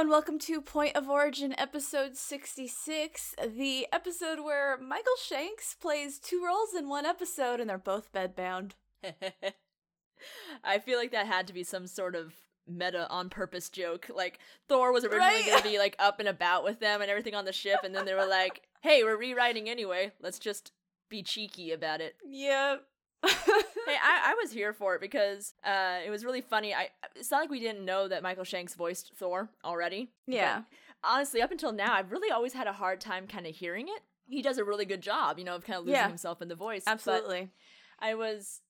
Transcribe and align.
and 0.00 0.08
welcome 0.08 0.38
to 0.38 0.62
Point 0.62 0.96
of 0.96 1.10
Origin 1.10 1.54
episode 1.58 2.16
66, 2.16 3.34
the 3.54 3.86
episode 3.92 4.40
where 4.40 4.78
Michael 4.78 5.12
Shanks 5.22 5.74
plays 5.74 6.18
two 6.18 6.42
roles 6.42 6.72
in 6.72 6.88
one 6.88 7.04
episode 7.04 7.60
and 7.60 7.68
they're 7.68 7.76
both 7.76 8.10
bedbound. 8.10 8.72
I 10.64 10.78
feel 10.78 10.98
like 10.98 11.12
that 11.12 11.26
had 11.26 11.46
to 11.48 11.52
be 11.52 11.62
some 11.64 11.86
sort 11.86 12.14
of 12.14 12.32
meta 12.66 13.06
on 13.10 13.28
purpose 13.28 13.68
joke. 13.68 14.10
Like 14.14 14.38
Thor 14.70 14.90
was 14.90 15.04
originally 15.04 15.26
Right? 15.26 15.46
going 15.46 15.62
to 15.62 15.68
be 15.68 15.78
like 15.78 15.96
up 15.98 16.18
and 16.18 16.28
about 16.30 16.64
with 16.64 16.80
them 16.80 17.02
and 17.02 17.10
everything 17.10 17.34
on 17.34 17.44
the 17.44 17.52
ship, 17.52 17.80
and 17.84 17.94
then 17.94 18.06
they 18.06 18.14
were 18.14 18.26
like, 18.26 18.62
"Hey, 18.80 19.04
we're 19.04 19.18
rewriting 19.18 19.68
anyway. 19.68 20.12
Let's 20.22 20.38
just 20.38 20.72
be 21.10 21.22
cheeky 21.22 21.72
about 21.72 22.00
it." 22.00 22.16
Yep. 22.26 22.84
Hey, 23.24 23.96
I, 24.02 24.32
I 24.32 24.36
was 24.40 24.52
here 24.52 24.72
for 24.72 24.94
it 24.94 25.00
because 25.00 25.54
uh, 25.64 25.98
it 26.04 26.10
was 26.10 26.24
really 26.24 26.40
funny. 26.40 26.74
I 26.74 26.88
it's 27.16 27.30
not 27.30 27.40
like 27.40 27.50
we 27.50 27.60
didn't 27.60 27.84
know 27.84 28.06
that 28.08 28.22
Michael 28.22 28.44
Shanks 28.44 28.74
voiced 28.74 29.12
Thor 29.16 29.48
already. 29.64 30.10
yeah. 30.26 30.62
honestly, 31.02 31.42
up 31.42 31.50
until 31.50 31.72
now, 31.72 31.94
I've 31.94 32.12
really 32.12 32.30
always 32.30 32.52
had 32.52 32.66
a 32.66 32.72
hard 32.72 33.00
time 33.00 33.26
kind 33.26 33.46
of 33.46 33.54
hearing 33.54 33.88
it. 33.88 34.02
He 34.28 34.42
does 34.42 34.58
a 34.58 34.64
really 34.64 34.84
good 34.84 35.00
job, 35.00 35.38
you 35.38 35.44
know, 35.44 35.56
of 35.56 35.64
kind 35.64 35.78
of 35.78 35.84
losing 35.86 35.94
Yeah. 35.96 36.08
himself 36.08 36.40
in 36.40 36.48
the 36.48 36.54
voice. 36.54 36.82
but 36.84 36.92
Absolutely. 36.92 37.50
I 37.98 38.14
was 38.14 38.60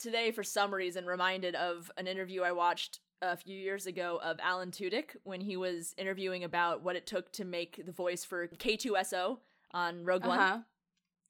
today, 0.00 0.32
for 0.32 0.42
some 0.42 0.74
reason, 0.74 1.06
reminded 1.06 1.54
of 1.54 1.90
an 1.96 2.06
interview 2.08 2.42
I 2.42 2.50
watched 2.52 2.98
a 3.22 3.36
few 3.36 3.56
years 3.56 3.86
ago 3.86 4.18
of 4.24 4.38
Alan 4.42 4.70
Tudyk 4.72 5.16
when 5.22 5.40
he 5.40 5.56
was 5.56 5.94
interviewing 5.96 6.42
about 6.42 6.82
what 6.82 6.96
it 6.96 7.06
took 7.06 7.30
to 7.32 7.44
make 7.44 7.80
the 7.86 7.92
voice 7.92 8.24
for 8.24 8.48
K2SO 8.48 9.38
on 9.72 10.04
Rogue 10.04 10.26
One. 10.26 10.64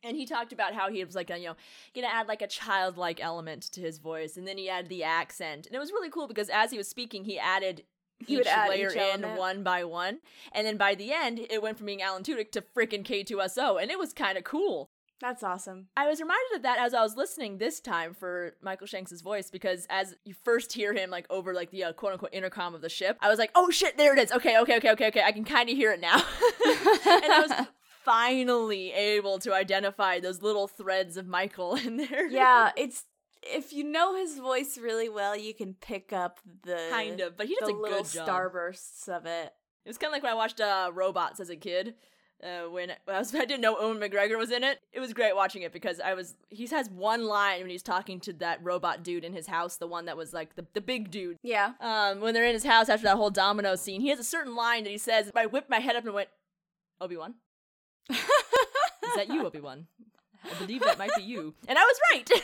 And 0.05 0.17
he 0.17 0.27
talked 0.27 0.53
about 0.53 0.75
how 0.75 0.91
he 0.91 1.05
was 1.05 1.15
like, 1.15 1.31
you 1.31 1.45
know, 1.45 1.57
gonna 1.95 2.09
add 2.09 2.29
like 2.29 2.43
a 2.43 2.47
childlike 2.47 3.23
element 3.23 3.63
to 3.73 3.81
his 3.81 3.99
voice, 3.99 4.37
and 4.37 4.47
then 4.47 4.59
he 4.59 4.69
added 4.69 4.91
the 4.91 5.03
accent, 5.05 5.67
and 5.67 5.75
it 5.75 5.79
was 5.79 5.93
really 5.93 6.11
cool 6.11 6.29
because 6.29 6.51
as 6.51 6.71
he 6.71 6.79
was 6.79 6.89
speaking, 6.89 7.25
he 7.25 7.39
added 7.39 7.85
He 8.27 8.35
each 8.35 8.39
would 8.39 8.47
add 8.47 8.69
layer 8.71 8.91
each 8.91 8.97
in 8.97 9.23
one 9.37 9.63
by 9.63 9.83
one, 9.85 10.21
and 10.53 10.67
then 10.67 10.77
by 10.77 10.95
the 10.95 11.13
end, 11.13 11.41
it 11.51 11.63
went 11.63 11.77
from 11.79 11.87
being 11.87 12.01
Alan 12.01 12.23
Tudyk 12.23 12.53
to 12.53 12.61
freaking 12.61 13.05
K2SO, 13.05 13.81
and 13.83 13.91
it 13.91 13.99
was 13.99 14.13
kind 14.13 14.39
of 14.39 14.45
cool. 14.45 14.89
That's 15.21 15.43
awesome. 15.43 15.87
I 15.97 16.07
was 16.09 16.21
reminded 16.21 16.57
of 16.57 16.63
that 16.63 16.79
as 16.79 16.93
I 16.93 17.03
was 17.03 17.17
listening 17.17 17.59
this 17.59 17.81
time 17.81 18.15
for 18.15 18.57
Michael 18.61 18.87
Shanks' 18.87 19.21
voice 19.21 19.49
because 19.51 19.87
as 19.89 20.17
you 20.25 20.35
first 20.35 20.73
hear 20.73 20.93
him 20.93 21.09
like 21.09 21.27
over 21.31 21.55
like 21.55 21.71
the 21.71 21.85
uh, 21.85 21.93
quote 21.93 22.13
unquote 22.13 22.35
intercom 22.35 22.75
of 22.75 22.83
the 22.83 22.89
ship, 22.89 23.17
I 23.21 23.29
was 23.29 23.39
like, 23.39 23.51
oh 23.55 23.71
shit, 23.71 23.97
there 23.97 24.13
it 24.13 24.21
is. 24.21 24.33
Okay, 24.33 24.59
okay, 24.59 24.77
okay, 24.77 24.91
okay, 24.91 25.07
okay. 25.09 25.23
I 25.23 25.33
can 25.33 25.45
kind 25.45 25.71
of 25.71 25.77
hear 25.77 25.93
it 25.93 26.01
now. 26.01 26.17
and 26.67 27.33
I 27.33 27.47
was 27.47 27.67
finally 28.05 28.93
able 28.93 29.39
to 29.41 29.55
identify 29.55 30.21
those 30.21 30.43
little 30.43 30.69
threads 30.69 31.17
of 31.17 31.27
Michael 31.27 31.75
in 31.85 31.97
there. 31.97 32.29
yeah, 32.29 32.71
it's 32.77 33.05
if 33.43 33.73
you 33.73 33.85
know 33.85 34.17
his 34.17 34.39
voice 34.39 34.79
really 34.79 35.09
well, 35.09 35.37
you 35.37 35.55
can 35.55 35.75
pick 35.75 36.13
up 36.13 36.41
the 36.63 36.89
kind 36.91 37.21
of, 37.21 37.37
but 37.37 37.47
he 37.47 37.57
does 37.61 37.69
a 37.69 37.73
little 37.73 38.03
good 38.03 38.11
job. 38.11 38.29
starbursts 38.29 39.09
of 39.09 39.27
it. 39.27 39.53
It 39.85 39.89
was 39.89 39.99
kind 39.99 40.09
of 40.09 40.13
like 40.13 40.23
when 40.23 40.33
I 40.33 40.37
watched 40.37 40.61
uh, 40.61 40.91
Robots 40.95 41.41
as 41.41 41.51
a 41.51 41.57
kid. 41.57 41.95
Uh, 42.43 42.69
when 42.69 42.91
I, 42.91 43.19
was, 43.19 43.35
I 43.35 43.45
didn't 43.45 43.61
know 43.61 43.79
Ewan 43.81 43.99
McGregor 43.99 44.37
was 44.37 44.51
in 44.51 44.65
it. 44.65 44.81
It 44.93 45.01
was 45.01 45.13
great 45.13 45.37
watching 45.37 45.63
it 45.63 45.73
because 45.73 46.01
I 46.01 46.15
was. 46.15 46.35
He 46.51 46.67
has 46.67 46.91
one 46.91 47.27
line 47.27 47.61
when 47.61 47.71
he's 47.71 47.83
talking 47.83 48.21
to 48.21 48.33
that 48.35 48.63
robot 48.63 49.03
dude 49.03 49.25
in 49.25 49.33
his 49.33 49.47
house, 49.47 49.77
the 49.77 49.87
one 49.87 50.07
that 50.07 50.17
was 50.17 50.33
like 50.33 50.55
the, 50.57 50.67
the 50.75 50.81
big 50.81 51.11
dude. 51.11 51.39
Yeah. 51.43 51.73
Um, 51.81 52.21
when 52.21 52.35
they're 52.35 52.47
in 52.47 52.55
his 52.55 52.65
house 52.65 52.89
after 52.89 53.05
that 53.05 53.17
whole 53.17 53.31
domino 53.31 53.77
scene, 53.77 54.01
he 54.01 54.09
has 54.09 54.19
a 54.19 54.25
certain 54.25 54.57
line 54.57 54.85
that 54.85 54.91
he 54.91 54.99
says. 54.99 55.31
I 55.35 55.47
whipped 55.47 55.71
my 55.71 55.81
head 55.81 55.97
up 55.97 56.05
and 56.05 56.15
went, 56.15 56.29
Obi 57.01 57.17
Wan, 57.17 57.35
is 58.11 59.15
that 59.17 59.29
you, 59.29 59.45
Obi 59.47 59.61
Wan? 59.61 59.87
I 60.45 60.59
believe 60.59 60.83
that 60.83 60.99
might 60.99 61.15
be 61.17 61.23
you. 61.23 61.55
And 61.67 61.79
I 61.79 61.83
was 61.83 61.97
right. 62.13 62.25
because 62.29 62.43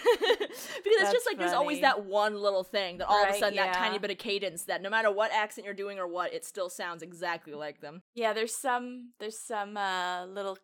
it's 0.84 1.12
just 1.12 1.26
like 1.26 1.38
there's 1.38 1.53
always 1.53 1.81
that 1.82 2.04
one 2.06 2.34
little 2.34 2.65
thing 2.65 2.97
that 2.98 3.06
all 3.09 3.22
of 3.22 3.28
a 3.28 3.32
Right, 3.32 3.41
sudden 3.41 3.56
that 3.56 3.75
tiny 3.75 3.99
bit 3.99 4.10
of 4.10 4.16
cadence 4.19 4.65
that 4.65 4.81
no 4.81 4.88
matter 4.88 5.10
what 5.10 5.32
accent 5.32 5.66
you're 5.66 5.75
doing 5.75 5.99
or 5.99 6.06
what, 6.09 6.32
it 6.32 6.44
still 6.47 6.70
sounds 6.70 7.03
exactly 7.03 7.53
like 7.53 7.81
them. 7.82 8.00
Yeah, 8.15 8.32
there's 8.32 8.54
some 8.54 9.10
there's 9.20 9.38
some 9.38 9.76
uh 9.76 10.25
little 10.26 10.56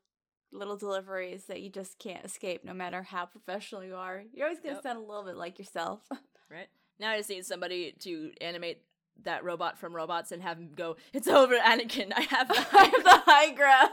little 0.51 0.77
deliveries 0.79 1.45
that 1.47 1.61
you 1.61 1.69
just 1.69 1.99
can't 1.99 2.25
escape 2.25 2.65
no 2.65 2.73
matter 2.73 3.03
how 3.03 3.27
professional 3.27 3.85
you 3.85 3.97
are. 3.97 4.23
You're 4.33 4.47
always 4.47 4.61
going 4.61 4.71
to 4.75 4.77
Yep. 4.77 4.83
sound 4.83 4.99
a 4.99 5.03
little 5.03 5.25
bit 5.25 5.37
like 5.37 5.59
yourself. 5.59 6.01
Right? 6.51 6.69
Now 7.01 7.11
I 7.11 7.17
just 7.19 7.29
need 7.29 7.45
somebody 7.45 7.93
to 8.01 8.31
animate 8.41 8.81
that 9.25 9.43
robot 9.45 9.79
from 9.79 9.95
robots 9.97 10.31
and 10.31 10.41
have 10.43 10.59
him 10.59 10.71
go, 10.77 10.97
It's 11.13 11.27
over, 11.27 11.57
Anakin. 11.59 12.13
I 12.15 12.21
have 12.21 12.47
the 12.49 12.55
I 12.73 12.85
have 12.85 13.05
the 13.05 13.23
high 13.27 13.51
ground. 13.53 13.86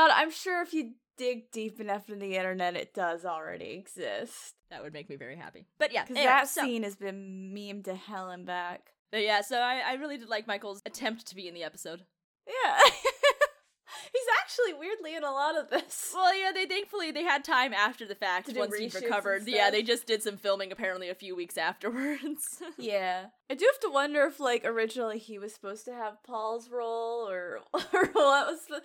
God, 0.00 0.10
I'm 0.14 0.30
sure 0.30 0.62
if 0.62 0.72
you 0.72 0.92
dig 1.18 1.50
deep 1.52 1.78
enough 1.80 2.08
in 2.08 2.18
the 2.18 2.36
internet 2.36 2.74
it 2.76 2.94
does 2.94 3.26
already 3.26 3.72
exist. 3.72 4.54
That 4.70 4.82
would 4.82 4.94
make 4.94 5.10
me 5.10 5.16
very 5.16 5.36
happy. 5.36 5.66
But 5.78 5.92
yeah, 5.92 6.04
Cuz 6.04 6.16
anyway, 6.16 6.26
that 6.26 6.48
so- 6.48 6.62
scene 6.62 6.82
has 6.84 6.96
been 6.96 7.52
memed 7.54 7.84
to 7.84 7.94
hell 7.94 8.30
and 8.30 8.46
back. 8.46 8.94
But 9.12 9.22
yeah, 9.22 9.42
so 9.42 9.58
I, 9.58 9.82
I 9.84 9.92
really 9.94 10.16
did 10.16 10.28
like 10.28 10.46
Michael's 10.46 10.80
attempt 10.86 11.26
to 11.26 11.34
be 11.34 11.48
in 11.48 11.54
the 11.54 11.64
episode. 11.64 12.06
Yeah. 12.46 12.78
He's 14.12 14.26
actually 14.40 14.72
weirdly 14.74 15.14
in 15.14 15.22
a 15.22 15.30
lot 15.30 15.56
of 15.58 15.68
this. 15.68 16.12
Well, 16.14 16.34
yeah, 16.36 16.52
they 16.52 16.66
thankfully 16.66 17.10
they 17.10 17.22
had 17.22 17.44
time 17.44 17.72
after 17.72 18.06
the 18.06 18.14
fact 18.14 18.50
once 18.54 18.74
and 18.74 18.94
recovered. 18.94 19.46
Yeah, 19.46 19.70
they 19.70 19.82
just 19.82 20.06
did 20.06 20.22
some 20.22 20.36
filming 20.36 20.72
apparently 20.72 21.08
a 21.10 21.14
few 21.14 21.36
weeks 21.36 21.58
afterwards. 21.58 22.62
Yeah. 22.78 23.26
I 23.50 23.54
do 23.54 23.68
have 23.70 23.80
to 23.80 23.90
wonder 23.90 24.24
if 24.24 24.40
like 24.40 24.64
originally 24.64 25.18
he 25.18 25.38
was 25.38 25.52
supposed 25.52 25.84
to 25.84 25.92
have 25.92 26.22
Paul's 26.22 26.70
role 26.70 27.28
or 27.28 27.60
or 27.74 28.06
what 28.12 28.46
was 28.46 28.64
the 28.68 28.82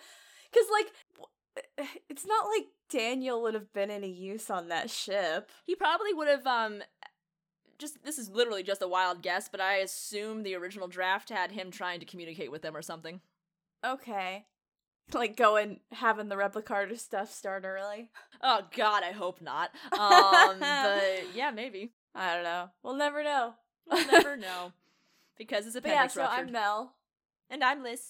cuz 0.55 0.66
like 0.71 0.91
it's 2.09 2.25
not 2.25 2.47
like 2.47 2.67
Daniel 2.89 3.41
would 3.41 3.53
have 3.53 3.71
been 3.73 3.91
any 3.91 4.09
use 4.11 4.49
on 4.49 4.69
that 4.69 4.89
ship. 4.89 5.49
he 5.66 5.75
probably 5.75 6.13
would 6.13 6.27
have 6.27 6.47
um 6.47 6.81
just 7.77 8.03
this 8.05 8.17
is 8.17 8.29
literally 8.29 8.63
just 8.63 8.81
a 8.81 8.88
wild 8.88 9.21
guess, 9.21 9.49
but 9.49 9.59
I 9.59 9.75
assume 9.77 10.43
the 10.43 10.55
original 10.55 10.88
draft 10.88 11.29
had 11.29 11.51
him 11.51 11.71
trying 11.71 11.99
to 11.99 12.05
communicate 12.05 12.51
with 12.51 12.61
them 12.61 12.75
or 12.75 12.81
something. 12.81 13.19
Okay. 13.85 14.45
Like 15.13 15.35
going 15.35 15.81
having 15.91 16.29
the 16.29 16.35
replicator 16.35 16.97
stuff 16.97 17.31
start 17.31 17.63
early. 17.66 18.09
Oh 18.41 18.61
god, 18.75 19.01
I 19.03 19.11
hope 19.11 19.41
not. 19.41 19.72
Um 19.91 20.59
but 20.59 21.35
yeah, 21.35 21.51
maybe. 21.51 21.91
I 22.13 22.33
don't 22.35 22.43
know. 22.43 22.69
We'll 22.83 22.95
never 22.95 23.23
know. 23.23 23.55
We'll 23.89 24.07
never 24.07 24.37
know. 24.37 24.72
Because 25.37 25.67
it's 25.67 25.75
a 25.75 25.81
yeah, 25.83 26.07
so 26.07 26.22
ruptured. 26.22 26.47
I'm 26.47 26.51
Mel. 26.51 26.95
and 27.49 27.63
I'm 27.63 27.83
Liz. 27.83 28.01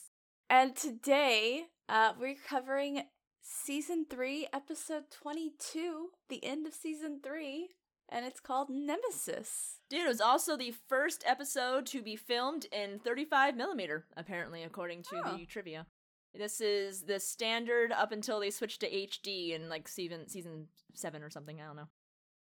And 0.50 0.76
today, 0.76 1.66
uh, 1.90 2.14
we're 2.20 2.36
covering 2.48 3.04
season 3.42 4.06
three, 4.10 4.48
episode 4.54 5.04
22, 5.12 6.10
the 6.30 6.44
end 6.44 6.66
of 6.66 6.74
season 6.74 7.20
three, 7.24 7.70
and 8.10 8.26
it's 8.26 8.40
called 8.40 8.70
Nemesis. 8.70 9.78
Dude, 9.90 10.02
it 10.06 10.08
was 10.08 10.22
also 10.22 10.58
the 10.58 10.74
first 10.88 11.24
episode 11.28 11.86
to 11.88 12.02
be 12.02 12.16
filmed 12.16 12.66
in 12.72 13.00
35 13.00 13.56
millimeter, 13.56 14.06
apparently, 14.18 14.64
according 14.64 15.04
to 15.04 15.22
Oh. 15.26 15.38
the 15.38 15.46
trivia. 15.46 15.86
This 16.34 16.60
is 16.60 17.04
the 17.04 17.20
standard 17.20 17.92
up 17.92 18.12
until 18.12 18.40
they 18.40 18.50
switched 18.52 18.82
to 18.82 18.90
HD 18.92 19.54
in 19.54 19.70
like 19.70 19.88
season 19.88 20.28
season 20.28 20.68
seven 20.94 21.24
or 21.24 21.30
something. 21.30 21.62
I 21.62 21.66
don't 21.66 21.78
know, 21.78 21.88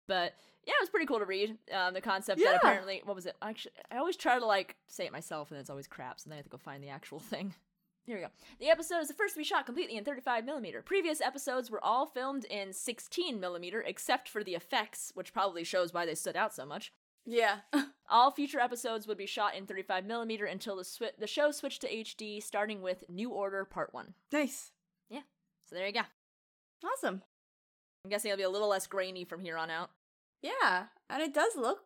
but 0.07 0.33
yeah, 0.65 0.73
it 0.77 0.81
was 0.81 0.89
pretty 0.89 1.07
cool 1.07 1.19
to 1.19 1.25
read. 1.25 1.57
Um, 1.73 1.93
the 1.93 1.99
concept 1.99 2.39
Yeah. 2.39 2.51
that 2.51 2.57
apparently, 2.63 3.01
what 3.03 3.15
was 3.17 3.25
it? 3.25 3.35
Actually, 3.41 3.73
I 3.91 3.97
always 3.97 4.15
try 4.15 4.39
to 4.39 4.45
like 4.45 4.77
say 4.87 5.05
it 5.05 5.11
myself, 5.11 5.51
and 5.51 5.59
it's 5.59 5.69
always 5.69 5.87
crap. 5.87 6.21
So 6.21 6.29
then 6.29 6.35
I 6.35 6.37
have 6.37 6.45
to 6.45 6.49
go 6.49 6.57
find 6.57 6.81
the 6.81 6.87
actual 6.89 7.19
thing. 7.33 7.53
Here 8.05 8.15
we 8.17 8.23
go. 8.23 8.29
The 8.59 8.69
episode 8.69 8.99
is 8.99 9.07
the 9.07 9.13
first 9.13 9.35
to 9.35 9.39
be 9.39 9.43
shot 9.43 9.65
completely 9.65 9.95
in 9.95 10.03
35 10.03 10.43
millimeter. 10.43 10.81
Previous 10.81 11.21
episodes 11.21 11.69
were 11.69 11.83
all 11.83 12.07
filmed 12.07 12.45
in 12.45 12.73
16 12.73 13.39
millimeter, 13.39 13.81
except 13.81 14.27
for 14.27 14.43
the 14.43 14.55
effects, 14.55 15.11
which 15.13 15.33
probably 15.33 15.63
shows 15.63 15.93
why 15.93 16.05
they 16.05 16.15
stood 16.15 16.35
out 16.35 16.53
so 16.53 16.65
much. 16.65 16.91
Yeah. 17.25 17.57
All 18.09 18.31
future 18.31 18.59
episodes 18.59 19.05
would 19.07 19.17
be 19.17 19.27
shot 19.27 19.55
in 19.55 19.67
35mm 19.67 20.51
until 20.51 20.75
the, 20.75 20.81
swi- 20.83 21.15
the 21.19 21.27
show 21.27 21.51
switched 21.51 21.81
to 21.81 21.87
HD, 21.87 22.41
starting 22.41 22.81
with 22.81 23.03
New 23.07 23.29
Order 23.29 23.63
Part 23.63 23.93
1. 23.93 24.15
nice. 24.33 24.71
Yeah. 25.09 25.21
So 25.69 25.75
there 25.75 25.85
you 25.85 25.93
go. 25.93 26.01
Awesome. 26.83 27.21
I'm 28.03 28.09
guessing 28.09 28.31
it'll 28.31 28.39
be 28.39 28.43
a 28.43 28.49
little 28.49 28.69
less 28.69 28.87
grainy 28.87 29.23
from 29.23 29.39
here 29.41 29.57
on 29.57 29.69
out. 29.69 29.91
Yeah. 30.41 30.85
And 31.09 31.21
it 31.21 31.33
does 31.33 31.55
look 31.55 31.81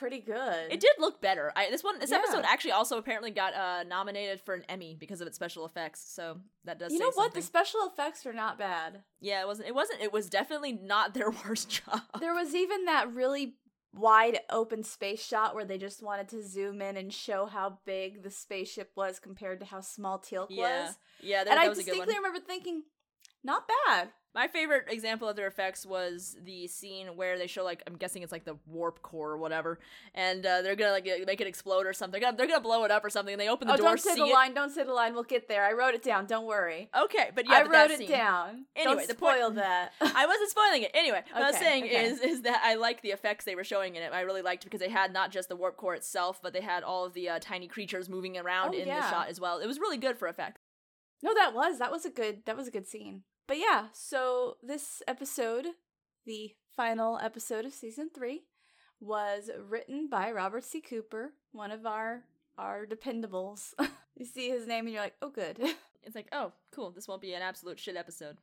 pretty 0.00 0.18
good. 0.20 0.72
It 0.72 0.80
did 0.80 0.90
look 0.98 1.20
better. 1.20 1.52
I, 1.54 1.70
this 1.70 1.84
one, 1.84 1.98
this 2.00 2.10
Yeah. 2.10 2.16
episode 2.16 2.44
actually 2.44 2.72
also 2.72 2.96
apparently 2.98 3.30
got 3.30 3.54
uh, 3.54 3.84
nominated 3.84 4.40
for 4.40 4.54
an 4.54 4.64
Emmy 4.68 4.96
because 4.98 5.20
of 5.20 5.26
its 5.26 5.36
special 5.36 5.66
effects. 5.66 6.02
So 6.12 6.38
that 6.64 6.78
does. 6.78 6.92
You 6.92 6.98
know 6.98 7.12
what? 7.14 7.34
The 7.34 7.42
special 7.42 7.80
effects 7.86 8.24
are 8.26 8.32
not 8.32 8.58
bad. 8.58 9.02
yeah, 9.20 9.42
it 9.42 9.46
wasn't. 9.46 9.68
It 9.68 9.74
wasn't. 9.74 10.00
It 10.00 10.12
was 10.12 10.28
definitely 10.28 10.72
not 10.72 11.14
their 11.14 11.30
worst 11.46 11.68
job. 11.70 12.00
There 12.18 12.34
was 12.34 12.54
even 12.54 12.86
that 12.86 13.12
really 13.12 13.54
wide 13.92 14.38
open 14.50 14.82
space 14.84 15.24
shot 15.24 15.54
where 15.54 15.64
they 15.64 15.76
just 15.76 16.02
wanted 16.02 16.28
to 16.28 16.42
zoom 16.42 16.80
in 16.80 16.96
and 16.96 17.12
show 17.12 17.44
how 17.46 17.78
big 17.84 18.22
the 18.22 18.30
spaceship 18.30 18.90
was 18.96 19.18
compared 19.18 19.60
to 19.60 19.66
how 19.66 19.80
small 19.80 20.18
Teal'c 20.18 20.46
yeah, 20.50 20.86
was. 20.86 20.96
yeah. 21.20 21.44
That, 21.44 21.50
and 21.50 21.60
I 21.60 21.68
was 21.68 21.78
a 21.78 21.82
good 21.82 21.98
one. 21.98 22.06
distinctly 22.06 22.16
remember 22.16 22.38
thinking, 22.46 22.82
not 23.44 23.68
bad. 23.86 24.10
My 24.32 24.46
favorite 24.46 24.84
example 24.88 25.28
of 25.28 25.34
their 25.34 25.48
effects 25.48 25.84
was 25.84 26.36
the 26.44 26.68
scene 26.68 27.08
where 27.16 27.36
they 27.36 27.48
show 27.48 27.64
like 27.64 27.82
I'm 27.88 27.96
guessing 27.96 28.22
it's 28.22 28.30
like 28.30 28.44
the 28.44 28.56
warp 28.66 29.02
core 29.02 29.32
or 29.32 29.38
whatever, 29.38 29.80
and 30.14 30.46
uh, 30.46 30.62
they're 30.62 30.76
gonna 30.76 30.92
like 30.92 31.04
make 31.26 31.40
it 31.40 31.48
explode 31.48 31.84
or 31.84 31.92
something. 31.92 32.12
They're 32.12 32.30
gonna, 32.30 32.36
they're 32.36 32.46
gonna 32.46 32.60
blow 32.60 32.84
it 32.84 32.92
up 32.92 33.04
or 33.04 33.10
something. 33.10 33.32
And 33.32 33.40
they 33.40 33.48
open 33.48 33.66
the 33.66 33.74
oh, 33.74 33.76
door. 33.76 33.86
don't 33.88 34.00
say 34.00 34.14
the 34.14 34.26
it. 34.26 34.32
line. 34.32 34.54
Don't 34.54 34.70
say 34.70 34.84
the 34.84 34.92
line. 34.92 35.14
We'll 35.14 35.24
get 35.24 35.48
there. 35.48 35.64
I 35.64 35.72
wrote 35.72 35.94
it 35.94 36.04
down. 36.04 36.26
Don't 36.26 36.46
worry. 36.46 36.88
Okay, 36.96 37.30
but 37.34 37.48
yeah, 37.48 37.56
I 37.56 37.62
but 37.64 37.72
wrote 37.72 37.90
it 37.90 37.98
scene- 37.98 38.08
down. 38.08 38.66
Anyway, 38.76 38.94
don't 38.98 39.08
the 39.08 39.14
point- 39.16 39.38
spoil 39.38 39.50
that. 39.52 39.94
I 40.00 40.26
wasn't 40.26 40.50
spoiling 40.50 40.82
it. 40.82 40.92
Anyway, 40.94 41.22
what 41.32 41.42
I 41.42 41.46
was 41.48 41.56
saying 41.56 41.84
okay. 41.84 42.04
is 42.04 42.20
is 42.20 42.42
that 42.42 42.62
I 42.64 42.76
like 42.76 43.02
the 43.02 43.10
effects 43.10 43.44
they 43.44 43.56
were 43.56 43.64
showing 43.64 43.96
in 43.96 44.02
it. 44.04 44.12
I 44.12 44.20
really 44.20 44.42
liked 44.42 44.62
because 44.62 44.78
they 44.80 44.90
had 44.90 45.12
not 45.12 45.32
just 45.32 45.48
the 45.48 45.56
warp 45.56 45.76
core 45.76 45.96
itself, 45.96 46.40
but 46.40 46.52
they 46.52 46.60
had 46.60 46.84
all 46.84 47.04
of 47.04 47.14
the 47.14 47.28
uh, 47.30 47.38
tiny 47.40 47.66
creatures 47.66 48.08
moving 48.08 48.38
around 48.38 48.76
Oh, 48.76 48.78
in 48.78 48.86
the 48.86 49.10
shot 49.10 49.28
as 49.28 49.40
well. 49.40 49.58
It 49.58 49.66
was 49.66 49.80
really 49.80 49.96
good 49.96 50.18
for 50.18 50.28
effects. 50.28 50.60
No, 51.20 51.34
that 51.34 51.52
was 51.52 51.78
that 51.80 51.90
was 51.90 52.04
a 52.04 52.10
good 52.10 52.42
that 52.46 52.56
was 52.56 52.68
a 52.68 52.70
good 52.70 52.86
scene. 52.86 53.22
But 53.50 53.58
yeah, 53.58 53.86
so 53.92 54.58
this 54.62 55.02
episode, 55.08 55.66
the 56.24 56.54
final 56.76 57.18
episode 57.18 57.64
of 57.64 57.72
season 57.72 58.08
three, 58.14 58.44
was 59.00 59.50
written 59.68 60.06
by 60.08 60.30
Robert 60.30 60.62
C. 60.62 60.80
Cooper, 60.80 61.32
one 61.50 61.72
of 61.72 61.84
our 61.84 62.22
our 62.56 62.86
dependables. 62.86 63.74
you 64.16 64.24
see 64.24 64.50
his 64.50 64.68
name 64.68 64.84
and 64.84 64.94
you're 64.94 65.02
like, 65.02 65.16
oh, 65.20 65.30
good, 65.30 65.58
It's 66.04 66.14
like, 66.14 66.28
oh, 66.30 66.52
cool. 66.70 66.92
This 66.92 67.08
won't 67.08 67.22
be 67.22 67.34
an 67.34 67.42
absolute 67.42 67.80
shit 67.80 67.96
episode. 67.96 68.36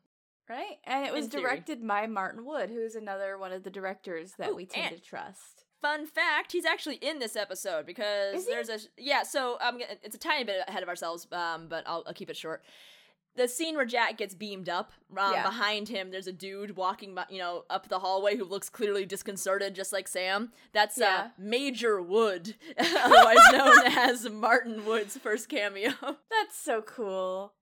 right? 0.49 0.75
And 0.83 1.05
it 1.05 1.13
was 1.13 1.29
directed 1.29 1.87
by 1.87 2.05
Martin 2.07 2.43
Wood, 2.43 2.69
who 2.69 2.81
is 2.81 2.95
another 2.95 3.37
one 3.37 3.53
of 3.53 3.63
the 3.63 3.69
directors 3.69 4.33
that 4.37 4.49
Ooh, 4.49 4.55
we 4.55 4.65
tend 4.65 4.93
to 4.93 5.01
trust. 5.01 5.63
Fun 5.81 6.05
fact: 6.05 6.51
He's 6.51 6.65
actually 6.65 6.97
in 6.97 7.19
this 7.19 7.37
episode 7.37 7.85
because 7.85 8.45
there's 8.45 8.67
a 8.67 8.79
yeah. 8.97 9.23
So 9.23 9.57
I'm 9.61 9.75
gonna, 9.75 9.93
it's 10.03 10.17
a 10.17 10.19
tiny 10.19 10.43
bit 10.43 10.67
ahead 10.67 10.83
of 10.83 10.89
ourselves, 10.89 11.25
um, 11.31 11.67
but 11.69 11.85
I'll, 11.87 12.03
I'll 12.05 12.13
keep 12.13 12.29
it 12.29 12.35
short. 12.35 12.61
The 13.37 13.47
scene 13.47 13.75
where 13.75 13.85
Jack 13.85 14.17
gets 14.17 14.33
beamed 14.35 14.67
up, 14.67 14.91
um, 15.15 15.31
Yeah. 15.33 15.43
behind 15.43 15.87
him, 15.87 16.11
there's 16.11 16.27
a 16.27 16.33
dude 16.33 16.75
walking, 16.75 17.15
by, 17.15 17.25
you 17.29 17.37
know, 17.39 17.63
up 17.69 17.87
the 17.87 17.99
hallway 17.99 18.35
who 18.35 18.43
looks 18.43 18.69
clearly 18.69 19.05
disconcerted, 19.05 19.75
just 19.75 19.93
like 19.93 20.07
Sam. 20.07 20.51
That's 20.73 20.99
uh, 20.99 21.29
Major 21.37 22.01
Wood, 22.01 22.55
otherwise 22.77 23.37
known 23.53 23.77
as 23.85 24.29
Martin 24.29 24.85
Wood's 24.85 25.17
first 25.17 25.47
cameo. 25.49 25.91
That's 26.01 26.57
so 26.57 26.81
cool. 26.81 27.53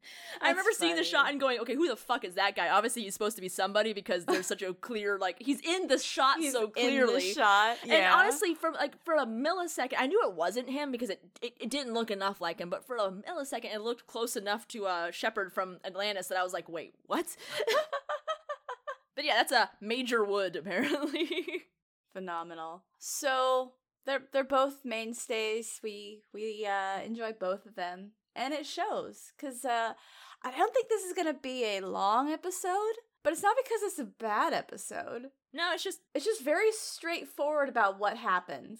I 0.41 0.49
remember 0.49 0.69
That's 0.69 0.79
seeing 0.79 0.95
the 0.95 1.03
shot 1.03 1.29
and 1.31 1.39
going, 1.39 1.59
"Okay, 1.59 1.75
who 1.75 1.87
the 1.87 1.95
fuck 1.95 2.23
is 2.23 2.35
that 2.35 2.55
guy?" 2.55 2.69
Obviously, 2.69 3.03
he's 3.03 3.13
supposed 3.13 3.35
to 3.35 3.41
be 3.41 3.49
somebody 3.49 3.91
because 3.93 4.25
there's 4.25 4.45
such 4.45 4.61
a 4.61 4.73
clear, 4.73 5.17
like, 5.17 5.37
he's 5.41 5.59
in 5.61 5.87
the 5.87 5.97
shot 5.97 6.37
He's 6.39 6.53
so 6.53 6.65
in 6.65 6.71
clearly. 6.71 7.15
the 7.15 7.33
shot. 7.33 7.77
And 7.83 8.05
honestly, 8.05 8.53
for 8.55 8.71
like 8.71 9.01
for 9.03 9.15
a 9.15 9.25
millisecond, 9.25 9.95
I 9.97 10.07
knew 10.07 10.21
it 10.23 10.33
wasn't 10.33 10.69
him 10.69 10.91
because 10.91 11.09
it, 11.09 11.21
it, 11.41 11.53
it 11.59 11.69
didn't 11.69 11.93
look 11.93 12.11
enough 12.11 12.39
like 12.41 12.59
him. 12.59 12.69
But 12.69 12.85
for 12.85 12.95
a 12.97 13.11
millisecond, 13.11 13.73
it 13.73 13.81
looked 13.81 14.05
close 14.07 14.35
enough 14.35 14.67
to 14.69 14.85
uh, 14.85 15.11
Shepard 15.11 15.51
from 15.53 15.64
Atlantis 15.83 16.27
that 16.27 16.37
I 16.37 16.43
was 16.43 16.53
like, 16.53 16.67
"Wait, 16.69 16.93
what?" 17.05 17.25
but 19.15 19.25
yeah, 19.25 19.35
that's 19.35 19.51
a 19.51 19.69
Major 19.81 20.23
Wood 20.23 20.55
apparently. 20.55 21.29
phenomenal. 22.13 22.83
So 22.99 23.73
they're 24.05 24.23
they're 24.31 24.43
both 24.43 24.83
mainstays. 24.83 25.79
We 25.83 26.23
we 26.33 26.65
uh, 26.65 27.01
enjoy 27.03 27.33
both 27.33 27.65
of 27.65 27.75
them, 27.75 28.11
and 28.35 28.53
it 28.53 28.65
shows. 28.65 29.31
Cause 29.39 29.63
uh, 29.65 29.93
I 30.43 30.51
don't 30.51 30.73
think 30.73 30.89
this 30.89 31.03
is 31.03 31.13
gonna 31.13 31.33
be 31.33 31.63
a 31.65 31.81
long 31.81 32.29
episode, 32.31 32.95
but 33.23 33.33
it's 33.33 33.43
not 33.43 33.55
because 33.63 33.81
it's 33.83 33.99
a 33.99 34.05
bad 34.05 34.53
episode. 34.53 35.29
no, 35.53 35.71
it's 35.73 35.83
just 35.83 35.99
It's 36.13 36.25
just 36.25 36.41
very 36.43 36.71
straightforward 36.71 37.69
about 37.69 37.99
what 37.99 38.17
happens. 38.17 38.79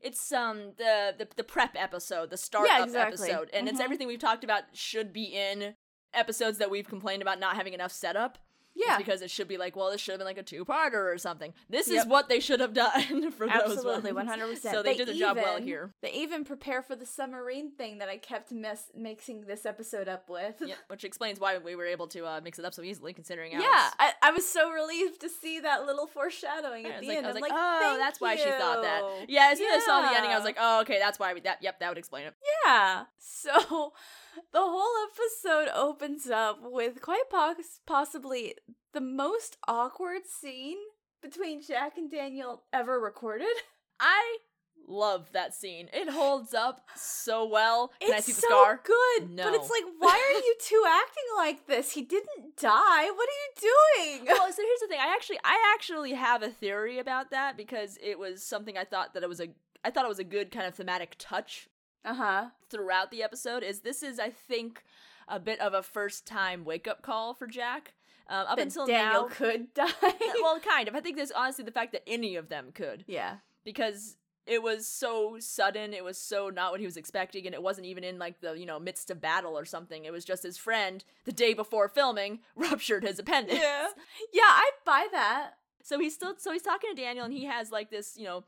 it's 0.00 0.32
um 0.32 0.72
the 0.76 1.14
the, 1.18 1.28
the 1.36 1.44
prep 1.44 1.74
episode, 1.76 2.30
the 2.30 2.36
start 2.36 2.68
Yeah, 2.68 2.82
exactly. 2.84 3.30
episode, 3.30 3.50
and 3.52 3.68
it's 3.68 3.80
Mhm. 3.80 3.84
everything 3.84 4.06
we've 4.08 4.18
talked 4.18 4.44
about 4.44 4.64
should 4.72 5.12
be 5.12 5.24
in 5.24 5.74
episodes 6.14 6.58
that 6.58 6.70
we've 6.70 6.88
complained 6.88 7.22
about 7.22 7.40
not 7.40 7.56
having 7.56 7.74
enough 7.74 7.92
setup. 7.92 8.38
Yeah, 8.76 8.98
because 8.98 9.22
it 9.22 9.30
should 9.30 9.46
be 9.46 9.56
like, 9.56 9.76
well, 9.76 9.90
this 9.90 10.00
should 10.00 10.12
have 10.12 10.18
been 10.18 10.26
like 10.26 10.38
a 10.38 10.42
two-parter 10.42 11.12
or 11.12 11.16
something. 11.16 11.54
This 11.70 11.88
is 11.88 12.04
what 12.06 12.28
they 12.28 12.40
should 12.40 12.58
have 12.58 12.74
done 12.74 13.30
for 13.30 13.48
absolutely, 13.48 14.10
those 14.10 14.26
hundred 14.26 14.48
percent. 14.48 14.74
So 14.74 14.82
they, 14.82 14.96
did 14.96 15.06
the 15.06 15.14
job 15.14 15.36
well 15.36 15.60
here. 15.60 15.94
They 16.02 16.12
even 16.12 16.44
prepare 16.44 16.82
for 16.82 16.96
the 16.96 17.06
submarine 17.06 17.70
thing 17.70 17.98
that 17.98 18.08
I 18.08 18.16
kept 18.16 18.50
mess- 18.50 18.90
mixing 18.96 19.42
this 19.42 19.64
episode 19.64 20.08
up 20.08 20.28
with. 20.28 20.56
Yep, 20.60 20.76
which 20.88 21.04
explains 21.04 21.38
why 21.38 21.58
we 21.58 21.76
were 21.76 21.86
able 21.86 22.08
to 22.08 22.26
uh, 22.26 22.40
mix 22.42 22.58
it 22.58 22.64
up 22.64 22.74
so 22.74 22.82
easily, 22.82 23.12
considering 23.12 23.52
Yeah, 23.52 23.60
I, 23.62 24.12
I 24.22 24.32
was 24.32 24.48
so 24.48 24.70
relieved 24.70 25.20
to 25.20 25.28
see 25.28 25.60
that 25.60 25.86
little 25.86 26.08
foreshadowing 26.08 26.86
at 26.86 27.00
the 27.00 27.08
like, 27.08 27.16
end. 27.18 27.26
I 27.26 27.30
was 27.30 27.40
like, 27.40 27.50
like, 27.50 27.52
oh, 27.54 27.78
"Thank 27.80 28.00
that's 28.00 28.20
why 28.20 28.34
she 28.34 28.50
thought 28.50 28.82
that. 28.82 29.26
Yeah, 29.28 29.50
as 29.52 29.58
soon 29.58 29.72
as 29.72 29.84
I 29.84 29.86
saw 29.86 30.02
the 30.02 30.16
ending, 30.16 30.32
I 30.32 30.36
was 30.36 30.44
like, 30.44 30.56
oh, 30.58 30.80
okay, 30.80 30.98
that's 30.98 31.18
why 31.20 31.32
we 31.32 31.40
that. 31.40 31.58
Yep, 31.62 31.78
that 31.78 31.88
would 31.90 31.98
explain 31.98 32.26
it. 32.26 32.34
Yeah. 32.66 33.04
So 33.18 33.92
the 34.52 34.60
whole 34.60 34.92
episode 35.08 35.70
opens 35.74 36.28
up 36.28 36.58
with 36.62 37.00
quite 37.00 37.30
pos- 37.30 37.80
possibly 37.86 38.54
the 38.92 39.00
most 39.00 39.56
awkward 39.66 40.22
scene 40.26 40.78
between 41.22 41.62
Jack 41.62 41.96
and 41.96 42.10
Daniel 42.10 42.62
ever 42.72 43.00
recorded. 43.00 43.56
I 44.00 44.38
love 44.86 45.30
that 45.32 45.54
scene. 45.54 45.88
It 45.92 46.10
holds 46.10 46.52
up 46.52 46.86
so 46.94 47.46
well. 47.46 47.92
Can 48.00 48.10
it's 48.10 48.18
I 48.18 48.20
see 48.20 48.32
the 48.32 48.40
so 48.42 48.48
scar? 48.48 48.80
good, 48.84 49.36
but 49.36 49.54
it's 49.54 49.70
like, 49.70 49.84
why 49.98 50.10
are 50.10 50.38
you 50.38 50.54
two 50.60 50.84
acting 50.88 51.24
like 51.36 51.66
this? 51.66 51.92
He 51.92 52.02
didn't 52.02 52.56
die. 52.58 53.10
What 53.10 53.28
are 53.28 53.62
you 53.62 53.70
doing? 54.18 54.26
well, 54.28 54.52
so 54.52 54.62
here's 54.62 54.80
the 54.80 54.88
thing. 54.88 55.00
I 55.00 55.12
actually, 55.14 55.38
I 55.44 55.74
actually 55.74 56.12
have 56.12 56.42
a 56.42 56.50
theory 56.50 56.98
about 56.98 57.30
that 57.30 57.56
because 57.56 57.98
it 58.02 58.18
was 58.18 58.42
something 58.42 58.76
I 58.76 58.84
thought 58.84 59.14
that 59.14 59.22
it 59.22 59.28
was 59.28 59.40
a, 59.40 59.48
I 59.84 59.90
thought 59.90 60.04
it 60.04 60.08
was 60.08 60.18
a 60.18 60.24
good 60.24 60.50
kind 60.50 60.66
of 60.66 60.74
thematic 60.74 61.14
touch 61.18 61.68
Uh 62.04 62.14
huh. 62.14 62.44
throughout 62.68 63.10
the 63.10 63.22
episode. 63.22 63.62
Is 63.62 63.80
this 63.80 64.02
is 64.02 64.18
I 64.18 64.30
think 64.30 64.82
a 65.28 65.40
bit 65.40 65.60
of 65.60 65.74
a 65.74 65.82
first 65.82 66.26
time 66.26 66.64
wake 66.64 66.86
up 66.86 67.02
call 67.02 67.34
for 67.34 67.46
Jack. 67.46 67.94
Um, 68.28 68.46
up 68.48 68.56
That 68.56 68.62
until 68.62 68.86
Daniel 68.86 69.22
now, 69.22 69.28
could 69.28 69.74
die. 69.74 69.90
well, 70.40 70.58
kind 70.60 70.88
of. 70.88 70.94
I 70.94 71.00
think 71.00 71.16
there's 71.16 71.30
honestly 71.30 71.64
the 71.64 71.70
fact 71.70 71.92
that 71.92 72.02
any 72.06 72.36
of 72.36 72.48
them 72.48 72.70
could 72.72 73.04
yeah. 73.06 73.36
because 73.64 74.16
it 74.46 74.62
was 74.62 74.86
so 74.86 75.36
sudden. 75.40 75.92
It 75.92 76.04
was 76.04 76.18
so 76.18 76.48
not 76.48 76.70
what 76.70 76.80
he 76.80 76.86
was 76.86 76.96
expecting, 76.96 77.44
and 77.46 77.54
it 77.54 77.62
wasn't 77.62 77.86
even 77.86 78.02
in 78.04 78.18
like 78.18 78.40
the 78.40 78.54
you 78.54 78.66
know 78.66 78.78
midst 78.78 79.10
of 79.10 79.20
battle 79.20 79.58
or 79.58 79.64
something. 79.64 80.04
It 80.04 80.12
was 80.12 80.24
just 80.24 80.42
his 80.42 80.56
friend 80.56 81.04
the 81.24 81.32
day 81.32 81.52
before 81.54 81.88
filming 81.88 82.40
ruptured 82.56 83.04
his 83.04 83.18
appendix. 83.18 83.60
Yeah. 83.60 83.88
Yeah, 84.32 84.42
I 84.42 84.70
buy 84.84 85.06
that. 85.12 85.52
So 85.82 85.98
he's 85.98 86.14
still 86.14 86.34
so 86.38 86.50
he's 86.52 86.62
talking 86.62 86.94
to 86.94 87.02
Daniel, 87.02 87.26
and 87.26 87.34
he 87.34 87.44
has 87.44 87.70
like 87.70 87.90
this 87.90 88.16
you 88.16 88.24
know 88.24 88.44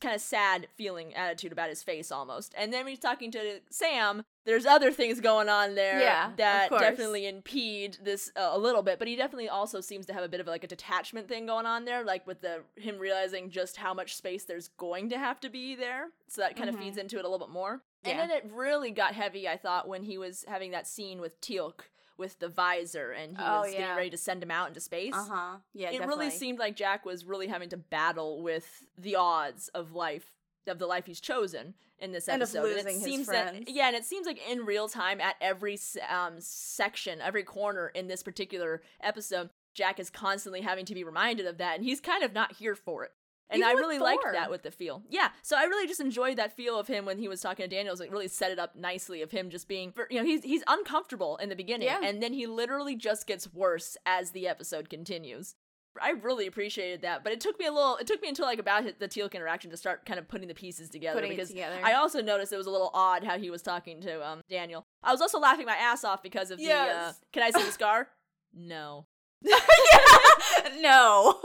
kind 0.00 0.14
of 0.14 0.20
sad 0.20 0.66
feeling 0.76 1.14
attitude 1.14 1.52
about 1.52 1.68
his 1.68 1.82
face 1.82 2.10
almost. 2.12 2.54
And 2.56 2.72
then 2.72 2.84
when 2.84 2.92
he's 2.92 2.98
talking 3.00 3.30
to 3.32 3.60
Sam, 3.70 4.24
there's 4.44 4.66
other 4.66 4.92
things 4.92 5.20
going 5.20 5.48
on 5.48 5.74
there 5.74 6.00
Yeah, 6.00 6.32
that 6.36 6.70
definitely 6.70 7.26
impede 7.26 7.98
this 8.02 8.30
uh, 8.36 8.50
a 8.52 8.58
little 8.58 8.82
bit. 8.82 8.98
But 8.98 9.08
he 9.08 9.16
definitely 9.16 9.48
also 9.48 9.80
seems 9.80 10.04
to 10.06 10.12
have 10.12 10.22
a 10.22 10.28
bit 10.28 10.40
of 10.40 10.46
like 10.46 10.64
a 10.64 10.66
detachment 10.66 11.28
thing 11.28 11.46
going 11.46 11.66
on 11.66 11.84
there, 11.84 12.04
like 12.04 12.26
with 12.26 12.40
the 12.42 12.62
him 12.76 12.98
realizing 12.98 13.48
just 13.50 13.76
how 13.76 13.94
much 13.94 14.16
space 14.16 14.44
there's 14.44 14.68
going 14.68 15.08
to 15.10 15.18
have 15.18 15.40
to 15.40 15.48
be 15.48 15.74
there. 15.74 16.08
So 16.28 16.42
that 16.42 16.56
kind 16.56 16.68
of 16.68 16.76
Mhm. 16.76 16.80
feeds 16.80 16.96
into 16.98 17.18
it 17.18 17.24
a 17.24 17.28
little 17.28 17.46
bit 17.46 17.52
more. 17.52 17.82
Yeah. 18.04 18.10
And 18.10 18.20
then 18.20 18.30
it 18.30 18.44
really 18.52 18.90
got 18.90 19.14
heavy, 19.14 19.48
I 19.48 19.56
thought, 19.56 19.88
when 19.88 20.02
he 20.02 20.18
was 20.18 20.44
having 20.46 20.70
that 20.72 20.86
scene 20.86 21.20
with 21.20 21.40
Teal'c 21.40 21.80
with 22.18 22.38
the 22.38 22.48
visor 22.48 23.10
and 23.12 23.36
he 23.36 23.42
Oh, 23.44 23.60
was 23.62 23.72
getting 23.72 23.96
ready 23.96 24.10
to 24.10 24.16
send 24.16 24.42
him 24.42 24.50
out 24.50 24.68
into 24.68 24.80
space 24.80 25.14
Uh 25.14 25.24
huh. 25.28 25.56
Yeah, 25.74 25.88
it 25.90 25.98
definitely. 25.98 26.26
really 26.26 26.30
seemed 26.30 26.58
like 26.58 26.76
Jack 26.76 27.04
was 27.04 27.24
really 27.24 27.46
having 27.48 27.68
to 27.70 27.76
battle 27.76 28.42
with 28.42 28.84
the 28.96 29.16
odds 29.16 29.68
of 29.68 29.92
life 29.92 30.32
of 30.66 30.78
the 30.80 30.86
life 30.86 31.06
he's 31.06 31.20
chosen 31.20 31.74
in 32.00 32.10
this 32.12 32.28
episode. 32.28 32.64
And 32.64 32.74
losing 32.74 32.86
it 32.88 32.92
his 32.94 33.02
seems 33.04 33.26
friends. 33.26 33.66
that 33.66 33.70
yeah, 33.72 33.86
and 33.86 33.94
it 33.96 34.04
seems 34.04 34.26
like 34.26 34.40
in 34.50 34.66
real 34.66 34.88
time 34.88 35.20
at 35.20 35.36
every 35.40 35.78
um, 36.10 36.34
section, 36.40 37.20
every 37.20 37.44
corner 37.44 37.88
in 37.88 38.08
this 38.08 38.22
particular 38.24 38.82
episode, 39.00 39.50
Jack 39.74 40.00
is 40.00 40.10
constantly 40.10 40.62
having 40.62 40.84
to 40.86 40.94
be 40.94 41.04
reminded 41.04 41.46
of 41.46 41.58
that, 41.58 41.76
and 41.76 41.84
he's 41.84 42.00
kind 42.00 42.24
of 42.24 42.32
not 42.32 42.54
here 42.56 42.74
for 42.74 43.04
it. 43.04 43.12
And 43.48 43.60
Even 43.60 43.68
I 43.76 43.78
really 43.78 43.98
liked 43.98 44.24
that 44.32 44.50
with 44.50 44.62
the 44.64 44.70
feel. 44.72 45.02
Yeah, 45.08 45.28
so 45.42 45.56
I 45.56 45.64
really 45.64 45.86
just 45.86 46.00
enjoyed 46.00 46.36
that 46.38 46.56
feel 46.56 46.78
of 46.78 46.88
him 46.88 47.04
when 47.04 47.18
he 47.18 47.28
was 47.28 47.40
talking 47.40 47.62
to 47.68 47.68
Daniels. 47.74 48.00
It 48.00 48.10
really 48.10 48.26
set 48.28 48.50
it 48.50 48.58
up 48.58 48.74
nicely 48.74 49.22
of 49.22 49.30
him 49.30 49.50
just 49.50 49.68
being, 49.68 49.92
you 50.10 50.18
know, 50.18 50.26
he's 50.26 50.42
he's 50.42 50.64
uncomfortable 50.66 51.36
in 51.36 51.48
the 51.48 51.54
beginning, 51.56 51.86
Yeah. 51.86 52.00
and 52.02 52.20
then 52.22 52.32
he 52.32 52.46
literally 52.46 52.96
just 52.96 53.26
gets 53.26 53.52
worse 53.52 53.96
as 54.04 54.32
the 54.32 54.48
episode 54.48 54.88
continues. 54.90 55.54
I 56.02 56.10
really 56.10 56.46
appreciated 56.46 57.02
that, 57.02 57.24
but 57.24 57.32
it 57.32 57.40
took 57.40 57.58
me 57.58 57.64
a 57.66 57.72
little. 57.72 57.96
It 57.96 58.06
took 58.06 58.20
me 58.20 58.28
until 58.28 58.44
like 58.46 58.58
about 58.58 58.84
the 58.98 59.08
Teal'c 59.08 59.32
interaction 59.32 59.70
to 59.70 59.76
start 59.78 60.04
kind 60.04 60.18
of 60.18 60.28
putting 60.28 60.48
the 60.48 60.54
pieces 60.54 60.90
together 60.90 61.18
Putting 61.20 61.30
because 61.34 61.48
together. 61.48 61.78
I 61.82 61.94
also 61.94 62.20
noticed 62.20 62.52
it 62.52 62.58
was 62.58 62.66
a 62.66 62.70
little 62.70 62.90
odd 62.92 63.24
how 63.24 63.38
he 63.38 63.48
was 63.48 63.62
talking 63.62 64.00
to 64.02 64.26
um 64.28 64.40
Daniel. 64.50 64.84
I 65.02 65.12
was 65.12 65.20
also 65.22 65.38
laughing 65.38 65.66
my 65.66 65.76
ass 65.76 66.04
off 66.04 66.22
because 66.22 66.50
of 66.50 66.58
the. 66.58 66.70
Uh, 66.70 67.12
Can 67.32 67.42
I 67.42 67.50
see 67.50 67.62
the 67.64 67.72
scar? 67.72 68.08
No. 68.58 69.06
no. 70.80 71.36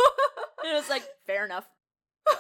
It 0.63 0.74
was 0.74 0.89
like 0.89 1.03
fair 1.25 1.46
enough. 1.46 1.67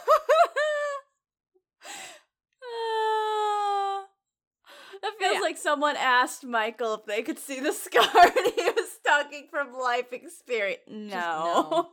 That 5.01 5.13
feels 5.17 5.35
Yeah. 5.35 5.41
like 5.41 5.57
someone 5.57 5.95
asked 5.97 6.45
Michael 6.45 6.93
if 6.95 7.05
they 7.05 7.23
could 7.23 7.39
see 7.39 7.59
the 7.59 7.71
scar 7.85 8.03
and 8.13 8.53
he 8.55 8.61
was 8.63 8.99
talking 9.05 9.47
from 9.49 9.73
life 9.73 10.13
experience. 10.13 10.81
No. 10.87 11.89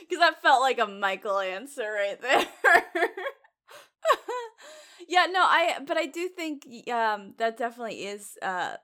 Because 0.00 0.18
that 0.18 0.42
felt 0.42 0.60
like 0.60 0.78
a 0.78 0.86
Michael 0.86 1.38
answer 1.38 1.90
right 1.90 2.20
there. 2.20 2.46
yeah, 5.08 5.26
no, 5.30 5.40
I 5.42 5.78
but 5.86 5.96
I 5.96 6.06
do 6.06 6.28
think 6.28 6.66
um 6.90 7.34
that 7.38 7.56
definitely 7.56 8.04
is 8.06 8.36
uh 8.42 8.76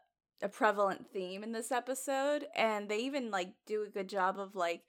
a 0.43 0.49
prevalent 0.49 1.07
theme 1.13 1.43
in 1.43 1.53
this 1.53 1.71
episode 1.73 2.47
and 2.57 2.89
they 2.89 2.99
even 3.01 3.31
like 3.31 3.53
do 3.67 3.83
a 3.83 3.91
good 3.91 4.09
job 4.09 4.39
of 4.39 4.55
like 4.55 4.83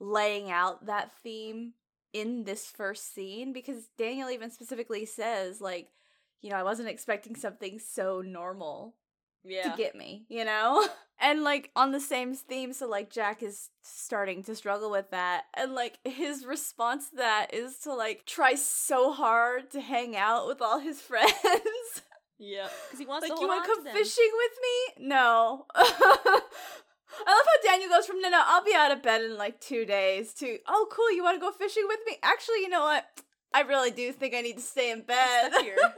laying 0.00 0.50
out 0.50 0.86
that 0.86 1.10
theme 1.22 1.74
in 2.12 2.44
this 2.44 2.66
first 2.66 3.14
scene 3.14 3.52
because 3.52 3.88
Daniel 3.98 4.30
even 4.30 4.50
specifically 4.50 5.04
says 5.06 5.60
like 5.60 5.88
you 6.42 6.50
know 6.50 6.56
I 6.56 6.62
wasn't 6.62 6.88
expecting 6.88 7.36
something 7.36 7.78
so 7.78 8.20
normal 8.20 8.94
Yeah. 9.44 9.70
to 9.70 9.76
get 9.76 9.94
me, 9.94 10.24
you 10.28 10.44
know? 10.44 10.86
And 11.22 11.42
like 11.44 11.70
on 11.76 11.92
the 11.92 12.00
same 12.00 12.34
theme, 12.34 12.72
so 12.72 12.88
like 12.88 13.10
Jack 13.10 13.42
is 13.42 13.68
starting 13.82 14.42
to 14.44 14.54
struggle 14.54 14.90
with 14.90 15.10
that. 15.10 15.42
And 15.54 15.74
like 15.74 15.98
his 16.02 16.46
response 16.46 17.10
to 17.10 17.16
that 17.16 17.52
is 17.52 17.76
to 17.80 17.92
like 17.92 18.24
try 18.24 18.54
so 18.54 19.12
hard 19.12 19.70
to 19.72 19.82
hang 19.82 20.16
out 20.16 20.46
with 20.46 20.62
all 20.62 20.78
his 20.78 20.98
friends. 21.10 21.34
yeah. 22.38 22.68
Because 22.86 22.98
he 23.00 23.04
wants 23.04 23.28
like, 23.28 23.36
to 23.36 23.42
you 23.42 23.48
want 23.48 23.64
to 23.64 23.68
come 23.70 23.84
fishing 23.84 24.30
with 24.34 24.52
me? 24.62 25.08
No. 25.08 25.66
I 27.26 27.30
love 27.30 27.46
how 27.46 27.70
Daniel 27.70 27.90
goes 27.90 28.06
from 28.06 28.20
no, 28.20 28.28
no, 28.30 28.42
I'll 28.44 28.64
be 28.64 28.74
out 28.74 28.92
of 28.92 29.02
bed 29.02 29.22
in 29.22 29.36
like 29.36 29.60
two 29.60 29.84
days 29.84 30.32
to 30.34 30.58
oh, 30.68 30.86
cool, 30.90 31.12
you 31.12 31.22
want 31.22 31.36
to 31.36 31.40
go 31.40 31.52
fishing 31.52 31.84
with 31.86 32.00
me? 32.06 32.16
Actually, 32.22 32.60
you 32.60 32.68
know 32.68 32.80
what? 32.80 33.04
I 33.52 33.62
really 33.62 33.90
do 33.90 34.12
think 34.12 34.34
I 34.34 34.40
need 34.40 34.56
to 34.56 34.62
stay 34.62 34.90
in 34.90 35.02
bed. 35.02 35.52
here. 35.60 35.76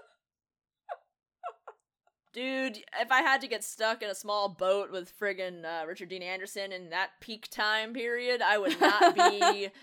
Dude, 2.33 2.79
if 2.99 3.13
I 3.13 3.21
had 3.21 3.43
to 3.43 3.49
get 3.49 3.63
stuck 3.63 4.03
in 4.03 4.09
a 4.09 4.15
small 4.15 4.49
boat 4.49 4.91
with 4.91 5.13
friggin' 5.19 5.67
uh, 5.67 5.87
Richard 5.87 6.09
Dean 6.09 6.23
Anderson 6.23 6.73
in 6.73 6.89
that 6.89 7.11
peak 7.21 7.49
time 7.51 7.93
period, 7.93 8.41
I 8.41 8.57
would 8.57 8.81
not 8.81 9.15
be. 9.15 9.69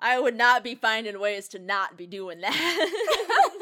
I 0.00 0.18
would 0.18 0.36
not 0.36 0.64
be 0.64 0.74
finding 0.74 1.20
ways 1.20 1.46
to 1.48 1.60
not 1.60 1.96
be 1.96 2.08
doing 2.08 2.40
that. 2.40 2.90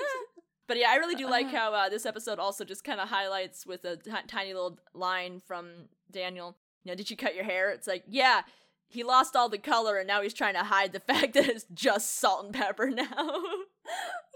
but 0.67 0.79
yeah, 0.79 0.89
I 0.89 0.97
really 0.97 1.15
do 1.15 1.29
like 1.29 1.51
how 1.51 1.75
uh, 1.75 1.91
this 1.91 2.07
episode 2.07 2.39
also 2.39 2.65
just 2.65 2.83
kind 2.83 2.99
of 2.99 3.11
highlights 3.11 3.67
with 3.67 3.85
a 3.85 3.99
tiny 4.27 4.55
little 4.55 4.79
line 4.95 5.43
from 5.47 5.69
Daniel. 6.11 6.57
You 6.85 6.93
know, 6.93 6.97
did 6.97 7.11
you 7.11 7.17
cut 7.17 7.35
your 7.35 7.45
hair? 7.45 7.71
It's 7.71 7.87
like, 7.87 8.05
yeah, 8.09 8.43
he 8.89 9.05
lost 9.05 9.37
all 9.37 9.49
the 9.49 9.59
color 9.59 9.99
and 9.99 10.07
now 10.09 10.23
he's 10.23 10.35
trying 10.35 10.55
to 10.55 10.65
hide 10.65 10.93
the 10.93 11.01
fact 11.13 11.35
that 11.35 11.49
it's 11.49 11.67
just 11.73 12.19
salt 12.19 12.45
and 12.47 12.55
pepper 12.55 12.91
now. 12.91 13.05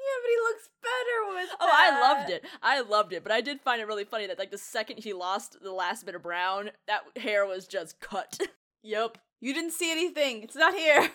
Yeah, 0.04 0.20
but 0.22 0.28
he 0.28 0.36
looks 0.52 0.68
better 0.82 1.34
with 1.34 1.56
Oh, 1.60 1.70
I 1.72 2.00
loved 2.00 2.30
it. 2.30 2.44
I 2.62 2.80
loved 2.80 3.12
it. 3.14 3.22
But 3.22 3.32
I 3.32 3.40
did 3.40 3.60
find 3.62 3.80
it 3.80 3.86
really 3.86 4.04
funny 4.04 4.26
that 4.26 4.38
like 4.38 4.50
the 4.50 4.58
second 4.58 4.98
he 5.02 5.14
lost 5.14 5.56
the 5.62 5.72
last 5.72 6.04
bit 6.04 6.14
of 6.14 6.22
brown, 6.22 6.70
that 6.86 7.02
hair 7.16 7.46
was 7.46 7.66
just 7.66 8.00
cut. 8.00 8.38
Yep. 8.82 9.16
You 9.40 9.54
didn't 9.54 9.70
see 9.72 9.90
anything. 9.90 10.42
It's 10.42 10.54
not 10.56 10.74
here. 10.74 11.10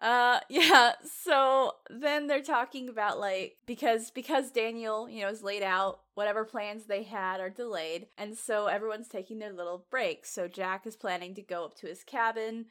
uh 0.00 0.40
yeah, 0.48 0.94
so 1.22 1.70
then 1.88 2.26
they're 2.26 2.42
talking 2.42 2.88
about 2.88 3.20
like 3.20 3.58
because 3.64 4.10
because 4.10 4.50
Daniel, 4.50 5.08
you 5.08 5.22
know, 5.22 5.28
is 5.28 5.40
laid 5.44 5.62
out, 5.62 6.00
whatever 6.14 6.44
plans 6.44 6.86
they 6.86 7.02
had 7.02 7.40
are 7.40 7.50
delayed, 7.50 8.06
and 8.16 8.36
so 8.36 8.66
everyone's 8.66 9.08
taking 9.08 9.38
their 9.38 9.52
little 9.52 9.86
break. 9.90 10.26
So 10.26 10.48
Jack 10.48 10.86
is 10.86 10.96
planning 10.96 11.34
to 11.34 11.42
go 11.42 11.64
up 11.64 11.74
to 11.76 11.86
his 11.86 12.04
cabin 12.04 12.66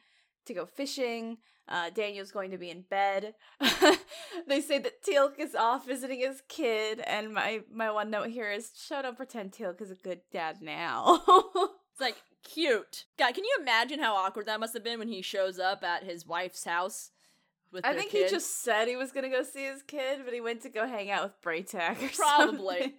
to 0.46 0.54
go 0.54 0.66
fishing. 0.66 1.38
Uh, 1.68 1.90
Daniel's 1.90 2.32
going 2.32 2.50
to 2.50 2.58
be 2.58 2.70
in 2.70 2.82
bed. 2.82 3.34
they 4.48 4.60
say 4.60 4.78
that 4.78 5.02
Teal'c 5.04 5.38
is 5.38 5.54
off 5.54 5.86
visiting 5.86 6.20
his 6.20 6.42
kid, 6.48 7.00
and 7.00 7.32
my 7.32 7.62
my 7.72 7.90
one 7.90 8.10
note 8.10 8.30
here 8.30 8.50
is, 8.50 8.72
"Shut 8.76 9.04
up, 9.04 9.16
pretend 9.16 9.52
Teal'c 9.52 9.80
is 9.80 9.90
a 9.90 9.96
good 9.96 10.20
dad 10.32 10.60
now." 10.60 11.22
It's 11.92 12.00
like 12.00 12.16
cute. 12.42 13.04
God, 13.18 13.34
can 13.34 13.44
you 13.44 13.54
imagine 13.60 14.00
how 14.00 14.14
awkward 14.14 14.46
that 14.46 14.60
must 14.60 14.72
have 14.72 14.82
been 14.82 14.98
when 14.98 15.08
he 15.08 15.20
shows 15.20 15.58
up 15.58 15.84
at 15.84 16.04
his 16.04 16.26
wife's 16.26 16.64
house 16.64 17.10
with 17.72 17.84
I 17.86 17.94
think 17.94 18.10
kid? 18.10 18.24
he 18.26 18.30
just 18.30 18.62
said 18.62 18.86
he 18.88 18.96
was 18.96 19.12
gonna 19.12 19.28
go 19.30 19.42
see 19.42 19.64
his 19.64 19.82
kid, 19.82 20.20
but 20.24 20.34
he 20.34 20.40
went 20.40 20.62
to 20.62 20.68
go 20.68 20.86
hang 20.86 21.10
out 21.10 21.24
with 21.24 21.40
Bra'tac 21.42 22.02
or 22.02 22.08
Probably. 22.16 22.94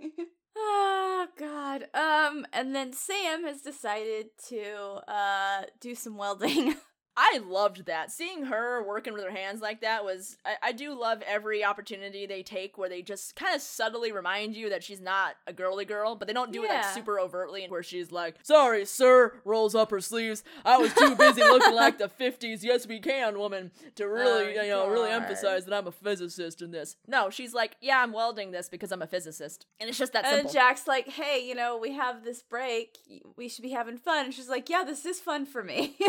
oh 0.58 1.28
god. 1.38 1.88
Um, 1.94 2.46
and 2.54 2.76
then 2.76 2.94
Sam 2.94 3.44
has 3.44 3.62
decided 3.62 4.28
to 4.50 5.02
uh 5.08 5.64
do 5.80 5.96
some 5.96 6.18
welding. 6.18 6.76
I 7.16 7.40
loved 7.46 7.86
that. 7.86 8.12
Seeing 8.12 8.46
her 8.46 8.82
working 8.84 9.14
with 9.14 9.24
her 9.24 9.30
hands 9.32 9.62
like 9.62 9.82
that 9.82 10.04
was. 10.04 10.38
I, 10.46 10.70
I 10.70 10.72
do 10.72 11.00
love 11.00 11.22
every 11.28 11.64
opportunity 11.64 12.26
they 12.26 12.42
take 12.42 12.78
where 12.78 12.90
they 12.90 13.02
just 13.02 13.36
kind 13.36 13.56
of 13.56 13.62
subtly 13.62 14.12
remind 14.12 14.56
you 14.56 14.70
that 14.70 14.84
she's 14.84 15.00
not 15.00 15.36
a 15.46 15.54
girly 15.54 15.86
girl, 15.86 16.16
but 16.16 16.28
they 16.28 16.34
don't 16.34 16.52
do 16.52 16.64
it 16.64 16.70
like 16.70 16.86
super 16.86 17.20
overtly, 17.20 17.66
where 17.68 17.84
she's 17.84 18.12
like, 18.12 18.36
"Sorry, 18.42 18.84
sir," 18.86 19.34
rolls 19.46 19.76
up 19.76 19.92
her 19.92 20.02
sleeves. 20.02 20.44
I 20.66 20.78
was 20.78 20.94
too 20.94 21.16
busy 21.16 21.42
looking 21.44 21.76
like 21.76 22.00
the 22.00 22.10
'50s 22.10 22.64
"Yes 22.64 22.88
We 22.88 23.00
Can" 23.00 23.38
woman 23.38 23.72
to 23.96 24.08
really, 24.08 24.58
Oh, 24.58 24.64
you 24.64 24.70
know, 24.70 24.90
really 24.90 25.12
emphasize 25.12 25.66
that 25.66 25.74
I'm 25.74 25.88
a 25.88 25.92
physicist 25.92 26.62
in 26.62 26.72
this. 26.72 26.96
No, 27.08 27.30
she's 27.30 27.54
like, 27.54 27.78
"Yeah, 27.80 28.02
I'm 28.02 28.12
welding 28.12 28.52
this 28.52 28.70
because 28.70 28.92
I'm 28.92 29.02
a 29.04 29.08
physicist," 29.08 29.68
and 29.80 29.88
it's 29.88 30.00
just 30.00 30.14
that 30.14 30.26
and 30.26 30.34
simple. 30.36 30.52
then 30.52 30.62
Jack's 30.62 30.88
like, 30.88 31.08
"Hey, 31.08 31.48
you 31.48 31.54
know, 31.54 31.78
we 31.78 31.94
have 31.94 32.24
this 32.24 32.42
break. 32.42 32.98
We 33.36 33.48
should 33.50 33.64
be 33.64 33.72
having 33.72 33.98
fun." 33.98 34.26
And 34.26 34.34
she's 34.34 34.50
like, 34.50 34.68
"Yeah, 34.68 34.84
this 34.84 35.06
is 35.06 35.20
fun 35.20 35.46
for 35.46 35.64
me." 35.64 35.96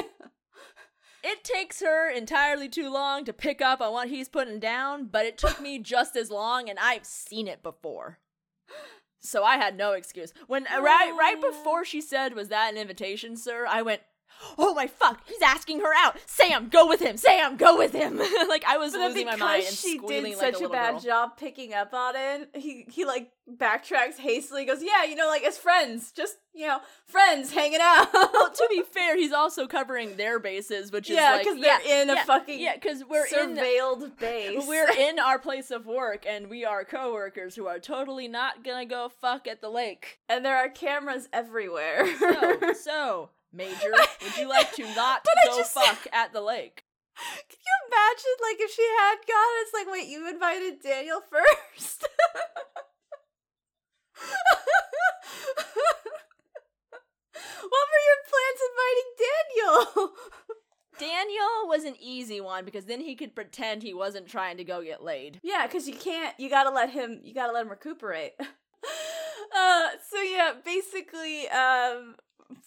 It 1.26 1.43
takes 1.43 1.81
her 1.81 2.11
entirely 2.11 2.69
too 2.69 2.93
long 2.93 3.25
to 3.25 3.33
pick 3.33 3.62
up 3.62 3.81
on 3.81 3.93
what 3.93 4.09
he's 4.09 4.28
putting 4.28 4.61
down, 4.61 5.07
but 5.07 5.25
it 5.25 5.38
took 5.38 5.59
me 5.59 5.78
just 5.83 6.16
as 6.16 6.31
long, 6.31 6.69
and 6.69 6.78
I've 6.78 7.07
seen 7.07 7.49
it 7.49 7.62
before. 7.62 8.19
So 9.21 9.43
I 9.43 9.57
had 9.57 9.75
no 9.75 9.93
excuse. 9.93 10.35
When 10.49 10.64
right 10.64 11.11
right 11.19 11.37
oh. 11.38 11.50
before 11.50 11.83
she 11.87 12.02
said, 12.02 12.35
"Was 12.35 12.49
that 12.49 12.71
an 12.71 12.78
invitation, 12.78 13.38
sir?" 13.38 13.64
I 13.66 13.81
went, 13.81 14.02
"Oh 14.59 14.75
my 14.75 14.87
fuck! 14.87 15.21
He's 15.26 15.43
asking 15.43 15.81
her 15.81 15.93
out. 15.97 16.16
Sam, 16.26 16.69
go 16.69 16.87
with 16.87 17.00
him. 17.00 17.16
Sam, 17.16 17.57
go 17.57 17.76
with 17.76 17.93
him." 17.93 18.19
like 18.49 18.64
I 18.66 18.76
was 18.78 18.93
But 18.93 19.00
losing 19.00 19.26
my 19.26 19.33
because 19.33 19.40
mind 19.40 19.64
and 19.66 19.76
she 19.76 19.99
did 19.99 20.25
like 20.25 20.35
such 20.37 20.61
a 20.61 20.66
a, 20.66 20.69
bad 20.69 20.93
girl. 20.93 21.00
job 21.00 21.37
picking 21.37 21.75
up 21.75 21.93
on 21.95 22.14
it, 22.16 22.50
he 22.54 22.87
he 22.90 23.04
like 23.04 23.31
backtracks 23.57 24.16
hastily. 24.19 24.64
Goes, 24.64 24.83
"Yeah, 24.83 25.04
you 25.04 25.16
know, 25.16 25.26
like 25.28 25.43
as 25.45 25.59
friends, 25.59 26.12
just 26.12 26.37
you 26.54 26.66
know, 26.66 26.81
friends 27.07 27.52
hanging 27.52 27.81
out." 27.83 28.12
well, 28.12 28.50
to 28.50 28.66
be 28.71 28.83
fair, 28.93 29.16
he's 29.16 29.33
also 29.33 29.66
covering 29.66 30.16
their 30.16 30.38
bases, 30.38 30.93
which 30.93 31.11
is 31.11 31.16
yeah, 31.16 31.33
like 31.33 31.45
because 31.45 31.61
they're 31.61 31.81
yeah, 31.87 32.02
in 32.02 32.11
a 32.11 32.14
yeah, 32.14 32.25
fucking 32.25 32.61
yeah, 32.61 32.75
because 32.75 33.04
we're 33.04 33.26
in 33.26 33.57
surveilled 33.57 34.16
base. 34.19 34.64
We're 34.66 34.90
in 34.90 35.19
our 35.19 35.38
place 35.38 35.71
of 35.71 35.87
work 35.87 36.25
and 36.26 36.49
we 36.49 36.64
are 36.64 36.85
coworkers 36.85 37.54
who 37.54 37.66
are 37.66 37.78
totally 37.78 38.28
not 38.28 38.64
gonna 38.64 38.87
go 38.87 39.09
fuck 39.09 39.47
at 39.47 39.61
the 39.61 39.69
lake. 39.69 40.19
and 40.28 40.45
there 40.45 40.57
are 40.57 40.69
cameras 40.69 41.28
everywhere. 41.33 42.07
So, 42.19 42.73
so, 42.73 43.31
Major, 43.54 43.92
would 44.23 44.37
you 44.37 44.49
like 44.49 44.73
to 44.75 44.82
not 44.94 45.25
go 45.46 45.56
just- 45.56 45.73
fuck 45.73 46.06
at 46.12 46.32
the 46.32 46.40
lake? 46.40 46.82
Can 47.16 47.58
you 47.64 47.76
imagine, 47.87 48.37
like, 48.42 48.56
if 48.58 48.75
she 48.75 48.82
had 48.99 49.16
gone? 49.28 49.54
It's 49.62 49.73
like, 49.73 49.87
wait, 49.92 50.08
you 50.08 50.28
invited 50.28 50.82
Daniel 50.82 51.20
first. 51.30 52.08
what 57.62 57.87
were 57.90 58.02
your 58.04 58.20
plans 58.26 58.61
inviting 58.70 59.11
Daniel? 59.23 60.12
Daniel 60.99 61.68
was 61.68 61.84
an 61.84 61.94
easy 62.00 62.40
one 62.40 62.64
because 62.64 62.84
then 62.87 63.00
he 63.00 63.14
could 63.14 63.34
pretend 63.34 63.82
he 63.82 63.94
wasn't 63.94 64.28
trying 64.28 64.56
to 64.56 64.64
go 64.64 64.82
get 64.82 65.02
laid. 65.02 65.40
Yeah, 65.42 65.66
because 65.66 65.88
you 65.88 65.94
can't. 65.94 66.38
You 66.38 66.49
gotta 66.49 66.70
let 66.70 66.90
him. 66.90 67.20
You 67.23 67.34
gotta 67.34 67.52
let 67.52 67.62
him 67.64 67.70
recuperate. 67.70 68.32
uh, 68.40 69.88
so 70.11 70.20
yeah, 70.20 70.52
basically, 70.64 71.49
um, 71.49 72.16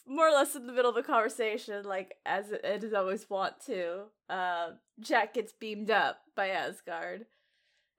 more 0.08 0.28
or 0.28 0.32
less 0.32 0.56
in 0.56 0.68
the 0.68 0.74
middle 0.74 0.90
of 0.90 0.98
a 0.98 1.04
conversation, 1.04 1.84
like 1.86 2.16
as 2.26 2.52
it, 2.52 2.62
it 2.64 2.84
is 2.84 2.94
always 2.94 3.30
want 3.30 3.54
to, 3.66 4.04
uh, 4.30 4.72
Jack 5.00 5.34
gets 5.34 5.54
beamed 5.54 5.92
up 5.92 6.22
by 6.36 6.50
Asgard, 6.50 7.26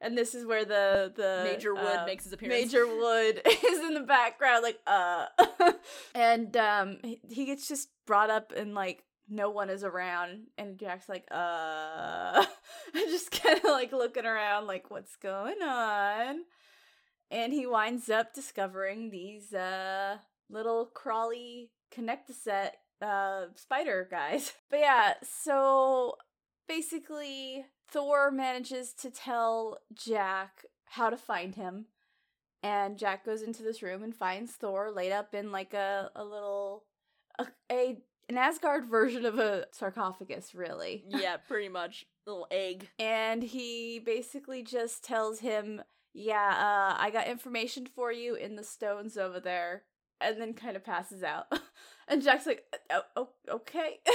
and 0.00 0.16
this 0.16 0.34
is 0.34 0.46
where 0.46 0.64
the 0.64 1.12
the 1.14 1.50
Major 1.50 1.74
Wood 1.74 1.84
uh, 1.84 2.06
makes 2.06 2.24
his 2.24 2.32
appearance. 2.32 2.64
Major 2.64 2.86
Wood 2.86 3.42
is 3.46 3.78
in 3.80 3.94
the 3.94 4.00
background, 4.00 4.62
like 4.62 4.78
uh, 4.86 5.26
and 6.14 6.56
um, 6.56 6.98
he, 7.02 7.20
he 7.28 7.44
gets 7.44 7.68
just 7.68 7.88
brought 8.06 8.30
up 8.30 8.52
and 8.56 8.74
like 8.74 9.04
no 9.28 9.50
one 9.50 9.70
is 9.70 9.84
around, 9.84 10.46
and 10.56 10.78
Jack's 10.78 11.08
like 11.08 11.26
uh, 11.30 12.44
just 12.94 13.30
kind 13.30 13.58
of 13.58 13.64
like 13.64 13.92
looking 13.92 14.26
around, 14.26 14.66
like 14.66 14.90
what's 14.90 15.16
going 15.16 15.62
on, 15.62 16.44
and 17.30 17.52
he 17.52 17.66
winds 17.66 18.08
up 18.08 18.34
discovering 18.34 19.10
these 19.10 19.52
uh 19.52 20.16
little 20.50 20.86
crawly 20.86 21.70
connect-a-set 21.90 22.76
uh 23.00 23.46
spider 23.54 24.06
guys. 24.10 24.52
But 24.70 24.80
yeah, 24.80 25.14
so 25.22 26.16
basically 26.66 27.64
Thor 27.90 28.30
manages 28.30 28.92
to 28.94 29.10
tell 29.10 29.78
Jack 29.94 30.64
how 30.84 31.10
to 31.10 31.16
find 31.16 31.54
him. 31.54 31.86
And 32.62 32.98
Jack 32.98 33.24
goes 33.24 33.42
into 33.42 33.62
this 33.62 33.82
room 33.82 34.02
and 34.02 34.14
finds 34.14 34.52
Thor 34.52 34.90
laid 34.90 35.12
up 35.12 35.34
in 35.34 35.52
like 35.52 35.74
a, 35.74 36.10
a 36.14 36.24
little 36.24 36.84
a, 37.38 37.46
a 37.70 37.98
an 38.28 38.36
Asgard 38.36 38.86
version 38.86 39.24
of 39.24 39.38
a 39.38 39.66
sarcophagus, 39.72 40.54
really. 40.54 41.04
yeah, 41.08 41.36
pretty 41.36 41.68
much. 41.68 42.04
Little 42.26 42.46
egg. 42.50 42.88
And 42.98 43.42
he 43.42 44.00
basically 44.04 44.62
just 44.62 45.02
tells 45.02 45.38
him, 45.38 45.82
"Yeah, 46.12 46.36
uh, 46.36 46.96
I 47.00 47.10
got 47.10 47.26
information 47.26 47.86
for 47.86 48.12
you 48.12 48.34
in 48.34 48.56
the 48.56 48.64
stones 48.64 49.16
over 49.16 49.40
there," 49.40 49.84
and 50.20 50.40
then 50.40 50.54
kind 50.54 50.76
of 50.76 50.84
passes 50.84 51.22
out. 51.22 51.46
and 52.08 52.22
Jack's 52.22 52.46
like, 52.46 52.64
"Oh, 52.90 53.02
oh 53.16 53.28
okay." 53.50 54.00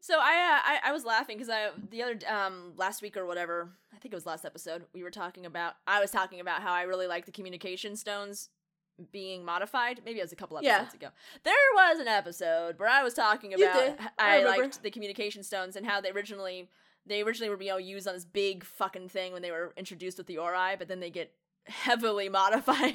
So 0.00 0.14
I, 0.18 0.18
uh, 0.18 0.60
I 0.64 0.78
I 0.86 0.92
was 0.92 1.04
laughing 1.04 1.36
because 1.36 1.50
I 1.50 1.68
the 1.90 2.02
other 2.02 2.18
um 2.26 2.72
last 2.78 3.02
week 3.02 3.18
or 3.18 3.26
whatever 3.26 3.70
I 3.94 3.98
think 3.98 4.14
it 4.14 4.16
was 4.16 4.24
last 4.24 4.46
episode 4.46 4.84
we 4.94 5.02
were 5.02 5.10
talking 5.10 5.44
about 5.44 5.74
I 5.86 6.00
was 6.00 6.10
talking 6.10 6.40
about 6.40 6.62
how 6.62 6.72
I 6.72 6.82
really 6.82 7.06
like 7.06 7.26
the 7.26 7.32
communication 7.32 7.94
stones 7.96 8.48
being 9.12 9.44
modified. 9.44 10.00
Maybe 10.04 10.20
it 10.20 10.22
was 10.22 10.32
a 10.32 10.36
couple 10.36 10.58
Yeah. 10.62 10.76
episodes 10.76 10.94
ago. 10.94 11.08
There 11.42 11.54
was 11.74 11.98
an 11.98 12.08
episode 12.08 12.78
where 12.78 12.88
I 12.88 13.02
was 13.02 13.12
talking 13.12 13.52
about 13.52 13.98
I, 14.18 14.38
I 14.40 14.44
liked 14.44 14.82
the 14.82 14.90
communication 14.90 15.42
stones 15.42 15.76
and 15.76 15.84
how 15.84 16.00
they 16.00 16.10
originally 16.12 16.70
they 17.06 17.22
originally 17.22 17.50
were 17.54 17.60
you 17.62 17.68
know 17.68 17.76
used 17.76 18.08
on 18.08 18.14
this 18.14 18.24
big 18.24 18.64
fucking 18.64 19.08
thing 19.10 19.32
when 19.32 19.42
they 19.42 19.50
were 19.50 19.74
introduced 19.76 20.16
with 20.16 20.26
the 20.26 20.38
Ori, 20.38 20.76
but 20.78 20.88
then 20.88 21.00
they 21.00 21.10
get 21.10 21.32
heavily 21.66 22.28
modified 22.30 22.94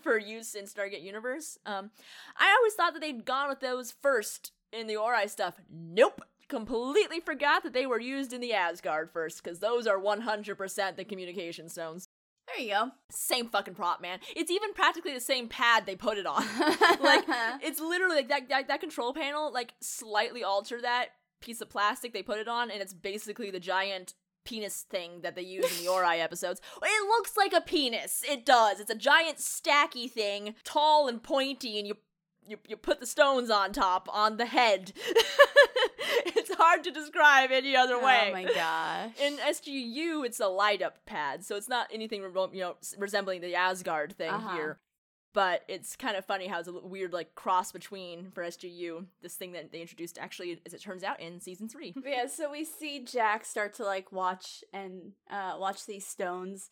for 0.00 0.18
use 0.18 0.54
in 0.54 0.64
Stargate 0.64 1.02
Universe. 1.02 1.58
Um, 1.66 1.90
I 2.36 2.54
always 2.56 2.74
thought 2.74 2.92
that 2.94 3.00
they'd 3.00 3.24
gone 3.24 3.48
with 3.48 3.60
those 3.60 3.90
first 3.90 4.52
in 4.72 4.86
the 4.86 4.96
Ori 4.96 5.28
stuff. 5.28 5.60
Nope. 5.70 6.22
Completely 6.48 7.20
forgot 7.20 7.62
that 7.62 7.72
they 7.72 7.86
were 7.86 8.00
used 8.00 8.32
in 8.32 8.40
the 8.40 8.52
Asgard 8.52 9.12
first, 9.12 9.42
because 9.42 9.60
those 9.60 9.86
are 9.86 10.00
100% 10.00 10.96
the 10.96 11.04
communication 11.04 11.68
stones. 11.68 12.08
There 12.48 12.64
you 12.64 12.72
go. 12.72 12.90
Same 13.10 13.48
fucking 13.48 13.74
prop, 13.74 14.00
man. 14.00 14.18
It's 14.34 14.50
even 14.50 14.72
practically 14.72 15.14
the 15.14 15.20
same 15.20 15.46
pad 15.46 15.86
they 15.86 15.94
put 15.94 16.18
it 16.18 16.26
on. 16.26 16.42
like, 17.00 17.24
it's 17.62 17.78
literally 17.80 18.16
like 18.16 18.28
that, 18.28 18.48
that, 18.48 18.68
that 18.68 18.80
control 18.80 19.14
panel, 19.14 19.52
like, 19.52 19.74
slightly 19.80 20.42
alter 20.42 20.80
that 20.80 21.10
piece 21.40 21.60
of 21.60 21.70
plastic 21.70 22.12
they 22.12 22.22
put 22.22 22.38
it 22.38 22.48
on, 22.48 22.70
and 22.70 22.82
it's 22.82 22.94
basically 22.94 23.50
the 23.50 23.60
giant 23.60 24.14
penis 24.50 24.82
thing 24.90 25.20
that 25.22 25.34
they 25.36 25.42
use 25.42 25.78
in 25.78 25.84
the 25.84 25.90
Ori 25.90 26.20
episodes. 26.28 26.60
It 26.82 27.06
looks 27.08 27.36
like 27.36 27.52
a 27.52 27.60
penis. 27.60 28.24
It 28.28 28.44
does. 28.44 28.80
It's 28.80 28.90
a 28.90 28.94
giant 28.96 29.38
stacky 29.38 30.10
thing, 30.10 30.54
tall 30.64 31.08
and 31.08 31.22
pointy, 31.22 31.78
and 31.78 31.86
you 31.86 31.94
you, 32.48 32.56
you 32.66 32.76
put 32.76 32.98
the 32.98 33.06
stones 33.06 33.48
on 33.48 33.72
top 33.72 34.08
on 34.12 34.36
the 34.36 34.46
head. 34.46 34.92
it's 36.26 36.52
hard 36.54 36.82
to 36.84 36.90
describe 36.90 37.50
any 37.52 37.76
other 37.76 37.96
way. 38.02 38.26
Oh 38.28 38.32
my 38.32 38.44
gosh. 38.54 39.10
In 39.22 39.36
SGU, 39.36 40.24
it's 40.26 40.40
a 40.40 40.48
light 40.48 40.82
up 40.82 41.04
pad, 41.06 41.44
so 41.44 41.54
it's 41.56 41.68
not 41.68 41.86
anything 41.92 42.22
you 42.22 42.60
know, 42.60 42.76
resembling 42.98 43.40
the 43.40 43.54
Asgard 43.54 44.14
thing 44.16 44.30
Uh-huh. 44.30 44.54
here. 44.56 44.78
But 45.32 45.62
it's 45.68 45.94
kind 45.94 46.16
of 46.16 46.24
funny 46.24 46.48
how 46.48 46.58
it's 46.58 46.68
a 46.68 46.72
weird 46.72 47.12
like 47.12 47.34
cross 47.34 47.70
between 47.70 48.30
for 48.32 48.42
SGU 48.42 49.06
this 49.22 49.34
thing 49.34 49.52
that 49.52 49.70
they 49.70 49.80
introduced 49.80 50.18
actually, 50.18 50.60
as 50.66 50.74
it 50.74 50.80
turns 50.80 51.04
out, 51.04 51.20
in 51.20 51.40
season 51.40 51.68
three. 51.68 51.94
Yeah, 52.04 52.26
so 52.26 52.50
we 52.50 52.64
see 52.64 53.04
Jack 53.04 53.44
start 53.44 53.74
to 53.74 53.84
like 53.84 54.10
watch 54.10 54.64
and 54.72 55.12
uh 55.30 55.56
watch 55.58 55.86
these 55.86 56.04
stones 56.06 56.70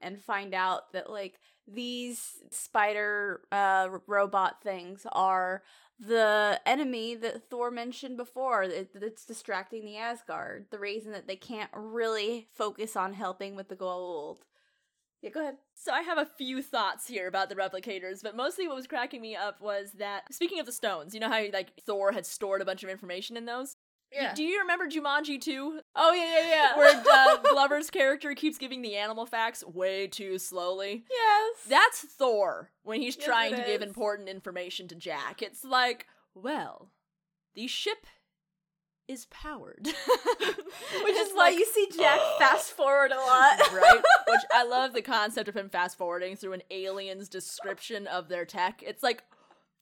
and 0.00 0.18
find 0.20 0.54
out 0.54 0.92
that 0.92 1.10
like 1.10 1.38
these 1.66 2.38
spider 2.50 3.42
uh 3.52 3.88
robot 4.06 4.62
things 4.62 5.06
are 5.12 5.62
the 6.00 6.60
enemy 6.64 7.14
that 7.16 7.50
Thor 7.50 7.70
mentioned 7.70 8.16
before 8.16 8.68
that 8.68 8.94
that's 8.94 9.24
distracting 9.24 9.84
the 9.84 9.96
Asgard. 9.96 10.66
The 10.70 10.78
reason 10.78 11.12
that 11.12 11.26
they 11.26 11.36
can't 11.36 11.70
really 11.74 12.46
focus 12.54 12.96
on 12.96 13.14
helping 13.14 13.56
with 13.56 13.68
the 13.68 13.74
gold. 13.76 14.44
Yeah, 15.22 15.30
go 15.30 15.40
ahead. 15.40 15.56
So 15.74 15.92
I 15.92 16.02
have 16.02 16.18
a 16.18 16.26
few 16.38 16.62
thoughts 16.62 17.08
here 17.08 17.26
about 17.26 17.48
the 17.48 17.56
replicators, 17.56 18.22
but 18.22 18.36
mostly 18.36 18.66
what 18.68 18.76
was 18.76 18.86
cracking 18.86 19.20
me 19.20 19.34
up 19.34 19.60
was 19.60 19.92
that 19.98 20.32
speaking 20.32 20.60
of 20.60 20.66
the 20.66 20.72
stones, 20.72 21.12
you 21.14 21.20
know 21.20 21.28
how 21.28 21.42
like 21.52 21.72
Thor 21.84 22.12
had 22.12 22.24
stored 22.26 22.62
a 22.62 22.64
bunch 22.64 22.82
of 22.84 22.88
information 22.90 23.36
in 23.36 23.44
those. 23.44 23.74
Y- 24.16 24.32
Do 24.34 24.42
you 24.42 24.60
remember 24.60 24.86
Jumanji 24.88 25.40
2? 25.40 25.80
Oh 25.96 26.12
yeah, 26.12 26.40
yeah, 26.40 26.48
yeah. 26.48 26.76
Where 26.78 27.02
uh, 27.12 27.36
Glover's 27.50 27.90
character 27.90 28.34
keeps 28.34 28.56
giving 28.58 28.80
the 28.80 28.96
animal 28.96 29.26
facts 29.26 29.62
way 29.66 30.06
too 30.06 30.38
slowly. 30.38 31.04
yes. 31.10 31.56
That's 31.68 32.00
Thor 32.00 32.70
when 32.84 33.00
he's 33.02 33.16
Yes, 33.16 33.26
trying 33.26 33.54
to 33.56 33.62
give 33.64 33.82
important 33.82 34.28
information 34.28 34.88
to 34.88 34.94
Jack. 34.94 35.42
It's 35.42 35.64
like, 35.64 36.06
well, 36.34 36.90
the 37.54 37.66
ship 37.66 38.06
is 39.08 39.26
powered. 39.30 39.80
Which 41.02 41.16
is 41.16 41.30
why 41.32 41.48
you 41.50 41.64
see 41.64 41.88
Jack 41.96 42.20
uh, 42.20 42.38
fast 42.38 42.72
forward 42.72 43.10
a 43.10 43.16
lot. 43.16 43.58
right? 43.72 44.00
Which 44.28 44.40
I 44.52 44.64
love 44.68 44.92
the 44.92 45.02
concept 45.02 45.48
of 45.48 45.56
him 45.56 45.68
fast 45.70 45.96
forwarding 45.98 46.36
through 46.36 46.52
an 46.52 46.62
alien's 46.70 47.28
description 47.28 48.06
of 48.06 48.28
their 48.28 48.44
tech. 48.44 48.82
It's 48.86 49.02
like, 49.02 49.22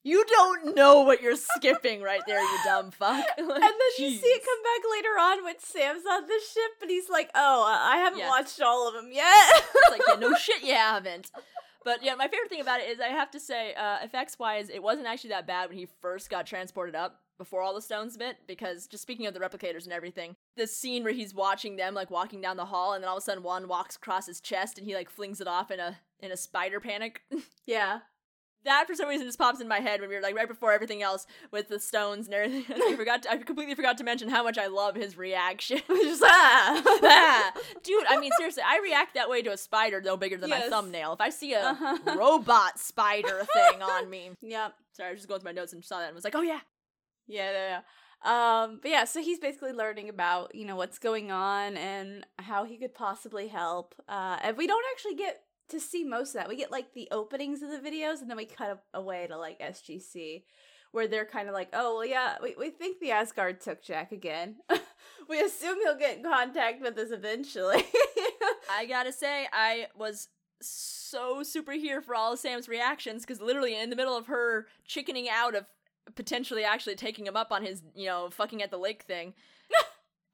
you 0.04 0.24
don't 0.24 0.76
know 0.76 1.00
what 1.00 1.20
you're 1.20 1.34
skipping 1.36 2.00
right 2.00 2.20
there, 2.28 2.40
you 2.40 2.58
dumb 2.64 2.92
fuck. 2.92 3.24
Like, 3.26 3.38
And 3.38 3.48
then 3.50 3.60
you 3.98 4.10
see 4.10 4.26
it 4.26 4.44
come 4.44 4.62
back 4.62 4.90
later 4.92 5.08
on 5.08 5.44
when 5.44 5.54
Sam's 5.58 6.06
on 6.08 6.22
the 6.22 6.40
ship, 6.52 6.70
and 6.80 6.88
he's 6.90 7.08
like, 7.10 7.28
"Oh, 7.34 7.64
I 7.66 7.96
haven't 7.96 8.20
Yeah. 8.20 8.28
watched 8.28 8.60
all 8.62 8.86
of 8.86 8.94
them 8.94 9.10
yet." 9.12 9.26
It's 9.74 9.90
like, 9.90 10.02
yeah, 10.08 10.14
no 10.20 10.34
shit, 10.36 10.62
you 10.62 10.74
haven't. 10.74 11.32
But 11.86 12.02
yeah, 12.02 12.16
my 12.16 12.26
favorite 12.26 12.50
thing 12.50 12.60
about 12.60 12.80
it 12.80 12.90
is 12.90 12.98
I 12.98 13.10
have 13.10 13.30
to 13.30 13.38
say, 13.38 13.72
uh, 13.74 13.98
effects 14.02 14.40
wise, 14.40 14.70
it 14.70 14.82
wasn't 14.82 15.06
actually 15.06 15.30
that 15.30 15.46
bad 15.46 15.68
when 15.68 15.78
he 15.78 15.86
first 16.00 16.28
got 16.28 16.44
transported 16.44 16.96
up 16.96 17.20
before 17.38 17.62
all 17.62 17.76
the 17.76 17.80
stones 17.80 18.16
bit. 18.16 18.38
Because 18.48 18.88
just 18.88 19.02
speaking 19.02 19.24
of 19.26 19.34
the 19.34 19.38
replicators 19.38 19.84
and 19.84 19.92
everything, 19.92 20.34
the 20.56 20.66
scene 20.66 21.04
where 21.04 21.12
he's 21.12 21.32
watching 21.32 21.76
them 21.76 21.94
like 21.94 22.10
walking 22.10 22.40
down 22.40 22.56
the 22.56 22.64
hall, 22.64 22.94
and 22.94 23.04
then 23.04 23.08
all 23.08 23.16
of 23.16 23.22
a 23.22 23.24
sudden 23.24 23.44
one 23.44 23.68
walks 23.68 23.94
across 23.94 24.26
his 24.26 24.40
chest 24.40 24.78
and 24.78 24.86
he 24.88 24.96
like 24.96 25.08
flings 25.08 25.40
it 25.40 25.46
off 25.46 25.70
in 25.70 25.78
a 25.78 25.98
in 26.18 26.32
a 26.32 26.36
spider 26.36 26.80
panic. 26.80 27.22
yeah, 27.66 28.00
that 28.66 28.86
for 28.86 28.94
some 28.94 29.08
reason 29.08 29.26
just 29.26 29.38
pops 29.38 29.60
in 29.60 29.66
my 29.68 29.80
head 29.80 30.00
when 30.00 30.08
we 30.10 30.14
were 30.16 30.20
like 30.20 30.36
right 30.36 30.46
before 30.46 30.72
everything 30.72 31.02
else 31.02 31.26
with 31.50 31.68
the 31.68 31.80
stones 31.80 32.26
and 32.26 32.34
everything. 32.34 32.64
I 32.82 32.94
forgot. 32.96 33.22
To, 33.22 33.32
I 33.32 33.36
completely 33.38 33.74
forgot 33.74 33.96
to 33.98 34.04
mention 34.04 34.28
how 34.28 34.42
much 34.44 34.58
I 34.58 34.66
love 34.66 34.94
his 34.94 35.16
reaction. 35.16 35.80
just 35.88 36.22
ah. 36.24 36.82
Ah, 37.02 37.52
Dude, 37.82 38.04
I 38.08 38.18
mean 38.20 38.30
seriously, 38.38 38.62
I 38.66 38.78
react 38.82 39.14
that 39.14 39.28
way 39.30 39.42
to 39.42 39.50
a 39.52 39.56
spider 39.56 40.00
no 40.00 40.16
bigger 40.16 40.36
than 40.36 40.50
Yes. 40.50 40.64
my 40.64 40.68
thumbnail. 40.70 41.12
If 41.14 41.20
I 41.20 41.30
see 41.30 41.54
a 41.54 41.60
Uh-huh. 41.70 41.98
robot 42.16 42.78
spider 42.78 43.46
thing 43.52 43.82
on 43.82 44.10
me, 44.10 44.30
yep. 44.42 44.74
sorry, 44.92 45.08
I 45.08 45.12
was 45.12 45.20
just 45.20 45.28
going 45.28 45.40
through 45.40 45.48
my 45.52 45.54
notes 45.60 45.72
and 45.72 45.84
saw 45.84 45.98
that 45.98 46.06
and 46.06 46.14
was 46.14 46.24
like, 46.24 46.34
oh 46.36 46.42
yeah, 46.42 46.60
Yeah, 47.26 47.50
yeah, 47.52 47.68
yeah. 47.68 47.80
Um, 48.24 48.78
but 48.82 48.90
yeah, 48.90 49.04
so 49.04 49.20
he's 49.20 49.38
basically 49.38 49.72
learning 49.72 50.08
about 50.08 50.54
you 50.54 50.64
know 50.64 50.74
what's 50.74 50.98
going 50.98 51.30
on 51.30 51.76
and 51.76 52.26
how 52.38 52.64
he 52.64 52.76
could 52.78 52.94
possibly 52.94 53.46
help. 53.48 53.94
Uh, 54.08 54.38
and 54.42 54.56
we 54.56 54.66
don't 54.66 54.84
actually 54.92 55.14
get 55.14 55.42
to 55.68 55.80
see 55.80 56.04
most 56.04 56.28
of 56.28 56.34
that. 56.34 56.48
We 56.48 56.56
get 56.56 56.70
like 56.70 56.92
the 56.94 57.08
openings 57.10 57.62
of 57.62 57.70
the 57.70 57.78
videos, 57.78 58.20
and 58.20 58.30
then 58.30 58.36
we 58.36 58.46
cut 58.46 58.82
away 58.94 59.26
to 59.26 59.36
like 59.36 59.60
SGC, 59.60 60.42
where 60.92 61.08
they're 61.08 61.26
kind 61.26 61.48
of 61.48 61.54
like, 61.54 61.70
oh 61.72 61.96
well, 61.96 62.06
yeah, 62.06 62.36
we 62.42 62.54
we 62.58 62.70
think 62.70 63.00
the 63.00 63.10
Asgard 63.10 63.60
took 63.60 63.82
Jack 63.82 64.12
again. 64.12 64.56
we 65.28 65.40
assume 65.40 65.78
he'll 65.82 65.98
get 65.98 66.18
in 66.18 66.22
contact 66.22 66.82
with 66.82 66.96
us 66.98 67.10
eventually. 67.10 67.84
I 68.70 68.86
gotta 68.86 69.12
say, 69.12 69.46
I 69.52 69.86
was 69.96 70.28
so 70.60 71.42
super 71.42 71.72
here 71.72 72.00
for 72.00 72.14
all 72.14 72.32
of 72.32 72.38
Sam's 72.38 72.68
reactions 72.68 73.22
because 73.22 73.40
literally 73.40 73.78
in 73.78 73.90
the 73.90 73.96
middle 73.96 74.16
of 74.16 74.26
her 74.26 74.66
chickening 74.86 75.28
out 75.28 75.54
of 75.54 75.66
potentially 76.14 76.64
actually 76.64 76.94
taking 76.94 77.26
him 77.26 77.36
up 77.36 77.50
on 77.50 77.64
his, 77.64 77.82
you 77.94 78.06
know, 78.06 78.28
fucking 78.30 78.62
at 78.62 78.70
the 78.70 78.78
lake 78.78 79.02
thing. 79.02 79.34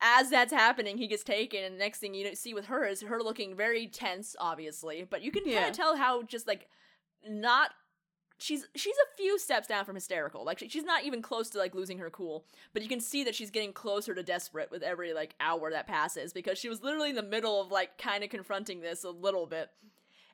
As 0.05 0.31
that's 0.31 0.53
happening, 0.53 0.99
he 0.99 1.07
gets 1.07 1.23
taken, 1.23 1.63
and 1.63 1.77
the 1.77 1.79
next 1.79 2.01
thing 2.01 2.13
you 2.13 2.35
see 2.35 2.55
with 2.55 2.67
her 2.67 2.85
is 2.85 3.03
her 3.03 3.23
looking 3.23 3.55
very 3.55 3.87
tense, 3.87 4.35
obviously. 4.41 5.07
But 5.09 5.23
you 5.23 5.31
can 5.31 5.45
kind 5.45 5.71
of 5.71 5.73
tell 5.73 5.97
how 5.97 6.25
just 6.25 6.49
like 6.49 6.69
not 7.29 7.71
she's 8.43 8.67
she's 8.75 8.97
a 8.97 9.17
few 9.17 9.39
steps 9.39 9.69
down 9.69 9.85
from 9.85 9.95
hysterical. 9.95 10.45
Like 10.45 10.59
she, 10.59 10.69
she's 10.69 10.85
not 10.85 11.05
even 11.05 11.23
close 11.23 11.49
to 11.51 11.59
like 11.59 11.75
losing 11.75 11.99
her 11.99 12.11
cool, 12.11 12.45
but 12.73 12.83
you 12.83 12.89
can 12.89 13.01
see 13.01 13.25
that 13.25 13.35
she's 13.35 13.51
getting 13.51 13.73
closer 13.73 14.15
to 14.15 14.23
desperate 14.23 14.71
with 14.71 14.83
every 14.83 15.15
like 15.15 15.35
hour 15.41 15.71
that 15.71 15.87
passes 15.87 16.33
because 16.33 16.59
she 16.59 16.69
was 16.69 16.83
literally 16.83 17.11
in 17.11 17.17
the 17.17 17.23
middle 17.23 17.61
of 17.61 17.71
like 17.71 17.97
kind 17.99 18.25
of 18.25 18.31
confronting 18.31 18.81
this 18.81 19.05
a 19.05 19.11
little 19.11 19.47
bit, 19.47 19.71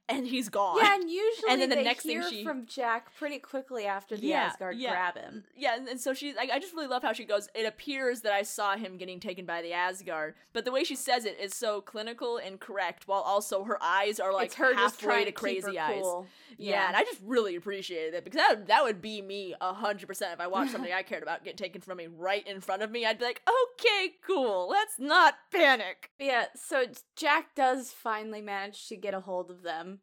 and 0.09 0.27
he's 0.27 0.49
gone. 0.49 0.79
yeah, 0.83 0.94
and 0.94 1.11
usually 1.11 1.51
And 1.53 1.61
then 1.61 1.68
the 1.68 1.77
they 1.77 1.85
next 1.85 2.05
thing 2.05 2.23
she- 2.31 2.44
from 2.44 2.66
Jack 2.66 3.14
pretty 3.16 3.38
quickly 3.38 3.85
after 3.87 4.16
the 4.16 4.27
Yeah, 4.29 4.44
Asgard 4.44 4.77
yeah. 4.77 4.90
grab 4.90 5.16
him. 5.18 5.44
Yeah, 5.57 5.77
and, 5.77 5.88
and 5.88 6.01
so 6.01 6.14
she, 6.14 6.35
like, 6.35 6.51
I 6.51 6.59
just 6.59 6.73
really 6.75 6.87
love 6.87 7.03
how 7.03 7.12
she 7.12 7.25
goes. 7.25 7.49
It 7.55 7.66
appears 7.66 8.23
that 8.23 8.33
I 8.33 8.42
saw 8.42 8.77
him 8.77 8.97
getting 8.97 9.21
taken 9.21 9.44
by 9.44 9.62
the 9.62 9.73
Asgard, 9.73 10.35
but 10.53 10.64
the 10.64 10.73
way 10.73 10.85
she 10.85 10.97
says 10.97 11.25
it 11.25 11.38
is 11.40 11.55
so 11.55 11.81
clinical 11.81 12.38
and 12.38 12.59
correct, 12.59 13.07
while 13.07 13.21
also 13.21 13.64
her 13.64 13.79
eyes 13.83 14.18
are 14.18 14.33
like 14.33 14.47
it's 14.47 14.55
her 14.57 14.73
just 14.75 15.01
halfway 15.01 15.14
trying 15.14 15.27
to 15.27 15.33
crazy 15.33 15.77
her 15.77 15.83
eyes. 15.83 16.01
cool. 16.03 16.27
Yeah. 16.57 16.88
and 16.88 16.97
I 16.97 17.05
just 17.05 17.21
really 17.25 17.55
appreciated 17.55 18.14
it 18.14 18.25
because 18.25 18.38
that 18.38 18.66
that 18.66 18.83
would 18.83 19.01
be 19.01 19.23
me 19.23 19.55
a 19.61 19.73
hundred 19.75 20.07
percent 20.09 20.33
if 20.33 20.40
I 20.40 20.49
watched 20.49 20.73
something 20.73 20.92
I 20.97 21.03
cared 21.03 21.23
about 21.23 21.44
get 21.44 21.57
taken 21.57 21.81
from 21.81 21.99
me 21.99 22.09
right 22.09 22.44
in 22.47 22.61
front 22.61 22.83
of 22.83 22.90
me. 22.90 23.05
I'd 23.07 23.18
be 23.18 23.25
like, 23.27 23.42
okay, 23.49 24.14
cool, 24.27 24.68
let's 24.68 24.99
not 24.99 25.35
panic. 25.53 26.11
Yeah, 26.18 26.47
so 26.57 26.85
Jack 27.14 27.55
does 27.55 27.92
finally 27.92 28.40
manage 28.40 28.88
to 28.88 28.97
get 28.97 29.14
a 29.14 29.21
hold 29.21 29.51
of 29.51 29.62
them. 29.62 29.98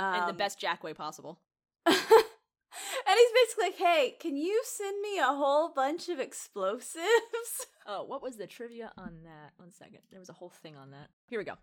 Um, 0.00 0.20
in 0.22 0.26
the 0.26 0.32
best 0.32 0.58
Jack 0.58 0.82
way 0.82 0.94
possible. 0.94 1.40
and 1.86 1.94
he's 1.96 3.32
basically 3.34 3.64
like, 3.64 3.76
hey, 3.76 4.16
can 4.18 4.36
you 4.36 4.62
send 4.64 5.00
me 5.00 5.18
a 5.18 5.24
whole 5.24 5.68
bunch 5.68 6.08
of 6.08 6.18
explosives? 6.18 6.96
Oh, 7.86 8.04
what 8.04 8.22
was 8.22 8.36
the 8.36 8.46
trivia 8.46 8.92
on 8.96 9.22
that? 9.24 9.52
One 9.56 9.72
second. 9.72 10.00
There 10.10 10.20
was 10.20 10.28
a 10.28 10.34
whole 10.34 10.50
thing 10.50 10.76
on 10.76 10.92
that. 10.92 11.08
Here 11.26 11.40
we 11.40 11.44
go. 11.44 11.54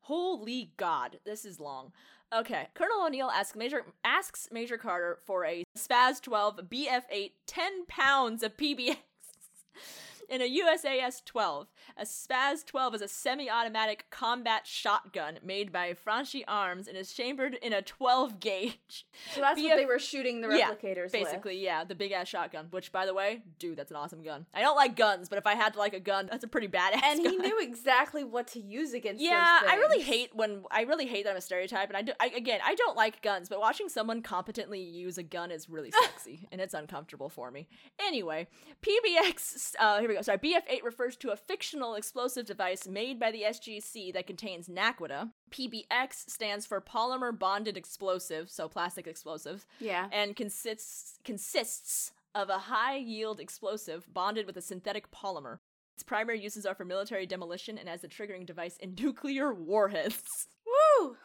Holy 0.00 0.72
God, 0.76 1.18
this 1.24 1.46
is 1.46 1.60
long. 1.60 1.92
Okay, 2.34 2.66
Colonel 2.74 3.06
O'Neill 3.06 3.30
asks 3.30 3.56
Major 3.56 3.84
asks 4.04 4.48
Major 4.50 4.76
Carter 4.76 5.18
for 5.24 5.46
a 5.46 5.62
SPAS 5.76 6.20
12 6.20 6.62
BF8 6.68 7.30
10 7.46 7.86
pounds 7.86 8.42
of 8.42 8.56
PBX. 8.56 8.96
In 10.28 10.40
a 10.40 10.48
USAS 10.48 11.24
12, 11.24 11.66
a 11.96 12.06
SPAS 12.06 12.64
12 12.64 12.94
is 12.96 13.02
a 13.02 13.08
semi 13.08 13.50
automatic 13.50 14.06
combat 14.10 14.66
shotgun 14.66 15.38
made 15.44 15.72
by 15.72 15.94
Franchi 15.94 16.44
Arms 16.46 16.88
and 16.88 16.96
is 16.96 17.12
chambered 17.12 17.54
in 17.54 17.72
a 17.72 17.82
12 17.82 18.40
gauge. 18.40 19.06
So 19.34 19.40
that's 19.40 19.60
BF 19.60 19.64
what 19.64 19.76
they 19.76 19.86
were 19.86 19.98
shooting 19.98 20.40
the 20.40 20.48
Yeah, 20.48 20.70
replicators 20.70 21.04
with. 21.04 21.12
Basically, 21.12 21.62
yeah, 21.62 21.84
the 21.84 21.94
big 21.94 22.12
ass 22.12 22.28
shotgun, 22.28 22.68
which, 22.70 22.92
by 22.92 23.06
the 23.06 23.14
way, 23.14 23.42
dude, 23.58 23.76
that's 23.76 23.90
an 23.90 23.96
awesome 23.96 24.22
gun. 24.22 24.46
I 24.54 24.60
don't 24.62 24.76
like 24.76 24.96
guns, 24.96 25.28
but 25.28 25.38
if 25.38 25.46
I 25.46 25.54
had 25.54 25.74
to 25.74 25.78
like 25.78 25.94
a 25.94 26.00
gun, 26.00 26.28
that's 26.30 26.44
a 26.44 26.48
pretty 26.48 26.68
badass 26.68 27.02
And 27.02 27.20
he 27.20 27.36
knew 27.36 27.60
exactly 27.60 28.24
what 28.24 28.46
to 28.48 28.60
use 28.60 28.94
against 28.94 29.22
Yeah, 29.22 29.60
I 29.68 29.76
really 29.76 30.02
hate 30.02 30.30
when 30.34 30.64
I 30.70 30.82
really 30.82 31.06
hate 31.06 31.24
that 31.24 31.30
I'm 31.30 31.36
a 31.36 31.40
stereotype, 31.40 31.88
and 31.88 31.96
I 31.96 32.02
do. 32.02 32.12
I, 32.20 32.28
again, 32.36 32.60
I 32.64 32.74
don't 32.74 32.96
like 32.96 33.22
guns, 33.22 33.48
but 33.48 33.60
watching 33.60 33.88
someone 33.88 34.22
competently 34.22 34.80
use 34.80 35.18
a 35.18 35.22
gun 35.22 35.50
is 35.50 35.68
really 35.68 35.90
sexy, 36.02 36.48
and 36.50 36.60
it's 36.60 36.74
uncomfortable 36.74 37.28
for 37.28 37.50
me. 37.50 37.68
Anyway, 38.06 38.48
PBX. 38.82 39.74
Uh, 39.78 40.00
here 40.00 40.08
we 40.08 40.14
go. 40.14 40.21
Sorry, 40.22 40.38
BF8 40.38 40.82
refers 40.82 41.16
to 41.16 41.30
a 41.30 41.36
fictional 41.36 41.94
explosive 41.94 42.46
device 42.46 42.86
made 42.86 43.18
by 43.18 43.30
the 43.30 43.42
SGC 43.42 44.12
that 44.14 44.26
contains 44.26 44.68
naquadah. 44.68 45.30
PBX 45.50 46.30
stands 46.30 46.64
for 46.66 46.80
polymer 46.80 47.36
bonded 47.36 47.76
explosive, 47.76 48.50
so 48.50 48.68
plastic 48.68 49.06
explosive, 49.06 49.66
Yeah. 49.80 50.08
and 50.12 50.34
consists 50.36 51.18
consists 51.24 52.12
of 52.34 52.48
a 52.48 52.58
high 52.58 52.96
yield 52.96 53.40
explosive 53.40 54.06
bonded 54.12 54.46
with 54.46 54.56
a 54.56 54.62
synthetic 54.62 55.10
polymer. 55.10 55.58
Its 55.94 56.02
primary 56.02 56.40
uses 56.40 56.64
are 56.64 56.74
for 56.74 56.84
military 56.86 57.26
demolition 57.26 57.76
and 57.76 57.88
as 57.88 58.02
a 58.02 58.08
triggering 58.08 58.46
device 58.46 58.76
in 58.78 58.94
nuclear 58.98 59.52
warheads. 59.52 60.48
Woo! 60.66 61.16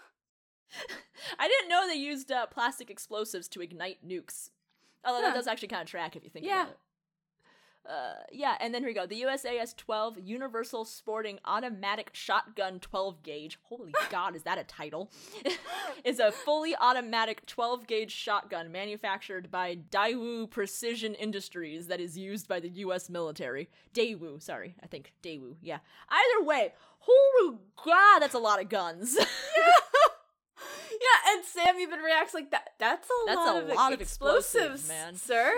I 1.40 1.48
didn't 1.48 1.70
know 1.70 1.88
they 1.88 1.96
used 1.96 2.32
uh, 2.32 2.46
plastic 2.48 2.90
explosives 2.90 3.48
to 3.50 3.62
ignite 3.62 4.06
nukes. 4.06 4.50
Although 5.06 5.22
that 5.22 5.34
does 5.36 5.48
actually 5.48 5.70
kind 5.70 5.82
of 5.82 5.88
track 5.88 6.16
if 6.18 6.24
you 6.26 6.30
think 6.30 6.46
Yeah. 6.46 6.64
about 6.64 6.72
it. 6.72 6.80
Yeah, 8.32 8.56
and 8.60 8.74
then 8.74 8.82
here 8.82 8.90
we 8.90 8.94
go. 8.94 9.06
The 9.06 9.22
USAS 9.22 9.76
12 9.76 10.20
Universal 10.20 10.86
Sporting 10.86 11.40
Automatic 11.46 12.10
Shotgun 12.14 12.80
12 12.80 13.24
gauge. 13.24 13.58
Holy 13.64 13.94
God, 14.10 14.36
is 14.36 14.44
that 14.44 14.58
a 14.58 14.64
title? 14.64 15.10
is 16.04 16.20
a 16.20 16.32
fully 16.32 16.76
automatic 16.80 17.46
12 17.46 17.88
gauge 17.88 18.12
shotgun 18.12 18.72
manufactured 18.72 19.50
by 19.50 19.76
Daewoo 19.76 20.50
Precision 20.50 21.16
Industries 21.16 21.88
that 21.88 22.00
is 22.00 22.18
used 22.18 22.48
by 22.48 22.60
the 22.60 22.70
US 22.70 23.10
military. 23.10 23.70
Daewoo, 23.94 24.42
sorry, 24.42 24.76
I 24.84 24.88
think 24.88 25.14
Daewoo, 25.24 25.56
yeah. 25.62 25.80
Either 26.10 26.46
way, 26.46 26.74
holy 27.00 27.58
God, 27.86 28.20
that's 28.20 28.36
a 28.36 28.40
lot 28.40 28.62
of 28.62 28.70
guns. 28.70 29.18
Yeah, 31.38 31.64
Sam 31.66 31.80
even 31.80 32.00
reacts 32.00 32.34
like 32.34 32.52
that. 32.52 32.70
That's 32.80 33.08
a 33.08 33.14
That's 33.26 33.38
lot 33.38 33.56
a 33.56 33.60
of 33.60 33.68
lot 33.76 33.94
of 33.94 34.02
explosives, 34.02 34.86
explosives, 34.86 34.88
man. 34.88 35.16
sir. 35.16 35.54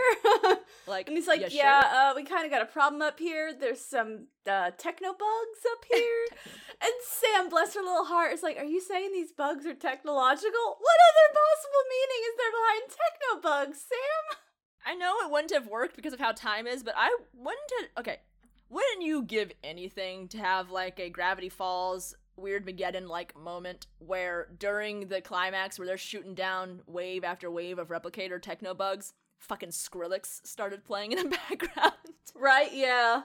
like, 0.88 1.08
and 1.08 1.18
he's 1.18 1.28
like, 1.28 1.42
"Ya 1.42 1.48
"Yeah, 1.52 1.82
sure?" 1.82 2.00
uh, 2.00 2.14
we 2.16 2.24
kind 2.24 2.46
of 2.46 2.52
got 2.52 2.62
a 2.62 2.66
problem 2.66 3.02
up 3.02 3.20
here. 3.20 3.54
There's 3.54 3.82
some 3.82 4.28
uh, 4.50 4.72
techno 4.78 5.10
bugs 5.14 5.62
up 5.72 5.86
here." 5.92 6.26
and 6.82 6.94
Sam, 7.04 7.50
bless 7.50 7.74
her 7.76 7.82
little 7.82 8.06
heart, 8.06 8.34
is 8.34 8.44
like, 8.44 8.58
"Are 8.58 8.66
you 8.66 8.82
saying 8.82 9.12
these 9.14 9.32
bugs 9.32 9.66
are 9.66 9.74
technological? 9.74 10.78
What 10.80 10.98
other 11.10 11.34
possible 11.34 11.84
meaning 11.90 12.22
is 12.30 12.36
there 12.38 12.52
behind 12.52 12.82
techno 12.90 13.42
bugs, 13.42 13.86
Sam?" 13.88 14.38
I 14.86 14.96
know 14.96 15.16
it 15.26 15.32
wouldn't 15.32 15.54
have 15.54 15.68
worked 15.68 15.96
because 15.96 16.14
of 16.14 16.20
how 16.20 16.32
time 16.32 16.66
is, 16.66 16.84
but 16.84 16.94
I 16.98 17.16
wouldn't 17.34 17.72
have. 17.80 17.90
Okay. 18.06 18.18
Wouldn't 18.70 19.02
you 19.02 19.24
give 19.24 19.52
anything 19.64 20.28
to 20.30 20.38
have 20.38 20.70
like 20.70 21.00
a 21.00 21.10
Gravity 21.10 21.50
Falls 21.50 22.14
Weirdmageddon 22.40 23.08
like 23.08 23.38
moment 23.38 23.88
where 24.00 24.48
during 24.58 25.08
the 25.08 25.22
climax 25.22 25.78
where 25.78 25.86
they're 25.86 25.98
shooting 25.98 26.34
down 26.34 26.82
wave 26.88 27.24
after 27.24 27.50
wave 27.52 27.80
of 27.80 27.90
replicator 27.90 28.42
techno 28.42 28.74
bugs, 28.74 29.14
fucking 29.38 29.70
Skrillex 29.70 30.46
started 30.46 30.84
playing 30.84 31.12
in 31.12 31.30
the 31.30 31.38
background? 31.50 31.94
Right? 32.36 32.74
Yeah. 32.74 33.24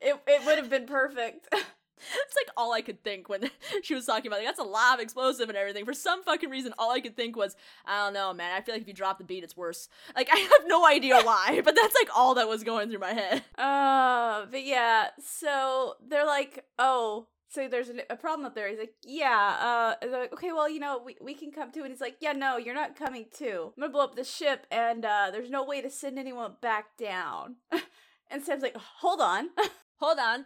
It 0.00 0.20
it 0.26 0.44
would 0.44 0.58
have 0.58 0.70
been 0.70 0.86
perfect. 0.86 1.48
It's 1.96 2.36
like 2.36 2.52
all 2.56 2.72
I 2.72 2.82
could 2.82 3.02
think 3.02 3.28
when 3.28 3.50
she 3.82 3.94
was 3.94 4.06
talking 4.06 4.26
about 4.26 4.38
like 4.38 4.46
that's 4.46 4.58
a 4.58 4.64
lot 4.64 4.94
of 4.94 5.00
explosive 5.00 5.48
and 5.48 5.56
everything. 5.56 5.84
For 5.84 5.94
some 5.94 6.22
fucking 6.22 6.50
reason, 6.50 6.74
all 6.78 6.90
I 6.90 7.00
could 7.00 7.16
think 7.16 7.36
was, 7.36 7.56
I 7.86 8.04
don't 8.04 8.14
know, 8.14 8.32
man. 8.32 8.52
I 8.54 8.60
feel 8.60 8.74
like 8.74 8.82
if 8.82 8.88
you 8.88 8.94
drop 8.94 9.18
the 9.18 9.24
beat, 9.24 9.44
it's 9.44 9.56
worse. 9.56 9.88
Like 10.14 10.28
I 10.32 10.36
have 10.36 10.66
no 10.66 10.86
idea 10.86 11.20
why, 11.22 11.60
but 11.64 11.74
that's 11.74 11.94
like 11.94 12.08
all 12.14 12.34
that 12.34 12.48
was 12.48 12.64
going 12.64 12.90
through 12.90 12.98
my 12.98 13.12
head. 13.12 13.42
Uh, 13.56 14.46
but 14.50 14.64
yeah, 14.64 15.08
so 15.24 15.94
they're 16.06 16.26
like, 16.26 16.64
oh, 16.78 17.26
so 17.54 17.68
there's 17.68 17.90
a 18.10 18.16
problem 18.16 18.44
up 18.46 18.54
there. 18.54 18.68
He's 18.68 18.78
like, 18.78 18.94
yeah, 19.04 19.94
uh, 20.02 20.06
like, 20.08 20.32
okay, 20.32 20.52
well, 20.52 20.68
you 20.68 20.80
know, 20.80 21.00
we, 21.04 21.16
we 21.20 21.34
can 21.34 21.52
come 21.52 21.70
too. 21.70 21.82
And 21.82 21.90
he's 21.90 22.00
like, 22.00 22.16
yeah, 22.20 22.32
no, 22.32 22.56
you're 22.56 22.74
not 22.74 22.96
coming 22.96 23.26
too. 23.32 23.72
I'm 23.76 23.80
gonna 23.80 23.92
blow 23.92 24.04
up 24.04 24.16
the 24.16 24.24
ship, 24.24 24.66
and 24.70 25.04
uh, 25.04 25.28
there's 25.30 25.50
no 25.50 25.64
way 25.64 25.80
to 25.80 25.88
send 25.88 26.18
anyone 26.18 26.54
back 26.60 26.96
down. 26.98 27.56
and 28.30 28.42
Sam's 28.42 28.62
like, 28.62 28.76
hold 28.76 29.20
on. 29.20 29.50
Hold 29.98 30.18
on. 30.18 30.44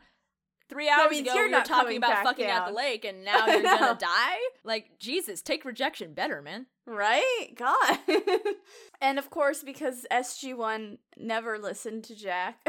Three 0.68 0.90
hours 0.90 1.18
ago, 1.18 1.32
you're 1.34 1.48
we 1.48 1.54
were 1.54 1.62
talking 1.62 1.96
about 1.96 2.22
fucking 2.22 2.44
at 2.44 2.66
the 2.66 2.72
lake, 2.72 3.06
and 3.06 3.24
now 3.24 3.46
you're 3.46 3.62
gonna 3.62 3.96
die? 3.98 4.36
Like, 4.62 4.98
Jesus, 5.00 5.40
take 5.40 5.64
rejection 5.64 6.12
better, 6.12 6.42
man. 6.42 6.66
right? 6.86 7.48
God. 7.56 7.98
and 9.00 9.18
of 9.18 9.30
course, 9.30 9.64
because 9.64 10.06
SG1 10.12 10.98
never 11.16 11.58
listened 11.58 12.04
to 12.04 12.14
Jack, 12.14 12.60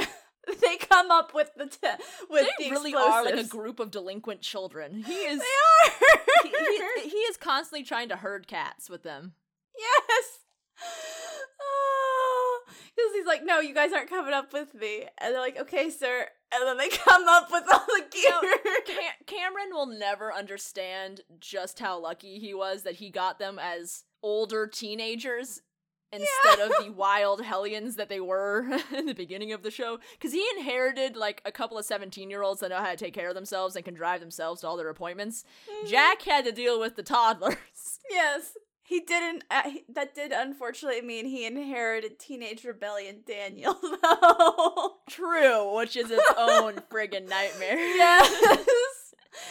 they 0.62 0.78
come 0.78 1.12
up 1.12 1.34
with 1.34 1.52
the 1.56 1.66
te- 1.68 2.04
with 2.30 2.48
They 2.58 2.66
the 2.66 2.72
really 2.72 2.94
are 2.94 3.24
like 3.26 3.36
a 3.38 3.44
group 3.44 3.80
of 3.80 3.92
delinquent 3.92 4.42
children. 4.42 5.04
He 5.06 5.14
is. 5.14 5.40
They 5.40 5.46
are. 5.46 6.20
he, 6.44 6.50
he, 7.04 7.10
he 7.10 7.18
is 7.18 7.38
constantly 7.38 7.84
trying 7.84 8.10
to 8.10 8.16
herd 8.16 8.48
cats 8.48 8.90
with 8.90 9.04
them. 9.04 9.34
Yes. 9.78 10.40
Oh, 11.62 12.62
because 12.68 13.14
he's 13.16 13.26
like, 13.26 13.44
no, 13.44 13.60
you 13.60 13.74
guys 13.74 13.92
aren't 13.94 14.10
coming 14.10 14.34
up 14.34 14.54
with 14.54 14.74
me. 14.74 15.06
And 15.20 15.34
they're 15.34 15.42
like, 15.42 15.60
okay, 15.60 15.90
sir. 15.90 16.28
And 16.54 16.68
then 16.68 16.78
they 16.78 16.90
come 16.98 17.28
up 17.28 17.50
with 17.52 17.64
all 17.72 17.86
the 17.88 18.04
No, 18.30 18.42
gear. 18.42 18.58
Cam- 18.86 19.26
Cameron 19.26 19.70
will 19.72 19.86
never 19.88 20.34
understand 20.34 21.22
just 21.40 21.80
how 21.80 22.00
lucky 22.00 22.40
he 22.40 22.54
was 22.54 22.84
that 22.84 22.96
he 22.96 23.10
got 23.10 23.40
them 23.40 23.60
as 23.60 24.04
older 24.24 24.68
teenagers 24.68 25.62
instead 26.12 26.60
of 26.60 26.72
the 26.84 26.92
wild 26.96 27.44
hellions 27.44 27.96
that 27.96 28.10
they 28.10 28.20
were 28.20 28.66
in 28.96 29.06
the 29.06 29.14
beginning 29.14 29.52
of 29.54 29.64
the 29.64 29.72
show. 29.72 30.00
Because 30.14 30.32
he 30.34 30.46
inherited 30.58 31.16
like 31.16 31.42
a 31.46 31.52
couple 31.52 31.78
of 31.78 31.86
17 31.86 32.30
year 32.30 32.42
olds 32.44 32.62
that 32.62 32.70
know 32.70 32.78
how 32.78 32.92
to 32.92 32.98
take 32.98 33.14
care 33.14 33.30
of 33.30 33.36
themselves 33.36 33.76
and 33.76 33.86
can 33.86 33.94
drive 33.94 34.20
themselves 34.20 34.62
to 34.62 34.68
all 34.68 34.78
their 34.78 34.90
appointments. 34.90 35.44
Jack 35.88 36.22
had 36.24 36.46
to 36.46 36.52
deal 36.52 36.80
with 36.80 36.96
the 36.96 37.04
toddlers. 37.04 37.58
Yes. 38.10 38.54
He 38.82 39.02
didn't. 39.02 39.44
Uh, 39.52 39.70
he- 39.70 39.84
that 39.94 40.16
did 40.16 40.32
unfortunately 40.32 41.02
mean 41.02 41.28
he 41.28 41.46
inherited 41.46 42.18
Teenage 42.18 42.64
Rebellion 42.64 43.20
Daniel, 43.24 43.76
though. 44.02 44.96
True, 45.08 45.76
which 45.78 45.96
is 45.96 46.10
its 46.10 46.24
own 46.36 46.82
friggin' 46.92 47.30
nightmare. 47.30 47.78
yes. 47.78 48.66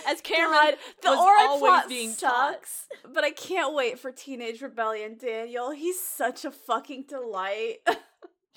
As 0.09 0.21
Cameron 0.23 0.77
the 1.03 1.11
Ori 1.11 1.59
plot 1.59 1.89
being 1.89 2.15
taught. 2.15 2.55
sucks, 2.55 2.87
but 3.13 3.25
I 3.25 3.31
can't 3.31 3.75
wait 3.75 3.99
for 3.99 4.11
Teenage 4.11 4.63
Rebellion 4.63 5.19
Daniel. 5.21 5.71
He's 5.71 6.01
such 6.01 6.45
a 6.45 6.51
fucking 6.51 7.05
delight. 7.09 7.77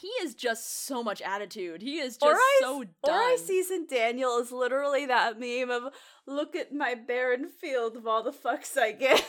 He 0.01 0.07
is 0.23 0.33
just 0.33 0.87
so 0.87 1.03
much 1.03 1.21
attitude. 1.21 1.83
He 1.83 1.99
is 1.99 2.17
just 2.17 2.41
so 2.59 2.79
or 2.79 2.85
done. 2.85 2.93
I 3.05 3.37
season 3.39 3.85
Daniel 3.87 4.39
is 4.39 4.51
literally 4.51 5.05
that 5.05 5.39
meme 5.39 5.69
of 5.69 5.93
look 6.25 6.55
at 6.55 6.73
my 6.73 6.95
barren 6.95 7.47
field 7.47 7.95
of 7.95 8.07
all 8.07 8.23
the 8.23 8.31
fucks 8.31 8.79
I 8.79 8.93
get. 8.93 9.23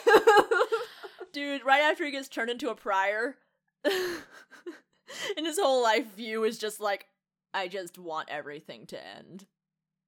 Dude, 1.34 1.62
right 1.62 1.82
after 1.82 2.06
he 2.06 2.10
gets 2.10 2.28
turned 2.28 2.48
into 2.48 2.70
a 2.70 2.74
prior, 2.74 3.36
and 3.84 5.46
his 5.46 5.58
whole 5.58 5.82
life 5.82 6.14
view 6.16 6.44
is 6.44 6.56
just 6.56 6.80
like, 6.80 7.04
I 7.52 7.68
just 7.68 7.98
want 7.98 8.30
everything 8.30 8.86
to 8.86 9.06
end. 9.06 9.44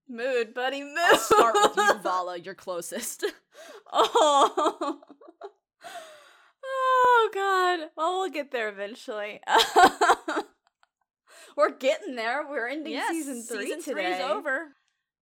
Mood, 0.09 0.55
buddy, 0.55 0.83
mood. 0.83 0.97
I'll 0.99 1.19
start 1.19 1.55
with 1.55 1.77
you, 1.77 1.95
Vala, 2.03 2.39
you're 2.39 2.55
closest. 2.55 3.25
oh. 3.93 5.01
oh 6.65 7.31
god. 7.33 7.91
Well, 7.97 8.21
we'll 8.21 8.31
get 8.31 8.51
there 8.51 8.69
eventually. 8.69 9.41
We're 11.57 11.71
getting 11.71 12.17
there. 12.17 12.45
We're 12.49 12.67
ending 12.69 12.95
yes, 12.95 13.11
season 13.11 13.43
three 13.43 13.67
season 13.67 13.83
today. 13.83 14.17
three's 14.17 14.31
over. 14.31 14.73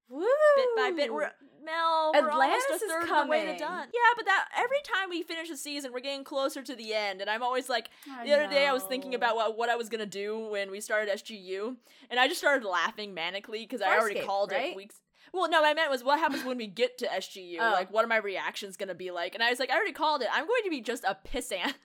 Woo! 0.09 0.27
Bit 0.57 0.67
by 0.77 0.91
bit, 0.97 1.13
we're 1.13 1.31
Mel. 1.65 2.13
We're 2.15 2.29
Atlantis 2.29 2.65
almost 2.69 2.71
a 2.71 2.87
is 2.87 2.91
third 2.93 3.03
of 3.03 3.09
the 3.09 3.31
way 3.31 3.41
to 3.41 3.45
coming. 3.47 3.59
done. 3.59 3.89
Yeah, 3.93 4.01
but 4.17 4.25
that 4.27 4.49
every 4.57 4.81
time 4.85 5.11
we 5.11 5.23
finish 5.23 5.51
a 5.51 5.57
season, 5.57 5.93
we're 5.93 6.01
getting 6.01 6.25
closer 6.25 6.63
to 6.63 6.75
the 6.75 6.95
end, 6.95 7.21
and 7.21 7.29
I'm 7.31 7.43
always 7.43 7.69
like, 7.69 7.91
I 8.11 8.25
The 8.27 8.33
other 8.35 8.49
day, 8.49 8.67
I 8.67 8.73
was 8.73 8.83
thinking 8.85 9.15
about 9.15 9.37
what, 9.37 9.57
what 9.57 9.69
I 9.71 9.77
was 9.77 9.89
gonna 9.89 10.07
do 10.07 10.49
when 10.51 10.71
we 10.71 10.81
started 10.81 11.13
SGU, 11.15 11.77
and 12.11 12.19
I 12.21 12.29
just 12.29 12.41
started 12.41 12.67
laughing 12.67 13.15
manically 13.15 13.61
because 13.63 13.81
I 13.83 13.99
already 13.99 14.21
called 14.21 14.51
right? 14.53 14.71
it 14.71 14.77
weeks. 14.77 14.97
Well, 15.33 15.49
no, 15.49 15.63
what 15.63 15.71
I 15.71 15.75
meant 15.75 15.91
was 15.91 16.05
what 16.05 16.19
happens 16.19 16.45
when 16.45 16.59
we 16.59 16.67
get 16.67 16.99
to 16.99 17.07
SGU. 17.07 17.57
Oh. 17.59 17.71
Like, 17.73 17.91
what 17.91 18.05
are 18.05 18.09
my 18.09 18.19
reactions 18.19 18.77
gonna 18.77 18.95
be 18.95 19.11
like? 19.11 19.35
And 19.35 19.43
I 19.43 19.49
was 19.51 19.59
like, 19.59 19.71
I 19.71 19.77
already 19.77 19.93
called 19.93 20.21
it. 20.23 20.29
I'm 20.33 20.47
going 20.47 20.63
to 20.65 20.71
be 20.71 20.81
just 20.83 21.05
a 21.05 21.17
pissant 21.27 21.73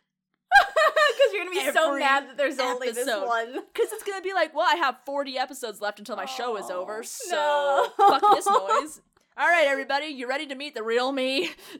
Because 1.07 1.33
you're 1.33 1.45
gonna 1.45 1.55
be 1.67 1.71
so 1.71 1.97
mad 1.97 2.27
that 2.27 2.37
there's 2.37 2.59
only 2.59 2.91
this 2.91 3.07
one. 3.07 3.53
because 3.53 3.91
it's 3.93 4.03
gonna 4.03 4.21
be 4.21 4.33
like, 4.33 4.53
well, 4.55 4.65
I 4.67 4.75
have 4.75 4.97
40 5.05 5.37
episodes 5.37 5.81
left 5.81 5.99
until 5.99 6.15
my 6.15 6.25
show 6.25 6.57
is 6.57 6.65
Oh, 6.69 6.81
over, 6.81 7.03
so 7.03 7.89
no. 7.97 8.07
fuck 8.09 8.21
this 8.35 8.45
noise. 8.47 9.01
All 9.39 9.47
right, 9.47 9.67
everybody, 9.67 10.07
you 10.07 10.27
ready 10.27 10.47
to 10.47 10.55
meet 10.55 10.73
the 10.73 10.81
real 10.81 11.11
me? 11.11 11.51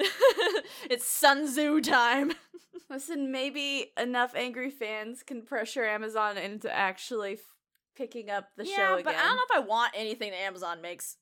it's 0.91 1.08
Sun 1.08 1.48
Tzu 1.48 1.82
time. 1.82 2.34
Listen, 2.89 3.32
maybe 3.32 3.93
enough 3.98 4.36
angry 4.36 4.70
fans 4.70 5.24
can 5.24 5.41
pressure 5.41 5.84
Amazon 5.84 6.38
into 6.38 6.72
actually 6.72 7.34
f- 7.34 7.39
picking 7.96 8.30
up 8.30 8.50
the 8.58 8.67
yeah, 8.67 8.76
show 8.76 8.93
again. 8.93 9.06
but 9.06 9.15
I 9.15 9.24
don't 9.24 9.38
know 9.38 9.41
if 9.50 9.56
I 9.56 9.67
want 9.67 9.93
anything 9.96 10.30
that 10.30 10.41
Amazon 10.41 10.84
makes. 10.84 11.17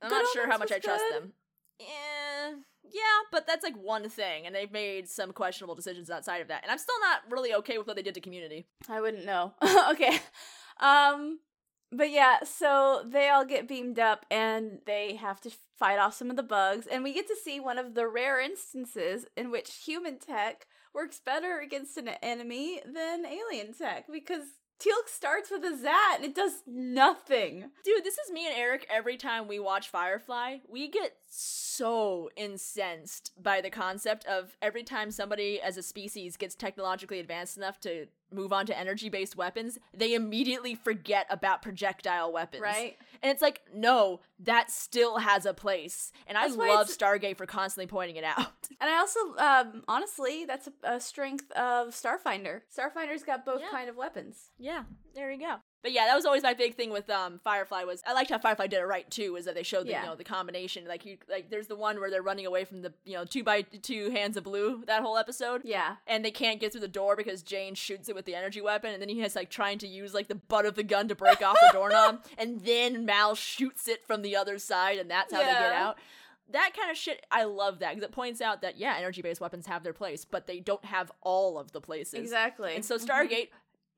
I'm 0.00 0.08
Good 0.08 0.22
not 0.22 0.32
sure 0.32 0.48
how 0.48 0.56
much 0.56 0.70
I 0.70 0.78
trust 0.78 1.02
good. 1.10 1.20
them. 1.20 1.32
Eh, 1.80 2.52
yeah, 2.84 3.00
but 3.32 3.48
that's 3.48 3.64
like 3.64 3.76
one 3.76 4.08
thing, 4.08 4.46
and 4.46 4.54
they've 4.54 4.70
made 4.70 5.08
some 5.08 5.32
questionable 5.32 5.74
decisions 5.74 6.10
outside 6.10 6.42
of 6.42 6.46
that, 6.46 6.62
and 6.62 6.70
I'm 6.70 6.78
still 6.78 7.00
not 7.00 7.22
really 7.28 7.54
okay 7.54 7.78
with 7.78 7.88
what 7.88 7.96
they 7.96 8.02
did 8.02 8.14
to 8.14 8.20
Community. 8.20 8.68
I 8.88 9.00
wouldn't 9.00 9.26
know. 9.26 9.54
okay. 9.90 10.20
Um 10.80 11.40
but 11.92 12.10
yeah, 12.10 12.38
so 12.44 13.04
they 13.06 13.28
all 13.28 13.44
get 13.44 13.68
beamed 13.68 13.98
up 13.98 14.24
and 14.30 14.78
they 14.86 15.16
have 15.16 15.40
to 15.42 15.50
fight 15.78 15.98
off 15.98 16.14
some 16.14 16.30
of 16.30 16.36
the 16.36 16.42
bugs 16.42 16.86
and 16.86 17.04
we 17.04 17.12
get 17.12 17.26
to 17.28 17.36
see 17.36 17.60
one 17.60 17.78
of 17.78 17.94
the 17.94 18.08
rare 18.08 18.40
instances 18.40 19.26
in 19.36 19.50
which 19.50 19.82
human 19.84 20.18
tech 20.18 20.66
works 20.94 21.20
better 21.24 21.60
against 21.60 21.96
an 21.96 22.08
enemy 22.22 22.80
than 22.84 23.26
alien 23.26 23.72
tech 23.74 24.06
because 24.10 24.42
Teal'c 24.82 25.08
starts 25.08 25.48
with 25.48 25.62
a 25.62 25.76
Zat 25.76 26.16
and 26.16 26.24
it 26.24 26.34
does 26.34 26.62
nothing. 26.66 27.70
Dude, 27.84 28.02
this 28.02 28.18
is 28.18 28.32
me 28.32 28.46
and 28.46 28.56
Eric 28.56 28.86
every 28.90 29.16
time 29.16 29.46
we 29.46 29.60
watch 29.60 29.88
Firefly. 29.88 30.58
We 30.68 30.88
get 30.88 31.12
so 31.30 32.30
incensed 32.36 33.30
by 33.40 33.60
the 33.60 33.70
concept 33.70 34.26
of 34.26 34.56
every 34.60 34.82
time 34.82 35.12
somebody 35.12 35.60
as 35.60 35.76
a 35.76 35.82
species 35.82 36.36
gets 36.36 36.56
technologically 36.56 37.20
advanced 37.20 37.56
enough 37.56 37.78
to 37.80 38.06
move 38.32 38.52
on 38.52 38.66
to 38.66 38.78
energy 38.78 39.08
based 39.08 39.36
weapons, 39.36 39.78
they 39.94 40.14
immediately 40.14 40.74
forget 40.74 41.26
about 41.30 41.62
projectile 41.62 42.32
weapons. 42.32 42.62
Right? 42.62 42.96
And 43.22 43.30
it's 43.30 43.42
like, 43.42 43.60
no, 43.74 44.20
that 44.40 44.70
still 44.70 45.18
has 45.18 45.46
a 45.46 45.54
place. 45.54 46.12
And 46.26 46.36
I 46.36 46.46
That's 46.46 46.56
why 46.56 46.68
love 46.68 46.88
Stargate 46.88 47.36
for 47.36 47.46
constantly 47.46 47.86
pointing 47.86 48.16
it 48.16 48.24
out. 48.24 48.46
And 48.80 48.90
I 48.90 48.98
also, 48.98 49.20
um, 49.38 49.84
honestly, 49.86 50.44
that's 50.44 50.66
a, 50.66 50.94
a 50.94 51.00
strength 51.00 51.48
of 51.52 51.88
Starfinder. 51.90 52.62
Starfinder's 52.76 53.22
got 53.22 53.44
both 53.46 53.60
Yeah. 53.60 53.70
kind 53.70 53.88
of 53.88 53.94
weapons. 53.96 54.50
Yeah, 54.58 54.82
there 55.14 55.30
you 55.30 55.38
go. 55.38 55.56
But 55.82 55.92
yeah, 55.92 56.06
that 56.06 56.14
was 56.14 56.24
always 56.24 56.42
my 56.44 56.54
big 56.54 56.76
thing 56.76 56.90
with 56.90 57.10
um 57.10 57.40
Firefly 57.42 57.84
was 57.84 58.02
I 58.06 58.12
liked 58.12 58.30
how 58.30 58.38
Firefly 58.38 58.68
did 58.68 58.78
it 58.80 58.84
right 58.86 59.10
too, 59.10 59.36
is 59.36 59.44
that 59.46 59.54
they 59.54 59.62
showed 59.62 59.86
the, 59.86 59.90
Yeah. 59.90 60.02
you 60.02 60.08
know 60.10 60.14
the 60.14 60.24
combination 60.24 60.86
like 60.86 61.04
you 61.04 61.18
like 61.28 61.50
there's 61.50 61.66
the 61.66 61.76
one 61.76 61.98
where 61.98 62.10
they're 62.10 62.22
running 62.22 62.46
away 62.46 62.64
from 62.64 62.82
the 62.82 62.92
you 63.04 63.14
know 63.14 63.24
two 63.24 63.42
by 63.42 63.62
two 63.62 64.10
hands 64.10 64.36
of 64.36 64.44
blue 64.44 64.84
that 64.86 65.02
whole 65.02 65.18
episode. 65.18 65.62
Yeah. 65.64 65.96
And 66.06 66.24
they 66.24 66.30
can't 66.30 66.60
get 66.60 66.72
through 66.72 66.82
the 66.82 66.88
door 66.88 67.16
because 67.16 67.42
Jayne 67.42 67.74
shoots 67.74 68.08
it 68.08 68.14
with 68.14 68.24
the 68.26 68.34
energy 68.34 68.60
weapon, 68.60 68.92
and 68.92 69.02
then 69.02 69.08
he 69.08 69.20
has 69.20 69.34
like 69.34 69.50
trying 69.50 69.78
to 69.78 69.88
use 69.88 70.14
like 70.14 70.28
the 70.28 70.34
butt 70.36 70.66
of 70.66 70.74
the 70.76 70.84
gun 70.84 71.08
to 71.08 71.14
break 71.14 71.42
off 71.42 71.56
the 71.60 71.70
doorknob, 71.72 72.24
and 72.38 72.60
then 72.60 73.04
Mal 73.04 73.34
shoots 73.34 73.88
it 73.88 74.06
from 74.06 74.22
the 74.22 74.36
other 74.36 74.58
side, 74.58 74.98
and 74.98 75.10
that's 75.10 75.32
how 75.32 75.40
they 75.40 75.46
get 75.46 75.72
out. 75.72 75.98
That 76.50 76.72
kind 76.78 76.90
of 76.90 76.98
shit, 76.98 77.24
I 77.30 77.44
love 77.44 77.78
that 77.78 77.94
because 77.94 78.04
it 78.04 78.12
points 78.12 78.42
out 78.42 78.60
that 78.60 78.76
yeah, 78.76 78.94
energy 78.98 79.22
based 79.22 79.40
weapons 79.40 79.66
have 79.66 79.82
their 79.82 79.94
place, 79.94 80.26
but 80.26 80.46
they 80.46 80.60
don't 80.60 80.84
have 80.84 81.10
all 81.22 81.58
of 81.58 81.72
the 81.72 81.80
places. 81.80 82.20
Exactly. 82.20 82.74
And 82.74 82.84
so 82.84 82.98
Mhm. 82.98 83.06
Stargate 83.06 83.48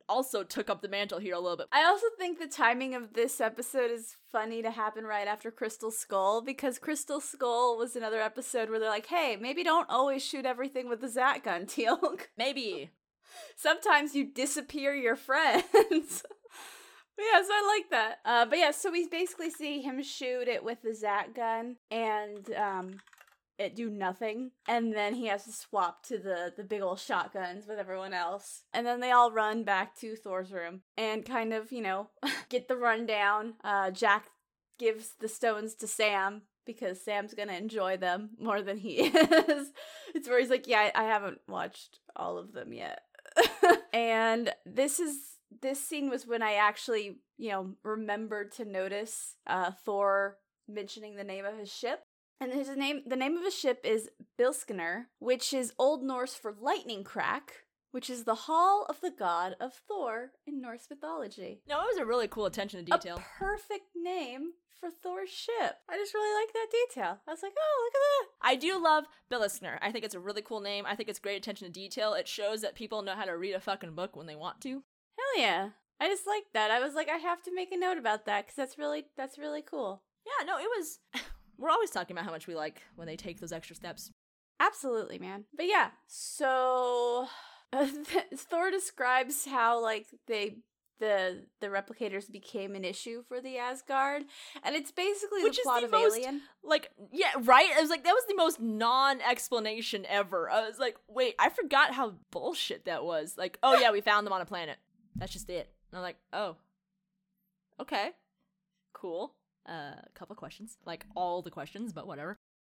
also 0.08 0.42
took 0.42 0.70
up 0.70 0.82
the 0.82 0.88
mantle 0.88 1.18
here 1.18 1.34
a 1.34 1.40
little 1.40 1.56
bit. 1.56 1.66
I 1.72 1.84
also 1.84 2.06
think 2.18 2.38
the 2.38 2.46
timing 2.46 2.94
of 2.94 3.14
this 3.14 3.40
episode 3.40 3.90
is 3.90 4.16
funny 4.30 4.62
to 4.62 4.70
happen 4.70 5.04
right 5.04 5.26
after 5.26 5.50
Crystal 5.50 5.90
Skull 5.90 6.42
because 6.42 6.78
Crystal 6.78 7.20
Skull 7.20 7.78
was 7.78 7.96
another 7.96 8.20
episode 8.20 8.70
where 8.70 8.78
they're 8.78 8.88
like, 8.88 9.06
hey, 9.06 9.36
maybe 9.40 9.62
don't 9.62 9.88
always 9.88 10.24
shoot 10.24 10.46
everything 10.46 10.88
with 10.88 11.00
the 11.00 11.08
Zat 11.08 11.42
gun, 11.42 11.66
Teal'c. 11.66 12.28
Maybe. 12.36 12.90
Sometimes 13.56 14.14
you 14.14 14.24
disappear 14.32 14.94
your 14.94 15.16
friends. 15.16 16.24
So 17.16 17.22
I 17.52 17.78
like 17.78 17.90
that. 17.90 18.18
Uh, 18.24 18.44
but 18.46 18.58
yeah, 18.58 18.72
so 18.72 18.90
we 18.90 19.06
basically 19.06 19.50
see 19.50 19.80
him 19.80 20.02
shoot 20.02 20.48
it 20.48 20.64
with 20.64 20.82
the 20.82 20.94
Zat 20.94 21.32
gun 21.34 21.76
and 21.90 22.52
um, 22.54 22.96
it 23.58 23.76
do 23.76 23.88
nothing, 23.90 24.50
and 24.66 24.92
then 24.94 25.14
he 25.14 25.26
has 25.26 25.44
to 25.44 25.52
swap 25.52 26.02
to 26.06 26.18
the 26.18 26.52
the 26.56 26.64
big 26.64 26.82
old 26.82 27.00
shotguns 27.00 27.66
with 27.66 27.78
everyone 27.78 28.12
else, 28.12 28.64
and 28.72 28.86
then 28.86 29.00
they 29.00 29.10
all 29.10 29.30
run 29.30 29.64
back 29.64 29.96
to 30.00 30.16
Thor's 30.16 30.52
room 30.52 30.82
and 30.96 31.24
kind 31.24 31.52
of 31.52 31.72
you 31.72 31.82
know 31.82 32.10
get 32.48 32.68
the 32.68 32.76
rundown. 32.76 33.54
Uh, 33.62 33.90
Jack 33.90 34.26
gives 34.78 35.14
the 35.20 35.28
stones 35.28 35.74
to 35.76 35.86
Sam 35.86 36.42
because 36.66 37.04
Sam's 37.04 37.34
gonna 37.34 37.52
enjoy 37.54 37.96
them 37.96 38.30
more 38.38 38.62
than 38.62 38.78
he 38.78 38.96
is. 39.06 39.68
it's 40.14 40.28
where 40.28 40.40
he's 40.40 40.50
like, 40.50 40.66
yeah, 40.66 40.90
I, 40.94 41.02
I 41.02 41.04
haven't 41.04 41.38
watched 41.48 42.00
all 42.16 42.38
of 42.38 42.52
them 42.52 42.72
yet, 42.72 43.00
and 43.92 44.52
this 44.66 44.98
is 44.98 45.16
this 45.62 45.80
scene 45.80 46.10
was 46.10 46.26
when 46.26 46.42
I 46.42 46.54
actually, 46.54 47.18
you 47.38 47.50
know, 47.50 47.74
remembered 47.82 48.52
to 48.52 48.64
notice 48.64 49.36
uh, 49.46 49.70
Thor 49.84 50.38
mentioning 50.68 51.16
the 51.16 51.24
name 51.24 51.44
of 51.44 51.58
his 51.58 51.72
ship. 51.72 52.00
And 52.40 52.52
his 52.52 52.68
name, 52.76 53.02
the 53.06 53.16
name 53.16 53.36
of 53.36 53.44
his 53.44 53.54
ship 53.54 53.80
is 53.84 54.10
Biliskner, 54.38 55.04
which 55.18 55.52
is 55.52 55.72
Old 55.78 56.02
Norse 56.02 56.34
for 56.34 56.54
lightning 56.60 57.04
crack, 57.04 57.64
which 57.92 58.10
is 58.10 58.24
the 58.24 58.34
hall 58.34 58.86
of 58.88 59.00
the 59.00 59.12
god 59.16 59.56
of 59.60 59.72
Thor 59.88 60.32
in 60.46 60.60
Norse 60.60 60.86
mythology. 60.90 61.62
No, 61.68 61.80
it 61.80 61.88
was 61.92 61.98
a 61.98 62.04
really 62.04 62.28
cool 62.28 62.46
attention 62.46 62.84
to 62.84 62.90
detail. 62.90 63.16
A 63.16 63.38
perfect 63.38 63.90
name 63.94 64.52
for 64.78 64.90
Thor's 64.90 65.30
ship. 65.30 65.76
I 65.88 65.96
just 65.96 66.12
really 66.12 66.42
like 66.42 66.52
that 66.52 66.66
detail. 66.70 67.18
I 67.26 67.30
was 67.30 67.42
like, 67.42 67.52
oh, 67.56 67.84
look 67.84 67.94
at 67.94 68.02
that. 68.02 68.48
I 68.50 68.56
do 68.56 68.82
love 68.82 69.04
Biliskner. 69.30 69.78
I 69.80 69.92
think 69.92 70.04
it's 70.04 70.14
a 70.14 70.20
really 70.20 70.42
cool 70.42 70.60
name. 70.60 70.84
I 70.86 70.96
think 70.96 71.08
it's 71.08 71.18
great 71.18 71.36
attention 71.36 71.68
to 71.68 71.72
detail. 71.72 72.14
It 72.14 72.28
shows 72.28 72.60
that 72.62 72.74
people 72.74 73.02
know 73.02 73.14
how 73.14 73.24
to 73.24 73.36
read 73.36 73.54
a 73.54 73.60
fucking 73.60 73.94
book 73.94 74.16
when 74.16 74.26
they 74.26 74.36
want 74.36 74.60
to. 74.62 74.70
Hell 75.16 75.42
yeah. 75.42 75.68
I 76.00 76.08
just 76.08 76.26
like 76.26 76.44
that. 76.52 76.70
I 76.70 76.80
was 76.80 76.94
like, 76.94 77.08
I 77.08 77.18
have 77.18 77.42
to 77.44 77.54
make 77.54 77.72
a 77.72 77.78
note 77.78 77.96
about 77.96 78.26
that 78.26 78.44
because 78.44 78.56
that's 78.56 78.76
really 78.78 79.04
that's 79.16 79.38
really 79.38 79.62
cool. 79.62 80.02
Yeah, 80.26 80.44
no, 80.44 80.58
it 80.58 80.68
was. 80.76 80.98
We're 81.58 81.70
always 81.70 81.90
talking 81.90 82.16
about 82.16 82.24
how 82.26 82.32
much 82.32 82.46
we 82.46 82.54
like 82.54 82.82
when 82.96 83.06
they 83.06 83.16
take 83.16 83.40
those 83.40 83.52
extra 83.52 83.76
steps. 83.76 84.10
Absolutely, 84.60 85.18
man. 85.18 85.44
But 85.56 85.66
yeah, 85.66 85.90
so 86.06 87.26
uh, 87.72 87.86
Thor 88.36 88.70
describes 88.70 89.44
how 89.46 89.80
like 89.82 90.06
they 90.26 90.58
the 91.00 91.42
the 91.60 91.66
replicators 91.66 92.30
became 92.30 92.74
an 92.76 92.84
issue 92.84 93.24
for 93.26 93.40
the 93.40 93.58
Asgard, 93.58 94.22
and 94.62 94.76
it's 94.76 94.92
basically 94.92 95.42
Which 95.42 95.56
the 95.56 95.60
is 95.60 95.64
plot 95.64 95.80
the 95.80 95.86
of 95.86 95.92
most- 95.92 96.16
Alien. 96.16 96.42
Like, 96.62 96.90
yeah, 97.12 97.32
right? 97.42 97.68
I 97.76 97.80
was 97.80 97.90
like, 97.90 98.04
that 98.04 98.12
was 98.14 98.24
the 98.28 98.36
most 98.36 98.60
non 98.60 99.20
explanation 99.20 100.06
ever. 100.08 100.48
I 100.48 100.66
was 100.66 100.78
like, 100.78 100.96
wait, 101.08 101.34
I 101.38 101.48
forgot 101.48 101.92
how 101.92 102.14
bullshit 102.30 102.84
that 102.84 103.04
was. 103.04 103.34
Like, 103.36 103.58
oh 103.62 103.78
yeah, 103.78 103.90
we 103.90 104.00
found 104.02 104.24
them 104.26 104.32
on 104.32 104.40
a 104.40 104.46
planet. 104.46 104.76
That's 105.16 105.32
just 105.32 105.50
it. 105.50 105.68
And 105.90 105.98
I'm 105.98 106.02
like, 106.02 106.16
oh, 106.32 106.56
okay, 107.80 108.10
cool. 108.92 109.34
A 109.66 109.72
uh, 109.72 109.94
couple 110.14 110.36
questions, 110.36 110.76
like 110.84 111.06
all 111.14 111.40
the 111.42 111.50
questions, 111.50 111.92
but 111.92 112.06
whatever. 112.06 112.36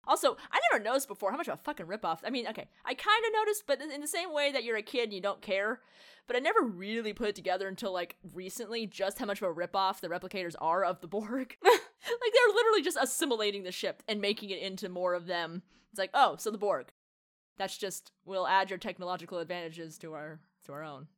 Also, 0.06 0.36
I 0.52 0.60
never 0.70 0.84
noticed 0.84 1.08
before 1.08 1.30
how 1.30 1.36
much 1.36 1.48
of 1.48 1.54
a 1.54 1.62
fucking 1.62 1.86
ripoff. 1.86 2.18
I 2.24 2.30
mean, 2.30 2.46
okay, 2.48 2.68
I 2.84 2.94
kind 2.94 3.24
of 3.26 3.32
noticed, 3.32 3.64
but 3.66 3.80
in 3.80 3.90
in 3.90 4.00
the 4.00 4.06
same 4.06 4.32
way 4.32 4.52
that 4.52 4.64
you're 4.64 4.76
a 4.76 4.82
kid 4.82 5.04
and 5.04 5.12
you 5.12 5.20
don't 5.20 5.40
care. 5.40 5.80
But 6.26 6.36
I 6.36 6.40
never 6.40 6.62
really 6.62 7.12
put 7.12 7.28
it 7.28 7.34
together 7.34 7.68
until 7.68 7.92
like 7.92 8.16
recently, 8.32 8.86
just 8.86 9.18
how 9.18 9.26
much 9.26 9.42
of 9.42 9.48
a 9.48 9.54
ripoff 9.54 10.00
the 10.00 10.08
replicators 10.08 10.54
are 10.60 10.84
of 10.84 11.00
the 11.00 11.08
Borg. 11.08 11.56
like 11.64 11.80
they're 12.04 12.54
literally 12.54 12.82
just 12.82 12.98
assimilating 13.00 13.62
the 13.62 13.72
ship 13.72 14.02
and 14.08 14.20
making 14.20 14.50
it 14.50 14.60
into 14.60 14.88
more 14.88 15.14
of 15.14 15.26
them. 15.26 15.62
It's 15.90 15.98
like, 15.98 16.10
oh, 16.14 16.36
so 16.38 16.50
the 16.50 16.58
Borg. 16.58 16.92
That's 17.56 17.78
just 17.78 18.10
we'll 18.24 18.46
add 18.46 18.70
your 18.70 18.78
technological 18.78 19.38
advantages 19.38 19.96
to 19.98 20.12
our 20.12 20.40
to 20.66 20.72
our 20.72 20.82
own. 20.82 21.08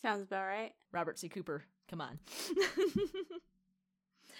Sounds 0.00 0.22
about 0.24 0.46
right. 0.46 0.72
Robert 0.92 1.18
C. 1.18 1.28
Cooper, 1.28 1.64
come 1.88 2.00
on. 2.00 2.18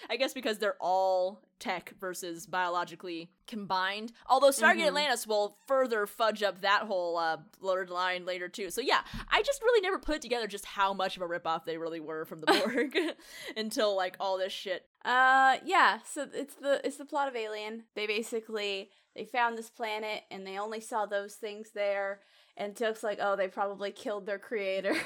I 0.09 0.17
guess 0.17 0.33
because 0.33 0.57
they're 0.57 0.77
all 0.79 1.41
tech 1.59 1.93
versus 1.99 2.45
biologically 2.45 3.29
combined. 3.47 4.11
Although 4.27 4.49
Stargate 4.49 4.79
Mhm. 4.81 4.87
Atlantis 4.87 5.25
will 5.25 5.55
further 5.65 6.05
fudge 6.05 6.43
up 6.43 6.61
that 6.61 6.83
whole 6.83 7.17
uh, 7.17 7.37
line 7.61 8.25
later 8.25 8.49
too. 8.49 8.69
So 8.69 8.81
yeah, 8.81 9.01
I 9.29 9.41
just 9.43 9.61
really 9.61 9.79
never 9.81 9.97
put 9.97 10.21
together 10.21 10.45
just 10.47 10.65
how 10.65 10.93
much 10.93 11.15
of 11.15 11.21
a 11.21 11.27
ripoff 11.27 11.63
they 11.63 11.77
really 11.77 12.01
were 12.01 12.25
from 12.25 12.41
the 12.41 12.47
Borg 12.65 12.97
until 13.57 13.95
like 13.95 14.17
all 14.19 14.37
this 14.37 14.51
shit. 14.51 14.85
Uh, 15.05 15.57
yeah. 15.63 15.99
So 16.05 16.27
it's 16.33 16.55
the 16.55 16.85
it's 16.85 16.97
the 16.97 17.05
plot 17.05 17.29
of 17.29 17.35
Alien. 17.35 17.83
They 17.95 18.07
basically 18.07 18.89
they 19.15 19.25
found 19.25 19.57
this 19.57 19.69
planet 19.69 20.23
and 20.31 20.45
they 20.45 20.57
only 20.57 20.81
saw 20.81 21.05
those 21.05 21.35
things 21.35 21.71
there. 21.73 22.21
And 22.55 22.75
Teal'c's 22.75 23.03
like, 23.03 23.17
oh, 23.21 23.35
they 23.35 23.47
probably 23.47 23.91
killed 23.91 24.25
their 24.25 24.37
creator. 24.39 24.95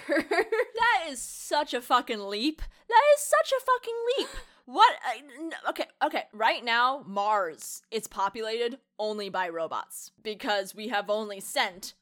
That 0.77 1.09
is 1.09 1.21
such 1.21 1.73
a 1.73 1.81
fucking 1.81 2.19
leap. 2.27 2.61
That 2.87 3.01
is 3.15 3.21
such 3.21 3.51
a 3.51 3.59
fucking 3.65 3.95
leap. 4.17 4.29
What? 4.67 4.95
Uh, 5.07 5.21
n- 5.45 5.51
Okay, 5.69 5.85
okay. 6.03 6.23
Right 6.33 6.63
now, 6.63 7.03
Mars 7.07 7.81
it's 7.89 8.07
populated 8.07 8.79
only 8.99 9.29
by 9.29 9.47
robots 9.47 10.11
because 10.21 10.75
we 10.75 10.89
have 10.89 11.09
only 11.09 11.39
sent 11.39 11.93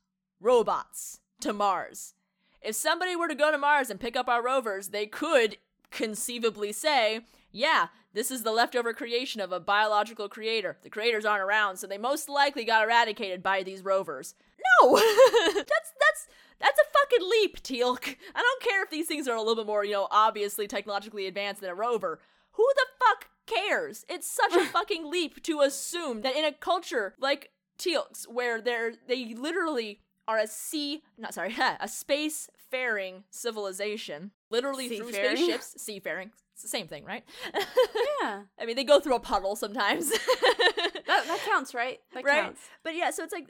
robots 0.41 1.19
to 1.41 1.53
Mars. 1.53 2.15
If 2.61 2.75
somebody 2.75 3.15
were 3.15 3.27
to 3.27 3.35
go 3.35 3.51
to 3.51 3.57
Mars 3.59 3.91
and 3.91 3.99
pick 3.99 4.15
up 4.15 4.27
our 4.27 4.43
rovers, 4.43 4.87
they 4.87 5.05
could 5.05 5.57
conceivably 5.91 6.71
say, 6.71 7.21
"Yeah, 7.51 7.89
this 8.13 8.31
is 8.31 8.41
the 8.41 8.51
leftover 8.51 8.93
creation 8.93 9.41
of 9.41 9.51
a 9.51 9.59
biological 9.59 10.27
creator. 10.27 10.77
The 10.81 10.89
creators 10.89 11.23
aren't 11.23 11.43
around, 11.43 11.77
so 11.77 11.85
they 11.85 11.99
most 11.99 12.27
likely 12.29 12.65
got 12.65 12.83
eradicated 12.83 13.43
by 13.43 13.61
these 13.61 13.83
rovers." 13.83 14.33
No, 14.81 14.95
that's 15.55 15.93
that's 15.99 16.27
that's 16.57 16.79
a 16.79 16.91
fucking 16.99 17.29
leap, 17.29 17.61
Teal'c. 17.61 18.15
I 18.33 18.41
don't 18.41 18.61
care 18.63 18.83
if 18.83 18.89
these 18.89 19.05
things 19.07 19.27
are 19.27 19.35
a 19.35 19.39
little 19.41 19.55
bit 19.63 19.67
more, 19.67 19.85
you 19.85 19.91
know, 19.93 20.07
obviously 20.09 20.65
technologically 20.67 21.27
advanced 21.27 21.61
than 21.61 21.69
a 21.69 21.75
rover. 21.75 22.19
Who 22.55 22.67
the 22.75 22.85
fuck 22.99 23.29
cares? 23.45 24.05
It's 24.09 24.29
such 24.29 24.53
a 24.53 24.65
fucking 24.71 25.09
leap 25.09 25.43
to 25.43 25.61
assume 25.61 26.21
that 26.21 26.35
in 26.35 26.45
a 26.45 26.51
culture 26.51 27.13
like 27.19 27.51
Teal'c's, 27.77 28.25
where 28.27 28.61
they're 28.61 28.93
they 29.07 29.33
literally 29.35 29.99
are 30.27 30.39
a 30.39 30.47
sea, 30.47 31.03
not 31.17 31.33
sorry, 31.33 31.55
a 31.79 31.87
space 31.87 32.49
faring 32.71 33.23
civilization, 33.29 34.31
literally 34.49 34.89
through 34.89 35.11
Seafaring? 35.11 35.37
spaceships, 35.37 35.73
seafaring. 35.77 36.31
It's 36.53 36.61
the 36.61 36.69
same 36.69 36.87
thing, 36.87 37.03
right? 37.03 37.23
Yeah. 37.53 38.43
I 38.57 38.65
mean, 38.65 38.77
they 38.77 38.85
go 38.85 39.01
through 39.01 39.15
a 39.15 39.19
puddle 39.19 39.57
sometimes. 39.57 40.09
That, 40.09 41.27
that 41.27 41.39
counts, 41.45 41.73
right? 41.73 41.99
That 42.13 42.23
right? 42.23 42.43
counts. 42.43 42.61
But 42.81 42.95
yeah, 42.95 43.11
so 43.11 43.23
it's 43.23 43.33
like 43.33 43.49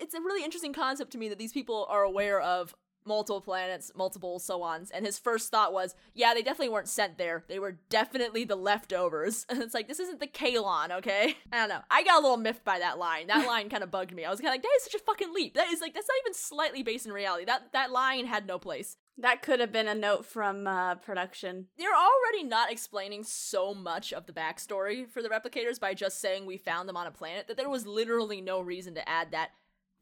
it's 0.00 0.14
a 0.14 0.20
really 0.20 0.44
interesting 0.44 0.72
concept 0.72 1.10
to 1.12 1.18
me 1.18 1.28
that 1.28 1.38
these 1.38 1.52
people 1.52 1.86
are 1.90 2.02
aware 2.02 2.40
of 2.40 2.74
multiple 3.06 3.40
planets, 3.40 3.92
multiple 3.94 4.38
so 4.38 4.62
ons, 4.62 4.90
and 4.90 5.04
his 5.04 5.18
first 5.18 5.50
thought 5.50 5.72
was, 5.72 5.94
yeah, 6.14 6.34
they 6.34 6.42
definitely 6.42 6.70
weren't 6.70 6.88
sent 6.88 7.18
there. 7.18 7.44
They 7.48 7.58
were 7.58 7.78
definitely 7.88 8.44
the 8.44 8.56
leftovers. 8.56 9.46
And 9.54 9.62
it's 9.62 9.74
like 9.74 9.86
this 9.86 10.00
isn't 10.00 10.18
the 10.18 10.26
Kalon, 10.26 10.90
okay? 10.90 11.36
I 11.52 11.58
don't 11.58 11.68
know. 11.68 11.80
I 11.88 12.02
got 12.02 12.18
a 12.18 12.22
little 12.22 12.36
miffed 12.36 12.64
by 12.64 12.80
that 12.80 12.98
line. 12.98 13.28
That 13.28 13.46
line 13.46 13.68
kind 13.68 13.84
of 13.84 13.90
bugged 13.90 14.12
me. 14.12 14.24
I 14.24 14.30
was 14.30 14.40
kind 14.40 14.48
of 14.48 14.54
like, 14.54 14.62
that 14.62 14.76
is 14.78 14.84
such 14.84 15.00
a 15.00 15.04
fucking 15.04 15.32
leap. 15.32 15.54
That 15.54 15.68
is 15.68 15.80
like 15.80 15.94
that's 15.94 16.08
not 16.08 16.16
even 16.24 16.34
slightly 16.34 16.82
based 16.82 17.06
in 17.06 17.12
reality. 17.12 17.44
That 17.44 17.72
that 17.72 17.92
line 17.92 18.26
had 18.26 18.46
no 18.46 18.58
place. 18.58 18.96
That 19.18 19.42
could 19.42 19.60
have 19.60 19.70
been 19.70 19.86
a 19.86 19.94
note 19.94 20.26
from 20.26 20.66
uh, 20.66 20.96
production. 20.96 21.66
They're 21.78 21.94
already 21.94 22.42
not 22.42 22.72
explaining 22.72 23.22
so 23.22 23.72
much 23.72 24.12
of 24.12 24.26
the 24.26 24.32
backstory 24.32 25.08
for 25.08 25.22
the 25.22 25.28
replicators 25.28 25.78
by 25.78 25.94
just 25.94 26.20
saying 26.20 26.46
we 26.46 26.56
found 26.56 26.88
them 26.88 26.96
on 26.96 27.06
a 27.06 27.12
planet 27.12 27.46
that 27.46 27.56
there 27.56 27.68
was 27.68 27.86
literally 27.86 28.40
no 28.40 28.60
reason 28.60 28.94
to 28.96 29.08
add 29.08 29.30
that 29.30 29.50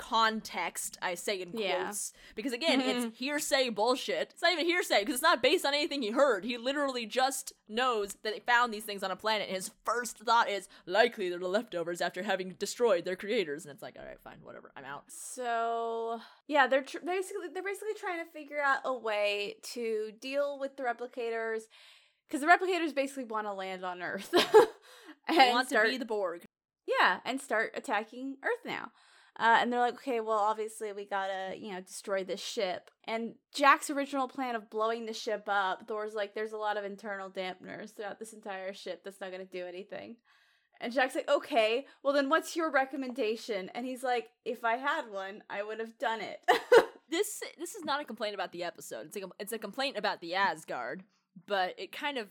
context 0.02 0.98
i 1.00 1.14
say 1.14 1.40
in 1.40 1.52
Yeah. 1.54 1.84
quotes 1.84 2.12
because 2.34 2.52
again 2.52 2.80
it's 2.80 3.06
mm-hmm. 3.06 3.14
hearsay 3.14 3.68
bullshit. 3.70 4.30
It's 4.32 4.42
not 4.42 4.52
even 4.52 4.66
hearsay 4.66 5.00
because 5.00 5.14
it's 5.14 5.22
not 5.22 5.42
based 5.42 5.64
on 5.64 5.74
anything 5.74 6.02
he 6.02 6.10
heard. 6.10 6.44
He 6.44 6.56
literally 6.58 7.06
just 7.06 7.52
knows 7.68 8.14
that 8.22 8.34
they 8.34 8.40
found 8.40 8.72
these 8.72 8.84
things 8.84 9.02
on 9.02 9.10
a 9.10 9.16
planet 9.16 9.48
and 9.48 9.56
his 9.56 9.70
first 9.84 10.18
thought 10.18 10.48
is 10.48 10.68
likely 10.86 11.28
they're 11.28 11.38
the 11.38 11.48
leftovers 11.48 12.00
after 12.00 12.22
having 12.22 12.50
destroyed 12.58 13.04
their 13.04 13.16
creators. 13.16 13.64
And 13.64 13.72
it's 13.72 13.82
like 13.82 13.96
all 13.98 14.04
right 14.04 14.20
fine 14.20 14.38
whatever 14.42 14.72
i'm 14.76 14.84
out. 14.84 15.04
So 15.08 16.20
yeah, 16.46 16.66
they're 16.66 16.82
tr- 16.82 16.98
basically 17.04 17.48
they're 17.52 17.62
basically 17.62 17.94
trying 17.98 18.24
to 18.24 18.30
figure 18.30 18.60
out 18.60 18.80
a 18.84 18.96
way 18.96 19.56
to 19.74 20.12
deal 20.20 20.58
with 20.58 20.76
the 20.76 20.82
replicators 20.82 21.62
because 22.28 22.40
the 22.40 22.46
replicators 22.46 22.94
basically 22.94 23.24
want 23.24 23.46
to 23.46 23.52
land 23.52 23.84
on 23.84 24.02
Earth 24.02 24.34
and 25.28 25.36
want 25.36 25.68
start 25.68 25.86
to 25.86 25.92
be 25.92 25.98
the 25.98 26.04
borg. 26.04 26.44
Yeah 26.86 27.20
and 27.24 27.40
start 27.40 27.72
attacking 27.74 28.36
Earth 28.44 28.64
now. 28.64 28.90
Uh, 29.38 29.58
and 29.60 29.72
they're 29.72 29.80
like, 29.80 29.94
okay, 29.94 30.20
well, 30.20 30.38
obviously 30.38 30.92
we 30.92 31.04
gotta, 31.06 31.54
you 31.58 31.72
know, 31.72 31.80
destroy 31.80 32.22
this 32.22 32.40
ship. 32.40 32.90
And 33.04 33.34
Jack's 33.54 33.88
original 33.88 34.28
plan 34.28 34.54
of 34.54 34.68
blowing 34.68 35.06
the 35.06 35.14
ship 35.14 35.44
up, 35.46 35.88
Thor's 35.88 36.14
like, 36.14 36.34
there's 36.34 36.52
a 36.52 36.58
lot 36.58 36.76
of 36.76 36.84
internal 36.84 37.30
dampeners 37.30 37.94
throughout 37.94 38.18
this 38.18 38.34
entire 38.34 38.74
ship 38.74 39.02
that's 39.04 39.20
not 39.20 39.30
gonna 39.32 39.44
do 39.46 39.64
anything. 39.66 40.16
And 40.80 40.92
Jack's 40.92 41.14
like, 41.14 41.30
okay, 41.30 41.86
well 42.02 42.12
then 42.12 42.28
what's 42.28 42.56
your 42.56 42.70
recommendation? 42.70 43.70
And 43.74 43.86
he's 43.86 44.02
like, 44.02 44.28
if 44.44 44.64
I 44.64 44.76
had 44.76 45.10
one, 45.10 45.42
I 45.48 45.62
would 45.62 45.78
have 45.80 45.96
done 45.98 46.20
it. 46.20 46.40
this 47.10 47.42
this 47.58 47.74
is 47.74 47.84
not 47.84 48.00
a 48.00 48.04
complaint 48.04 48.34
about 48.34 48.52
the 48.52 48.64
episode. 48.64 49.06
It's 49.06 49.16
a 49.16 49.20
it's 49.38 49.52
a 49.52 49.58
complaint 49.58 49.96
about 49.96 50.20
the 50.20 50.34
Asgard, 50.34 51.04
but 51.46 51.74
it 51.78 51.90
kind 51.92 52.18
of 52.18 52.28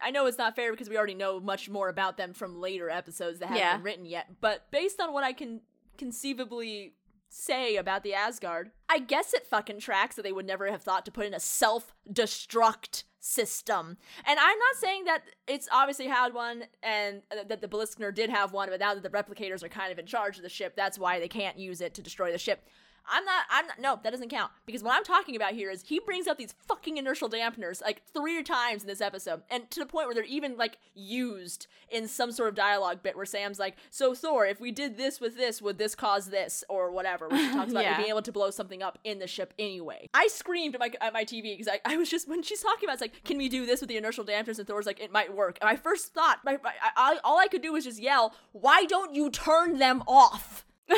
I 0.00 0.12
know 0.12 0.26
it's 0.26 0.38
not 0.38 0.54
fair 0.54 0.70
because 0.70 0.88
we 0.88 0.96
already 0.96 1.14
know 1.14 1.40
much 1.40 1.68
more 1.68 1.88
about 1.88 2.16
them 2.16 2.32
from 2.32 2.60
later 2.60 2.88
episodes 2.88 3.40
that 3.40 3.46
haven't 3.48 3.60
Yeah. 3.60 3.76
been 3.76 3.84
written 3.84 4.06
yet. 4.06 4.26
But 4.40 4.70
based 4.70 5.00
on 5.00 5.12
what 5.12 5.24
I 5.24 5.32
can 5.32 5.60
conceivably 5.98 6.94
say 7.28 7.76
about 7.76 8.02
the 8.02 8.14
Asgard, 8.14 8.70
I 8.88 9.00
guess 9.00 9.34
it 9.34 9.46
fucking 9.46 9.80
tracks 9.80 10.16
that 10.16 10.22
they 10.22 10.32
would 10.32 10.46
never 10.46 10.70
have 10.70 10.82
thought 10.82 11.04
to 11.04 11.10
put 11.10 11.26
in 11.26 11.34
a 11.34 11.40
self-destruct 11.40 13.02
system. 13.20 13.98
And 14.24 14.38
I'm 14.38 14.58
not 14.58 14.76
saying 14.80 15.04
that 15.04 15.24
it's 15.46 15.68
obviously 15.70 16.06
had 16.06 16.32
one 16.32 16.64
and 16.82 17.22
that 17.30 17.60
the 17.60 17.68
Biliskner 17.68 18.14
did 18.14 18.30
have 18.30 18.52
one, 18.52 18.70
but 18.70 18.80
now 18.80 18.94
that 18.94 19.02
the 19.02 19.10
replicators 19.10 19.62
are 19.62 19.68
kind 19.68 19.92
of 19.92 19.98
in 19.98 20.06
charge 20.06 20.38
of 20.38 20.42
the 20.42 20.48
ship, 20.48 20.74
that's 20.74 20.98
why 20.98 21.20
they 21.20 21.28
can't 21.28 21.58
use 21.58 21.82
it 21.82 21.92
to 21.94 22.02
destroy 22.02 22.32
the 22.32 22.38
ship. 22.38 22.66
I'm 23.10 23.24
not, 23.24 23.44
I'm 23.50 23.66
not, 23.66 23.78
no, 23.80 24.00
that 24.02 24.10
doesn't 24.10 24.28
count. 24.28 24.52
Because 24.66 24.82
what 24.82 24.94
I'm 24.96 25.04
talking 25.04 25.36
about 25.36 25.52
here 25.52 25.70
is 25.70 25.82
he 25.86 25.98
brings 26.00 26.26
up 26.26 26.38
these 26.38 26.54
fucking 26.66 26.96
inertial 26.96 27.28
dampeners 27.28 27.80
like 27.82 28.02
three 28.12 28.42
times 28.42 28.82
in 28.82 28.88
this 28.88 29.00
episode. 29.00 29.42
And 29.50 29.70
to 29.70 29.80
the 29.80 29.86
point 29.86 30.06
where 30.06 30.14
they're 30.14 30.24
even 30.24 30.56
like 30.56 30.78
used 30.94 31.66
in 31.90 32.06
some 32.08 32.32
sort 32.32 32.48
of 32.50 32.54
dialogue 32.54 33.02
bit 33.02 33.16
where 33.16 33.26
Sam's 33.26 33.58
like, 33.58 33.76
So 33.90 34.14
Thor, 34.14 34.46
if 34.46 34.60
we 34.60 34.70
did 34.72 34.96
this 34.96 35.20
with 35.20 35.36
this, 35.36 35.60
would 35.62 35.78
this 35.78 35.94
cause 35.94 36.26
this? 36.30 36.64
Or 36.68 36.90
whatever. 36.90 37.28
When 37.28 37.38
she 37.40 37.52
talks 37.56 37.70
about 37.72 37.84
Yeah. 37.84 37.96
being 37.96 38.08
able 38.10 38.22
to 38.22 38.32
blow 38.32 38.50
something 38.50 38.82
up 38.82 38.98
in 39.04 39.18
the 39.18 39.26
ship 39.26 39.54
anyway. 39.58 40.08
I 40.14 40.28
screamed 40.28 40.74
at 40.74 40.80
my, 40.80 40.90
at 41.00 41.12
my 41.12 41.24
TV 41.24 41.56
because 41.56 41.68
I, 41.68 41.80
I 41.84 41.96
was 41.96 42.08
just, 42.10 42.28
when 42.28 42.42
she's 42.42 42.60
talking 42.60 42.84
about 42.88 42.94
it's 42.94 43.02
like, 43.02 43.24
Can 43.24 43.38
we 43.38 43.48
do 43.48 43.66
this 43.66 43.80
with 43.80 43.88
the 43.88 43.96
inertial 43.96 44.24
dampeners? 44.24 44.58
And 44.58 44.66
Thor's 44.68 44.86
like, 44.86 45.00
It 45.00 45.12
might 45.12 45.34
work. 45.34 45.58
And 45.60 45.68
my 45.68 45.76
first 45.76 46.12
thought, 46.14 46.38
my, 46.44 46.58
my, 46.62 46.72
I, 46.82 47.14
I, 47.14 47.18
all 47.24 47.38
I 47.38 47.48
could 47.48 47.62
do 47.62 47.72
was 47.72 47.84
just 47.84 48.00
yell, 48.00 48.34
Why 48.52 48.84
don't 48.84 49.14
you 49.14 49.30
turn 49.30 49.78
them 49.78 50.02
off? 50.06 50.64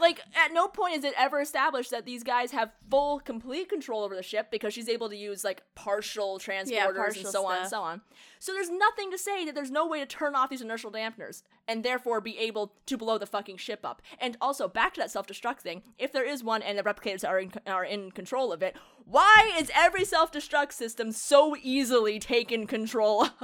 like 0.00 0.20
at 0.34 0.52
no 0.52 0.68
point 0.68 0.96
is 0.96 1.04
it 1.04 1.14
ever 1.18 1.40
established 1.40 1.90
that 1.90 2.04
these 2.04 2.22
guys 2.22 2.50
have 2.50 2.70
full 2.90 3.20
complete 3.20 3.68
control 3.68 4.02
over 4.02 4.14
the 4.14 4.22
ship 4.22 4.48
because 4.50 4.72
she's 4.74 4.88
able 4.88 5.08
to 5.08 5.16
use 5.16 5.44
like 5.44 5.62
partial 5.74 6.38
transporters 6.38 6.94
partial 6.94 7.22
and 7.22 7.28
so 7.28 7.46
on 7.46 7.58
and 7.58 7.68
so 7.68 7.82
on 7.82 8.00
so 8.38 8.52
there's 8.52 8.70
nothing 8.70 9.10
to 9.10 9.18
say 9.18 9.44
that 9.44 9.54
there's 9.54 9.70
no 9.70 9.86
way 9.86 10.00
to 10.00 10.06
turn 10.06 10.34
off 10.34 10.50
these 10.50 10.62
inertial 10.62 10.90
dampeners 10.90 11.42
and 11.68 11.84
therefore 11.84 12.20
be 12.20 12.38
able 12.38 12.74
to 12.86 12.96
blow 12.96 13.18
the 13.18 13.26
fucking 13.26 13.56
ship 13.56 13.80
up 13.84 14.02
and 14.20 14.36
also 14.40 14.68
back 14.68 14.94
to 14.94 15.00
that 15.00 15.10
self-destruct 15.10 15.60
thing 15.60 15.82
if 15.98 16.12
there 16.12 16.24
is 16.24 16.42
one 16.42 16.62
and 16.62 16.78
the 16.78 16.82
replicators 16.82 17.26
are 17.26 17.38
in, 17.38 17.52
are 17.66 17.84
in 17.84 18.10
control 18.10 18.52
of 18.52 18.62
it 18.62 18.76
why 19.04 19.52
is 19.58 19.70
every 19.74 20.04
self-destruct 20.04 20.72
system 20.72 21.12
so 21.12 21.56
easily 21.62 22.18
taken 22.18 22.66
control 22.66 23.24
of? 23.24 23.30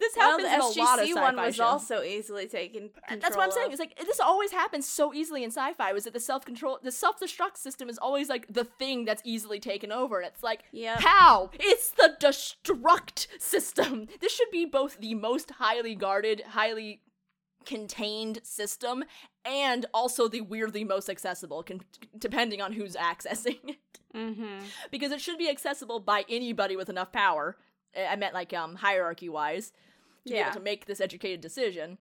this 0.00 0.12
well, 0.16 0.38
happens 0.38 0.48
the 0.48 0.54
in 0.54 0.60
a 0.60 0.84
lot 0.84 0.98
of 0.98 1.06
SGC 1.06 1.08
sci-fi 1.08 1.22
one 1.22 1.36
was 1.36 1.54
shows. 1.56 1.64
also 1.64 2.02
easily 2.02 2.46
taken. 2.48 2.90
That's 3.08 3.36
what 3.36 3.44
I'm 3.44 3.50
saying. 3.50 3.68
of. 3.68 3.72
It's 3.72 3.80
like 3.80 3.98
this 3.98 4.20
always 4.20 4.50
happens 4.50 4.86
so 4.86 5.14
easily 5.14 5.44
in 5.44 5.50
sci-fi. 5.50 5.85
Was 5.92 6.04
that 6.04 6.12
the 6.12 6.20
self-control, 6.20 6.80
the 6.82 6.92
self-destruct 6.92 7.56
system 7.56 7.88
is 7.88 7.98
always 7.98 8.28
like 8.28 8.46
the 8.52 8.64
thing 8.64 9.04
that's 9.04 9.22
easily 9.24 9.60
taken 9.60 9.90
over, 9.92 10.18
and 10.18 10.26
it's 10.26 10.42
like, 10.42 10.64
Yep. 10.72 11.00
how? 11.00 11.50
It's 11.58 11.90
the 11.90 12.16
destruct 12.20 13.26
system. 13.40 14.08
This 14.20 14.34
should 14.34 14.50
be 14.50 14.64
both 14.64 14.98
the 14.98 15.14
most 15.14 15.52
highly 15.52 15.94
guarded, 15.94 16.42
highly 16.48 17.00
contained 17.64 18.40
system, 18.42 19.04
and 19.44 19.86
also 19.92 20.28
the 20.28 20.40
weirdly 20.40 20.84
most 20.84 21.08
accessible, 21.08 21.62
con- 21.62 21.80
depending 22.18 22.60
on 22.60 22.72
who's 22.72 22.96
accessing 22.96 23.58
it. 23.64 24.00
Mm-hmm. 24.14 24.64
because 24.90 25.12
it 25.12 25.20
should 25.20 25.38
be 25.38 25.50
accessible 25.50 26.00
by 26.00 26.24
anybody 26.28 26.76
with 26.76 26.88
enough 26.88 27.12
power. 27.12 27.56
I 27.96 28.16
meant 28.16 28.34
like 28.34 28.52
um 28.52 28.76
hierarchy 28.76 29.28
wise 29.28 29.72
to 30.26 30.32
be 30.32 30.38
able 30.38 30.52
to 30.52 30.60
make 30.60 30.86
this 30.86 31.00
educated 31.00 31.40
decision. 31.40 31.98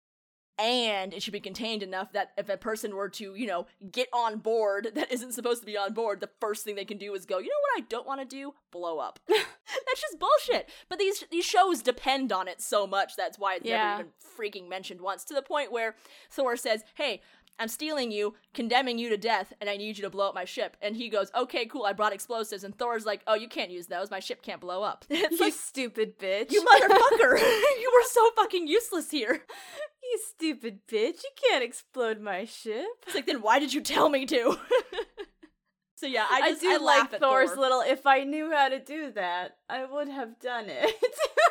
And 0.60 1.14
it 1.14 1.24
should 1.24 1.34
be 1.34 1.40
contained 1.40 1.84
enough 1.84 2.12
that 2.12 2.32
if 2.38 2.50
a 2.50 2.58
person 2.58 2.96
were 2.96 3.10
to, 3.10 3.34
you 3.34 3.48
know, 3.48 3.66
get 3.92 4.10
on 4.14 4.40
board 4.40 4.90
that 4.96 5.12
isn't 5.12 5.32
supposed 5.34 5.62
to 5.62 5.66
be 5.66 5.78
on 5.78 5.94
board, 5.94 6.20
the 6.20 6.30
first 6.42 6.66
thing 6.66 6.76
they 6.76 6.86
can 6.86 6.98
do 6.98 7.14
is 7.16 7.26
go, 7.26 7.40
you 7.40 7.46
know 7.48 7.62
what 7.74 7.82
I 7.84 7.86
don't 7.88 8.06
want 8.08 8.20
to 8.22 8.26
do? 8.26 8.54
Blow 8.72 9.00
up. 9.00 9.20
that's 9.28 10.02
just 10.02 10.20
bullshit. 10.20 10.70
But 10.90 11.00
these 11.00 11.24
these 11.32 11.46
shows 11.46 11.82
depend 11.82 12.32
on 12.32 12.48
it 12.48 12.62
so 12.62 12.86
much 12.86 13.16
that's 13.16 13.40
why 13.40 13.56
it's 13.56 13.66
Yeah. 13.66 13.78
never 13.98 14.02
even 14.02 14.12
freaking 14.38 14.68
mentioned 14.70 15.02
once. 15.02 15.24
To 15.26 15.34
the 15.34 15.42
point 15.42 15.72
where 15.72 15.96
Thor 16.30 16.58
says, 16.58 16.84
Hey, 16.96 17.22
I'm 17.62 17.68
stealing 17.68 18.10
you, 18.10 18.36
condemning 18.54 18.98
you 18.98 19.10
to 19.10 19.18
death, 19.18 19.52
and 19.60 19.70
I 19.70 19.76
need 19.76 19.98
you 19.98 20.04
to 20.04 20.10
blow 20.10 20.30
up 20.30 20.34
my 20.36 20.46
ship. 20.46 20.78
And 20.82 20.96
he 20.96 21.10
goes, 21.10 21.30
Okay, 21.36 21.66
cool, 21.66 21.84
I 21.86 21.94
brought 21.94 22.14
explosives. 22.14 22.64
And 22.64 22.78
Thor's 22.78 23.06
like, 23.06 23.22
Oh, 23.28 23.36
you 23.36 23.48
can't 23.48 23.72
use 23.72 23.88
those. 23.88 24.10
My 24.12 24.20
ship 24.20 24.42
can't 24.42 24.62
blow 24.62 24.84
up. 24.84 25.06
It's 25.10 25.32
You 25.40 25.46
like, 25.46 25.54
stupid 25.54 26.18
bitch. 26.20 26.52
You 26.52 26.64
motherfucker! 26.64 27.38
you 27.40 27.92
were 27.94 28.08
so 28.10 28.30
fucking 28.36 28.68
useless 28.68 29.10
here. 29.12 29.42
You 30.10 30.20
stupid 30.28 30.80
bitch. 30.88 31.24
You 31.24 31.30
can't 31.50 31.64
explode 31.64 32.20
my 32.20 32.46
ship. 32.46 32.88
It's 33.06 33.14
like, 33.16 33.28
then 33.28 33.42
why 33.42 33.60
did 33.60 33.74
you 33.74 33.82
tell 33.82 34.10
me 34.10 34.26
to? 34.26 34.58
so 35.96 36.08
yeah, 36.08 36.26
I 36.30 36.42
I, 36.42 36.50
just 36.50 36.62
do 36.62 36.72
I 36.72 36.78
like 36.78 37.20
Thor's 37.20 37.52
Thor. 37.52 37.62
little. 37.62 37.82
If 37.82 38.08
I 38.08 38.24
knew 38.24 38.52
how 38.52 38.70
to 38.70 38.80
do 38.80 39.12
that, 39.12 39.58
I 39.70 39.86
would 39.86 40.08
have 40.08 40.40
done 40.40 40.66
it. 40.68 40.92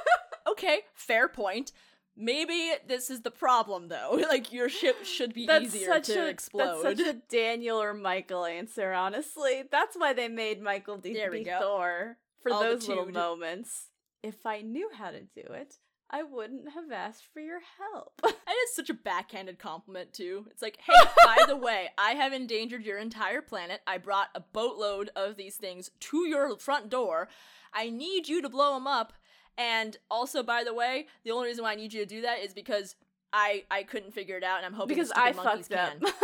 okay, 0.51 0.81
fair 0.95 1.29
point. 1.29 1.71
Maybe 2.17 2.73
this 2.89 3.11
is 3.11 3.21
the 3.21 3.31
problem 3.31 3.89
though. 3.89 4.21
Like 4.29 4.53
your 4.53 4.69
ship 4.69 5.05
should 5.05 5.33
be 5.33 5.47
that's 5.47 5.67
easier 5.75 6.01
to 6.01 6.25
a 6.25 6.27
explode. 6.27 6.83
that's 6.83 6.99
such 6.99 7.07
a 7.07 7.15
Daniel 7.31 7.81
or 7.81 7.95
Michael 7.95 8.45
answer. 8.45 8.93
Honestly, 8.93 9.63
that's 9.71 9.97
why 9.97 10.13
they 10.15 10.27
made 10.29 10.61
Michael 10.61 10.99
D- 10.99 11.15
There 11.15 11.31
we 11.31 11.39
be 11.39 11.45
go. 11.45 11.59
Thor 11.61 12.17
for 12.43 12.53
All 12.53 12.61
those 12.61 12.89
little 12.89 13.07
moments. 13.07 13.91
If 14.25 14.45
I 14.45 14.63
knew 14.63 14.91
how 14.93 15.13
to 15.13 15.21
do 15.21 15.43
it, 15.53 15.77
I 16.11 16.23
wouldn't 16.23 16.71
have 16.71 16.91
asked 16.91 17.25
for 17.33 17.41
your 17.41 17.61
help. 17.79 18.21
And 18.49 18.57
it's 18.63 18.77
such 18.77 18.89
a 18.89 18.95
backhanded 18.95 19.59
compliment 19.59 20.15
too. 20.15 20.47
It's 20.51 20.63
like, 20.63 20.79
hey, 20.81 21.09
by 21.25 21.45
the 21.47 21.57
way, 21.57 21.91
I 21.99 22.13
have 22.13 22.33
endangered 22.33 22.83
your 22.83 22.97
entire 22.97 23.43
planet. 23.43 23.83
I 23.87 23.99
brought 23.99 24.29
a 24.35 24.41
boatload 24.41 25.11
of 25.15 25.37
these 25.37 25.57
things 25.57 25.91
to 26.01 26.27
your 26.27 26.57
front 26.57 26.89
door. 26.89 27.29
I 27.75 27.91
need 27.91 28.27
you 28.27 28.41
to 28.41 28.49
blow 28.49 28.73
them 28.73 28.87
up. 28.87 29.13
And 29.59 29.99
also, 30.11 30.43
by 30.43 30.65
the 30.65 30.73
way, 30.73 31.09
the 31.25 31.31
only 31.33 31.49
reason 31.49 31.63
why 31.63 31.73
I 31.73 31.75
need 31.75 31.93
you 31.93 32.01
to 32.01 32.07
do 32.07 32.23
that 32.23 32.39
is 32.39 32.55
because 32.55 32.97
I 33.35 33.65
I 33.71 33.83
couldn't 33.83 34.15
figure 34.15 34.39
it 34.39 34.45
out, 34.45 34.59
and 34.59 34.67
I'm 34.67 34.73
hoping 34.73 34.97
because 34.97 35.13
I 35.15 35.33
monkeys 35.33 35.69
fucked 35.69 35.79
up. 35.79 36.01
can. 36.01 36.13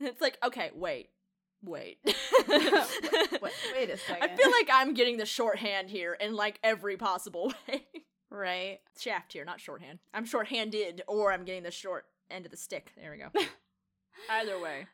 And 0.00 0.08
it's 0.08 0.20
like, 0.20 0.36
okay, 0.44 0.70
wait, 0.74 1.08
wait. 1.62 1.98
wait, 2.04 2.18
wait 3.72 3.90
a 3.90 3.96
second. 3.96 4.22
I 4.22 4.36
feel 4.36 4.50
like 4.50 4.68
I'm 4.70 4.92
getting 4.92 5.16
the 5.16 5.24
shorthand 5.24 5.88
here 5.88 6.12
in 6.12 6.34
like 6.34 6.58
every 6.62 6.96
possible 6.96 7.54
way. 7.68 7.86
Right. 8.34 8.80
Shaft 8.98 9.32
here, 9.32 9.44
not 9.44 9.60
shorthand. 9.60 9.98
I'm 10.12 10.24
shorthanded, 10.24 11.02
or 11.06 11.32
I'm 11.32 11.44
getting 11.44 11.62
the 11.62 11.70
short 11.70 12.06
end 12.30 12.44
of 12.44 12.50
the 12.50 12.56
stick. 12.56 12.92
There 12.96 13.12
we 13.12 13.18
go. 13.18 13.46
Either 14.30 14.60
way. 14.60 14.86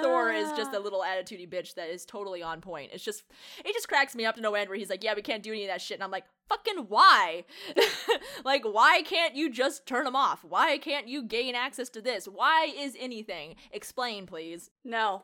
Thor 0.00 0.30
is 0.32 0.50
just 0.52 0.72
a 0.72 0.76
Uh. 0.78 0.80
little 0.80 1.02
attitudey 1.02 1.48
bitch 1.48 1.74
that 1.74 1.88
is 1.90 2.04
totally 2.06 2.42
on 2.42 2.60
point. 2.60 2.90
It's 2.94 3.04
just 3.04 3.24
it 3.64 3.72
just 3.74 3.88
cracks 3.88 4.14
me 4.14 4.24
up 4.24 4.36
to 4.36 4.40
no 4.40 4.54
end 4.54 4.68
where 4.70 4.78
he's 4.78 4.88
like, 4.90 5.04
"Yeah, 5.04 5.14
we 5.14 5.22
can't 5.22 5.42
do 5.42 5.52
any 5.52 5.64
of 5.64 5.68
that 5.68 5.82
shit." 5.82 5.96
And 5.96 6.04
I'm 6.04 6.10
like, 6.10 6.24
"Fucking 6.48 6.86
why? 6.88 7.44
like 8.44 8.64
why 8.64 9.02
can't 9.02 9.34
you 9.34 9.50
just 9.50 9.86
turn 9.86 10.04
them 10.04 10.16
off? 10.16 10.44
Why 10.44 10.78
can't 10.78 11.08
you 11.08 11.22
gain 11.22 11.54
access 11.54 11.88
to 11.90 12.00
this? 12.00 12.26
Why 12.26 12.72
is 12.74 12.96
anything? 12.98 13.56
Explain, 13.70 14.26
please." 14.26 14.70
No. 14.84 15.22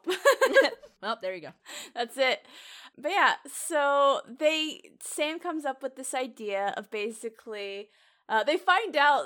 well, 1.02 1.18
there 1.20 1.34
you 1.34 1.40
go. 1.42 1.52
That's 1.94 2.16
it. 2.16 2.46
But 2.96 3.12
yeah, 3.12 3.34
so 3.46 4.20
they 4.26 4.80
Sam 5.00 5.38
comes 5.38 5.64
up 5.64 5.82
with 5.82 5.96
this 5.96 6.14
idea 6.14 6.74
of 6.76 6.90
basically 6.90 7.90
uh, 8.28 8.44
they 8.44 8.56
find 8.56 8.96
out 8.96 9.24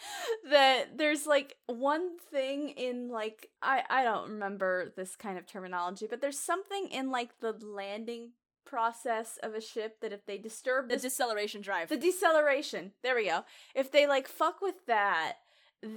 that 0.50 0.96
there's 0.96 1.26
like 1.26 1.56
one 1.66 2.18
thing 2.30 2.70
in 2.70 3.08
like 3.08 3.48
I 3.62 3.82
I 3.90 4.04
don't 4.04 4.30
remember 4.30 4.92
this 4.96 5.16
kind 5.16 5.38
of 5.38 5.46
terminology, 5.46 6.06
but 6.08 6.20
there's 6.20 6.38
something 6.38 6.88
in 6.88 7.10
like 7.10 7.40
the 7.40 7.52
landing 7.52 8.30
process 8.64 9.38
of 9.42 9.54
a 9.54 9.60
ship 9.60 10.00
that 10.00 10.12
if 10.12 10.26
they 10.26 10.38
disturb 10.38 10.88
The 10.88 10.94
this 10.96 11.02
deceleration 11.02 11.60
drive. 11.60 11.88
the 11.88 11.96
deceleration. 11.96 12.92
There 13.02 13.14
we 13.14 13.26
go. 13.26 13.44
If 13.74 13.92
they 13.92 14.06
like 14.06 14.26
fuck 14.28 14.60
with 14.60 14.86
that, 14.86 15.34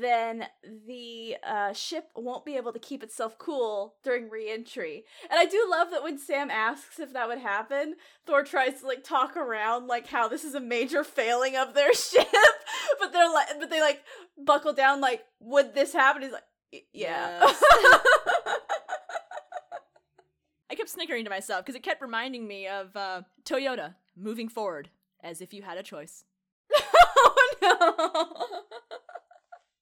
then 0.02 0.46
the 0.88 1.36
uh, 1.44 1.74
ship 1.74 2.10
won't 2.16 2.46
be 2.46 2.56
able 2.58 2.74
to 2.74 2.80
keep 2.80 3.04
itself 3.04 3.38
cool 3.38 3.96
during 4.04 4.30
re-entry. 4.30 5.06
And 5.30 5.40
I 5.40 5.46
do 5.46 5.66
love 5.70 5.92
that 5.92 6.04
when 6.04 6.18
Sam 6.18 6.50
asks 6.52 7.00
if 7.00 7.14
that 7.14 7.28
would 7.28 7.40
happen, 7.40 7.96
Thor 8.26 8.44
tries 8.44 8.82
to 8.82 8.88
like 8.88 9.04
talk 9.04 9.36
around 9.38 9.88
like 9.88 10.08
how 10.08 10.28
this 10.28 10.44
is 10.44 10.56
a 10.56 10.60
major 10.60 11.04
failing 11.04 11.56
of 11.56 11.74
their 11.74 11.94
ship, 11.96 12.28
but 13.00 13.12
they're 13.14 13.32
like, 13.32 13.48
but 13.60 13.70
they 13.70 13.82
like 13.82 14.02
buckle 14.38 14.74
down 14.74 15.02
like, 15.02 15.24
would 15.40 15.74
this 15.74 15.94
happen? 15.94 16.22
He's 16.24 16.32
like, 16.32 16.44
"Y- 16.74 16.82
yeah. 16.94 17.40
I 20.72 20.76
kept 20.76 20.90
snickering 20.90 21.24
to 21.24 21.30
myself 21.30 21.66
because 21.66 21.76
it 21.76 21.84
kept 21.84 22.02
reminding 22.02 22.48
me 22.48 22.68
of 22.68 22.96
uh, 22.96 23.24
Toyota 23.44 23.96
moving 24.16 24.50
forward 24.50 24.90
as 25.24 25.42
if 25.42 25.54
you 25.54 25.64
had 25.64 25.78
a 25.78 25.84
choice. 25.84 26.24
oh 26.76 27.56
no. 27.62 28.69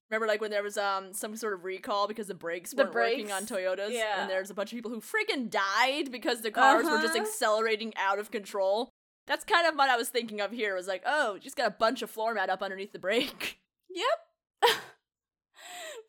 Remember, 0.09 0.27
like 0.27 0.39
when 0.41 0.51
there 0.51 0.63
was 0.63 0.77
um 0.77 1.13
some 1.13 1.35
sort 1.35 1.53
of 1.53 1.63
recall 1.65 2.07
because 2.07 2.27
the 2.27 2.33
brakes 2.33 2.71
The 2.71 2.83
weren't 2.83 2.95
working 2.95 3.31
on 3.31 3.45
Toyotas, 3.45 3.91
Yeah. 3.91 4.21
and 4.21 4.29
there's 4.29 4.49
a 4.49 4.53
bunch 4.53 4.71
of 4.71 4.77
people 4.77 4.91
who 4.91 5.01
freaking 5.01 5.49
died 5.49 6.11
because 6.11 6.41
the 6.41 6.51
cars 6.51 6.85
were 6.85 7.01
just 7.01 7.15
Uh-huh. 7.15 7.23
accelerating 7.25 7.93
out 7.97 8.17
of 8.19 8.31
control. 8.31 8.89
That's 9.27 9.43
kind 9.43 9.67
of 9.67 9.75
what 9.75 9.89
I 9.89 9.97
was 9.97 10.07
thinking 10.09 10.39
of 10.39 10.51
here. 10.51 10.73
Was 10.75 10.87
like, 10.87 11.03
oh, 11.05 11.37
just 11.37 11.57
got 11.57 11.67
a 11.67 11.71
bunch 11.71 12.01
of 12.01 12.09
floor 12.09 12.33
mat 12.33 12.49
up 12.49 12.61
underneath 12.63 12.93
the 12.93 12.99
brake. 12.99 13.59
Yep. 13.89 14.73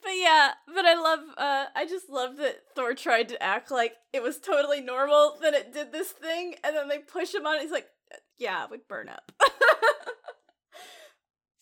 but 0.03 0.13
yeah, 0.15 0.51
but 0.75 0.85
I 0.85 0.95
love 0.95 1.21
uh 1.39 1.67
I 1.75 1.87
just 1.87 2.09
love 2.11 2.37
that 2.37 2.57
Thor 2.75 2.93
tried 2.95 3.29
to 3.31 3.43
act 3.43 3.71
like 3.71 3.95
it 4.13 4.23
was 4.23 4.39
totally 4.39 4.81
normal 4.81 5.39
that 5.43 5.55
it 5.55 5.73
did 5.73 5.91
this 5.93 6.11
thing 6.13 6.55
and 6.63 6.77
then 6.77 6.89
they 6.89 6.99
push 6.99 7.35
him 7.35 7.47
on 7.47 7.57
it. 7.57 7.63
He's 7.63 7.71
like, 7.71 7.89
yeah, 8.37 8.67
we'd 8.71 8.87
burn 8.89 9.09
up. 9.09 9.33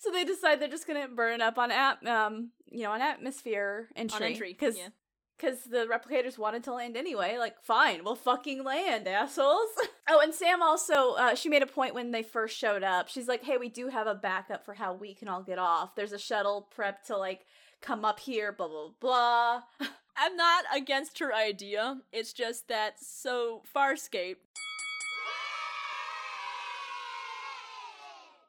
so 0.06 0.12
they 0.12 0.24
decide 0.24 0.60
they're 0.60 0.68
just 0.68 0.86
gonna 0.86 1.08
burn 1.08 1.40
up 1.40 1.58
on 1.58 1.70
at 1.70 2.06
um 2.06 2.50
you 2.70 2.84
know 2.84 2.92
on 2.92 3.02
atmosphere 3.02 3.88
entry 3.96 4.16
on 4.16 4.32
entry, 4.32 4.52
because 4.52 4.78
yeah. 4.78 4.88
because 5.36 5.64
the 5.64 5.86
replicators 5.86 6.38
wanted 6.38 6.62
to 6.64 6.72
land 6.72 6.96
anyway. 6.96 7.36
Like, 7.38 7.60
fine, 7.62 8.04
we'll 8.04 8.14
fucking 8.14 8.62
land, 8.62 9.08
assholes. 9.08 9.68
oh, 10.08 10.20
and 10.22 10.32
Sam 10.32 10.62
also, 10.62 11.14
uh, 11.14 11.34
she 11.34 11.48
made 11.48 11.62
a 11.62 11.66
point 11.66 11.94
when 11.94 12.12
they 12.12 12.22
first 12.22 12.56
showed 12.56 12.84
up. 12.84 13.08
She's 13.08 13.28
like, 13.28 13.42
hey, 13.42 13.56
we 13.56 13.68
do 13.68 13.88
have 13.88 14.06
a 14.06 14.14
backup 14.14 14.64
for 14.64 14.74
how 14.74 14.94
we 14.94 15.12
can 15.14 15.28
all 15.28 15.42
get 15.42 15.58
off. 15.58 15.94
There's 15.94 16.12
a 16.12 16.18
shuttle 16.18 16.68
prep 16.74 17.04
to, 17.06 17.16
like, 17.16 17.44
come 17.82 18.04
up 18.04 18.20
here, 18.20 18.52
blah, 18.52 18.68
blah, 18.68 18.90
blah. 19.00 19.62
I'm 20.16 20.36
not 20.36 20.64
against 20.74 21.18
her 21.18 21.34
idea. 21.34 21.98
It's 22.12 22.32
just 22.32 22.68
that 22.68 22.94
so 22.98 23.62
Farscape 23.74 24.36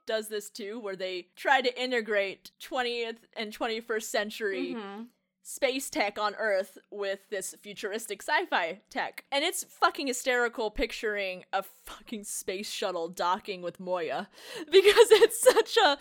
does 0.07 0.29
this 0.29 0.49
too, 0.49 0.79
where 0.79 0.95
they 0.95 1.27
try 1.35 1.61
to 1.61 1.81
integrate 1.81 2.49
20th 2.59 3.17
and 3.35 3.53
21st 3.53 4.09
century 4.09 4.73
Mhm. 4.75 5.07
space 5.43 5.89
tech 5.89 6.17
on 6.19 6.35
Earth 6.35 6.77
with 6.91 7.19
this 7.29 7.55
futuristic 7.61 8.21
sci-fi 8.21 8.81
tech. 8.89 9.23
And 9.31 9.45
it's 9.45 9.63
fucking 9.63 10.07
hysterical 10.07 10.71
picturing 10.71 11.45
a 11.53 11.63
fucking 11.63 12.23
space 12.25 12.69
shuttle 12.69 13.07
docking 13.07 13.61
with 13.61 13.79
Moya 13.79 14.29
because 14.71 15.11
it's 15.11 15.39
such 15.39 15.77
a 15.77 15.97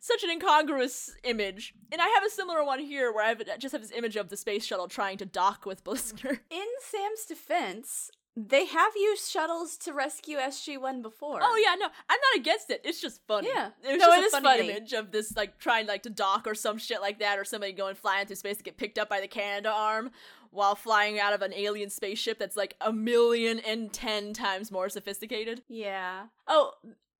such 0.00 0.22
an 0.24 0.30
incongruous 0.30 1.14
image. 1.24 1.74
And 1.92 2.00
I 2.00 2.06
have 2.08 2.24
a 2.24 2.30
similar 2.30 2.62
one 2.64 2.78
here 2.78 3.12
where 3.12 3.24
I 3.24 3.28
have, 3.30 3.42
just 3.58 3.72
have 3.72 3.82
this 3.82 3.90
image 3.90 4.14
of 4.16 4.28
the 4.30 4.36
space 4.36 4.64
shuttle 4.64 4.86
trying 4.88 5.18
to 5.18 5.26
dock 5.26 5.66
with 5.66 5.82
Biliskner. 5.84 6.38
In 6.50 6.66
Sam's 6.80 7.24
defense, 7.26 8.10
they 8.46 8.66
have 8.66 8.92
used 8.94 9.28
shuttles 9.28 9.76
to 9.78 9.92
rescue 9.92 10.36
SG-1 10.38 11.02
before. 11.02 11.40
Oh 11.42 11.62
yeah, 11.64 11.74
no, 11.74 11.86
I'm 12.08 12.18
not 12.32 12.40
against 12.40 12.70
it. 12.70 12.80
It's 12.84 13.00
just 13.00 13.20
funny. 13.26 13.48
Yeah. 13.52 13.70
it's 13.82 14.00
No, 14.00 14.06
just 14.06 14.34
it 14.34 14.38
a 14.38 14.42
funny, 14.42 14.58
funny. 14.60 14.70
image 14.70 14.92
of 14.92 15.10
this 15.10 15.36
like 15.36 15.58
trying 15.58 15.86
like 15.86 16.02
to 16.04 16.10
dock 16.10 16.46
or 16.46 16.54
some 16.54 16.78
shit 16.78 17.00
like 17.00 17.18
that, 17.18 17.38
or 17.38 17.44
somebody 17.44 17.72
going 17.72 17.94
flying 17.94 18.26
through 18.26 18.36
space 18.36 18.58
to 18.58 18.62
get 18.62 18.76
picked 18.76 18.98
up 18.98 19.08
by 19.08 19.20
the 19.20 19.28
Canadarm 19.28 20.10
while 20.50 20.74
flying 20.74 21.18
out 21.20 21.32
of 21.32 21.42
an 21.42 21.52
alien 21.54 21.90
spaceship 21.90 22.38
that's 22.38 22.56
like 22.56 22.74
a 22.80 22.92
million 22.92 23.58
and 23.60 23.92
ten 23.92 24.32
times 24.32 24.70
more 24.70 24.88
sophisticated. 24.88 25.62
Yeah. 25.68 26.26
Oh, 26.46 26.72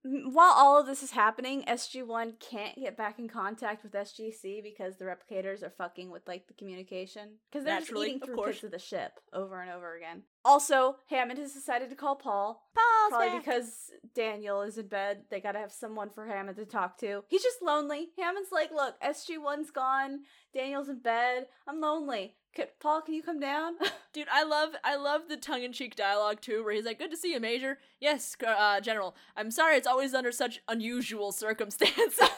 while 0.04 0.52
all 0.54 0.80
of 0.80 0.86
this 0.86 1.02
is 1.02 1.10
happening, 1.10 1.64
SG1 1.66 2.38
can't 2.38 2.76
get 2.76 2.96
back 2.96 3.18
in 3.18 3.28
contact 3.28 3.82
with 3.82 3.92
SGC 3.92 4.62
because 4.62 4.96
the 4.96 5.04
replicators 5.04 5.62
are 5.62 5.70
fucking 5.70 6.10
with 6.10 6.26
like 6.26 6.46
the 6.46 6.54
communication 6.54 7.30
because 7.50 7.64
they're 7.64 7.80
Naturally, 7.80 8.06
just 8.06 8.16
eating 8.16 8.26
through 8.26 8.34
course. 8.36 8.56
bits 8.56 8.64
of 8.64 8.70
the 8.70 8.78
ship 8.78 9.12
over 9.32 9.60
and 9.60 9.70
over 9.70 9.96
again. 9.96 10.22
Also, 10.44 10.96
Hammond 11.10 11.38
has 11.38 11.52
decided 11.52 11.90
to 11.90 11.96
call 11.96 12.16
Paul. 12.16 12.62
Paul's 12.74 13.10
Probably 13.10 13.38
because 13.38 13.90
Daniel 14.14 14.62
is 14.62 14.78
in 14.78 14.86
bed. 14.86 15.24
They 15.30 15.40
gotta 15.40 15.58
have 15.58 15.72
someone 15.72 16.10
for 16.10 16.26
Hammond 16.26 16.56
to 16.56 16.64
talk 16.64 16.96
to. 16.98 17.24
He's 17.28 17.42
just 17.42 17.60
lonely. 17.60 18.08
Hammond's 18.18 18.52
like, 18.52 18.70
look, 18.72 19.00
SG1's 19.02 19.70
gone. 19.70 20.20
Daniel's 20.54 20.88
in 20.88 21.00
bed. 21.00 21.46
I'm 21.66 21.80
lonely. 21.80 22.36
Can, 22.54 22.66
Paul, 22.80 23.02
can 23.02 23.14
you 23.14 23.22
come 23.22 23.38
down? 23.40 23.74
Dude, 24.12 24.26
I 24.32 24.42
love 24.42 24.70
I 24.84 24.96
love 24.96 25.22
the 25.28 25.36
tongue 25.36 25.62
in 25.62 25.72
cheek 25.72 25.94
dialogue 25.96 26.40
too, 26.40 26.64
where 26.64 26.74
he's 26.74 26.84
like, 26.84 26.98
"Good 26.98 27.10
to 27.10 27.16
see 27.16 27.32
you, 27.32 27.40
Major." 27.40 27.78
Yes, 28.00 28.36
uh, 28.46 28.80
General. 28.80 29.14
I'm 29.36 29.50
sorry, 29.50 29.76
it's 29.76 29.86
always 29.86 30.14
under 30.14 30.32
such 30.32 30.60
unusual 30.68 31.30
circumstances. 31.32 32.18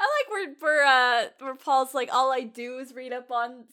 I 0.00 0.04
like 0.04 0.30
where 0.30 0.54
where 0.60 0.84
uh 0.86 1.24
where 1.40 1.54
Paul's 1.56 1.92
like, 1.94 2.08
all 2.12 2.30
I 2.32 2.42
do 2.42 2.78
is 2.78 2.94
read 2.94 3.12
up 3.12 3.30
on 3.32 3.64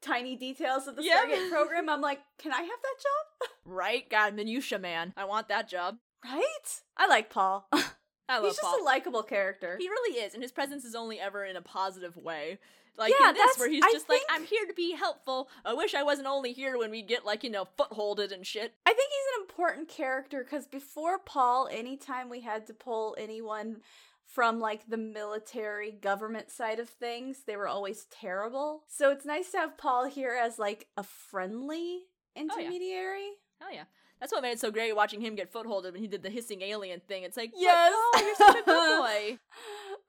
tiny 0.00 0.36
details 0.36 0.86
of 0.86 0.94
the 0.96 1.02
Yeah. 1.02 1.22
Stargate 1.26 1.50
program. 1.50 1.88
I'm 1.88 2.00
like, 2.00 2.20
can 2.38 2.52
I 2.52 2.60
have 2.60 2.68
that 2.68 2.96
job? 3.02 3.50
right? 3.64 4.08
God, 4.08 4.34
minutia 4.34 4.78
man. 4.78 5.12
I 5.16 5.24
want 5.24 5.48
that 5.48 5.68
job. 5.68 5.96
Right? 6.24 6.80
I 6.96 7.08
like 7.08 7.30
Paul. 7.30 7.68
I 7.72 8.36
love 8.38 8.44
He's 8.44 8.52
just 8.56 8.62
Paul. 8.62 8.82
a 8.82 8.84
likable 8.84 9.24
character. 9.24 9.76
He 9.78 9.88
really 9.88 10.20
is, 10.20 10.34
and 10.34 10.42
his 10.42 10.52
presence 10.52 10.84
is 10.84 10.94
only 10.94 11.18
ever 11.18 11.44
in 11.44 11.56
a 11.56 11.62
positive 11.62 12.16
way. 12.16 12.58
Like 12.98 13.12
Yeah, 13.18 13.28
in 13.30 13.34
this, 13.34 13.42
that's- 13.42 13.58
where 13.58 13.70
he's 13.70 13.82
I 13.84 13.90
just 13.92 14.08
like, 14.08 14.18
think- 14.18 14.30
"I'm 14.30 14.44
here 14.44 14.66
to 14.66 14.74
be 14.74 14.92
helpful. 14.92 15.48
I 15.64 15.72
wish 15.74 15.94
I 15.94 16.02
wasn't 16.02 16.28
only 16.28 16.52
here 16.52 16.76
when 16.78 16.90
we 16.90 17.02
get 17.02 17.24
like 17.24 17.42
you 17.42 17.50
know 17.50 17.66
footholded 17.76 18.32
and 18.32 18.46
shit." 18.46 18.74
I 18.86 18.92
think 18.92 19.10
he's 19.10 19.36
an 19.36 19.42
important 19.48 19.88
character 19.88 20.44
because 20.44 20.66
before 20.66 21.18
Paul, 21.18 21.68
anytime 21.72 22.28
we 22.28 22.40
had 22.40 22.66
to 22.66 22.74
pull 22.74 23.16
anyone 23.18 23.80
from 24.24 24.60
like 24.60 24.88
the 24.88 24.96
military 24.96 25.90
government 25.90 26.50
side 26.50 26.78
of 26.78 26.88
things, 26.88 27.42
they 27.46 27.56
were 27.56 27.68
always 27.68 28.04
terrible. 28.10 28.84
So 28.88 29.10
it's 29.10 29.24
nice 29.26 29.50
to 29.52 29.58
have 29.58 29.76
Paul 29.78 30.06
here 30.06 30.34
as 30.40 30.58
like 30.58 30.86
a 30.96 31.02
friendly 31.02 32.00
oh, 32.36 32.40
intermediary. 32.40 33.30
Hell 33.60 33.72
yeah, 33.72 33.84
that's 34.20 34.32
what 34.32 34.42
made 34.42 34.52
it 34.52 34.60
so 34.60 34.70
great 34.70 34.94
watching 34.96 35.20
him 35.20 35.34
get 35.34 35.50
footholded 35.52 35.92
when 35.94 36.02
he 36.02 36.08
did 36.08 36.22
the 36.22 36.30
hissing 36.30 36.62
alien 36.62 37.00
thing. 37.00 37.24
It's 37.24 37.36
like, 37.36 37.52
Yes. 37.56 37.92
oh, 37.94 38.22
you're 38.24 38.34
such 38.36 38.56
a 38.56 38.62
good 38.64 38.64
boy. 39.00 39.38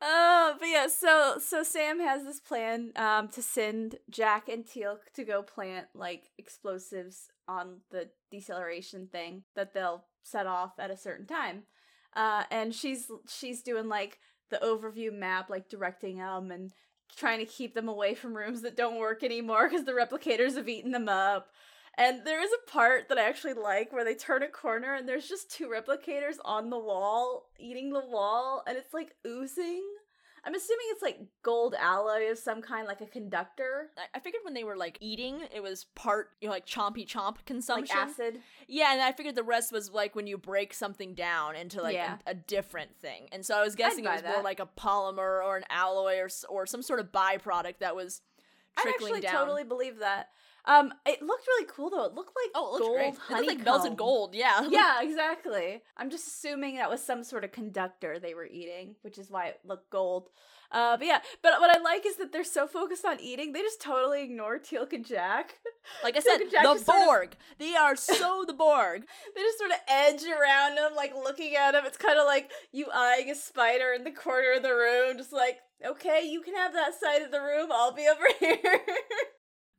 Uh, 0.04 0.54
but 0.60 0.68
yeah, 0.68 0.88
so 0.88 1.38
so 1.39 1.64
Sam 1.64 1.99
has 2.01 2.26
this 2.26 2.41
plan 2.41 2.91
um 2.97 3.30
to 3.30 3.41
send 3.41 3.95
Jack 4.10 4.49
and 4.49 4.66
Teal'c 4.66 4.99
to 5.16 5.24
go 5.24 5.41
plant 5.41 5.88
like 5.95 6.32
explosives 6.38 7.30
on 7.47 7.78
the 7.89 8.10
deceleration 8.30 9.08
thing 9.08 9.43
that 9.56 9.74
they'll 9.74 10.04
set 10.24 10.45
off 10.45 10.74
at 10.78 10.91
a 10.91 10.97
certain 10.97 11.26
time. 11.26 11.64
Uh, 12.16 12.43
and 12.51 12.76
she's 12.76 13.08
she's 13.30 13.62
doing 13.64 13.88
like 13.88 14.20
the 14.49 14.58
overview 14.58 15.12
map, 15.18 15.49
like 15.49 15.70
directing 15.70 16.18
them 16.18 16.51
and 16.51 16.74
trying 17.16 17.39
to 17.39 17.45
keep 17.45 17.74
them 17.74 17.88
away 17.88 18.14
from 18.14 18.36
rooms 18.36 18.62
that 18.64 18.76
don't 18.76 18.99
work 18.99 19.24
anymore 19.24 19.70
because 19.70 19.86
the 19.86 19.93
replicators 19.93 20.56
have 20.56 20.68
eaten 20.68 20.91
them 20.91 21.08
up. 21.08 21.47
And 21.97 22.26
there 22.26 22.41
is 22.43 22.49
a 22.51 22.72
part 22.72 23.10
that 23.10 23.20
I 23.20 23.30
actually 23.30 23.54
like 23.54 23.93
where 23.93 24.04
they 24.04 24.16
turn 24.16 24.41
a 24.41 24.47
corner 24.47 24.95
and 24.95 25.08
there's 25.08 25.30
just 25.30 25.51
two 25.51 25.68
replicators 25.68 26.38
on 26.43 26.70
the 26.72 26.80
wall 26.80 27.49
eating 27.60 27.91
the 27.93 28.06
wall 28.06 28.64
and 28.68 28.78
it's 28.78 28.93
like 28.93 29.16
oozing. 29.28 29.84
I'm 30.46 30.54
assuming 30.56 30.86
it's 30.89 31.02
like 31.02 31.20
gold 31.41 31.74
alloy 31.80 32.30
of 32.30 32.38
some 32.38 32.62
kind, 32.62 32.86
like 32.88 33.00
a 33.02 33.06
conductor, 33.06 33.91
I- 33.98 34.18
I 34.18 34.20
figured 34.20 34.41
when 34.44 34.54
they 34.54 34.64
were 34.66 34.76
like 34.76 34.98
eating, 35.00 35.41
it 35.56 35.62
was 35.64 35.86
part 35.96 36.32
you 36.41 36.48
know 36.48 36.54
like 36.54 36.66
chompy 36.66 37.08
chomp 37.08 37.38
consumption. 37.46 37.98
like 37.98 38.08
acid. 38.10 38.41
Yeah, 38.68 38.91
and 38.94 39.02
I 39.02 39.14
figured 39.14 39.36
the 39.36 39.44
rest 39.44 39.72
was 39.72 39.89
like 39.91 40.16
when 40.16 40.28
you 40.28 40.38
break 40.38 40.74
something 40.74 41.14
down 41.16 41.56
into 41.56 41.82
like 41.82 41.94
Yeah. 41.96 42.18
a, 42.28 42.32
a 42.32 42.34
different 42.34 42.96
thing. 43.00 43.30
And 43.32 43.46
so 43.46 43.56
I 43.58 43.62
was 43.64 43.76
guessing 43.76 44.04
it 44.06 44.10
was 44.12 44.24
more 44.24 44.44
like 44.44 44.60
a 44.60 44.68
polymer 44.78 45.44
or 45.46 45.56
an 45.58 45.64
alloy 45.70 46.18
or 46.20 46.30
or 46.50 46.66
some 46.66 46.82
sort 46.82 47.00
of 47.00 47.12
byproduct 47.12 47.80
that 47.80 47.96
was 47.96 48.22
trickling. 48.78 49.14
I 49.14 49.16
actually 49.18 49.22
down. 49.22 49.34
totally 49.34 49.64
believe 49.64 50.00
that. 50.00 50.30
Um, 50.66 50.93
it 51.05 51.22
looked 51.22 51.45
really 51.47 51.68
cool 51.70 51.89
though. 51.89 52.05
It 52.05 52.14
looked 52.14 52.34
like 52.36 52.51
oh, 52.55 52.68
it 52.68 52.72
looks 52.72 52.86
gold 52.86 52.95
great. 52.95 53.05
It 53.05 53.11
looks 53.11 53.30
like 53.30 53.38
honeycomb. 53.39 53.64
melted 53.66 53.97
gold. 53.97 54.36
Yeah. 54.36 54.68
yeah, 54.70 55.01
exactly. 55.01 55.82
I'm 55.97 56.09
just 56.09 56.28
assuming 56.28 56.76
that 56.78 56.89
was 56.89 57.03
some 57.03 57.24
sort 57.24 57.43
of 57.43 57.51
conductor 57.51 58.20
they 58.20 58.34
were 58.34 58.45
eating, 58.45 58.95
which 59.01 59.18
is 59.18 59.30
why 59.30 59.47
it 59.47 59.59
looked 59.66 59.89
gold. 59.89 60.30
Uh, 60.72 60.97
but 60.97 61.05
yeah, 61.05 61.20
but 61.43 61.59
what 61.59 61.76
I 61.76 61.80
like 61.82 62.03
is 62.05 62.16
that 62.16 62.32
they're 62.32 62.43
so 62.43 62.66
focused 62.66 63.05
on 63.05 63.20
eating, 63.20 63.53
they 63.53 63.61
just 63.61 63.80
totally 63.80 64.24
ignore 64.24 64.57
Teal'c 64.57 64.93
and 64.93 65.05
Jack. 65.05 65.55
Like 66.01 66.16
I 66.16 66.22
said, 66.22 66.38
the 66.38 66.49
sort 66.64 66.80
of- 66.80 66.86
Borg. 66.86 67.36
They 67.59 67.76
are 67.76 67.95
so 67.97 68.45
the 68.47 68.53
Borg. 68.53 69.03
they 69.36 69.41
just 69.41 69.57
sort 69.57 69.72
of 69.72 69.78
edge 69.89 70.24
around 70.24 70.78
him, 70.78 70.95
like 70.95 71.14
looking 71.14 71.57
at 71.57 71.76
him. 71.76 71.84
It's 71.86 71.97
kind 71.97 72.18
of 72.18 72.26
like 72.26 72.51
you 72.72 72.88
eyeing 72.93 73.30
a 73.30 73.36
spider 73.36 73.91
in 73.91 74.05
the 74.05 74.11
corner 74.11 74.53
of 74.55 74.64
the 74.64 74.74
room, 74.74 75.18
just 75.18 75.34
like, 75.34 75.57
okay, 75.86 76.22
you 76.26 76.41
can 76.41 76.55
have 76.55 76.72
that 76.72 76.93
side 76.97 77.22
of 77.22 77.32
the 77.32 77.41
room, 77.41 77.68
I'll 77.70 77.91
be 77.91 78.07
over 78.07 78.24
here. 78.39 78.80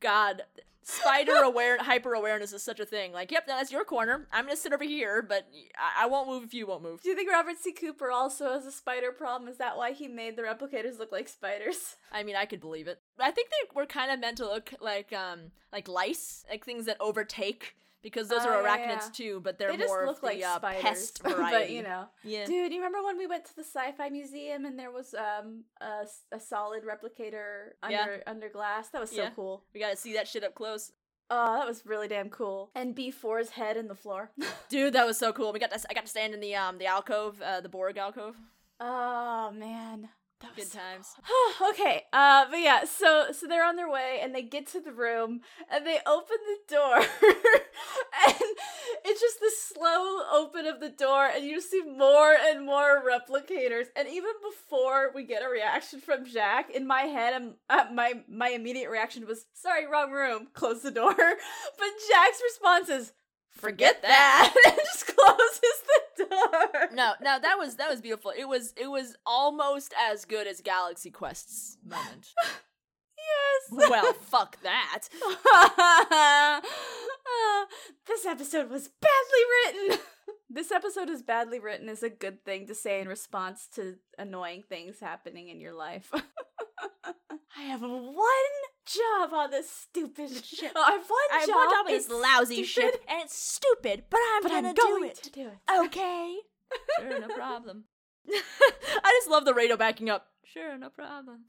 God, 0.01 0.43
spider 0.85 1.37
aware, 1.43 1.79
hyper 1.79 2.15
awareness 2.15 2.53
is 2.53 2.63
such 2.63 2.81
a 2.81 2.87
thing. 2.87 3.13
Like, 3.13 3.33
yep, 3.33 3.47
that's 3.47 3.73
your 3.73 3.85
corner. 3.85 4.27
I'm 4.33 4.45
gonna 4.45 4.57
sit 4.57 4.73
over 4.73 4.85
here, 4.85 5.23
but 5.23 5.47
I, 5.79 6.05
I 6.05 6.07
won't 6.07 6.29
move 6.29 6.45
if 6.45 6.55
you 6.55 6.67
won't 6.67 6.83
move. 6.83 7.03
Do 7.03 7.09
you 7.09 7.17
think 7.17 7.31
Robert 7.31 7.57
C. 7.59 7.73
Cooper 7.73 8.11
also 8.11 8.53
has 8.53 8.67
a 8.67 8.73
spider 8.73 9.13
problem? 9.13 9.49
Is 9.51 9.59
that 9.59 9.77
why 9.77 9.93
he 9.93 10.09
made 10.09 10.37
the 10.37 10.43
replicators 10.43 10.99
look 10.99 11.13
like 11.13 11.29
spiders? 11.29 11.97
I 12.13 12.23
mean, 12.23 12.37
I 12.37 12.45
could 12.45 12.61
believe 12.61 12.89
it. 12.89 13.01
I 13.19 13.31
think 13.31 13.51
they 13.51 13.75
were 13.75 13.87
kind 13.87 14.11
of 14.11 14.21
meant 14.21 14.37
to 14.39 14.47
look 14.47 14.75
like 14.81 15.13
um 15.13 15.51
like 15.73 15.89
lice, 15.89 16.45
like 16.51 16.65
things 16.65 16.87
that 16.87 16.97
overtake. 17.01 17.75
Because 18.05 18.29
those 18.29 18.43
Oh, 18.45 18.51
are 18.51 18.63
arachnids 18.63 18.87
yeah. 18.87 19.11
too, 19.13 19.41
but 19.43 19.59
they're 19.59 19.77
they 19.77 19.85
more 19.87 20.05
of 20.05 20.21
the 20.21 20.27
like 20.27 20.45
uh, 20.45 20.61
pest 20.61 21.21
but 21.25 21.37
variety. 21.37 21.73
you 21.75 21.83
know. 21.83 22.05
yeah. 22.23 22.45
Dude, 22.45 22.71
you 22.73 22.79
remember 22.79 23.03
when 23.03 23.19
we 23.19 23.27
went 23.27 23.45
to 23.47 23.57
the 23.57 23.65
sci-fi 23.65 24.11
museum 24.11 24.65
and 24.67 24.79
there 24.79 24.93
was 24.93 25.15
um 25.15 25.65
a, 25.81 26.05
a 26.31 26.39
solid 26.39 26.83
replicator 26.85 27.71
under 27.83 27.97
Yeah. 27.97 28.23
under 28.31 28.49
glass? 28.49 28.91
That 28.91 29.01
was 29.01 29.11
so 29.11 29.23
Yeah. 29.23 29.31
cool. 29.35 29.65
We 29.75 29.81
gotta 29.81 29.97
see 29.97 30.13
that 30.13 30.29
shit 30.29 30.45
up 30.45 30.55
close. 30.55 30.93
Oh, 31.31 31.57
that 31.59 31.67
was 31.67 31.87
really 31.87 32.07
damn 32.07 32.29
cool. 32.29 32.71
And 32.75 32.95
B4's 32.95 33.49
head 33.51 33.79
in 33.79 33.89
the 33.89 33.95
floor. 33.95 34.31
Dude, 34.69 34.93
that 34.93 35.07
was 35.07 35.17
so 35.19 35.33
cool. 35.33 35.53
We 35.55 35.59
got 35.59 35.71
to, 35.73 35.81
I 35.89 35.95
got 35.95 36.05
to 36.05 36.11
stand 36.11 36.35
in 36.35 36.41
the 36.41 36.55
um 36.55 36.77
the 36.79 36.87
alcove, 36.87 37.41
uh, 37.41 37.63
the 37.63 37.69
Borg 37.71 37.97
alcove. 37.97 38.37
oh 38.81 39.51
man. 39.53 40.11
That 40.45 40.57
was 40.57 40.69
Good 40.69 40.79
times. 40.79 41.15
okay, 41.71 42.03
uh, 42.13 42.45
but 42.51 42.61
yeah, 42.61 42.85
so 42.85 43.33
so 43.33 43.47
they're 43.47 43.65
on 43.65 43.77
their 43.77 43.91
way 43.91 44.21
and 44.23 44.35
they 44.35 44.43
get 44.43 44.67
to 44.69 44.81
the 44.81 44.93
room 44.93 45.41
and 45.71 45.87
they 45.87 45.99
open 46.07 46.37
the 46.47 46.75
door 46.75 46.97
and 48.27 48.37
it's 49.05 49.21
just 49.21 49.41
the 49.41 49.51
slow 49.57 50.21
open 50.33 50.67
of 50.67 50.81
the 50.81 50.91
door 50.91 51.27
and 51.27 51.45
you 51.45 51.61
see 51.61 51.83
more 51.83 52.37
and 52.39 52.65
more 52.65 53.03
replicators 53.03 53.87
and 53.97 54.07
even 54.09 54.33
before 54.43 55.13
we 55.15 55.25
get 55.25 55.43
a 55.43 55.49
reaction 55.49 56.01
from 56.01 56.27
Jack 56.27 56.71
in 56.71 56.87
my 56.87 57.03
head 57.03 57.55
uh, 57.71 57.85
my 57.93 58.13
my 58.29 58.49
immediate 58.49 58.91
reaction 58.91 59.27
was 59.27 59.47
sorry 59.55 59.87
wrong 59.87 60.11
room. 60.13 60.49
Close 60.53 60.83
the 60.83 60.91
door. 60.91 61.15
But 61.79 61.89
Jack's 62.11 62.43
response 62.43 62.89
is 62.89 63.13
forget 63.55 64.03
that 64.03 64.55
and 64.67 64.77
just 64.77 65.07
closes 65.07 65.83
the 66.19 66.25
door 66.25 66.89
No, 66.93 67.13
no, 67.21 67.39
that 67.41 67.57
was 67.59 67.77
that 67.77 67.91
was 67.91 68.01
beautiful. 68.01 68.33
It 68.37 68.47
was 68.49 68.73
it 68.77 68.89
was 68.89 69.17
almost 69.27 69.95
as 70.11 70.25
good 70.25 70.47
as 70.47 70.61
Galaxy 70.61 71.11
Quest's 71.11 71.79
moment. 71.85 72.29
yes 73.17 73.91
well, 73.91 74.13
fuck 74.15 74.59
that. 74.63 75.09
Uh, 77.27 77.65
this 78.07 78.27
episode 78.27 78.69
was 78.71 78.91
badly 79.01 79.83
written. 79.89 79.99
this 80.51 80.71
episode 80.71 81.09
is 81.09 81.23
badly 81.23 81.59
written 81.59 81.89
is 81.89 82.03
a 82.03 82.11
good 82.11 82.45
thing 82.45 82.67
to 82.67 82.75
say 82.75 83.01
in 83.01 83.09
response 83.09 83.67
to 83.75 83.97
annoying 84.19 84.63
things 84.69 85.01
happening 85.01 85.49
in 85.49 85.59
your 85.61 85.73
life. 85.73 86.13
I 87.57 87.63
have 87.63 87.81
one 87.81 88.15
job 88.87 89.33
on 89.33 89.51
this 89.51 89.71
stupid 89.71 90.31
shit. 90.45 90.73
I 90.77 90.93
have 90.93 91.09
one 91.09 91.21
I 91.33 91.47
job. 91.47 91.57
on 91.57 91.87
this 91.87 92.05
it's 92.07 92.13
lousy 92.15 92.65
stupid, 92.65 92.93
ship, 92.95 93.05
and 93.09 93.23
it's 93.23 93.37
stupid, 93.37 94.05
but 94.11 94.21
I'm 94.35 94.43
but 94.43 94.51
gonna 94.53 94.69
I'm 94.69 94.75
do 94.75 95.05
it. 95.05 95.15
to 95.23 95.31
do 95.31 95.49
it. 95.49 95.59
Okay. 95.87 96.37
Sure, 97.01 97.21
no 97.21 97.29
problem. 97.35 97.85
I 98.29 99.11
just 99.19 99.29
love 99.31 99.45
the 99.45 99.55
radio 99.55 99.77
backing 99.77 100.09
up. 100.11 100.27
Sure, 100.45 100.77
no 100.79 100.89
problem. 100.89 101.41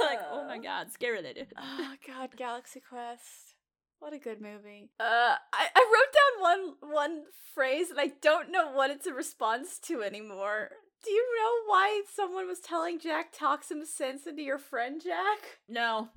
like, 0.00 0.20
oh 0.30 0.44
my 0.46 0.58
god, 0.58 0.90
scary 0.90 1.22
lady. 1.22 1.44
oh 1.56 1.94
god, 2.06 2.30
Galaxy 2.36 2.80
Quest. 2.80 3.54
What 4.00 4.12
a 4.12 4.18
good 4.18 4.40
movie. 4.40 4.90
Uh 5.00 5.36
I, 5.52 5.66
I 5.74 5.92
wrote 5.92 6.12
down 6.42 6.42
one 6.82 6.92
one 6.92 7.22
phrase 7.54 7.90
and 7.90 7.98
I 8.00 8.12
don't 8.20 8.50
know 8.50 8.70
what 8.72 8.90
it's 8.90 9.06
a 9.06 9.14
response 9.14 9.78
to 9.80 10.02
anymore. 10.02 10.70
Do 11.04 11.10
you 11.10 11.24
know 11.38 11.70
why 11.70 12.02
someone 12.14 12.46
was 12.46 12.60
telling 12.60 12.98
Jack 12.98 13.32
talk 13.32 13.62
some 13.64 13.84
sense 13.84 14.26
into 14.26 14.42
your 14.42 14.58
friend 14.58 15.00
Jack? 15.02 15.58
No. 15.68 16.08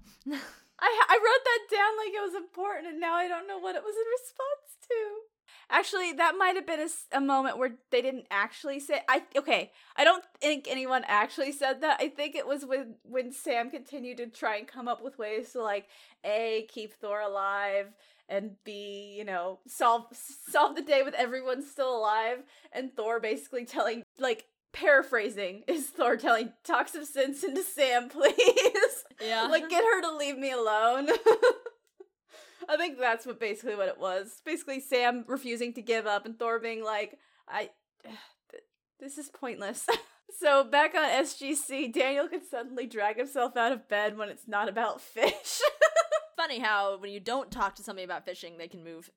I 0.80 1.04
I 1.10 1.16
wrote 1.16 1.44
that 1.46 1.76
down 1.76 1.98
like 1.98 2.14
it 2.14 2.26
was 2.26 2.36
important 2.36 2.88
and 2.88 3.00
now 3.00 3.16
I 3.16 3.28
don't 3.28 3.48
know 3.48 3.60
what 3.60 3.76
it 3.76 3.84
was 3.84 3.96
in 3.96 4.08
response 4.12 4.78
to. 4.90 5.28
Actually, 5.70 6.14
that 6.14 6.36
might 6.38 6.56
have 6.56 6.66
been 6.66 6.88
a 7.12 7.20
moment 7.20 7.58
where 7.58 7.72
they 7.92 8.02
didn't 8.02 8.28
actually 8.32 8.80
say 8.80 9.02
I 9.10 9.24
okay, 9.36 9.72
I 9.96 10.04
don't 10.04 10.24
think 10.40 10.68
anyone 10.70 11.04
actually 11.08 11.52
said 11.52 11.82
that. 11.82 11.98
I 12.00 12.10
think 12.10 12.36
it 12.36 12.48
was 12.48 12.66
when 12.66 12.96
when 13.04 13.32
Sam 13.32 13.70
continued 13.70 14.18
to 14.18 14.28
try 14.28 14.58
and 14.58 14.68
come 14.68 14.88
up 14.88 15.04
with 15.04 15.18
ways 15.18 15.52
to 15.54 15.62
like 15.62 15.88
A 16.24 16.68
keep 16.70 16.94
Thor 16.94 17.20
alive 17.20 17.88
and 18.30 18.56
B, 18.64 19.16
you 19.18 19.26
know, 19.26 19.60
solve 19.68 20.06
solve 20.14 20.76
the 20.76 20.82
day 20.82 21.02
with 21.04 21.14
everyone 21.16 21.62
still 21.62 21.98
alive 21.98 22.44
and 22.72 22.94
Thor 22.96 23.20
basically 23.20 23.66
telling 23.66 24.04
like 24.20 24.46
paraphrasing 24.74 25.64
is 25.68 25.88
Thor 25.88 26.16
telling 26.16 26.54
talk 26.64 26.88
some 26.88 27.06
sense 27.06 27.44
into 27.44 27.64
Sam, 27.64 28.10
please. 28.10 28.87
Yeah. 29.22 29.48
like 29.48 29.70
get 29.70 29.84
her 29.84 30.02
to 30.02 30.16
leave 30.16 30.38
me 30.38 30.52
alone. 30.52 31.10
I 32.70 32.76
think 32.76 33.00
that's 33.00 33.26
what 33.26 33.40
basically 33.40 33.76
what 33.76 33.88
it 33.88 34.00
was. 34.00 34.42
Basically 34.46 34.80
Sam 34.80 35.24
refusing 35.28 35.74
to 35.74 35.82
give 35.82 36.06
up 36.06 36.26
and 36.26 36.38
Thor 36.38 36.60
being 36.60 36.84
like, 36.84 37.18
I 37.48 37.70
this 39.00 39.18
is 39.18 39.30
pointless. 39.30 39.88
so 40.40 40.64
back 40.64 40.96
on 40.96 41.10
SGC, 41.10 41.94
Daniel 41.94 42.28
could 42.28 42.46
suddenly 42.46 42.86
drag 42.86 43.18
himself 43.18 43.56
out 43.56 43.72
of 43.72 43.88
bed 43.88 44.18
when 44.18 44.30
it's 44.30 44.48
not 44.48 44.70
about 44.70 45.02
fish. 45.02 45.62
funny 46.38 46.60
how 46.60 46.98
when 46.98 47.12
you 47.12 47.20
don't 47.20 47.52
talk 47.52 47.76
to 47.76 47.84
somebody 47.84 48.04
about 48.04 48.26
fishing, 48.26 48.58
they 48.58 48.68
can 48.68 48.84
move. 48.84 49.10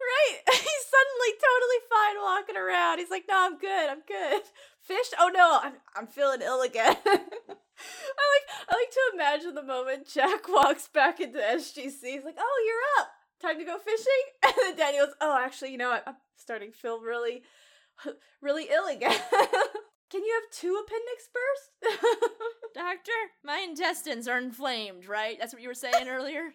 right? 0.00 0.60
He's 1.24 1.40
totally 1.40 1.80
fine 1.90 2.22
walking 2.22 2.56
around. 2.56 2.98
He's 2.98 3.10
like, 3.10 3.24
"No, 3.28 3.36
I'm 3.36 3.58
good. 3.58 3.90
I'm 3.90 4.02
good." 4.06 4.42
Fish? 4.80 5.10
Oh 5.18 5.30
no, 5.32 5.58
I'm 5.62 5.74
I'm 5.96 6.06
feeling 6.06 6.42
ill 6.42 6.62
again. 6.62 6.96
I 7.06 8.24
like 8.34 8.46
I 8.68 8.74
like 8.76 8.90
to 8.90 9.10
imagine 9.14 9.54
the 9.54 9.62
moment 9.62 10.08
Jack 10.08 10.48
walks 10.48 10.88
back 10.88 11.20
into 11.20 11.38
SGC. 11.38 12.02
He's 12.02 12.24
like, 12.24 12.36
"Oh, 12.38 12.64
you're 12.66 13.02
up. 13.02 13.10
Time 13.40 13.58
to 13.58 13.64
go 13.64 13.78
fishing." 13.78 14.06
And 14.44 14.54
then 14.58 14.76
Danny 14.76 14.98
goes, 14.98 15.14
"Oh, 15.20 15.38
actually, 15.38 15.72
you 15.72 15.78
know, 15.78 15.90
what? 15.90 16.04
I'm 16.06 16.16
starting 16.36 16.72
to 16.72 16.78
feel 16.78 17.00
really, 17.00 17.42
really 18.40 18.68
ill 18.70 18.86
again." 18.86 19.18
Can 20.10 20.22
you 20.22 20.32
have 20.34 20.56
two 20.56 20.80
appendix 20.80 21.28
bursts? 21.34 22.00
Doctor, 22.74 23.10
my 23.42 23.58
intestines 23.68 24.28
are 24.28 24.38
inflamed, 24.38 25.08
right? 25.08 25.36
That's 25.40 25.52
what 25.52 25.60
you 25.62 25.68
were 25.68 25.74
saying 25.74 26.08
earlier? 26.08 26.54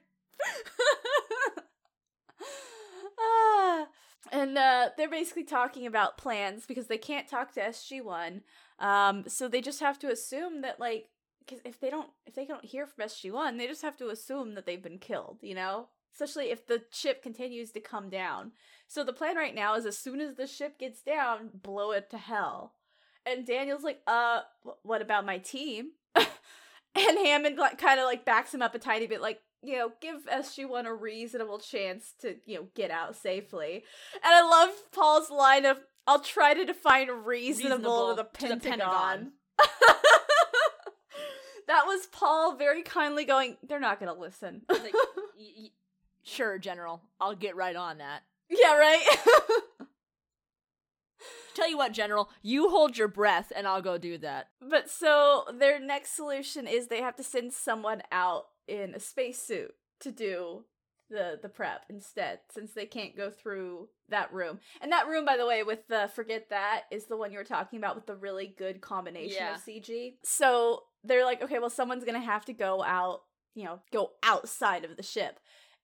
ah. 3.20 3.88
And 4.32 4.58
uh, 4.58 4.90
they're 4.98 5.10
basically 5.10 5.46
talking 5.46 5.86
about 5.86 6.18
plans 6.18 6.66
because 6.66 6.88
they 6.88 6.98
can't 6.98 7.28
talk 7.28 7.54
to 7.54 7.62
SG1. 7.62 8.42
Um, 8.80 9.24
so 9.28 9.48
they 9.48 9.62
just 9.62 9.80
have 9.80 10.00
to 10.00 10.12
assume 10.12 10.62
that 10.62 10.80
like 10.80 11.10
because 11.40 11.62
if 11.66 11.80
they 11.80 11.90
don't 11.90 12.10
if 12.26 12.36
they 12.36 12.46
don't 12.46 12.66
hear 12.66 12.86
from 12.86 13.06
SG1, 13.06 13.58
they 13.58 13.68
just 13.68 13.82
have 13.82 13.98
to 13.98 14.10
assume 14.10 14.56
that 14.56 14.66
they've 14.66 14.82
been 14.82 15.00
killed, 15.00 15.40
you 15.42 15.56
know? 15.56 15.88
Especially 16.14 16.52
if 16.52 16.68
the 16.68 16.84
ship 16.92 17.24
continues 17.24 17.72
to 17.72 17.80
come 17.80 18.10
down. 18.10 18.52
So 18.88 19.04
the 19.04 19.14
plan 19.14 19.36
right 19.36 19.56
now 19.56 19.76
is 19.76 19.86
as 19.86 19.98
soon 19.98 20.20
as 20.20 20.36
the 20.36 20.48
ship 20.48 20.78
gets 20.80 21.02
down, 21.02 21.50
blow 21.54 21.92
it 21.92 22.10
to 22.12 22.18
hell. 22.18 22.74
And 23.26 23.46
Daniel's 23.46 23.84
like, 23.84 24.02
"Uh, 24.08 24.42
what 24.84 25.02
about 25.02 25.26
my 25.26 25.38
team?" 25.38 25.92
and 26.16 26.26
Hammond 26.96 27.58
like 27.58 27.78
kind 27.78 28.00
of 28.00 28.06
like 28.06 28.26
backs 28.26 28.54
him 28.54 28.62
up 28.62 28.76
a 28.76 28.80
tiny 28.80 29.08
bit 29.08 29.22
like, 29.22 29.40
you 29.64 29.78
know, 29.78 29.92
give 30.02 30.26
SG1 30.26 30.86
a 30.86 30.94
reasonable 30.94 31.60
chance 31.60 32.14
to, 32.22 32.36
you 32.46 32.56
know, 32.60 32.68
get 32.76 32.92
out 32.92 33.16
safely. 33.16 33.84
And 34.14 34.24
I 34.24 34.42
love 34.42 34.70
Paul's 34.92 35.30
line 35.30 35.66
of, 35.66 35.80
I'll 36.08 36.22
try 36.22 36.54
to 36.54 36.66
define 36.66 37.10
reasonable, 37.10 37.76
Reasonable 37.78 38.10
to 38.10 38.16
the 38.16 38.24
to 38.24 38.54
the 38.56 38.60
Pentagon. 38.60 38.82
Pentagon. 38.90 39.32
that 41.68 41.84
was 41.86 42.08
Paul 42.08 42.56
very 42.56 42.82
kindly 42.84 43.26
going, 43.26 43.58
they're 43.68 43.80
not 43.80 44.00
going 44.00 44.14
to 44.14 44.20
listen. 44.20 44.62
Like, 44.70 44.94
y- 45.38 45.54
y- 45.58 45.70
sure, 46.24 46.58
General. 46.58 47.02
I'll 47.20 47.36
get 47.36 47.56
right 47.56 47.76
on 47.76 48.00
that. 48.00 48.22
yeah, 48.50 48.76
right? 48.78 49.04
Tell 51.56 51.70
you 51.70 51.78
what, 51.78 51.92
General, 51.92 52.30
you 52.42 52.70
hold 52.70 52.98
your 52.98 53.10
breath 53.10 53.52
and 53.54 53.68
I'll 53.68 53.82
go 53.82 53.98
do 53.98 54.18
that. 54.20 54.48
but 54.62 54.90
so 54.90 55.44
their 55.54 55.78
next 55.80 56.16
solution 56.16 56.66
is 56.68 56.88
they 56.88 57.02
have 57.02 57.18
to 57.18 57.24
send 57.24 57.52
someone 57.54 58.02
out 58.12 58.46
in 58.70 58.94
a 58.96 59.00
spacesuit 59.00 59.74
to 60.02 60.12
do 60.12 60.64
the 61.10 61.40
the 61.42 61.50
prep 61.50 61.86
instead 61.90 62.40
since 62.54 62.74
they 62.74 62.86
can't 62.86 63.18
go 63.18 63.32
through 63.32 63.90
that 64.10 64.32
room 64.32 64.60
and 64.80 64.92
that 64.92 65.08
room 65.08 65.26
by 65.26 65.36
the 65.38 65.46
way 65.46 65.64
with 65.64 65.88
the 65.88 66.10
forget 66.14 66.50
that 66.52 66.84
is 66.92 67.06
the 67.06 67.18
one 67.18 67.32
you 67.32 67.38
were 67.40 67.44
talking 67.44 67.80
about 67.80 67.96
with 67.96 68.06
the 68.06 68.16
really 68.16 68.54
good 68.58 68.80
combination 68.80 69.38
Yeah. 69.40 69.56
of 69.56 69.62
cg 69.62 70.18
so 70.24 70.84
they're 71.04 71.26
like 71.26 71.42
okay 71.42 71.58
well 71.58 71.72
someone's 71.72 72.04
gonna 72.06 72.20
have 72.20 72.46
to 72.46 72.54
go 72.54 72.84
out 72.84 73.22
you 73.56 73.66
know, 73.66 73.80
go 73.92 74.12
outside 74.24 74.86
of 74.86 74.96
the 74.96 75.04
ship. 75.04 75.40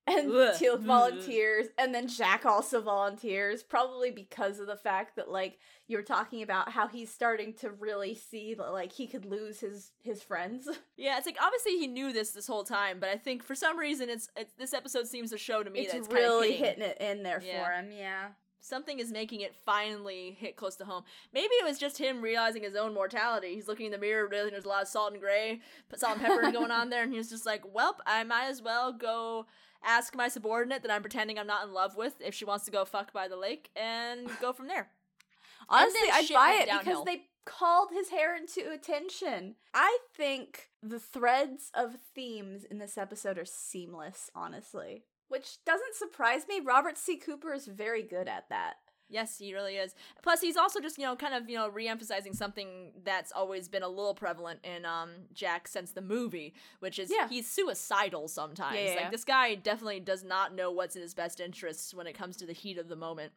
And 0.08 0.32
Ugh. 0.32 0.53
Teal'c 0.56 0.82
volunteers, 0.82 1.66
and 1.80 1.93
then 1.93 2.08
Jack 2.08 2.45
also 2.45 2.80
volunteers, 2.80 3.64
probably 3.64 4.12
because 4.12 4.60
of 4.60 4.68
the 4.68 4.76
fact 4.76 5.16
that 5.16 5.32
like 5.32 5.58
you 5.88 5.97
were 5.97 6.03
talking 6.03 6.43
about 6.43 6.70
how 6.72 6.88
he's 6.88 7.12
starting 7.12 7.53
to 7.56 7.72
really 7.72 8.14
see 8.14 8.53
that 8.53 8.72
like 8.72 8.91
he 8.91 9.08
could 9.08 9.26
lose 9.26 9.60
his 9.62 9.93
his 10.03 10.22
friends. 10.22 10.68
Yeah, 10.97 11.18
it's 11.18 11.26
like 11.26 11.38
obviously 11.41 11.78
he 11.80 11.88
knew 11.88 12.14
this 12.14 12.32
this 12.32 12.45
whole 12.47 12.64
time, 12.64 12.99
but 12.99 13.10
I 13.10 13.18
think 13.18 13.43
for 13.43 13.56
some 13.56 13.78
reason 13.80 14.10
it's, 14.10 14.30
it's 14.38 14.53
this 14.53 14.74
episode 14.74 15.08
seems 15.08 15.32
to 15.32 15.38
show 15.39 15.64
to 15.64 15.70
me 15.72 15.82
it's, 15.82 15.91
that 15.91 15.97
it's 15.99 16.10
really 16.10 16.53
of 16.53 16.60
hitting 16.60 16.84
it 16.84 16.97
in 17.01 17.24
there 17.24 17.41
Yeah. 17.43 17.66
for 17.66 17.72
him. 17.72 17.89
Yeah. 17.91 18.28
something 18.62 18.99
is 18.99 19.12
making 19.12 19.41
it 19.41 19.56
finally 19.66 20.38
hit 20.39 20.56
close 20.56 20.76
to 20.78 20.86
home. 20.86 21.03
Maybe 21.34 21.53
it 21.56 21.66
was 21.66 21.78
just 21.78 21.97
him 21.97 22.22
realizing 22.22 22.64
his 22.64 22.76
own 22.76 22.93
mortality. 22.93 23.53
He's 23.56 23.68
looking 23.68 23.88
in 23.88 23.91
the 23.91 23.97
mirror, 23.97 24.28
realizing 24.28 24.51
there's 24.53 24.66
a 24.66 24.70
lot 24.70 24.84
of 24.84 24.88
salt 24.88 25.14
and 25.14 25.22
gray, 25.22 25.62
salt 25.95 26.18
and 26.18 26.26
pepper 26.26 26.51
going 26.60 26.72
on 26.72 26.89
there, 26.89 27.03
and 27.03 27.14
he's 27.14 27.30
just 27.30 27.45
like, 27.45 27.64
"Welp, 27.64 27.95
I 28.06 28.24
might 28.24 28.45
as 28.47 28.62
well 28.62 28.93
go 28.93 29.45
ask 29.86 30.15
my 30.15 30.27
subordinate 30.27 30.81
that 30.81 30.91
I'm 30.91 31.01
pretending 31.01 31.38
I'm 31.38 31.47
not 31.47 31.65
in 31.67 31.73
love 31.73 31.95
with 31.95 32.15
if 32.19 32.33
she 32.33 32.45
wants 32.45 32.65
to 32.65 32.71
go 32.71 32.86
fuck 32.86 33.13
by 33.13 33.27
the 33.27 33.38
lake 33.38 33.69
and 33.75 34.29
go 34.41 34.51
from 34.53 34.67
there." 34.67 34.89
Honestly, 35.69 35.99
shit 36.21 36.36
buy 36.36 36.59
it 36.61 36.69
because 36.79 37.03
they 37.05 37.23
called 37.45 37.89
his 37.91 38.09
hair 38.09 38.36
into 38.36 38.71
attention. 38.71 39.55
I 39.73 39.99
think 40.15 40.69
the 40.81 40.99
threads 40.99 41.71
of 41.73 41.97
themes 42.13 42.63
in 42.63 42.79
this 42.79 42.97
episode 42.97 43.38
are 43.38 43.45
seamless, 43.45 44.29
honestly. 44.36 45.03
Which 45.27 45.63
doesn't 45.65 45.95
surprise 45.95 46.43
me. 46.47 46.59
Robert 46.59 46.97
C. 46.97 47.17
Cooper 47.17 47.53
is 47.53 47.65
very 47.65 48.03
good 48.03 48.27
at 48.27 48.49
that. 48.49 48.75
Yes, 49.10 49.38
he 49.38 49.53
really 49.53 49.76
is. 49.76 49.93
Plus, 50.24 50.41
he's 50.41 50.58
also 50.58 50.80
just 50.80 50.97
you 50.97 51.06
know 51.06 51.16
kind 51.16 51.34
of 51.34 51.49
you 51.49 51.56
know 51.56 51.68
re-emphasizing 51.70 52.34
something 52.34 52.91
that's 53.03 53.32
always 53.32 53.68
been 53.68 53.84
a 53.84 53.88
little 53.88 54.16
prevalent 54.16 54.60
in 54.64 54.86
um 54.86 55.12
Jack 55.34 55.68
since 55.68 55.91
the 55.91 56.01
movie, 56.01 56.53
which 56.80 56.99
is 56.99 57.12
Yeah. 57.12 57.28
he's 57.28 57.49
suicidal 57.49 58.28
sometimes. 58.28 58.76
Yeah, 58.78 58.93
yeah. 58.93 59.01
Like 59.01 59.12
this 59.12 59.26
guy 59.26 59.56
definitely 59.56 59.99
does 59.99 60.24
not 60.24 60.53
know 60.56 60.72
what's 60.72 60.95
in 60.95 61.01
his 61.01 61.14
best 61.14 61.39
interests 61.39 61.93
when 61.93 62.08
it 62.08 62.14
comes 62.14 62.36
to 62.38 62.45
the 62.45 62.53
heat 62.53 62.78
of 62.78 62.88
the 62.88 62.95
moment. 62.95 63.34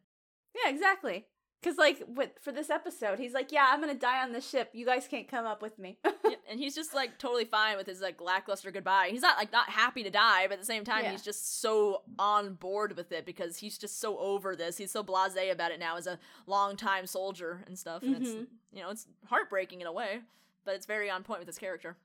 Yeah, 0.55 0.71
exactly. 0.71 1.27
Because, 1.61 1.77
like, 1.77 2.01
with, 2.07 2.29
for 2.41 2.51
this 2.53 2.69
episode, 2.69 3.19
he's 3.19 3.33
like, 3.33 3.51
Yeah, 3.51 3.67
I'm 3.69 3.79
gonna 3.81 3.93
die 3.93 4.21
on 4.23 4.31
this 4.31 4.47
ship. 4.49 4.69
You 4.73 4.85
guys 4.85 5.07
can't 5.09 5.27
come 5.27 5.45
up 5.45 5.61
with 5.61 5.77
me. 5.79 5.97
Yep, 6.29 6.39
and 6.51 6.59
he's 6.59 6.75
just 6.75 6.93
like 6.93 7.17
totally 7.17 7.45
fine 7.45 7.75
with 7.77 7.87
his 7.87 8.01
like 8.01 8.21
lackluster 8.21 8.69
goodbye. 8.71 9.07
He's 9.09 9.21
not 9.23 9.37
like 9.37 9.51
not 9.51 9.67
happy 9.69 10.03
to 10.03 10.09
die, 10.11 10.45
but 10.47 10.53
at 10.53 10.59
the 10.59 10.65
same 10.65 10.83
time, 10.83 11.03
Yeah. 11.03 11.11
he's 11.11 11.23
just 11.23 11.59
so 11.61 12.03
on 12.19 12.53
board 12.53 12.95
with 12.95 13.11
it 13.11 13.25
because 13.25 13.57
he's 13.57 13.77
just 13.79 13.99
so 13.99 14.17
over 14.19 14.55
this. 14.55 14.77
He's 14.77 14.91
so 14.91 15.03
blasé 15.03 15.51
about 15.51 15.71
it 15.71 15.79
now 15.79 15.97
as 15.97 16.05
a 16.05 16.19
longtime 16.45 17.07
soldier 17.07 17.63
and 17.67 17.79
stuff. 17.79 18.03
And 18.03 18.15
it's 18.15 18.29
Mhm. 18.29 18.47
you 18.73 18.81
know 18.83 18.89
it's 18.91 19.07
heartbreaking 19.25 19.81
in 19.81 19.87
a 19.87 19.91
way, 19.91 20.21
but 20.65 20.75
it's 20.75 20.85
very 20.85 21.09
on 21.09 21.23
point 21.23 21.39
with 21.39 21.47
his 21.47 21.57
character. 21.57 21.97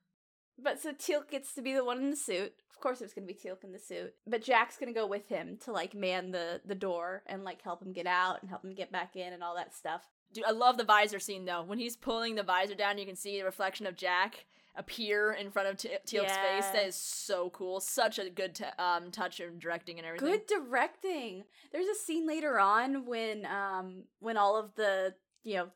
But 0.58 0.80
so 0.80 0.92
Teal'c 0.92 1.30
gets 1.30 1.54
to 1.54 1.62
be 1.62 1.74
the 1.74 1.84
one 1.84 1.98
in 1.98 2.10
the 2.10 2.16
suit. 2.16 2.52
Of 2.70 2.80
course, 2.80 3.00
it's 3.00 3.14
gonna 3.14 3.26
be 3.26 3.34
Teal'c 3.34 3.64
in 3.64 3.72
the 3.72 3.78
suit. 3.78 4.14
But 4.26 4.42
Jack's 4.42 4.76
gonna 4.76 4.92
go 4.92 5.06
with 5.06 5.28
him 5.28 5.58
to 5.64 5.72
like 5.72 5.94
man 5.94 6.30
the 6.30 6.60
the 6.64 6.74
door 6.74 7.22
and 7.26 7.44
like 7.44 7.62
help 7.62 7.82
him 7.82 7.92
get 7.92 8.06
out 8.06 8.40
and 8.40 8.50
help 8.50 8.64
him 8.64 8.74
get 8.74 8.92
back 8.92 9.16
in 9.16 9.32
and 9.32 9.42
all 9.42 9.56
that 9.56 9.74
stuff. 9.74 10.02
Dude, 10.32 10.44
I 10.44 10.50
love 10.50 10.76
the 10.76 10.84
visor 10.84 11.20
scene 11.20 11.44
though. 11.44 11.62
When 11.62 11.78
he's 11.78 11.96
pulling 11.96 12.34
the 12.34 12.42
visor 12.42 12.74
down, 12.74 12.98
you 12.98 13.06
can 13.06 13.16
see 13.16 13.38
the 13.38 13.44
reflection 13.44 13.86
of 13.86 13.96
Jack 13.96 14.46
appear 14.76 15.32
in 15.32 15.50
front 15.50 15.68
of 15.68 15.76
T- 15.76 15.88
Teal'c's 16.06 16.36
face. 16.36 16.66
That 16.72 16.86
is 16.86 16.96
so 16.96 17.50
cool. 17.50 17.80
Such 17.80 18.18
a 18.18 18.28
good 18.28 18.56
t- 18.56 18.64
um, 18.78 19.10
touch 19.12 19.38
of 19.40 19.58
directing 19.60 19.98
and 19.98 20.06
everything. 20.06 20.28
Good 20.28 20.46
directing. 20.46 21.44
There's 21.72 21.86
a 21.86 21.94
scene 21.94 22.26
later 22.26 22.58
on 22.58 23.06
when 23.06 23.46
um 23.46 24.04
when 24.18 24.36
all 24.36 24.56
of 24.56 24.74
the 24.74 25.14
you 25.44 25.56
know 25.56 25.68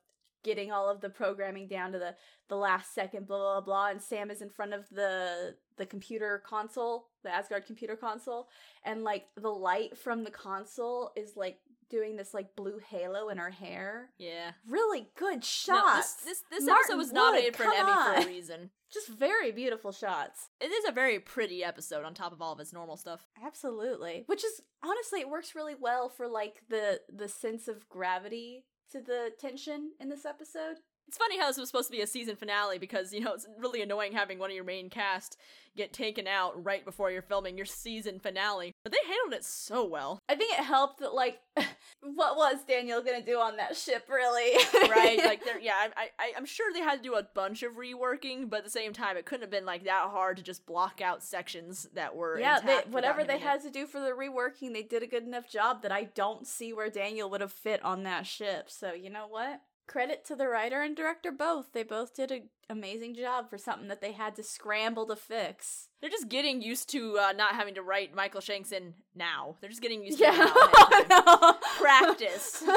getting 0.45 0.71
all 0.73 0.89
of 0.89 1.01
the 1.01 1.11
programming 1.11 1.69
down 1.69 1.93
to 1.93 1.99
the 1.99 2.15
the 2.49 2.57
last 2.57 2.95
second 2.95 3.27
blah 3.27 3.39
blah 3.39 3.61
blah 3.61 3.89
and 3.91 4.01
Sam 4.03 4.31
is 4.31 4.41
in 4.43 4.51
front 4.51 4.73
of 4.73 4.89
the 4.91 5.55
the 5.77 5.87
computer 5.87 6.43
console, 6.47 7.09
the 7.23 7.31
Asgard 7.33 7.67
computer 7.67 7.97
console 7.97 8.49
and 8.85 9.05
like 9.05 9.27
the 9.37 9.49
light 9.51 9.97
from 9.97 10.25
the 10.25 10.31
console 10.31 11.13
is 11.17 11.37
like 11.37 11.59
doing 11.91 12.17
this 12.17 12.35
like 12.35 12.55
blue 12.57 12.79
halo 12.91 13.29
in 13.31 13.39
her 13.39 13.51
hair. 13.51 14.11
Yeah. 14.19 14.53
Really 14.69 15.09
good 15.17 15.37
No, 15.37 15.41
shots. 15.43 16.15
this 16.17 16.25
this, 16.25 16.43
this 16.51 16.65
Martin 16.67 16.77
episode 16.93 16.97
was 16.99 17.07
Wood, 17.09 17.15
nominated 17.15 17.57
for 17.57 17.63
an 17.65 17.73
Emmy 17.77 17.93
for 17.93 18.23
a 18.23 18.27
reason. 18.35 18.71
Just 18.93 19.09
very 19.09 19.53
beautiful 19.53 19.93
shots. 19.93 20.49
It 20.61 20.67
is 20.73 20.85
a 20.89 20.93
very 20.93 21.19
pretty 21.21 21.63
episode 21.63 22.05
on 22.05 22.15
top 22.15 22.33
of 22.33 22.41
all 22.43 22.53
of 22.55 22.61
its 22.61 22.73
normal 22.73 22.97
stuff. 22.97 23.27
Absolutely. 23.45 24.25
Which 24.27 24.45
is 24.45 24.63
honestly 24.83 25.21
it 25.21 25.29
works 25.29 25.55
really 25.55 25.75
well 25.79 26.09
for 26.09 26.27
like 26.27 26.63
the 26.69 27.01
the 27.15 27.29
sense 27.29 27.69
of 27.69 27.89
gravity 27.89 28.65
to 28.91 29.01
the 29.01 29.31
tension 29.39 29.93
in 30.01 30.09
this 30.09 30.25
episode. 30.25 30.77
It's 31.09 31.17
funny 31.17 31.39
how 31.39 31.47
this 31.47 31.57
was 31.57 31.71
supposed 31.71 31.89
to 31.89 31.97
be 31.97 32.03
a 32.03 32.07
season 32.07 32.37
finale 32.37 32.79
because, 32.79 33.15
you 33.15 33.21
know, 33.21 33.33
it's 33.33 33.47
really 33.59 33.81
annoying 33.81 34.13
having 34.13 34.39
one 34.39 34.51
of 34.51 34.55
your 34.55 34.65
main 34.65 34.91
cast 34.91 35.39
get 35.75 35.91
taken 35.91 36.27
out 36.27 36.63
right 36.63 36.85
before 36.85 37.11
you're 37.11 37.23
filming 37.23 37.57
your 37.57 37.65
season 37.65 38.19
finale. 38.19 38.75
But 38.85 38.93
they 38.93 38.99
handled 39.09 39.33
it 39.33 39.45
so 39.45 39.87
well. 39.87 40.19
I 40.29 40.35
think 40.35 40.53
it 40.53 40.65
helped 40.65 41.01
that 41.01 41.15
like 41.15 41.41
what 42.03 42.37
was 42.37 42.63
Daniel 42.69 43.01
gonna 43.01 43.23
do 43.23 43.39
on 43.39 43.57
that 43.57 43.75
ship 43.75 44.07
really? 44.11 44.63
right? 44.91 45.19
Like, 45.25 45.43
they're, 45.47 45.59
yeah, 45.59 45.89
I, 45.97 46.11
I, 46.19 46.33
I'm 46.37 46.45
sure 46.45 46.73
they 46.75 46.81
had 46.81 46.97
to 46.97 47.03
do 47.03 47.15
a 47.15 47.23
bunch 47.23 47.63
of 47.63 47.77
reworking, 47.77 48.51
but 48.51 48.59
at 48.59 48.65
the 48.65 48.71
same 48.71 48.93
time, 48.93 49.17
it 49.17 49.25
couldn't 49.25 49.43
have 49.43 49.51
been 49.51 49.65
like 49.65 49.85
that 49.85 50.09
hard 50.11 50.37
to 50.37 50.43
just 50.43 50.67
block 50.67 51.01
out 51.01 51.23
sections 51.23 51.89
that 51.95 52.15
were 52.15 52.39
yeah, 52.39 52.61
they, 52.61 52.81
whatever 52.91 53.25
they 53.25 53.39
had 53.39 53.63
to 53.63 53.71
do 53.71 53.87
for 53.87 53.99
the 53.99 54.11
reworking, 54.11 54.75
they 54.75 54.83
did 54.83 55.03
a 55.03 55.07
good 55.07 55.25
enough 55.25 55.49
job 55.49 55.81
that 55.85 55.93
I 55.93 56.05
don't 56.05 56.47
see 56.47 56.75
where 56.75 56.91
Daniel 56.91 57.31
would 57.31 57.41
have 57.41 57.53
fit 57.53 57.83
on 57.83 58.03
that 58.03 58.27
ship. 58.27 58.69
So 58.69 58.93
you 58.93 59.09
know 59.09 59.27
what? 59.27 59.63
Credit 59.89 60.25
to 60.27 60.37
the 60.37 60.47
writer 60.49 60.83
and 60.83 60.95
director 60.95 61.33
both. 61.33 61.73
They 61.73 61.83
both 61.83 62.15
did 62.15 62.31
an 62.31 62.51
amazing 62.69 63.15
job 63.15 63.49
for 63.49 63.57
something 63.57 63.89
that 63.89 64.03
they 64.03 64.13
had 64.13 64.37
to 64.37 64.43
scramble 64.43 65.07
to 65.07 65.17
fix. 65.17 65.89
They're 66.01 66.11
just 66.11 66.29
getting 66.29 66.61
used 66.61 66.91
to 66.91 67.19
uh, 67.19 67.33
not 67.33 67.55
having 67.55 67.75
to 67.75 67.83
write 67.83 68.15
Michael 68.15 68.43
Shanks 68.43 68.71
in 68.71 68.93
now. 69.17 69.57
They're 69.61 69.71
just 69.71 69.81
getting 69.81 70.05
used 70.05 70.19
to 70.19 70.25
it 70.27 71.09
now. 71.09 71.27
no. 71.27 71.55
Practice. 71.81 72.63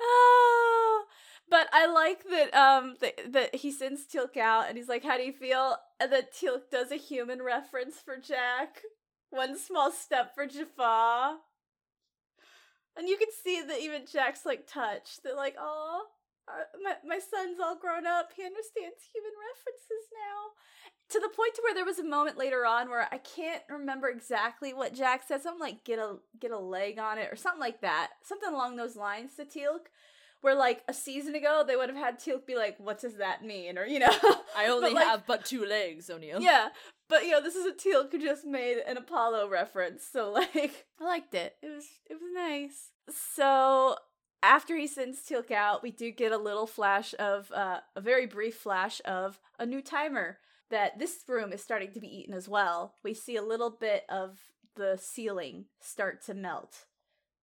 Ah, 0.00 1.02
but 1.48 1.66
I 1.72 1.86
like 1.86 2.22
that 2.30 2.54
um 2.54 2.94
that, 3.00 3.32
that 3.32 3.54
he 3.56 3.72
sends 3.72 4.06
Teal'c 4.06 4.36
out 4.36 4.68
and 4.68 4.78
he's 4.78 4.88
like, 4.88 5.02
"How 5.02 5.16
do 5.16 5.24
you 5.24 5.32
feel?" 5.32 5.76
And 5.98 6.12
then 6.12 6.22
Teal'c 6.32 6.70
does 6.70 6.92
a 6.92 6.96
human 6.96 7.42
reference 7.42 7.96
for 7.96 8.16
Jack. 8.16 8.82
One 9.30 9.58
small 9.58 9.90
step 9.90 10.34
for 10.34 10.46
Jaffa. 10.46 11.38
And 12.98 13.08
you 13.08 13.16
can 13.16 13.28
see 13.44 13.62
that 13.62 13.80
even 13.80 14.02
Jack's 14.10 14.44
like 14.44 14.66
touched. 14.66 15.22
They're 15.22 15.36
like, 15.36 15.54
"Oh, 15.58 16.06
my 16.82 16.94
my 17.06 17.18
son's 17.20 17.60
all 17.60 17.76
grown 17.76 18.06
up. 18.06 18.30
He 18.36 18.42
understands 18.44 19.06
human 19.14 19.32
references 19.48 20.04
now." 20.12 20.52
To 21.10 21.20
the 21.20 21.28
point 21.34 21.54
to 21.54 21.62
where 21.62 21.74
there 21.74 21.86
was 21.86 21.98
a 21.98 22.04
moment 22.04 22.36
later 22.36 22.66
on 22.66 22.90
where 22.90 23.08
I 23.10 23.16
can't 23.18 23.62
remember 23.70 24.08
exactly 24.08 24.74
what 24.74 24.92
Jack 24.94 25.22
said. 25.26 25.40
Something 25.42 25.60
like 25.60 25.84
"get 25.84 25.98
a 25.98 26.16
get 26.40 26.50
a 26.50 26.58
leg 26.58 26.98
on 26.98 27.18
it" 27.18 27.28
or 27.32 27.36
something 27.36 27.60
like 27.60 27.80
that. 27.82 28.10
Something 28.24 28.50
along 28.52 28.76
those 28.76 28.96
lines 28.96 29.34
to 29.36 29.44
Teal'c. 29.44 29.86
Where 30.40 30.54
like 30.54 30.82
a 30.88 30.92
season 30.94 31.34
ago 31.34 31.64
they 31.66 31.74
would 31.76 31.88
have 31.88 31.98
had 31.98 32.18
Teal'c 32.20 32.46
be 32.46 32.56
like, 32.56 32.78
"What 32.78 33.00
does 33.00 33.16
that 33.16 33.44
mean?" 33.44 33.78
Or 33.78 33.86
you 33.86 34.00
know, 34.00 34.10
I 34.56 34.66
only 34.68 34.90
But, 34.90 34.94
like- 34.94 35.06
have 35.06 35.26
but 35.26 35.44
two 35.44 35.64
legs, 35.64 36.10
O'Neill. 36.10 36.40
yeah, 36.40 36.68
but 37.08 37.24
you 37.24 37.30
know, 37.30 37.42
this 37.42 37.56
is 37.56 37.66
a 37.66 37.72
Teal'c 37.72 38.12
who 38.12 38.18
just 38.18 38.44
made 38.44 38.78
an 38.86 38.96
Apollo 38.96 39.48
reference, 39.48 40.04
so 40.04 40.32
like, 40.54 40.86
I 41.00 41.04
liked 41.04 41.34
it. 41.34 41.56
It 41.62 41.68
was 41.68 41.86
it 42.08 42.14
was 42.14 42.30
nice. 42.34 42.92
So 43.10 43.96
after 44.42 44.76
he 44.76 44.86
sends 44.86 45.20
Teal'c 45.20 45.50
out, 45.50 45.82
we 45.82 45.90
do 45.90 46.10
get 46.10 46.32
a 46.32 46.38
little 46.38 46.66
flash 46.66 47.14
of 47.18 47.50
uh, 47.52 47.80
a 47.96 48.00
very 48.00 48.26
brief 48.26 48.56
flash 48.56 49.00
of 49.04 49.40
a 49.58 49.66
new 49.66 49.82
timer 49.82 50.38
that 50.70 50.98
this 50.98 51.24
room 51.26 51.52
is 51.52 51.62
starting 51.62 51.92
to 51.92 52.00
be 52.00 52.14
eaten 52.14 52.34
as 52.34 52.48
well. 52.48 52.94
We 53.02 53.14
see 53.14 53.36
a 53.36 53.42
little 53.42 53.70
bit 53.70 54.04
of 54.08 54.38
the 54.76 54.98
ceiling 55.00 55.64
start 55.80 56.22
to 56.26 56.34
melt 56.34 56.86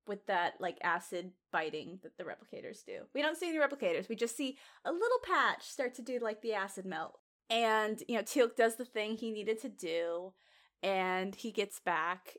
with 0.07 0.25
that 0.27 0.53
like 0.59 0.77
acid 0.83 1.31
biting 1.51 1.99
that 2.03 2.17
the 2.17 2.23
replicators 2.23 2.85
do. 2.85 3.01
We 3.13 3.21
don't 3.21 3.37
see 3.37 3.49
any 3.49 3.57
replicators. 3.57 4.07
We 4.07 4.15
just 4.15 4.37
see 4.37 4.57
a 4.85 4.91
little 4.91 5.19
patch 5.23 5.63
start 5.63 5.95
to 5.95 6.01
do 6.01 6.19
like 6.19 6.41
the 6.41 6.53
acid 6.53 6.85
melt. 6.85 7.19
And 7.49 8.01
you 8.07 8.15
know, 8.15 8.23
Teal'c 8.23 8.55
does 8.55 8.75
the 8.75 8.85
thing 8.85 9.17
he 9.17 9.31
needed 9.31 9.61
to 9.61 9.69
do, 9.69 10.33
and 10.81 11.35
he 11.35 11.51
gets 11.51 11.79
back, 11.79 12.37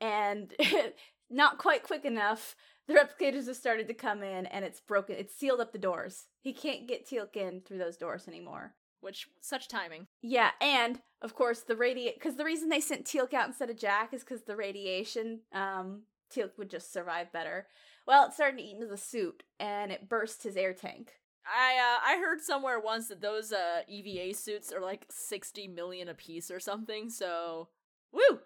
and 0.00 0.52
not 1.30 1.58
quite 1.58 1.82
quick 1.82 2.04
enough. 2.04 2.56
The 2.86 2.94
replicators 2.94 3.46
have 3.46 3.56
started 3.56 3.88
to 3.88 3.94
come 3.94 4.22
in, 4.22 4.46
and 4.46 4.64
it's 4.64 4.80
broken. 4.80 5.16
It's 5.18 5.34
sealed 5.34 5.60
up 5.60 5.72
the 5.72 5.78
doors. 5.78 6.26
He 6.40 6.52
can't 6.52 6.88
get 6.88 7.08
Teal'c 7.08 7.36
in 7.36 7.60
through 7.60 7.78
those 7.78 7.96
doors 7.96 8.28
anymore. 8.28 8.74
Which, 9.00 9.28
such 9.40 9.68
timing. 9.68 10.06
Yeah, 10.22 10.50
and 10.62 11.00
of 11.20 11.34
course 11.34 11.60
the 11.60 11.76
radiate 11.76 12.14
because 12.14 12.36
the 12.36 12.44
reason 12.44 12.70
they 12.70 12.80
sent 12.80 13.04
Teal'c 13.04 13.34
out 13.34 13.48
instead 13.48 13.68
of 13.68 13.76
Jack 13.76 14.14
is 14.14 14.22
because 14.22 14.42
the 14.42 14.56
radiation. 14.56 15.40
Um, 15.52 16.02
Teal'c 16.34 16.56
would 16.58 16.70
just 16.70 16.92
survive 16.92 17.32
better. 17.32 17.66
Well, 18.06 18.26
it 18.26 18.32
started 18.32 18.58
to 18.58 18.64
eat 18.64 18.76
into 18.76 18.86
the 18.86 18.96
suit, 18.96 19.42
and 19.60 19.92
it 19.92 20.08
burst 20.08 20.42
his 20.42 20.56
air 20.56 20.72
tank. 20.72 21.12
I 21.46 21.74
uh, 21.76 22.00
I 22.06 22.18
heard 22.18 22.40
somewhere 22.40 22.80
once 22.80 23.08
that 23.08 23.20
those 23.20 23.52
uh, 23.52 23.82
EVA 23.88 24.34
suits 24.34 24.72
are 24.72 24.80
like 24.80 25.06
60 25.10 25.68
million 25.68 26.08
a 26.08 26.14
piece 26.14 26.50
or 26.50 26.60
something, 26.60 27.10
so 27.10 27.68
woo! 28.12 28.40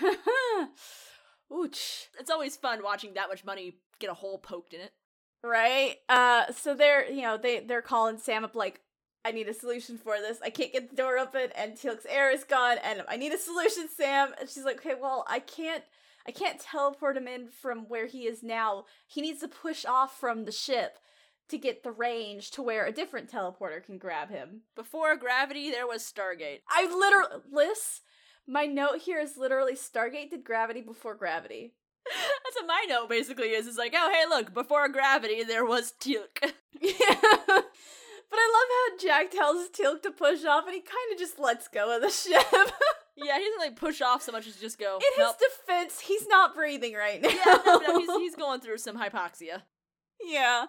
Ooch. 1.52 2.06
it's 2.18 2.30
always 2.30 2.56
fun 2.56 2.82
watching 2.84 3.14
that 3.14 3.28
much 3.28 3.44
money 3.44 3.78
get 3.98 4.10
a 4.10 4.14
hole 4.14 4.38
poked 4.38 4.72
in 4.72 4.80
it. 4.80 4.92
Right? 5.42 5.96
Uh 6.08 6.52
so 6.52 6.74
they're 6.74 7.10
you 7.10 7.22
know, 7.22 7.36
they 7.36 7.60
they're 7.60 7.82
calling 7.82 8.18
Sam 8.18 8.44
up 8.44 8.54
like, 8.54 8.80
I 9.24 9.32
need 9.32 9.48
a 9.48 9.54
solution 9.54 9.98
for 9.98 10.18
this. 10.18 10.38
I 10.42 10.50
can't 10.50 10.72
get 10.72 10.90
the 10.90 10.96
door 10.96 11.18
open, 11.18 11.48
and 11.56 11.74
Teal'c's 11.74 12.06
air 12.08 12.30
is 12.30 12.44
gone, 12.44 12.78
and 12.82 13.02
I 13.08 13.16
need 13.16 13.32
a 13.32 13.38
solution, 13.38 13.88
Sam. 13.94 14.32
And 14.38 14.48
she's 14.48 14.64
like, 14.64 14.78
okay, 14.78 14.94
well, 15.00 15.24
I 15.28 15.40
can't, 15.40 15.84
I 16.26 16.30
can't 16.30 16.58
teleport 16.60 17.16
him 17.16 17.28
in 17.28 17.48
from 17.48 17.80
where 17.88 18.06
he 18.06 18.26
is 18.26 18.42
now. 18.42 18.84
He 19.06 19.20
needs 19.20 19.40
to 19.40 19.48
push 19.48 19.84
off 19.84 20.18
from 20.18 20.44
the 20.44 20.52
ship 20.52 20.98
to 21.50 21.58
get 21.58 21.82
the 21.82 21.92
range 21.92 22.50
to 22.52 22.62
where 22.62 22.86
a 22.86 22.92
different 22.92 23.30
teleporter 23.30 23.84
can 23.84 23.98
grab 23.98 24.30
him. 24.30 24.62
Before 24.74 25.16
gravity, 25.16 25.70
there 25.70 25.86
was 25.86 26.02
Stargate. 26.02 26.60
I 26.68 26.86
literally, 26.86 27.42
Liz, 27.50 28.00
my 28.46 28.66
note 28.66 29.00
here 29.02 29.20
is 29.20 29.36
literally 29.36 29.74
Stargate 29.74 30.30
did 30.30 30.44
gravity 30.44 30.80
before 30.80 31.14
gravity. 31.14 31.74
That's 32.06 32.56
what 32.56 32.66
my 32.66 32.86
note 32.88 33.08
basically 33.08 33.48
is. 33.48 33.66
It's 33.66 33.78
like, 33.78 33.94
oh, 33.94 34.10
hey, 34.12 34.28
look, 34.28 34.54
before 34.54 34.88
gravity, 34.88 35.44
there 35.44 35.64
was 35.64 35.92
Teal'c. 36.00 36.52
yeah. 36.80 37.60
But 38.30 38.38
I 38.38 38.52
love 38.52 38.68
how 38.78 39.08
Jack 39.08 39.30
tells 39.32 39.68
Teal'c 39.70 40.02
to 40.02 40.12
push 40.12 40.44
off, 40.44 40.64
and 40.64 40.74
he 40.74 40.80
kind 40.80 41.12
of 41.12 41.18
just 41.18 41.40
lets 41.40 41.66
go 41.66 41.96
of 41.96 42.00
the 42.00 42.10
ship. 42.10 42.46
yeah, 43.16 43.36
he 43.36 43.44
doesn't 43.44 43.58
like 43.58 43.74
push 43.74 44.00
off 44.00 44.22
so 44.22 44.30
much 44.30 44.46
as 44.46 44.54
just 44.54 44.78
go. 44.78 44.98
In 44.98 45.02
nope. 45.18 45.34
his 45.36 45.48
defense, 45.48 46.00
he's 46.00 46.28
not 46.28 46.54
breathing 46.54 46.94
right 46.94 47.20
now. 47.20 47.28
Yeah, 47.28 47.58
no, 47.66 47.78
no, 47.78 47.98
he's 47.98 48.10
he's 48.18 48.36
going 48.36 48.60
through 48.60 48.78
some 48.78 48.96
hypoxia. 48.96 49.62
Yeah, 50.26 50.66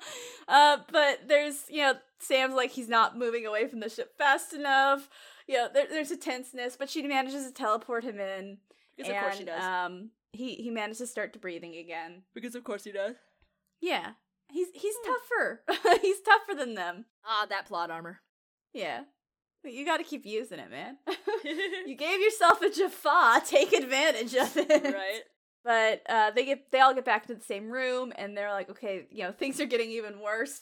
uh, 0.47 0.77
but 0.91 1.27
there's 1.27 1.65
you 1.69 1.81
know 1.81 1.95
Sam's 2.19 2.55
like 2.55 2.71
he's 2.71 2.89
not 2.89 3.17
moving 3.17 3.45
away 3.45 3.67
from 3.67 3.79
the 3.79 3.89
ship 3.89 4.17
fast 4.17 4.53
enough. 4.53 5.09
Yeah, 5.47 5.67
there, 5.73 5.87
there's 5.89 6.11
a 6.11 6.17
tenseness, 6.17 6.77
but 6.77 6.89
she 6.89 7.01
manages 7.05 7.45
to 7.45 7.53
teleport 7.53 8.03
him 8.03 8.19
in. 8.19 8.57
Because 8.95 9.09
and, 9.09 9.17
of 9.17 9.23
course 9.23 9.37
she 9.37 9.43
does. 9.43 9.63
Um, 9.63 10.11
he 10.33 10.55
he 10.55 10.69
manages 10.69 10.99
to 10.99 11.07
start 11.07 11.33
to 11.33 11.39
breathing 11.39 11.75
again. 11.75 12.23
Because 12.33 12.55
of 12.55 12.63
course 12.63 12.83
he 12.83 12.91
does. 12.91 13.15
Yeah, 13.81 14.11
he's 14.49 14.67
he's 14.73 14.95
Hmm. 15.03 15.11
tougher. 15.11 15.99
he's 16.01 16.21
tougher 16.21 16.55
than 16.55 16.75
them. 16.75 17.05
Ah, 17.25 17.45
that 17.49 17.65
plot 17.67 17.91
armor. 17.91 18.21
Yeah. 18.73 19.01
But 19.63 19.73
You 19.73 19.85
got 19.85 19.97
to 19.97 20.03
keep 20.03 20.25
using 20.25 20.57
it, 20.59 20.71
man. 20.71 20.97
you 21.85 21.95
gave 21.95 22.19
yourself 22.19 22.61
a 22.61 22.69
Jaffa. 22.69 23.41
Take 23.45 23.73
advantage 23.73 24.33
of 24.35 24.55
it. 24.57 24.83
right? 24.83 25.21
But 25.63 26.01
uh, 26.09 26.31
they 26.31 26.45
get 26.45 26.71
they 26.71 26.79
all 26.79 26.93
get 26.93 27.05
back 27.05 27.27
to 27.27 27.35
the 27.35 27.43
same 27.43 27.69
room, 27.69 28.11
and 28.15 28.35
they're 28.35 28.51
like, 28.51 28.69
okay, 28.71 29.05
you 29.11 29.23
know, 29.23 29.31
things 29.31 29.59
are 29.61 29.65
getting 29.65 29.91
even 29.91 30.19
worse. 30.19 30.61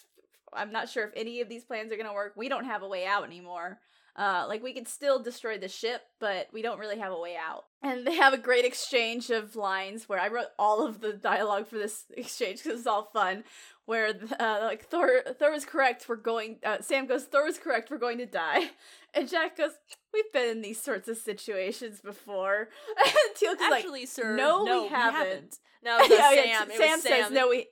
I'm 0.53 0.71
not 0.71 0.89
sure 0.89 1.05
if 1.05 1.13
any 1.15 1.41
of 1.41 1.47
these 1.49 1.63
plans 1.63 1.91
are 1.91 1.97
gonna 1.97 2.13
work. 2.13 2.33
We 2.35 2.49
don't 2.49 2.65
have 2.65 2.83
a 2.83 2.87
way 2.87 3.05
out 3.05 3.23
anymore. 3.23 3.79
Uh, 4.19 4.45
like 4.49 4.61
we 4.61 4.73
could 4.73 4.87
still 4.87 5.23
destroy 5.23 5.57
the 5.57 5.69
ship, 5.69 6.01
but 6.19 6.49
we 6.51 6.61
don't 6.61 6.77
really 6.77 6.99
have 6.99 7.13
a 7.13 7.17
way 7.19 7.37
out. 7.37 7.63
And 7.81 8.05
they 8.05 8.15
have 8.15 8.33
a 8.33 8.37
great 8.37 8.65
exchange 8.65 9.29
of 9.29 9.55
lines 9.55 10.09
where 10.09 10.19
I 10.19 10.27
wrote 10.27 10.47
all 10.59 10.85
of 10.85 10.99
the 10.99 11.13
dialogue 11.13 11.67
for 11.67 11.77
this 11.77 12.03
exchange 12.17 12.61
because 12.61 12.79
it's 12.79 12.87
all 12.87 13.09
fun. 13.13 13.45
Where 13.85 14.13
uh, 14.37 14.59
like 14.63 14.83
Thor, 14.89 15.21
Thor 15.39 15.53
is 15.53 15.63
correct. 15.63 16.05
We're 16.09 16.17
going. 16.17 16.57
Uh, 16.65 16.81
Sam 16.81 17.07
goes. 17.07 17.23
Thor 17.23 17.47
is 17.47 17.57
correct. 17.57 17.89
We're 17.89 17.97
going 17.97 18.17
to 18.19 18.25
die. 18.25 18.71
And 19.15 19.27
Jack 19.27 19.57
goes. 19.57 19.71
We've 20.13 20.31
been 20.31 20.49
in 20.49 20.61
these 20.61 20.79
sorts 20.79 21.07
of 21.07 21.17
situations 21.17 21.99
before. 21.99 22.67
And 23.03 23.35
Teal'c 23.35 23.59
is 23.59 23.71
like, 23.91 24.07
sir, 24.07 24.35
no, 24.35 24.63
no, 24.63 24.83
we 24.83 24.89
haven't. 24.89 25.57
No, 25.83 25.97
it 25.97 26.09
was, 26.09 26.11
uh, 26.11 26.13
Yeah, 26.13 26.31
yeah, 26.43 26.59
Sam. 26.59 26.71
It 26.71 26.77
Sam 26.77 26.91
was 26.91 27.01
says 27.01 27.25
Sam. 27.25 27.33
no. 27.33 27.49
We 27.49 27.67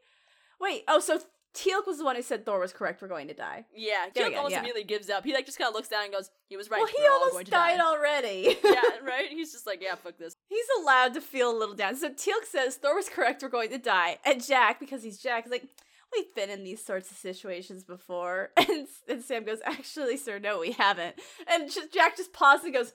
wait. 0.59 0.83
Oh, 0.87 0.99
so 0.99 1.19
Teal'c 1.53 1.87
was 1.87 1.97
the 1.97 2.05
one 2.05 2.15
who 2.15 2.21
said 2.21 2.45
Thor 2.45 2.59
was 2.59 2.71
correct. 2.71 3.01
We're 3.01 3.07
going 3.07 3.27
to 3.29 3.33
die. 3.33 3.65
Yeah, 3.75 4.05
Teal'c 4.15 4.35
almost 4.35 4.51
yeah. 4.51 4.59
immediately 4.59 4.83
gives 4.83 5.09
up. 5.09 5.23
He 5.23 5.33
like 5.33 5.45
just 5.45 5.57
kind 5.57 5.69
of 5.69 5.73
looks 5.73 5.87
down 5.87 6.03
and 6.03 6.13
goes, 6.13 6.29
"He 6.49 6.57
was 6.57 6.69
right. 6.69 6.79
well, 6.79 6.87
he 6.87 7.07
almost 7.07 7.49
died 7.49 7.77
die." 7.77 7.85
already. 7.85 8.57
yeah, 8.63 8.81
right. 9.03 9.29
He's 9.29 9.51
just 9.51 9.65
like, 9.65 9.81
yeah, 9.81 9.95
fuck 9.95 10.17
this. 10.17 10.35
He's 10.49 10.65
allowed 10.81 11.13
to 11.15 11.21
feel 11.21 11.51
a 11.51 11.57
little 11.57 11.75
down. 11.75 11.95
So 11.95 12.09
Teal'c 12.09 12.45
says 12.45 12.75
Thor 12.75 12.95
was 12.95 13.09
correct. 13.09 13.41
We're 13.41 13.49
going 13.49 13.69
to 13.69 13.77
die. 13.77 14.19
And 14.25 14.43
Jack, 14.43 14.79
because 14.79 15.03
he's 15.03 15.17
Jack, 15.17 15.45
is 15.45 15.51
like, 15.51 15.67
we've 16.15 16.33
been 16.35 16.49
in 16.49 16.63
these 16.63 16.83
sorts 16.83 17.11
of 17.11 17.17
situations 17.17 17.83
before. 17.83 18.51
And, 18.69 18.87
and 19.07 19.23
Sam 19.23 19.45
goes, 19.45 19.59
actually, 19.65 20.17
sir, 20.17 20.39
no, 20.39 20.59
we 20.59 20.73
haven't. 20.73 21.15
And 21.47 21.71
just, 21.71 21.93
Jack 21.93 22.17
just 22.17 22.33
pauses 22.33 22.65
and 22.65 22.73
goes, 22.73 22.93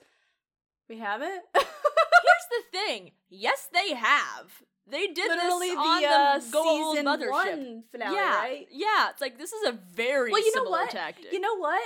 we 0.89 0.99
haven't. 0.99 1.41
Here's 1.55 2.47
the 2.51 2.63
thing. 2.77 3.11
Yes, 3.29 3.67
they 3.73 3.93
have. 3.93 4.61
They 4.85 5.07
did 5.07 5.29
Literally 5.29 5.69
this 5.69 5.77
on 5.77 6.01
the 6.01 6.07
the, 6.07 6.13
uh, 6.13 6.39
season 6.39 7.05
mothership. 7.05 7.29
one 7.31 7.83
finale, 7.91 8.15
yeah, 8.15 8.35
right? 8.37 8.67
yeah. 8.69 9.09
It's 9.11 9.21
like 9.21 9.37
this 9.37 9.53
is 9.53 9.67
a 9.67 9.71
very 9.93 10.31
Well, 10.31 10.43
you 10.43 10.53
know 10.55 10.69
what? 10.69 10.89
tactic. 10.91 11.31
You 11.31 11.39
know 11.39 11.57
what? 11.57 11.81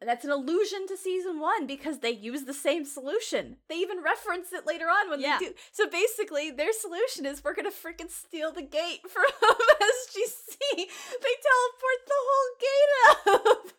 That's 0.00 0.24
an 0.26 0.30
allusion 0.30 0.86
to 0.88 0.96
season 0.96 1.40
one 1.40 1.66
because 1.66 2.00
they 2.00 2.10
use 2.10 2.44
the 2.44 2.52
same 2.54 2.84
solution. 2.84 3.56
They 3.68 3.76
even 3.76 4.02
reference 4.04 4.52
it 4.52 4.66
later 4.66 4.84
on 4.86 5.08
when 5.10 5.20
Yeah. 5.20 5.38
they 5.40 5.46
do. 5.46 5.52
So 5.72 5.88
basically, 5.88 6.50
their 6.50 6.72
solution 6.72 7.24
is 7.26 7.42
we're 7.42 7.54
gonna 7.54 7.70
freaking 7.70 8.10
steal 8.10 8.52
the 8.52 8.62
gate 8.62 9.00
from 9.10 9.24
SGC. 9.40 10.56
They 10.76 11.34
teleport 11.42 12.00
the 12.06 12.20
whole 12.28 12.50
gate 12.60 13.36
up. 13.46 13.72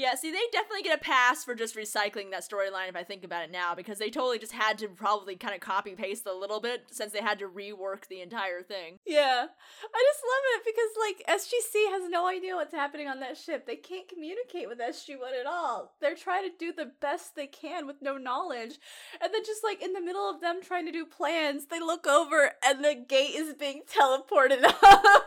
Yeah, 0.00 0.14
see, 0.14 0.30
they 0.30 0.40
definitely 0.50 0.82
get 0.82 0.98
a 0.98 1.02
pass 1.02 1.44
for 1.44 1.54
just 1.54 1.76
recycling 1.76 2.30
that 2.30 2.48
storyline 2.48 2.88
if 2.88 2.96
I 2.96 3.02
think 3.02 3.22
about 3.22 3.44
it 3.44 3.50
now, 3.50 3.74
because 3.74 3.98
they 3.98 4.08
totally 4.08 4.38
just 4.38 4.52
had 4.52 4.78
to 4.78 4.88
probably 4.88 5.36
kind 5.36 5.54
of 5.54 5.60
copy 5.60 5.90
paste 5.94 6.24
a 6.24 6.32
little 6.32 6.58
bit 6.58 6.86
since 6.90 7.12
they 7.12 7.20
had 7.20 7.38
to 7.40 7.48
rework 7.48 8.06
the 8.08 8.22
entire 8.22 8.62
thing. 8.62 8.98
yeah, 9.06 9.44
I 9.44 10.04
just 10.08 10.22
love 10.24 10.44
it 10.54 10.62
because 10.64 10.90
like 11.28 11.38
SGC 11.38 11.90
has 11.90 12.08
no 12.08 12.26
idea 12.26 12.56
what's 12.56 12.72
happening 12.72 13.08
on 13.08 13.20
that 13.20 13.36
ship. 13.36 13.66
They 13.66 13.76
can't 13.76 14.08
communicate 14.08 14.68
with 14.68 14.78
SG 14.78 15.20
One 15.20 15.34
at 15.38 15.44
all. 15.44 15.92
They're 16.00 16.14
trying 16.14 16.50
to 16.50 16.56
do 16.58 16.72
the 16.72 16.92
best 17.02 17.36
they 17.36 17.46
can 17.46 17.86
with 17.86 18.00
no 18.00 18.16
knowledge, 18.16 18.78
and 19.20 19.34
then 19.34 19.44
just 19.44 19.62
like 19.62 19.82
in 19.82 19.92
the 19.92 20.00
middle 20.00 20.30
of 20.30 20.40
them 20.40 20.60
trying 20.62 20.86
to 20.86 20.92
do 20.92 21.04
plans, 21.04 21.66
they 21.66 21.78
look 21.78 22.06
over 22.06 22.52
and 22.64 22.82
the 22.82 22.94
gate 22.94 23.34
is 23.34 23.52
being 23.52 23.82
teleported 23.86 24.64
up. 24.82 25.26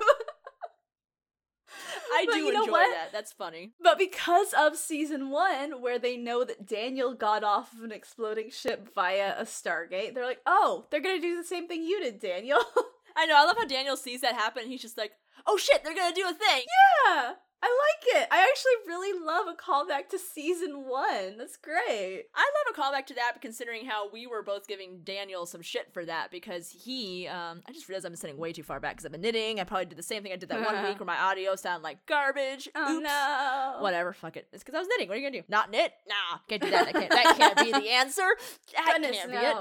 I 2.13 2.25
do 2.31 2.37
you 2.37 2.51
know 2.53 2.61
enjoy 2.63 2.71
what? 2.71 2.91
that. 2.93 3.11
That's 3.11 3.31
funny. 3.31 3.73
But 3.81 3.97
because 3.97 4.53
of 4.57 4.75
season 4.75 5.29
one, 5.29 5.81
where 5.81 5.99
they 5.99 6.17
know 6.17 6.43
that 6.43 6.67
Daniel 6.67 7.13
got 7.13 7.43
off 7.43 7.73
of 7.73 7.83
an 7.83 7.91
exploding 7.91 8.49
ship 8.51 8.89
via 8.93 9.35
a 9.37 9.43
Stargate, 9.43 10.13
they're 10.13 10.25
like, 10.25 10.41
oh, 10.45 10.85
they're 10.89 11.01
gonna 11.01 11.19
do 11.21 11.37
the 11.37 11.43
same 11.47 11.67
thing 11.67 11.83
you 11.83 12.01
did, 12.01 12.19
Daniel. 12.19 12.59
I 13.15 13.25
know. 13.27 13.35
I 13.37 13.45
love 13.45 13.57
how 13.57 13.65
Daniel 13.65 13.95
sees 13.97 14.21
that 14.21 14.33
happen. 14.35 14.63
and 14.63 14.71
He's 14.71 14.81
just 14.81 14.97
like, 14.97 15.11
"Oh 15.45 15.57
shit, 15.57 15.83
they're 15.83 15.93
gonna 15.95 16.15
do 16.15 16.27
a 16.27 16.33
thing." 16.33 16.63
yeah, 17.05 17.33
I 17.63 17.67
like 17.67 18.21
it. 18.21 18.27
I 18.29 18.41
actually 18.41 18.73
really 18.87 19.17
love 19.25 19.45
a 19.47 19.55
callback 19.55 20.09
to 20.09 20.19
season 20.19 20.85
one. 20.85 21.37
That's 21.37 21.55
great. 21.55 22.25
I 22.35 22.41
love 22.41 22.75
a 22.75 22.77
callback 22.77 23.05
to 23.05 23.13
that, 23.13 23.41
considering 23.41 23.85
how 23.85 24.11
we 24.11 24.27
were 24.27 24.43
both 24.43 24.67
giving 24.67 24.99
Daniel 25.05 25.45
some 25.45 25.61
shit 25.61 25.93
for 25.93 26.03
that 26.03 26.29
because 26.29 26.69
he. 26.69 27.25
Um, 27.27 27.61
I 27.65 27.71
just 27.71 27.87
realized 27.87 28.05
I'm 28.05 28.17
sitting 28.17 28.37
way 28.37 28.51
too 28.51 28.63
far 28.63 28.81
back 28.81 28.95
because 28.95 29.05
I've 29.05 29.13
been 29.13 29.21
knitting. 29.21 29.61
I 29.61 29.63
probably 29.63 29.85
did 29.85 29.97
the 29.97 30.03
same 30.03 30.23
thing 30.23 30.33
I 30.33 30.35
did 30.35 30.49
that 30.49 30.59
one 30.59 30.83
week 30.87 30.99
where 30.99 31.07
my 31.07 31.17
audio 31.17 31.55
sounded 31.55 31.83
like 31.83 32.05
garbage. 32.05 32.67
Oh 32.75 32.97
Oops. 32.97 33.03
no. 33.03 33.77
Whatever, 33.81 34.11
fuck 34.11 34.35
it. 34.35 34.47
It's 34.51 34.61
because 34.61 34.75
I 34.75 34.79
was 34.79 34.89
knitting. 34.89 35.07
What 35.07 35.15
are 35.15 35.21
you 35.21 35.29
gonna 35.29 35.41
do? 35.41 35.45
Not 35.47 35.71
knit? 35.71 35.93
Nah, 36.05 36.39
can't 36.49 36.61
do 36.61 36.69
that. 36.69 36.85
That 36.85 36.93
can't, 36.93 37.11
that 37.11 37.35
can't 37.37 37.57
be 37.57 37.71
the 37.71 37.89
answer. 37.91 38.27
That 38.75 38.97
Goodness, 38.97 39.17
can't 39.17 39.31
be 39.31 39.37
it. 39.37 39.55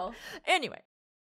Anyway, 0.47 0.81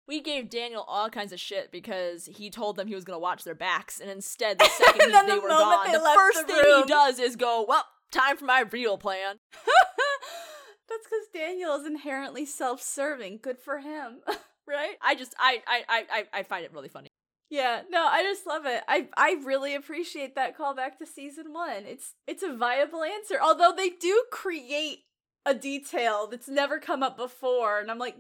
we 0.10 0.20
gave 0.20 0.50
Daniel 0.50 0.84
all 0.88 1.10
kinds 1.10 1.32
of 1.32 1.40
shit 1.40 1.72
because 1.72 2.26
he 2.26 2.50
told 2.50 2.76
them 2.76 2.88
he 2.88 2.96
was 2.96 3.06
gonna 3.06 3.20
watch 3.20 3.44
their 3.46 3.56
backs, 3.56 4.02
and 4.02 4.10
instead, 4.10 4.60
the 4.60 4.66
second 4.78 5.12
they 5.14 5.36
the 5.36 5.40
were 5.42 5.48
gone, 5.48 5.86
they 5.88 5.94
the 5.94 6.12
first 6.16 6.48
the 6.48 6.54
thing 6.54 6.82
he 6.82 6.84
does 6.86 7.20
is 7.20 7.36
go, 7.38 7.64
"Well, 7.66 7.86
time 8.12 8.36
for 8.36 8.46
my 8.46 8.62
real 8.62 8.98
plan." 8.98 9.38
That's 10.90 11.06
because 11.06 11.28
Daniel 11.34 11.76
is 11.76 11.86
inherently 11.86 12.46
self-serving. 12.46 13.40
Good 13.42 13.60
for 13.60 13.80
him. 13.80 14.20
Right? 14.68 14.98
I 15.02 15.16
just, 15.16 15.34
I, 15.40 15.64
I, 15.66 15.84
I, 15.90 16.06
I- 16.12 16.40
I 16.40 16.44
find 16.44 16.64
it 16.64 16.72
really 16.72 16.90
funny. 16.90 17.08
Yeah, 17.50 17.82
no, 17.90 18.06
I 18.06 18.22
just 18.22 18.46
love 18.46 18.68
it. 18.68 18.84
I 18.88 19.08
I 19.18 19.38
really 19.44 19.74
appreciate 19.74 20.36
that 20.36 20.56
callback 20.56 21.00
to 21.00 21.08
season 21.08 21.52
one. 21.54 21.86
It's 21.88 22.14
it's 22.28 22.44
a 22.44 22.56
viable 22.56 23.02
answer. 23.04 23.40
Although 23.42 23.74
they 23.76 23.90
do 23.90 24.26
create 24.32 25.00
a 25.44 25.56
detail 25.56 26.28
that's 26.28 26.48
never 26.48 26.78
come 26.78 27.02
up 27.02 27.18
before, 27.18 27.80
and 27.80 27.90
I'm 27.90 27.98
like, 27.98 28.18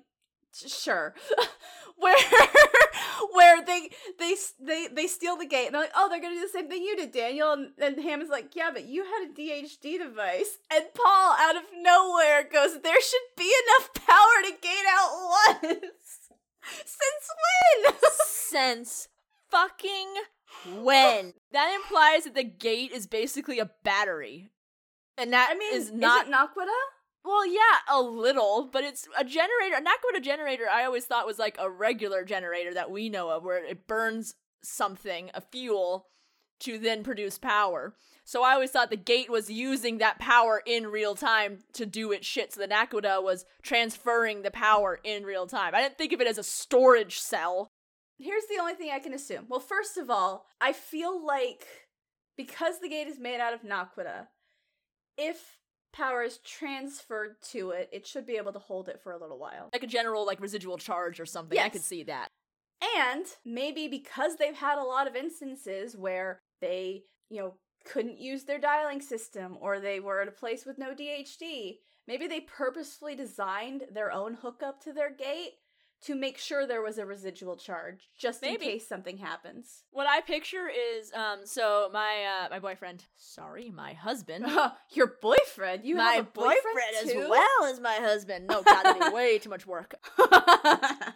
sure. 0.53 1.15
where 1.99 2.15
where 3.33 3.63
they 3.63 3.89
they 4.17 4.35
they 4.59 4.87
they 4.87 5.07
steal 5.07 5.35
the 5.35 5.45
gate 5.45 5.67
and 5.67 5.75
they're 5.75 5.81
like, 5.81 5.91
oh, 5.95 6.07
they're 6.09 6.21
gonna 6.21 6.35
do 6.35 6.41
the 6.41 6.47
same 6.47 6.69
thing 6.69 6.81
you 6.81 6.95
did, 6.95 7.11
Daniel. 7.11 7.53
And, 7.53 7.71
and 7.77 8.01
Ham 8.01 8.21
is 8.21 8.29
like, 8.29 8.55
yeah, 8.55 8.69
but 8.73 8.85
you 8.85 9.03
had 9.03 9.29
a 9.29 9.33
DHD 9.33 9.99
device. 9.99 10.57
And 10.71 10.85
Paul, 10.93 11.35
out 11.39 11.55
of 11.55 11.63
nowhere, 11.81 12.47
goes, 12.51 12.81
there 12.81 13.01
should 13.01 13.19
be 13.37 13.51
enough 13.67 13.93
power 13.93 14.43
to 14.45 14.51
gate 14.61 14.87
out 14.89 15.11
once. 15.61 16.29
Since 16.85 17.29
when? 17.83 17.93
Since 18.27 19.07
fucking 19.49 20.07
when? 20.81 21.33
That 21.51 21.73
implies 21.75 22.23
that 22.25 22.35
the 22.35 22.43
gate 22.43 22.91
is 22.91 23.07
basically 23.07 23.59
a 23.59 23.71
battery. 23.83 24.49
And 25.17 25.33
that 25.33 25.49
I 25.51 25.57
mean, 25.57 25.73
is 25.73 25.87
is 25.87 25.91
not 25.91 26.27
it 26.27 26.31
naquadah? 26.31 26.98
Well, 27.29 27.45
yeah, 27.45 27.77
a 27.87 28.01
little, 28.01 28.67
but 28.73 28.83
it's 28.83 29.07
a 29.15 29.23
generator. 29.23 29.75
A 29.75 29.81
naquadah 29.81 30.23
generator, 30.23 30.65
I 30.67 30.83
always 30.83 31.05
thought 31.05 31.27
was 31.27 31.37
like 31.37 31.57
a 31.59 31.69
regular 31.69 32.25
generator 32.25 32.73
that 32.73 32.89
we 32.89 33.07
know 33.07 33.29
of, 33.29 33.43
where 33.43 33.63
it 33.63 33.85
burns 33.85 34.33
something, 34.63 35.29
a 35.35 35.41
fuel, 35.41 36.07
to 36.61 36.79
then 36.79 37.03
produce 37.03 37.37
power. 37.37 37.93
So 38.25 38.41
I 38.41 38.53
always 38.53 38.71
thought 38.71 38.89
the 38.89 38.97
gate 38.97 39.29
was 39.29 39.47
using 39.47 39.99
that 39.99 40.17
power 40.17 40.63
in 40.65 40.87
real 40.87 41.13
time 41.13 41.59
to 41.73 41.85
do 41.85 42.11
its 42.11 42.25
shit. 42.25 42.51
So 42.51 42.61
the 42.61 42.67
naquadah 42.67 43.21
was 43.21 43.45
transferring 43.61 44.41
the 44.41 44.49
power 44.49 44.99
in 45.03 45.23
real 45.23 45.45
time. 45.45 45.75
I 45.75 45.83
didn't 45.83 45.99
think 45.99 46.13
of 46.13 46.21
it 46.21 46.27
as 46.27 46.39
a 46.39 46.43
storage 46.43 47.19
cell. 47.19 47.67
Here's 48.17 48.47
the 48.47 48.57
only 48.59 48.73
thing 48.73 48.89
I 48.91 48.97
can 48.97 49.13
assume. 49.13 49.45
Well, 49.47 49.59
first 49.59 49.97
of 49.97 50.09
all, 50.09 50.47
I 50.59 50.73
feel 50.73 51.23
like 51.23 51.67
because 52.35 52.79
the 52.79 52.89
gate 52.89 53.07
is 53.07 53.19
made 53.19 53.39
out 53.39 53.53
of 53.53 53.61
naquadah, 53.61 54.29
if 55.15 55.58
power 55.91 56.23
is 56.23 56.37
transferred 56.39 57.41
to 57.51 57.71
it, 57.71 57.89
it 57.91 58.05
should 58.07 58.25
be 58.25 58.37
able 58.37 58.53
to 58.53 58.59
hold 58.59 58.89
it 58.89 58.99
for 59.01 59.11
a 59.11 59.17
little 59.17 59.39
while. 59.39 59.69
Like 59.73 59.83
a 59.83 59.87
general 59.87 60.25
like 60.25 60.41
residual 60.41 60.77
charge 60.77 61.19
or 61.19 61.25
something. 61.25 61.57
I 61.57 61.69
could 61.69 61.83
see 61.83 62.03
that. 62.03 62.29
And 62.97 63.25
maybe 63.45 63.87
because 63.87 64.35
they've 64.35 64.55
had 64.55 64.77
a 64.77 64.83
lot 64.83 65.07
of 65.07 65.15
instances 65.15 65.97
where 65.97 66.41
they, 66.61 67.03
you 67.29 67.39
know, 67.39 67.53
couldn't 67.85 68.19
use 68.19 68.43
their 68.43 68.59
dialing 68.59 69.01
system 69.01 69.57
or 69.59 69.79
they 69.79 69.99
were 69.99 70.21
at 70.21 70.27
a 70.27 70.31
place 70.31 70.65
with 70.65 70.77
no 70.77 70.93
DHD, 70.93 71.77
maybe 72.07 72.27
they 72.27 72.41
purposefully 72.41 73.15
designed 73.15 73.83
their 73.91 74.11
own 74.11 74.35
hookup 74.35 74.81
to 74.83 74.93
their 74.93 75.11
gate 75.11 75.53
to 76.05 76.15
make 76.15 76.37
sure 76.37 76.65
there 76.65 76.81
was 76.81 76.97
a 76.97 77.05
residual 77.05 77.57
charge 77.57 78.09
just 78.17 78.41
Maybe. 78.41 78.65
in 78.65 78.71
case 78.71 78.87
something 78.87 79.17
happens. 79.17 79.83
What 79.91 80.07
I 80.07 80.21
picture 80.21 80.69
is 80.69 81.11
um 81.13 81.39
so 81.45 81.89
my 81.91 82.45
uh 82.45 82.49
my 82.49 82.59
boyfriend, 82.59 83.05
sorry, 83.17 83.71
my 83.71 83.93
husband. 83.93 84.45
Your 84.91 85.13
boyfriend? 85.21 85.85
You 85.85 85.95
my 85.95 86.13
have 86.13 86.27
a 86.27 86.29
boyfriend, 86.29 86.57
boyfriend 86.63 87.23
as 87.23 87.29
well 87.29 87.65
as 87.65 87.79
my 87.79 87.95
husband. 87.95 88.47
No, 88.47 88.61
God, 88.63 88.83
that'd 88.83 89.01
be 89.01 89.13
way 89.13 89.37
too 89.39 89.49
much 89.49 89.65
work. 89.65 89.95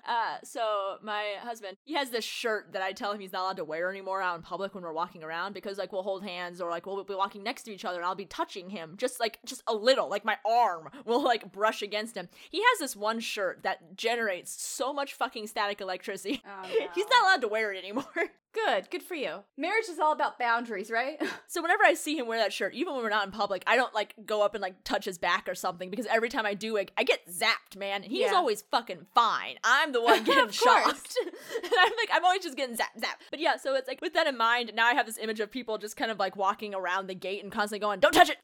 Uh, 0.06 0.36
so 0.44 0.98
my 1.02 1.36
husband, 1.42 1.78
he 1.86 1.94
has 1.94 2.10
this 2.10 2.26
shirt 2.26 2.74
that 2.74 2.82
I 2.82 2.92
tell 2.92 3.12
him 3.12 3.20
he's 3.20 3.32
not 3.32 3.42
allowed 3.42 3.58
to 3.58 3.64
wear 3.64 3.90
anymore 3.90 4.22
out 4.22 4.36
in 4.36 4.42
public 4.42 4.76
when 4.76 4.84
we're 4.84 4.94
walking 4.94 5.24
around 5.24 5.54
because 5.54 5.78
like 5.78 5.92
we'll 5.92 6.04
hold 6.04 6.24
hands 6.24 6.60
or 6.62 6.70
like 6.70 6.86
we'll 6.86 7.04
be 7.04 7.16
walking 7.16 7.42
next 7.42 7.64
to 7.64 7.74
each 7.74 7.86
other 7.86 7.98
and 7.98 8.06
I'll 8.06 8.14
be 8.14 8.26
touching 8.26 8.70
him 8.70 8.96
just 8.98 9.20
like 9.20 9.40
just 9.46 9.64
a 9.66 9.74
little, 9.74 10.10
like 10.10 10.26
my 10.26 10.38
arm 10.46 10.90
will 11.06 11.24
like 11.24 11.52
brush 11.52 11.82
against 11.82 12.16
him. 12.16 12.28
He 12.52 12.60
has 12.60 12.80
this 12.80 12.96
one 12.96 13.22
shirt 13.22 13.64
that 13.64 13.96
generates 13.96 14.52
so 14.74 14.94
much 14.94 15.14
fucking 15.14 15.48
static 15.48 15.82
electricity. 15.82 16.42
Oh, 16.48 16.68
He's 16.96 17.06
not 17.10 17.24
allowed 17.24 17.42
to 17.42 17.48
wear 17.48 17.72
it 17.74 17.78
anymore. 17.78 18.06
Good, 18.54 18.92
good 18.92 19.02
for 19.02 19.16
you. 19.16 19.38
Marriage 19.58 19.86
is 19.90 19.98
all 19.98 20.12
about 20.14 20.38
boundaries, 20.38 20.92
right? 20.92 21.20
So 21.48 21.60
whenever 21.64 21.84
I 21.84 21.96
see 21.96 22.16
him 22.18 22.28
wear 22.28 22.38
that 22.38 22.54
shirt, 22.54 22.76
even 22.76 22.94
when 22.94 23.02
we're 23.04 23.10
not 23.10 23.26
in 23.26 23.32
public, 23.32 23.64
I 23.66 23.76
don't 23.76 23.94
like 23.96 24.14
go 24.28 24.44
up 24.44 24.54
and 24.54 24.62
like 24.62 24.84
touch 24.84 25.06
his 25.06 25.18
back 25.18 25.50
or 25.50 25.56
something 25.56 25.90
because 25.90 26.06
every 26.06 26.30
time 26.30 26.46
I 26.46 26.54
do, 26.54 26.72
like, 26.74 26.92
I 26.96 27.04
get 27.04 27.28
zapped, 27.28 27.76
man. 27.78 28.04
And 28.04 28.12
he's 28.12 28.30
Yeah. 28.30 28.36
always 28.36 28.62
fucking 28.62 29.08
fine. 29.16 29.56
I'm 29.64 29.92
the 29.92 30.02
one 30.04 30.24
getting 30.24 30.52
shocked. 30.52 31.16
and 31.24 31.72
I'm 31.80 31.92
like, 31.98 32.10
I'm 32.14 32.24
always 32.26 32.44
just 32.44 32.56
getting 32.56 32.76
zapped, 32.76 33.00
zapped. 33.02 33.22
But 33.32 33.40
yeah, 33.40 33.58
so 33.58 33.74
it's 33.76 33.88
like 33.88 34.02
with 34.02 34.14
that 34.14 34.28
in 34.28 34.38
mind, 34.38 34.72
now 34.76 34.86
I 34.86 34.94
have 34.94 35.08
this 35.08 35.18
image 35.18 35.40
of 35.40 35.50
people 35.50 35.80
just 35.80 35.98
kind 35.98 36.12
of 36.12 36.20
like 36.20 36.36
walking 36.36 36.76
around 36.76 37.08
the 37.08 37.16
gate 37.16 37.42
and 37.44 37.52
constantly 37.52 37.80
going, 37.84 38.00
"Don't 38.02 38.14
touch 38.14 38.30
it." 38.30 38.38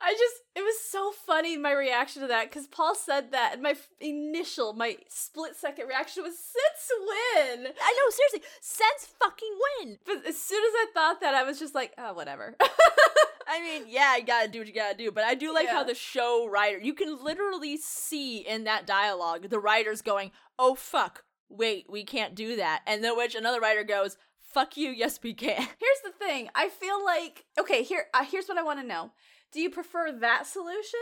I 0.00 0.12
just, 0.12 0.34
it 0.54 0.60
was 0.60 0.78
so 0.80 1.12
funny 1.12 1.56
my 1.56 1.72
reaction 1.72 2.22
to 2.22 2.28
that 2.28 2.50
because 2.50 2.66
Paul 2.68 2.94
said 2.94 3.32
that, 3.32 3.54
and 3.54 3.62
my 3.62 3.70
f- 3.70 3.88
initial, 4.00 4.72
my 4.72 4.96
split 5.08 5.56
second 5.56 5.88
reaction 5.88 6.22
was 6.22 6.38
since 6.38 6.90
when? 7.00 7.66
I 7.66 7.92
know, 7.96 8.10
seriously, 8.10 8.48
sense 8.60 9.08
fucking 9.18 9.58
win. 9.80 9.98
But 10.06 10.26
as 10.26 10.40
soon 10.40 10.62
as 10.64 10.72
I 10.74 10.86
thought 10.94 11.20
that, 11.20 11.34
I 11.34 11.42
was 11.42 11.58
just 11.58 11.74
like, 11.74 11.94
oh, 11.98 12.12
whatever. 12.12 12.56
I 13.48 13.60
mean, 13.62 13.84
yeah, 13.88 14.16
you 14.16 14.24
gotta 14.24 14.48
do 14.48 14.60
what 14.60 14.68
you 14.68 14.74
gotta 14.74 14.96
do, 14.96 15.10
but 15.10 15.24
I 15.24 15.34
do 15.34 15.52
like 15.52 15.68
how 15.68 15.82
the 15.82 15.94
show 15.94 16.46
writer, 16.48 16.78
you 16.78 16.92
can 16.94 17.22
literally 17.24 17.76
see 17.76 18.38
in 18.38 18.64
that 18.64 18.86
dialogue 18.86 19.48
the 19.48 19.58
writers 19.58 20.02
going, 20.02 20.30
oh 20.58 20.74
fuck, 20.74 21.24
wait, 21.48 21.86
we 21.88 22.04
can't 22.04 22.34
do 22.34 22.56
that. 22.56 22.82
And 22.86 23.02
then 23.02 23.16
which 23.16 23.34
another 23.34 23.60
writer 23.60 23.84
goes, 23.84 24.18
fuck 24.58 24.76
you, 24.76 24.90
yes 24.90 25.20
we 25.22 25.34
can. 25.34 25.56
Here's 25.56 26.02
the 26.04 26.12
thing. 26.18 26.48
I 26.54 26.68
feel 26.68 27.04
like 27.04 27.44
okay. 27.58 27.82
Here, 27.82 28.06
uh, 28.14 28.24
here's 28.24 28.46
what 28.48 28.58
I 28.58 28.62
want 28.62 28.80
to 28.80 28.86
know. 28.86 29.10
Do 29.52 29.60
you 29.60 29.70
prefer 29.70 30.12
that 30.20 30.46
solution, 30.46 31.00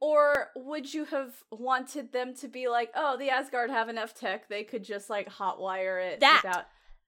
or 0.00 0.48
would 0.56 0.92
you 0.92 1.04
have 1.06 1.34
wanted 1.50 2.12
them 2.12 2.34
to 2.36 2.48
be 2.48 2.68
like, 2.68 2.90
oh, 2.94 3.16
the 3.18 3.30
Asgard 3.30 3.70
have 3.70 3.88
enough 3.88 4.14
tech, 4.14 4.48
they 4.48 4.64
could 4.64 4.82
just 4.84 5.10
like 5.10 5.28
hotwire 5.28 6.02
it 6.12 6.20
That. 6.20 6.42
without. 6.44 6.64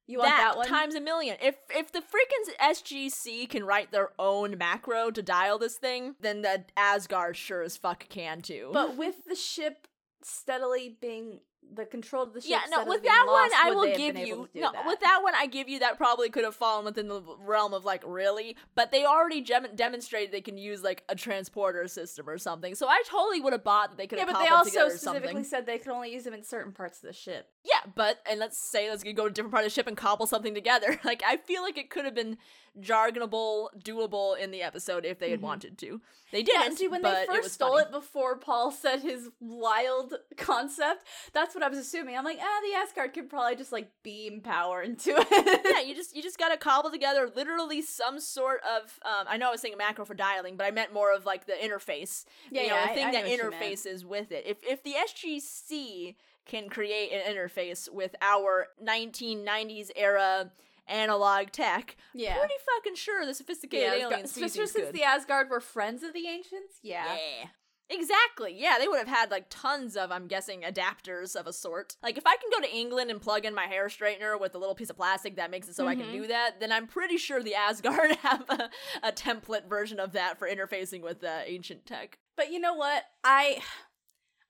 You 0.07 0.19
want 0.19 0.29
that, 0.33 0.57
one? 0.59 0.67
times 0.69 0.95
a 0.95 1.01
million. 1.01 1.39
If 1.41 1.55
if 1.75 1.91
the 1.91 2.01
freaking 2.01 2.71
SGC 2.71 3.49
can 3.49 3.65
write 3.65 3.91
their 3.91 4.11
own 4.19 4.59
macro 4.59 5.11
to 5.11 5.23
dial 5.23 5.59
this 5.59 5.77
thing, 5.77 6.15
then 6.21 6.43
the 6.43 6.65
Asgard 6.77 7.39
sure 7.39 7.63
as 7.63 7.79
fuck 7.79 8.07
can 8.11 8.43
too. 8.43 8.69
but 8.75 8.97
with 8.99 9.25
the 9.27 9.35
ship 9.35 9.89
steadily 10.23 10.99
being 11.01 11.41
the 11.73 11.85
control 11.85 12.23
of 12.23 12.33
the 12.33 12.41
ship. 12.41 12.51
yeah, 12.51 12.61
no, 12.71 12.85
with 12.85 13.03
that 13.03 13.25
one, 13.29 13.51
I 13.65 13.71
will 13.75 13.97
give 13.97 14.17
you. 14.17 14.49
No, 14.55 14.73
that? 14.73 14.87
with 14.87 15.01
that 15.01 15.21
one, 15.23 15.35
I 15.37 15.47
give 15.47 15.69
you 15.69 15.81
that 15.81 15.97
probably 15.97 16.29
could 16.31 16.45
have 16.45 16.55
fallen 16.55 16.85
within 16.85 17.09
the 17.09 17.21
realm 17.41 17.75
of 17.75 17.85
like 17.85 18.03
really, 18.07 18.57
but 18.75 18.93
they 18.93 19.05
already 19.05 19.41
gem- 19.43 19.67
demonstrated 19.75 20.33
they 20.33 20.41
can 20.41 20.57
use 20.59 20.83
like 20.83 21.03
a 21.09 21.15
transporter 21.15 21.87
system 21.89 22.29
or 22.29 22.39
something. 22.39 22.75
So 22.75 22.87
I 22.89 23.03
totally 23.09 23.41
would 23.41 23.53
have 23.53 23.65
bought 23.65 23.91
that 23.91 23.97
they 23.97 24.07
could 24.07 24.19
Yeah, 24.19 24.27
have 24.27 24.35
but 24.35 24.43
they 24.43 24.49
also 24.49 24.89
specifically 24.89 25.27
something. 25.29 25.45
said 25.45 25.67
they 25.67 25.79
could 25.79 25.93
only 25.93 26.13
use 26.13 26.25
them 26.25 26.35
in 26.35 26.43
certain 26.45 26.73
parts 26.73 26.99
of 26.99 27.09
the 27.09 27.13
ship. 27.13 27.49
Yeah, 27.65 27.91
but 27.95 28.19
and 28.31 28.39
let's 28.41 28.59
say 28.59 28.91
let's 28.91 29.03
go 29.03 29.13
to 29.13 29.25
a 29.25 29.31
different 29.31 29.53
part 29.53 29.65
of 29.65 29.71
the 29.71 29.75
ship 29.75 29.87
and 29.87 29.97
cobble 29.97 30.27
something 30.27 30.55
together. 30.55 30.99
Like 31.05 31.23
I 31.27 31.37
feel 31.37 31.63
like 31.63 31.77
it 31.77 31.91
could 31.91 32.05
have 32.07 32.15
been 32.15 32.39
jargonable, 32.81 33.69
doable 33.85 34.39
in 34.39 34.51
the 34.51 34.63
episode 34.63 35.05
if 35.05 35.19
they 35.19 35.31
had 35.31 35.41
Mhm. 35.41 35.45
wanted 35.45 35.79
to. 35.79 36.01
They 36.33 36.43
didn't. 36.43 36.77
see, 36.77 36.89
when 36.89 37.03
but 37.03 37.15
they 37.15 37.27
first 37.27 37.43
was 37.45 37.53
stole 37.53 37.71
funny. 37.77 37.83
it 37.83 37.93
before 37.93 38.37
Paul 38.37 38.71
said 38.85 39.01
his 39.01 39.31
wild 39.41 40.15
concept, 40.37 41.07
that's 41.33 41.55
what 41.55 41.63
I 41.63 41.69
was 41.69 41.79
assuming. 41.79 42.17
I'm 42.17 42.25
like, 42.25 42.39
ah, 42.41 42.61
the 42.69 42.75
Asgard 42.77 43.13
could 43.15 43.31
probably 43.31 43.55
just 43.57 43.71
like 43.73 43.91
beam 44.03 44.41
power 44.41 44.83
into 44.89 45.15
it. 45.17 45.61
yeah, 45.65 45.81
you 45.81 45.95
just 45.95 46.17
you 46.17 46.23
just 46.23 46.39
gotta 46.39 46.57
cobble 46.57 46.91
together 46.91 47.31
literally 47.35 47.83
some 47.83 48.19
sort 48.19 48.61
of 48.65 48.99
um 49.05 49.27
I 49.29 49.37
know 49.37 49.49
I 49.49 49.53
was 49.53 49.61
saying 49.61 49.75
a 49.75 49.77
macro 49.77 50.05
for 50.05 50.15
dialing, 50.15 50.57
but 50.57 50.65
I 50.67 50.71
meant 50.73 50.93
more 50.93 51.13
of 51.15 51.25
like 51.25 51.47
the 51.47 51.53
interface. 51.53 52.25
Yeah, 52.51 52.63
you 52.63 52.69
know, 52.69 52.75
yeah, 52.75 52.89
the 52.89 52.95
thing 52.95 53.05
I 53.05 53.11
know 53.11 53.13
that 53.13 53.23
what 53.29 53.31
you 53.39 53.51
meant. 53.51 53.63
interfaces 53.63 54.05
with 54.05 54.33
it. 54.33 54.45
If 54.47 54.59
if 54.65 54.83
the 54.83 54.95
SGC 54.95 56.17
can 56.47 56.69
create 56.69 57.11
an 57.11 57.35
interface 57.35 57.89
with 57.91 58.15
our 58.21 58.67
1990s 58.83 59.91
era 59.97 60.51
analog 60.87 61.51
tech, 61.51 61.97
yeah. 62.15 62.37
pretty 62.39 62.55
fucking 62.77 62.95
sure 62.97 63.25
the 63.27 63.35
sophisticated 63.35 63.89
yeah, 63.99 64.05
alien 64.07 64.25
especially 64.25 64.67
since 64.67 64.73
could. 64.87 64.93
the 64.95 65.03
Asgard 65.03 65.49
were 65.51 65.61
friends 65.61 66.03
of 66.03 66.13
the 66.13 66.27
ancients. 66.29 66.79
Yeah. 66.83 67.17
Yeah. 67.17 67.47
Exactly. 67.91 68.57
Yeah, 68.59 68.79
they 68.79 68.89
would 68.89 68.99
have 68.99 69.09
had 69.09 69.31
like 69.31 69.47
tons 69.51 69.95
of, 69.95 70.11
I'm 70.11 70.27
guessing, 70.27 70.63
adapters 70.63 71.37
of 71.37 71.47
a 71.47 71.53
sort. 71.53 71.97
Like 72.03 72.17
if 72.17 72.27
I 72.27 72.37
can 72.37 72.49
go 72.51 72.67
to 72.67 72.75
England 72.75 73.11
and 73.11 73.21
plug 73.21 73.45
in 73.45 73.55
my 73.55 73.65
hair 73.67 73.89
straightener 73.89 74.41
with 74.41 74.55
a 74.55 74.59
little 74.59 74.75
piece 74.75 74.89
of 74.89 74.97
plastic 74.97 75.37
that 75.37 75.51
makes 75.51 75.69
it 75.69 75.75
so 75.77 75.87
I 75.87 75.95
can 75.95 76.07
Mhm. 76.07 76.13
do 76.13 76.27
that, 76.29 76.61
then 76.61 76.73
I'm 76.73 76.87
pretty 76.87 77.19
sure 77.19 77.43
the 77.43 77.55
Asgard 77.55 78.13
have 78.23 78.49
a, 78.49 78.71
a 79.03 79.13
template 79.13 79.69
version 79.69 80.01
of 80.01 80.13
that 80.13 80.39
for 80.39 80.49
interfacing 80.49 81.03
with 81.03 81.23
uh, 81.23 81.41
ancient 81.45 81.85
tech. 81.85 82.19
But 82.39 82.51
you 82.51 82.59
know 82.59 82.75
what? 82.75 83.05
I 83.23 83.63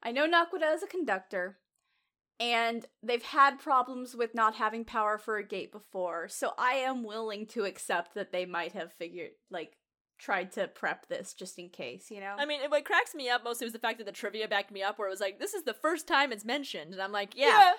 I 0.01 0.13
know 0.13 0.29
naquadah 0.29 0.73
is 0.75 0.83
a 0.85 0.87
conductor, 0.87 1.59
and 2.41 2.87
they've 3.03 3.23
had 3.23 3.59
problems 3.59 4.15
with 4.15 4.35
not 4.35 4.57
having 4.57 4.85
power 4.85 5.19
for 5.19 5.37
a 5.37 5.45
gate 5.45 5.73
before, 5.73 6.29
so 6.29 6.53
I 6.59 6.75
am 6.75 7.05
willing 7.05 7.47
to 7.49 7.65
accept 7.65 8.15
that 8.15 8.33
they 8.33 8.45
might 8.45 8.73
have 8.73 8.93
figured 8.93 9.31
like 9.51 9.77
tried 10.19 10.53
to 10.53 10.69
prep 10.69 11.07
this 11.09 11.35
just 11.35 11.59
in 11.59 11.69
case, 11.69 12.11
you 12.11 12.21
know? 12.21 12.37
I 12.39 12.47
mean, 12.47 12.61
what 12.69 12.85
cracks 12.85 13.15
me 13.15 13.29
up 13.29 13.45
mostly 13.45 13.65
was 13.67 13.73
the 13.73 13.79
fact 13.79 13.99
that 13.99 14.05
the 14.05 14.13
trivia 14.13 14.49
backed 14.49 14.71
me 14.71 14.83
up, 14.83 14.99
where 14.99 15.09
it 15.09 15.11
was 15.11 15.21
like, 15.21 15.39
"This 15.39 15.55
is 15.55 15.65
the 15.65 15.75
first 15.75 16.07
time 16.07 16.33
it's 16.33 16.45
mentioned," 16.45 16.93
and 16.93 17.03
I'm 17.03 17.13
like, 17.13 17.37
"Yeah, 17.37 17.73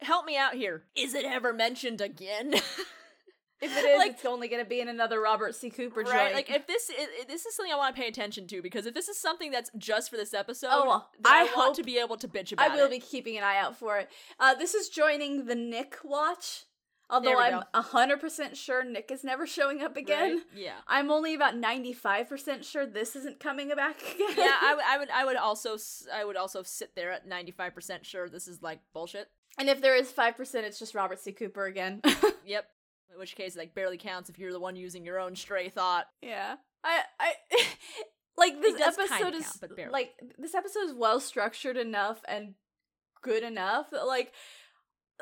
help 0.00 0.26
me 0.26 0.36
out 0.36 0.54
here. 0.54 0.84
Is 0.94 1.14
it 1.14 1.24
ever 1.24 1.52
mentioned 1.52 2.00
again?" 2.00 2.54
If 3.62 3.76
it 3.76 3.84
is, 3.84 3.98
like, 3.98 4.10
it's 4.12 4.24
only 4.24 4.48
going 4.48 4.62
to 4.62 4.68
be 4.68 4.80
in 4.80 4.88
another 4.88 5.20
Robert 5.20 5.54
C. 5.54 5.70
Cooper 5.70 6.02
joint. 6.02 6.14
right? 6.16 6.34
Like 6.34 6.50
if 6.50 6.66
this 6.66 6.90
i 6.90 7.02
i- 7.20 7.24
this 7.26 7.46
is 7.46 7.54
something 7.54 7.72
I 7.72 7.76
want 7.76 7.94
to 7.94 8.02
pay 8.02 8.08
attention 8.08 8.46
to 8.48 8.60
because 8.60 8.86
if 8.86 8.92
this 8.94 9.08
is 9.08 9.16
something 9.18 9.50
that's 9.50 9.70
just 9.78 10.10
for 10.10 10.16
this 10.16 10.34
episode, 10.34 10.68
Oh, 10.72 11.06
I, 11.24 11.42
I 11.42 11.46
hope- 11.46 11.76
to 11.76 11.82
be 11.82 11.98
able 11.98 12.16
to 12.18 12.28
bitch 12.28 12.52
about 12.52 12.66
it. 12.66 12.72
I 12.72 12.76
will 12.76 12.86
it. 12.86 12.90
be 12.90 12.98
keeping 12.98 13.38
an 13.38 13.44
eye 13.44 13.58
out 13.58 13.76
for 13.76 13.98
it. 13.98 14.08
Uh, 14.40 14.54
this 14.54 14.74
is 14.74 14.88
joining 14.88 15.46
the 15.46 15.54
Nick 15.54 15.98
watch, 16.04 16.64
although 17.08 17.38
I'm 17.38 17.62
a 17.74 17.82
hundred 17.82 18.20
percent 18.20 18.56
sure 18.56 18.82
Nick 18.84 19.10
is 19.12 19.22
never 19.22 19.46
showing 19.46 19.80
up 19.82 19.96
again. 19.96 20.32
Right? 20.36 20.42
Yeah. 20.56 20.72
I'm 20.88 21.10
only 21.10 21.34
about 21.34 21.56
ninety 21.56 21.92
five 21.92 22.28
percent 22.28 22.64
sure 22.64 22.84
this 22.86 23.14
isn't 23.16 23.38
coming 23.40 23.68
back 23.68 24.00
again. 24.14 24.34
Yeah, 24.36 24.54
I 24.60 24.74
would, 24.74 24.84
I 24.88 24.98
would, 24.98 25.10
I 25.10 25.24
would 25.24 25.36
also, 25.36 25.76
I 26.12 26.24
would 26.24 26.36
also 26.36 26.62
sit 26.62 26.94
there 26.96 27.12
at 27.12 27.26
ninety 27.28 27.52
five 27.52 27.74
percent 27.74 28.04
sure 28.06 28.28
this 28.28 28.48
is 28.48 28.60
like 28.62 28.80
bullshit. 28.92 29.28
and 29.58 29.68
if 29.68 29.80
there 29.82 29.94
is 29.94 30.10
five 30.10 30.36
percent, 30.36 30.66
it's 30.66 30.78
just 30.78 30.94
Robert 30.94 31.20
C. 31.20 31.30
Cooper 31.32 31.64
again. 31.66 32.00
Yep. 32.44 32.66
In 33.12 33.18
which 33.18 33.36
case, 33.36 33.56
like 33.56 33.74
barely 33.74 33.98
counts 33.98 34.30
if 34.30 34.38
you're 34.38 34.52
the 34.52 34.60
one 34.60 34.74
using 34.76 35.04
your 35.04 35.18
own 35.20 35.36
stray 35.36 35.68
thought. 35.68 36.06
yeah, 36.22 36.56
I, 36.82 37.00
I, 37.20 37.34
like 38.38 38.60
this 38.60 38.80
episode 38.80 39.08
count, 39.08 39.34
is 39.34 39.58
but 39.60 39.70
like 39.90 40.12
this 40.38 40.54
episode 40.54 40.84
is 40.84 40.94
well 40.94 41.20
structured 41.20 41.76
enough 41.76 42.20
and 42.26 42.54
good 43.22 43.42
enough 43.42 43.90
that 43.90 44.06
like. 44.06 44.32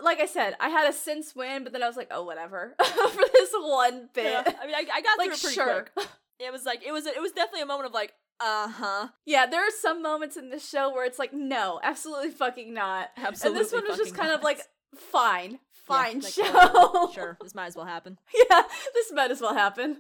Like 0.03 0.21
I 0.21 0.27
said, 0.27 0.55
I 0.61 0.71
had 0.71 0.89
a 0.89 0.95
sense 0.95 1.35
win, 1.37 1.63
but 1.63 1.75
then 1.75 1.83
I 1.83 1.87
was 1.89 1.97
like, 1.97 2.09
"Oh, 2.11 2.23
whatever." 2.25 2.75
for 2.83 3.25
this 3.35 3.51
one 3.53 4.09
bit, 4.15 4.25
Yeah. 4.25 4.45
I 4.47 4.65
mean, 4.65 4.75
I, 4.75 4.87
I 4.95 5.01
got 5.03 5.19
like 5.19 5.27
through 5.29 5.35
it 5.35 5.41
pretty 5.41 5.55
sure, 5.55 5.87
quick. 5.95 6.09
It 6.39 6.51
was 6.53 6.65
like 6.65 6.83
it 6.87 6.93
was, 6.93 7.05
it 7.05 7.21
was 7.21 7.33
definitely 7.33 7.63
a 7.63 7.67
moment 7.67 7.89
of 7.89 7.93
like, 7.93 8.15
uh 8.39 8.69
huh, 8.69 9.09
Yeah, 9.27 9.45
there 9.45 9.61
are 9.61 9.71
some 9.83 10.01
moments 10.01 10.39
in 10.39 10.49
this 10.49 10.67
show 10.67 10.91
where 10.91 11.05
it's 11.05 11.19
like, 11.19 11.35
no, 11.35 11.81
absolutely 11.83 12.31
fucking 12.31 12.73
not. 12.73 13.11
absolutely. 13.19 13.59
and 13.59 13.67
this 13.67 13.73
one 13.75 13.85
was 13.87 13.99
just 13.99 14.15
kind 14.15 14.33
of 14.33 14.43
like, 14.43 14.61
fine, 14.97 15.59
fine 15.91 16.21
like, 16.21 16.33
show. 16.33 16.43
whatever. 16.43 17.13
Sure, 17.13 17.39
this 17.43 17.55
might 17.55 17.67
as 17.67 17.77
well 17.77 17.87
happen. 17.87 18.19
yeah, 18.51 18.63
this 18.95 19.13
might 19.13 19.31
as 19.31 19.41
well 19.41 19.55
happen. 19.55 19.99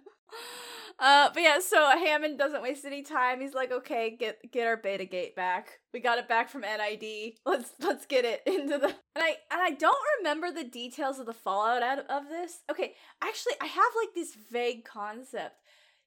Uh, 1.00 1.30
but 1.32 1.42
yeah, 1.42 1.58
so 1.60 1.88
Hammond 1.96 2.38
doesn't 2.38 2.62
waste 2.62 2.84
any 2.84 3.02
time. 3.02 3.40
He's 3.40 3.54
like, 3.54 3.72
okay, 3.72 4.14
get 4.18 4.38
get 4.52 4.66
our 4.66 4.76
beta 4.76 5.06
gate 5.06 5.34
back. 5.34 5.80
We 5.94 6.00
got 6.00 6.18
it 6.18 6.28
back 6.28 6.50
from 6.50 6.60
NID. 6.60 7.34
Let's 7.46 7.72
let's 7.80 8.04
get 8.04 8.26
it 8.26 8.42
into 8.46 8.76
the. 8.76 8.88
And 8.88 8.96
I 9.16 9.36
and 9.50 9.62
I 9.62 9.70
don't 9.70 9.96
remember 10.18 10.52
the 10.52 10.64
details 10.64 11.18
of 11.18 11.24
the 11.24 11.32
fallout 11.32 11.82
out 11.82 12.00
of 12.10 12.28
this. 12.28 12.58
Okay, 12.70 12.94
actually, 13.22 13.54
I 13.62 13.66
have 13.66 13.92
like 13.98 14.14
this 14.14 14.36
vague 14.52 14.84
concept. 14.84 15.56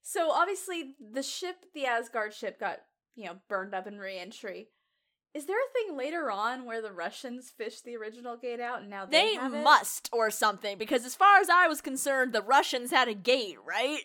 So 0.04 0.32
obviously 0.32 0.96
the 1.00 1.24
ship, 1.24 1.66
the 1.74 1.88
Asgard 1.88 2.34
ship, 2.34 2.60
got 2.60 2.80
you 3.16 3.26
know 3.26 3.38
burned 3.50 3.74
up 3.74 3.88
in 3.88 3.98
reentry. 3.98 4.68
Is 5.34 5.48
there 5.48 5.58
a 5.58 5.74
thing 5.74 5.98
later 5.98 6.30
on 6.30 6.66
where 6.66 6.82
the 6.82 6.92
Russians 6.92 7.52
fished 7.58 7.86
the 7.86 7.96
original 7.96 8.38
gate 8.38 8.60
out 8.60 8.82
and 8.82 8.90
now 8.90 9.06
they, 9.06 9.12
They 9.32 9.36
have 9.36 9.54
it? 9.54 9.64
must 9.64 10.10
or 10.14 10.30
something 10.30 10.78
because 10.78 11.06
as 11.06 11.16
far 11.16 11.40
as 11.40 11.50
I 11.50 11.68
was 11.68 11.82
concerned, 11.82 12.34
the 12.34 12.42
Russians 12.44 12.92
had 12.92 13.08
a 13.08 13.16
gate, 13.16 13.58
right? 13.66 14.02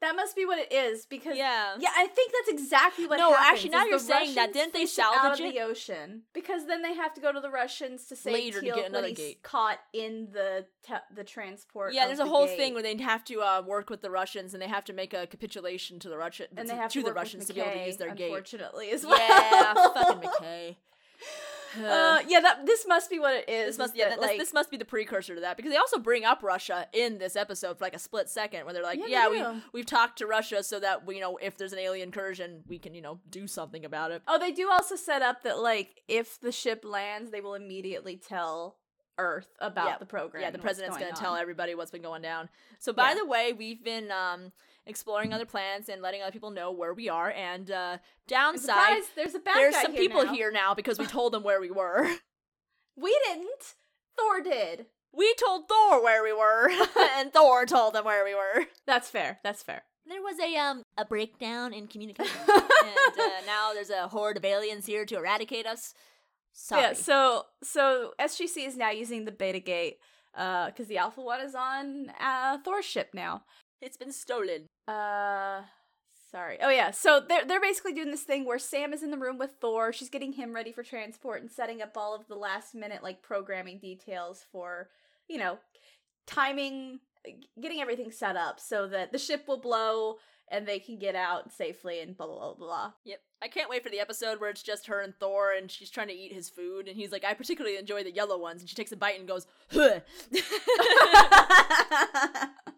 That 0.00 0.16
must 0.16 0.34
be 0.34 0.46
what 0.46 0.58
it 0.58 0.72
is 0.72 1.04
because 1.04 1.36
Yeah. 1.36 1.76
yeah, 1.78 1.90
I 1.94 2.06
think 2.06 2.32
that's 2.32 2.48
exactly 2.48 3.06
what. 3.06 3.18
No, 3.18 3.34
happens, 3.34 3.48
actually, 3.52 3.70
now 3.70 3.84
you're 3.84 3.98
saying 3.98 4.34
that, 4.34 4.52
didn't 4.54 4.72
they 4.72 4.82
it 4.84 4.98
out 4.98 5.14
of 5.14 5.36
salvage 5.36 5.40
it? 5.40 5.54
the 5.54 5.60
ocean? 5.60 6.22
Because 6.32 6.66
then 6.66 6.80
they 6.80 6.94
have 6.94 7.12
to 7.14 7.20
go 7.20 7.32
to 7.32 7.40
the 7.40 7.50
Russians 7.50 8.06
to 8.06 8.16
save 8.16 8.32
Later 8.32 8.60
to 8.60 8.66
Teal'c 8.66 8.74
get 8.76 8.88
another 8.88 9.10
gate. 9.10 9.42
caught 9.42 9.78
in 9.92 10.28
the 10.32 10.64
te- 10.86 10.94
the 11.14 11.22
transport. 11.24 11.92
Yeah, 11.92 12.06
there's 12.06 12.18
a 12.18 12.22
the 12.24 12.30
whole 12.30 12.46
gate. 12.46 12.56
thing 12.56 12.72
where 12.74 12.82
they'd 12.82 13.00
have 13.02 13.24
to 13.26 13.40
uh, 13.42 13.62
work 13.66 13.90
with 13.90 14.00
the 14.00 14.10
Russians 14.10 14.54
and 14.54 14.62
they 14.62 14.68
have 14.68 14.86
to 14.86 14.94
make 14.94 15.12
a 15.12 15.26
capitulation 15.26 15.98
to 15.98 16.08
the 16.08 16.16
Russian 16.16 16.46
and 16.56 16.66
to, 16.66 16.72
they 16.74 16.80
have 16.80 16.90
to 16.92 17.00
to, 17.00 17.06
the 17.06 17.12
Russians 17.12 17.44
to 17.46 17.52
be 17.52 17.60
able 17.60 17.72
to 17.72 17.86
use 17.86 17.98
their 17.98 18.14
gate. 18.14 18.24
Unfortunately, 18.24 18.90
as 18.92 19.04
well. 19.04 19.18
Yeah, 19.18 19.74
fucking 19.74 20.28
McKay. 20.28 20.76
Uh, 21.78 22.20
yeah, 22.28 22.40
that 22.40 22.66
this 22.66 22.86
must 22.86 23.10
be 23.10 23.18
what 23.18 23.34
it 23.34 23.48
is. 23.48 23.76
This 23.76 23.78
must 23.78 23.96
yeah, 23.96 24.10
that, 24.10 24.20
like, 24.20 24.38
this 24.38 24.52
must 24.52 24.70
be 24.70 24.76
the 24.76 24.84
precursor 24.84 25.34
to 25.34 25.40
that 25.42 25.56
because 25.56 25.72
they 25.72 25.76
also 25.78 25.98
bring 25.98 26.24
up 26.24 26.42
Russia 26.42 26.86
in 26.92 27.18
this 27.18 27.36
episode 27.36 27.78
for 27.78 27.84
like 27.84 27.94
a 27.94 27.98
split 27.98 28.28
second 28.28 28.64
where 28.64 28.74
they're 28.74 28.82
like, 28.82 28.98
Yeah, 28.98 29.06
yeah, 29.06 29.28
they 29.28 29.42
we 29.56 29.62
we've 29.72 29.86
talked 29.86 30.18
to 30.18 30.26
Russia 30.26 30.62
so 30.62 30.80
that 30.80 31.06
we 31.06 31.16
you 31.16 31.20
know 31.20 31.36
if 31.36 31.56
there's 31.56 31.72
an 31.72 31.78
alien 31.78 32.08
incursion 32.08 32.62
we 32.66 32.78
can 32.78 32.94
you 32.94 33.02
know 33.02 33.20
do 33.28 33.46
something 33.46 33.84
about 33.84 34.10
it. 34.10 34.22
Oh, 34.26 34.38
they 34.38 34.52
do 34.52 34.70
also 34.70 34.96
set 34.96 35.22
up 35.22 35.42
that 35.42 35.58
like 35.58 36.02
if 36.08 36.40
the 36.40 36.52
ship 36.52 36.84
lands, 36.84 37.30
they 37.30 37.40
will 37.40 37.54
immediately 37.54 38.16
tell 38.16 38.76
Earth 39.18 39.48
about 39.60 39.86
Yeah. 39.86 39.98
the 39.98 40.06
program. 40.06 40.42
yeah, 40.42 40.50
the 40.50 40.58
president's 40.58 40.96
going 40.96 41.10
gonna 41.10 41.20
tell 41.20 41.36
everybody 41.36 41.74
what's 41.74 41.90
been 41.90 42.02
going 42.02 42.22
down. 42.22 42.48
So 42.78 42.92
by 42.92 43.10
Yeah. 43.10 43.16
the 43.16 43.26
way, 43.26 43.52
we've 43.52 43.84
been 43.84 44.10
um 44.10 44.52
exploring 44.90 45.32
other 45.32 45.46
planets 45.46 45.88
and 45.88 46.02
letting 46.02 46.20
other 46.22 46.32
people 46.32 46.50
know 46.50 46.70
where 46.70 46.92
we 46.92 47.08
are. 47.08 47.30
And 47.30 47.70
uh 47.70 47.98
downside, 48.28 49.02
Surprise, 49.02 49.04
there's 49.16 49.34
a 49.34 49.38
bad 49.38 49.54
there's 49.56 49.74
guy 49.74 49.82
some 49.82 49.92
here 49.92 50.00
people 50.02 50.24
now. 50.24 50.32
here 50.34 50.52
now 50.52 50.74
because 50.74 50.98
we 50.98 51.06
told 51.16 51.32
them 51.32 51.42
where 51.42 51.60
we 51.60 51.70
were. 51.70 52.06
We 52.96 53.18
didn't. 53.28 53.74
Thor 54.18 54.42
did. 54.42 54.86
We 55.12 55.32
told 55.34 55.68
Thor 55.68 56.02
where 56.02 56.22
we 56.22 56.32
were, 56.34 56.68
and 57.16 57.32
Thor 57.32 57.64
told 57.64 57.94
them 57.94 58.04
where 58.04 58.24
we 58.24 58.34
were. 58.34 58.66
That's 58.86 59.08
fair. 59.08 59.38
That's 59.42 59.62
fair. 59.62 59.84
There 60.06 60.20
was 60.20 60.38
a 60.38 60.54
um 60.56 60.82
a 60.98 61.04
breakdown 61.04 61.72
in 61.72 61.86
communication, 61.86 62.36
and 62.48 63.18
uh, 63.18 63.40
now 63.46 63.72
there's 63.72 63.90
a 63.90 64.08
horde 64.08 64.36
of 64.36 64.44
aliens 64.44 64.86
here 64.86 65.06
to 65.06 65.16
eradicate 65.16 65.66
us. 65.66 65.94
Sorry. 66.52 66.82
Yeah. 66.82 66.92
So 66.92 67.46
so 67.62 68.12
SGC 68.20 68.66
is 68.66 68.76
now 68.76 68.90
using 68.90 69.24
the 69.24 69.32
Beta 69.32 69.60
Gate 69.60 69.96
uh 70.36 70.66
because 70.66 70.88
the 70.88 70.98
Alpha 70.98 71.22
One 71.22 71.40
is 71.40 71.54
on 71.54 72.12
uh 72.20 72.58
Thor's 72.64 72.84
ship 72.84 73.10
now. 73.14 73.44
it's 73.80 73.96
been 73.96 74.12
stolen. 74.12 74.66
Uh 74.90 75.62
sorry. 76.30 76.58
Oh 76.60 76.70
yeah. 76.70 76.90
So 76.90 77.22
they're 77.26 77.44
they're 77.44 77.60
basically 77.60 77.92
doing 77.92 78.10
this 78.10 78.22
thing 78.22 78.44
where 78.44 78.58
Sam 78.58 78.92
is 78.92 79.02
in 79.02 79.10
the 79.10 79.18
room 79.18 79.38
with 79.38 79.52
Thor. 79.60 79.92
She's 79.92 80.10
getting 80.10 80.32
him 80.32 80.52
ready 80.52 80.72
for 80.72 80.82
transport 80.82 81.42
and 81.42 81.50
setting 81.50 81.82
up 81.82 81.96
all 81.96 82.14
of 82.14 82.26
the 82.26 82.34
last 82.34 82.74
minute 82.74 83.02
like 83.02 83.22
programming 83.22 83.78
details 83.78 84.44
for, 84.50 84.88
you 85.28 85.38
know, 85.38 85.58
timing 86.26 87.00
getting 87.60 87.80
everything 87.80 88.10
set 88.10 88.36
up 88.36 88.58
so 88.58 88.88
that 88.88 89.12
the 89.12 89.18
ship 89.18 89.44
will 89.46 89.60
blow 89.60 90.16
and 90.50 90.66
they 90.66 90.78
can 90.78 90.98
get 90.98 91.14
out 91.14 91.52
safely 91.52 92.00
and 92.00 92.16
blah 92.16 92.26
blah 92.26 92.38
blah 92.38 92.54
blah. 92.54 92.92
Yep. 93.04 93.20
I 93.42 93.48
can't 93.48 93.70
wait 93.70 93.82
for 93.82 93.90
the 93.90 94.00
episode 94.00 94.40
where 94.40 94.50
it's 94.50 94.62
just 94.62 94.88
her 94.88 95.00
and 95.00 95.14
Thor, 95.18 95.52
and 95.56 95.70
she's 95.70 95.90
trying 95.90 96.08
to 96.08 96.14
eat 96.14 96.34
his 96.34 96.50
food, 96.50 96.88
and 96.88 96.96
he's 96.96 97.10
like, 97.10 97.24
"I 97.24 97.32
particularly 97.32 97.78
enjoy 97.78 98.04
the 98.04 98.12
yellow 98.12 98.36
ones," 98.36 98.60
and 98.60 98.68
she 98.68 98.76
takes 98.76 98.92
a 98.92 98.96
bite 98.96 99.18
and 99.18 99.26
goes, 99.26 99.46
"Huh." 99.70 100.00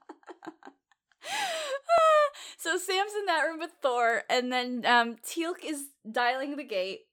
so 2.63 2.79
Sam's 2.79 3.13
in 3.19 3.27
that 3.27 3.43
room 3.43 3.59
with 3.59 3.73
Thor, 3.83 4.23
and 4.31 4.53
then 4.53 4.85
um, 4.87 5.17
Teal'c 5.17 5.65
is 5.65 5.87
dialing 6.09 6.55
the 6.55 6.63
gate 6.63 7.07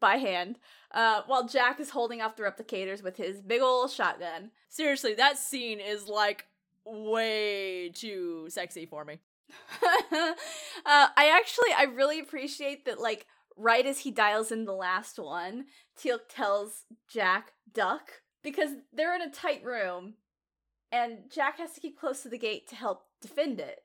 by 0.00 0.16
hand, 0.16 0.58
uh, 0.90 1.22
while 1.26 1.48
Jack 1.48 1.80
is 1.80 1.90
holding 1.90 2.20
off 2.20 2.36
the 2.36 2.42
replicators 2.42 3.02
with 3.02 3.16
his 3.16 3.40
big 3.40 3.62
ol' 3.62 3.88
shotgun. 3.88 4.50
Seriously, 4.68 5.14
that 5.14 5.38
scene 5.38 5.80
is 5.80 6.08
like 6.08 6.44
way 6.84 7.88
too 7.88 8.46
sexy 8.50 8.84
for 8.84 9.06
me. 9.06 9.20
uh, 9.82 10.34
I 10.84 11.32
actually, 11.34 11.72
I 11.74 11.84
really 11.84 12.20
appreciate 12.20 12.84
that. 12.84 13.00
Like 13.00 13.26
right 13.56 13.86
as 13.86 14.00
he 14.00 14.10
dials 14.10 14.52
in 14.52 14.66
the 14.66 14.74
last 14.74 15.18
one, 15.18 15.64
Teal'c 15.98 16.28
tells 16.28 16.84
Jack 17.08 17.54
duck 17.72 18.20
because 18.42 18.72
they're 18.92 19.14
in 19.14 19.22
a 19.22 19.30
tight 19.30 19.64
room, 19.64 20.14
and 20.90 21.30
Jack 21.30 21.56
has 21.56 21.72
to 21.72 21.80
keep 21.80 21.98
close 21.98 22.22
to 22.24 22.28
the 22.28 22.36
gate 22.36 22.68
to 22.68 22.74
help 22.74 23.06
defend 23.22 23.58
it. 23.58 23.84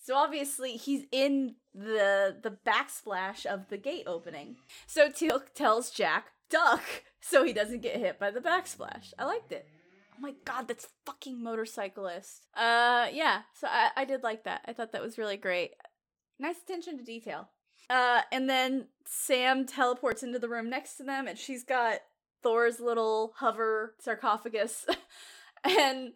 So 0.00 0.16
obviously 0.16 0.72
he's 0.72 1.04
in 1.12 1.56
the 1.74 2.36
the 2.42 2.56
backsplash 2.66 3.46
of 3.46 3.68
the 3.68 3.76
gate 3.76 4.04
opening. 4.06 4.56
So 4.86 5.08
Teal'c 5.08 5.54
tells 5.54 5.90
Jack 5.90 6.32
duck 6.48 6.82
so 7.20 7.44
he 7.44 7.52
doesn't 7.52 7.82
get 7.82 7.96
hit 7.96 8.18
by 8.18 8.30
the 8.30 8.40
backsplash. 8.40 9.12
I 9.18 9.26
liked 9.26 9.52
it. 9.52 9.66
Oh 10.16 10.20
my 10.20 10.34
god, 10.44 10.68
that's 10.68 10.88
fucking 11.06 11.42
motorcyclist. 11.42 12.46
Uh 12.56 13.08
yeah, 13.12 13.42
so 13.54 13.68
I, 13.70 13.90
I 13.96 14.04
did 14.04 14.22
like 14.22 14.44
that. 14.44 14.62
I 14.66 14.72
thought 14.72 14.92
that 14.92 15.02
was 15.02 15.18
really 15.18 15.36
great. 15.36 15.72
Nice 16.38 16.56
attention 16.62 16.98
to 16.98 17.04
detail. 17.04 17.48
Uh 17.90 18.22
and 18.32 18.48
then 18.48 18.86
Sam 19.04 19.66
teleports 19.66 20.22
into 20.22 20.38
the 20.38 20.48
room 20.48 20.70
next 20.70 20.96
to 20.96 21.04
them 21.04 21.28
and 21.28 21.38
she's 21.38 21.62
got 21.62 22.00
Thor's 22.42 22.80
little 22.80 23.34
hover 23.36 23.94
sarcophagus. 24.00 24.86
and 25.64 26.12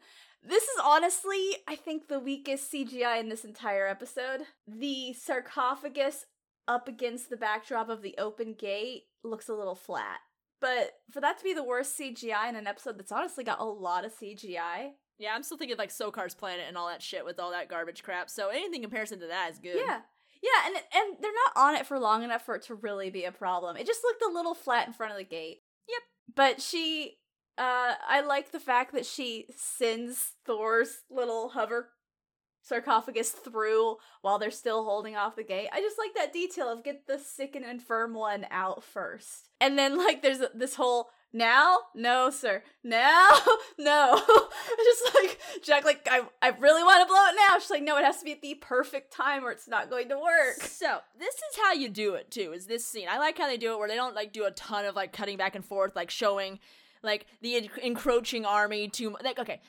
this 0.46 0.62
is 0.64 0.80
honestly, 0.84 1.56
I 1.68 1.76
think, 1.76 2.08
the 2.08 2.18
weakest 2.20 2.72
CGI 2.72 3.20
in 3.20 3.28
this 3.28 3.44
entire 3.44 3.86
episode. 3.86 4.42
The 4.66 5.12
sarcophagus 5.14 6.26
up 6.66 6.88
against 6.88 7.30
the 7.30 7.36
backdrop 7.36 7.88
of 7.88 8.02
the 8.02 8.14
open 8.18 8.54
gate 8.54 9.04
looks 9.22 9.48
a 9.48 9.54
little 9.54 9.74
flat. 9.74 10.18
But 10.60 10.92
for 11.10 11.20
that 11.20 11.38
to 11.38 11.44
be 11.44 11.52
the 11.52 11.62
worst 11.64 11.98
CGI 11.98 12.48
in 12.48 12.56
an 12.56 12.66
episode 12.66 12.98
that's 12.98 13.12
honestly 13.12 13.44
got 13.44 13.60
a 13.60 13.64
lot 13.64 14.04
of 14.04 14.12
CGI, 14.18 14.92
Yeah, 15.18 15.34
I'm 15.34 15.42
still 15.42 15.58
thinking 15.58 15.76
like 15.76 15.90
Sokar's 15.90 16.34
planet 16.34 16.64
and 16.66 16.76
all 16.78 16.88
that 16.88 17.02
shit 17.02 17.24
with 17.24 17.38
all 17.38 17.50
that 17.50 17.68
garbage 17.68 18.02
crap. 18.02 18.30
So 18.30 18.48
anything 18.48 18.76
in 18.76 18.82
comparison 18.82 19.20
to 19.20 19.26
that 19.26 19.50
is 19.52 19.58
good. 19.58 19.76
yeah. 19.76 20.00
Yeah, 20.42 20.66
and 20.66 20.76
and 20.76 21.16
they're 21.22 21.32
not 21.32 21.62
on 21.68 21.74
it 21.74 21.86
for 21.86 21.98
long 21.98 22.22
enough 22.22 22.44
for 22.44 22.54
it 22.56 22.62
to 22.64 22.74
really 22.74 23.08
be 23.08 23.24
a 23.24 23.32
problem. 23.32 23.78
It 23.78 23.86
just 23.86 24.04
looked 24.04 24.22
a 24.22 24.28
little 24.32 24.52
flat 24.54 24.86
in 24.86 24.92
front 24.92 25.12
of 25.12 25.16
the 25.18 25.24
gate. 25.24 25.62
Yep. 25.88 26.02
But 26.36 26.60
she 26.60 27.16
uh 27.58 27.94
I 28.08 28.22
like 28.26 28.52
the 28.52 28.60
fact 28.60 28.92
that 28.92 29.06
she 29.06 29.46
sends 29.56 30.32
Thor's 30.44 30.98
little 31.10 31.50
hover 31.50 31.90
sarcophagus 32.64 33.30
through 33.30 33.96
while 34.22 34.38
they're 34.38 34.50
still 34.50 34.84
holding 34.84 35.16
off 35.16 35.36
the 35.36 35.44
gate. 35.44 35.68
I 35.72 35.80
just 35.80 35.98
like 35.98 36.14
that 36.14 36.32
detail 36.32 36.72
of 36.72 36.82
get 36.82 37.06
the 37.06 37.18
sick 37.18 37.54
and 37.54 37.64
infirm 37.64 38.14
one 38.14 38.46
out 38.50 38.82
first. 38.82 39.50
And 39.60 39.78
then 39.78 39.98
like 39.98 40.22
there's 40.22 40.40
this 40.54 40.74
whole 40.74 41.10
now? 41.32 41.78
No, 41.94 42.30
sir. 42.30 42.62
Now? 42.82 43.28
No. 43.76 44.14
Just 44.84 45.14
like 45.16 45.40
Jack 45.64 45.84
like 45.84 46.06
I 46.08 46.22
I 46.40 46.50
really 46.60 46.84
want 46.84 47.02
to 47.02 47.12
blow 47.12 47.24
it 47.26 47.36
now. 47.36 47.58
She's 47.58 47.70
like 47.70 47.82
no, 47.82 47.98
it 47.98 48.04
has 48.04 48.18
to 48.18 48.24
be 48.24 48.32
at 48.32 48.40
the 48.40 48.54
perfect 48.54 49.12
time 49.12 49.44
or 49.44 49.50
it's 49.50 49.66
not 49.66 49.90
going 49.90 50.08
to 50.10 50.16
work. 50.16 50.60
So 50.60 50.98
this 51.18 51.34
is 51.34 51.58
how 51.60 51.72
you 51.72 51.88
do 51.88 52.14
it 52.14 52.30
too. 52.30 52.52
Is 52.52 52.66
this 52.66 52.86
scene? 52.86 53.08
I 53.10 53.18
like 53.18 53.36
how 53.36 53.48
they 53.48 53.56
do 53.56 53.72
it 53.72 53.78
where 53.78 53.88
they 53.88 53.96
don't 53.96 54.14
like 54.14 54.32
do 54.32 54.44
a 54.44 54.52
ton 54.52 54.84
of 54.84 54.94
like 54.94 55.12
cutting 55.12 55.36
back 55.36 55.56
and 55.56 55.64
forth, 55.64 55.96
like 55.96 56.08
showing 56.10 56.60
like 57.04 57.26
the 57.42 57.56
en- 57.56 57.70
encroaching 57.82 58.44
army 58.44 58.88
to 58.88 59.16
like 59.22 59.38
okay. 59.38 59.60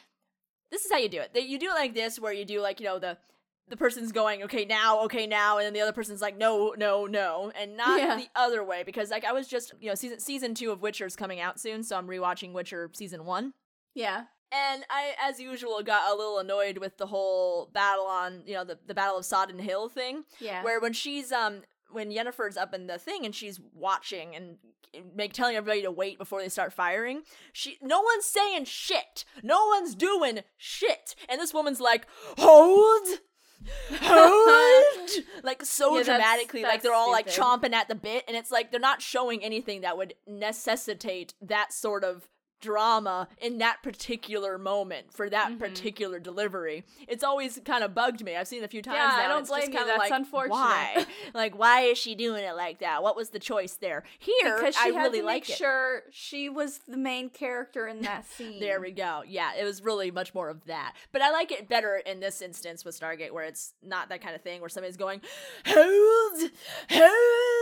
This 0.72 0.84
is 0.84 0.92
how 0.92 0.98
you 0.98 1.10
do 1.10 1.22
it. 1.22 1.32
You 1.36 1.60
do 1.60 1.68
it 1.70 1.74
like 1.76 1.94
this, 1.94 2.20
where 2.20 2.34
you 2.34 2.44
do 2.46 2.60
like 2.62 2.80
you 2.80 2.86
know 2.88 2.98
the 3.00 3.18
the 3.68 3.78
person's 3.78 4.12
going 4.12 4.44
okay 4.44 4.66
now, 4.66 5.02
okay 5.06 5.26
now, 5.28 5.58
and 5.58 5.66
then 5.66 5.74
the 5.74 5.82
other 5.82 5.94
person's 5.94 6.22
like 6.22 6.38
no, 6.38 6.74
no, 6.78 7.06
no, 7.06 7.52
and 7.60 7.78
not 7.78 8.00
Yeah. 8.00 8.16
the 8.16 8.28
other 8.36 8.64
way 8.64 8.84
because 8.84 9.10
like 9.12 9.26
I 9.26 9.32
was 9.32 9.48
just 9.48 9.74
you 9.80 9.90
know 9.90 9.96
season 9.96 10.20
season 10.20 10.56
two 10.56 10.72
of 10.72 10.82
Witcher's 10.82 11.16
coming 11.16 11.40
out 11.40 11.60
soon, 11.60 11.84
so 11.84 11.98
I'm 11.98 12.08
rewatching 12.08 12.52
Witcher 12.54 12.90
season 12.94 13.26
one. 13.26 13.54
Yeah. 13.94 14.24
And 14.52 14.86
I, 14.90 15.16
as 15.22 15.40
usual, 15.40 15.82
got 15.84 16.12
a 16.12 16.16
little 16.16 16.38
annoyed 16.40 16.78
with 16.78 16.98
the 16.98 17.08
whole 17.08 17.68
battle 17.74 18.06
on, 18.06 18.44
you 18.46 18.54
know, 18.54 18.64
the, 18.64 18.78
the 18.86 18.94
Battle 18.94 19.18
of 19.18 19.26
Sodden 19.26 19.58
Hill 19.60 19.90
thing. 19.90 20.24
Yeah. 20.40 20.64
Where 20.64 20.80
when 20.80 20.94
she's, 20.94 21.32
um, 21.32 21.64
when 21.92 22.12
Yennefer's 22.12 22.58
up 22.58 22.74
in 22.74 22.88
the 22.88 22.98
thing 22.98 23.26
and 23.26 23.34
she's 23.36 23.60
watching 23.74 24.36
and 24.36 24.58
make 25.16 25.34
telling 25.34 25.56
everybody 25.56 25.82
to 25.82 25.92
wait 25.92 26.18
before 26.18 26.42
they 26.42 26.50
start 26.50 26.72
firing, 26.74 27.24
she, 27.54 27.78
no 27.82 28.02
one's 28.02 28.26
saying 28.26 28.66
shit. 28.66 29.26
No 29.44 29.68
one's 29.68 29.96
doing 29.96 30.40
shit. 30.58 31.16
And 31.30 31.40
this 31.42 31.54
woman's 31.54 31.80
like, 31.82 32.08
hold! 32.38 33.08
Hold! 33.94 35.10
like 35.44 35.64
so 35.66 35.98
Yeah, 35.98 36.04
that's- 36.04 36.18
dramatically, 36.20 36.64
like 36.64 36.82
they're 36.82 36.94
all 36.94 37.12
like 37.12 37.30
stupid. 37.30 37.46
chomping 37.48 37.74
at 37.74 37.88
the 37.88 37.96
bit, 37.96 38.24
and 38.28 38.36
it's 38.38 38.52
like 38.52 38.72
they're 38.72 38.80
not 38.80 39.02
showing 39.02 39.44
anything 39.44 39.82
that 39.82 39.98
would 39.98 40.14
necessitate 40.28 41.34
that 41.42 41.74
sort 41.74 42.04
of 42.04 42.30
drama 42.62 43.28
in 43.40 43.58
that 43.60 43.84
particular 43.84 44.58
moment 44.58 45.14
for 45.14 45.30
that 45.30 45.52
Mhm. 45.52 45.60
particular 45.60 46.20
delivery. 46.20 46.84
It's 47.08 47.24
always 47.24 47.60
kind 47.66 47.84
of 47.84 47.94
bugged 47.94 48.24
me. 48.24 48.36
I've 48.36 48.48
seen 48.48 48.62
it 48.62 48.66
a 48.66 48.70
few 48.70 48.82
times 48.82 48.96
Yeah, 48.98 49.08
now. 49.08 49.16
I 49.18 49.22
and 49.24 49.30
don't 49.30 49.42
it's 49.42 49.50
just 49.50 49.72
blame 49.72 49.80
you. 49.80 49.86
That's 49.86 50.00
like, 50.00 50.12
unfortunate. 50.12 50.54
Why? 50.56 51.06
like, 51.34 51.58
why 51.58 51.82
is 51.82 51.98
she 51.98 52.16
doing 52.16 52.44
it 52.44 52.56
like 52.56 52.80
that? 52.80 53.04
What 53.04 53.16
was 53.16 53.30
the 53.30 53.40
choice 53.40 53.74
there? 53.74 54.04
Here, 54.20 54.56
because 54.58 54.76
she 54.76 54.82
I 54.82 54.94
had 54.94 55.04
really 55.04 55.20
to 55.20 55.26
make 55.26 55.50
it. 55.50 55.56
sure 55.58 56.04
she 56.12 56.50
was 56.50 56.80
the 56.88 56.98
main 56.98 57.30
character 57.30 57.88
in 57.88 58.02
that 58.02 58.26
scene. 58.30 58.60
There 58.60 58.80
we 58.82 58.92
go. 58.92 59.24
Yeah, 59.28 59.52
it 59.56 59.64
was 59.64 59.82
really 59.84 60.12
much 60.12 60.34
more 60.34 60.50
of 60.50 60.66
that. 60.66 60.94
But 61.12 61.22
I 61.22 61.32
like 61.32 61.52
it 61.52 61.68
better 61.70 61.98
in 61.98 62.20
this 62.20 62.42
instance 62.42 62.84
with 62.86 63.00
Stargate, 63.00 63.32
where 63.32 63.44
it's 63.46 63.74
not 63.84 64.10
that 64.10 64.22
kind 64.22 64.36
of 64.36 64.42
thing 64.42 64.62
where 64.62 64.70
somebody's 64.70 64.98
going, 64.98 65.22
hold, 65.66 66.40
hold. 66.90 67.02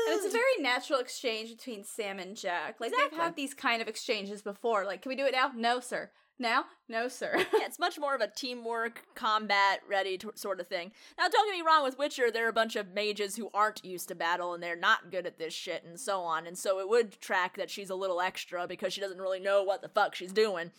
And 0.07 0.15
it's 0.15 0.25
a 0.25 0.29
very 0.29 0.57
natural 0.59 0.99
exchange 0.99 1.49
between 1.49 1.83
Sam 1.83 2.19
and 2.19 2.35
Jack. 2.35 2.75
Like 2.79 2.91
they've 2.91 3.17
had 3.19 3.35
these 3.35 3.53
kind 3.53 3.81
of 3.81 3.87
exchanges 3.87 4.41
before. 4.41 4.82
Like, 4.85 5.01
can 5.01 5.09
we 5.09 5.15
do 5.15 5.25
it 5.25 5.33
now? 5.33 5.51
No, 5.55 5.79
sir. 5.79 6.11
Now? 6.39 6.65
No, 6.89 7.07
sir. 7.07 7.33
yeah, 7.37 7.45
it's 7.65 7.77
much 7.79 7.99
more 7.99 8.15
of 8.15 8.21
a 8.21 8.27
teamwork, 8.27 9.03
combat 9.15 9.81
ready 9.87 10.17
to, 10.17 10.31
sort 10.35 10.59
of 10.59 10.67
thing. 10.67 10.91
Now, 11.17 11.27
don't 11.27 11.47
get 11.47 11.55
me 11.55 11.61
wrong, 11.65 11.83
with 11.83 11.97
Witcher, 11.99 12.31
there 12.31 12.45
are 12.45 12.49
a 12.49 12.53
bunch 12.53 12.75
of 12.75 12.89
mages 12.93 13.35
who 13.35 13.49
aren't 13.53 13.85
used 13.85 14.07
to 14.09 14.15
battle 14.15 14.53
and 14.53 14.61
they're 14.61 14.75
not 14.75 15.11
good 15.11 15.27
at 15.27 15.37
this 15.37 15.53
shit 15.53 15.83
and 15.85 15.99
so 15.99 16.21
on. 16.21 16.47
And 16.47 16.57
so 16.57 16.79
it 16.79 16.89
would 16.89 17.19
track 17.21 17.55
that 17.57 17.69
she's 17.69 17.89
a 17.91 17.95
little 17.95 18.19
extra 18.19 18.67
because 18.67 18.93
she 18.93 18.99
doesn't 19.01 19.21
really 19.21 19.39
know 19.39 19.63
what 19.63 19.81
the 19.83 19.89
fuck 19.89 20.15
she's 20.15 20.33
doing. 20.33 20.71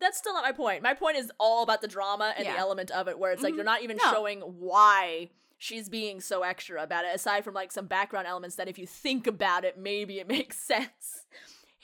That's 0.00 0.18
still 0.18 0.32
not 0.34 0.44
my 0.44 0.52
point. 0.52 0.82
My 0.82 0.94
point 0.94 1.16
is 1.18 1.30
all 1.38 1.62
about 1.62 1.82
the 1.82 1.88
drama 1.88 2.32
and 2.36 2.44
Yeah. 2.46 2.54
the 2.54 2.58
element 2.58 2.90
of 2.90 3.06
it 3.06 3.18
where 3.18 3.32
it's 3.32 3.42
like 3.42 3.52
Mhm. 3.52 3.56
they're 3.56 3.64
not 3.64 3.82
even 3.82 3.98
No. 4.02 4.12
showing 4.12 4.40
why 4.40 5.30
she's 5.58 5.88
being 5.88 6.20
so 6.20 6.42
extra 6.42 6.82
about 6.82 7.04
it, 7.04 7.14
aside 7.14 7.44
from 7.44 7.54
like 7.54 7.70
some 7.72 7.86
background 7.86 8.26
elements 8.26 8.56
that 8.56 8.68
if 8.68 8.78
you 8.78 8.86
think 8.86 9.26
about 9.26 9.64
it, 9.64 9.78
maybe 9.78 10.18
it 10.20 10.26
makes 10.28 10.58
sense. 10.58 11.24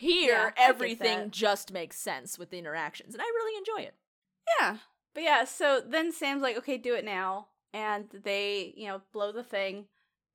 Here, 0.02 0.52
Yeah, 0.56 0.68
everything 0.68 1.30
just 1.30 1.72
makes 1.72 1.96
sense 1.98 2.38
with 2.38 2.50
the 2.50 2.58
interactions, 2.58 3.14
and 3.14 3.22
I 3.22 3.26
really 3.26 3.56
enjoy 3.58 3.86
it. 3.88 3.94
yeah. 4.58 4.76
But 5.14 5.22
yeah, 5.24 5.44
so 5.44 5.80
then 5.86 6.10
Sam's 6.10 6.42
like, 6.42 6.56
okay, 6.56 6.78
do 6.78 6.94
it 6.94 7.04
now. 7.04 7.48
And 7.74 8.08
they, 8.24 8.72
you 8.76 8.88
know, 8.88 9.02
blow 9.12 9.30
the 9.30 9.44
thing 9.44 9.86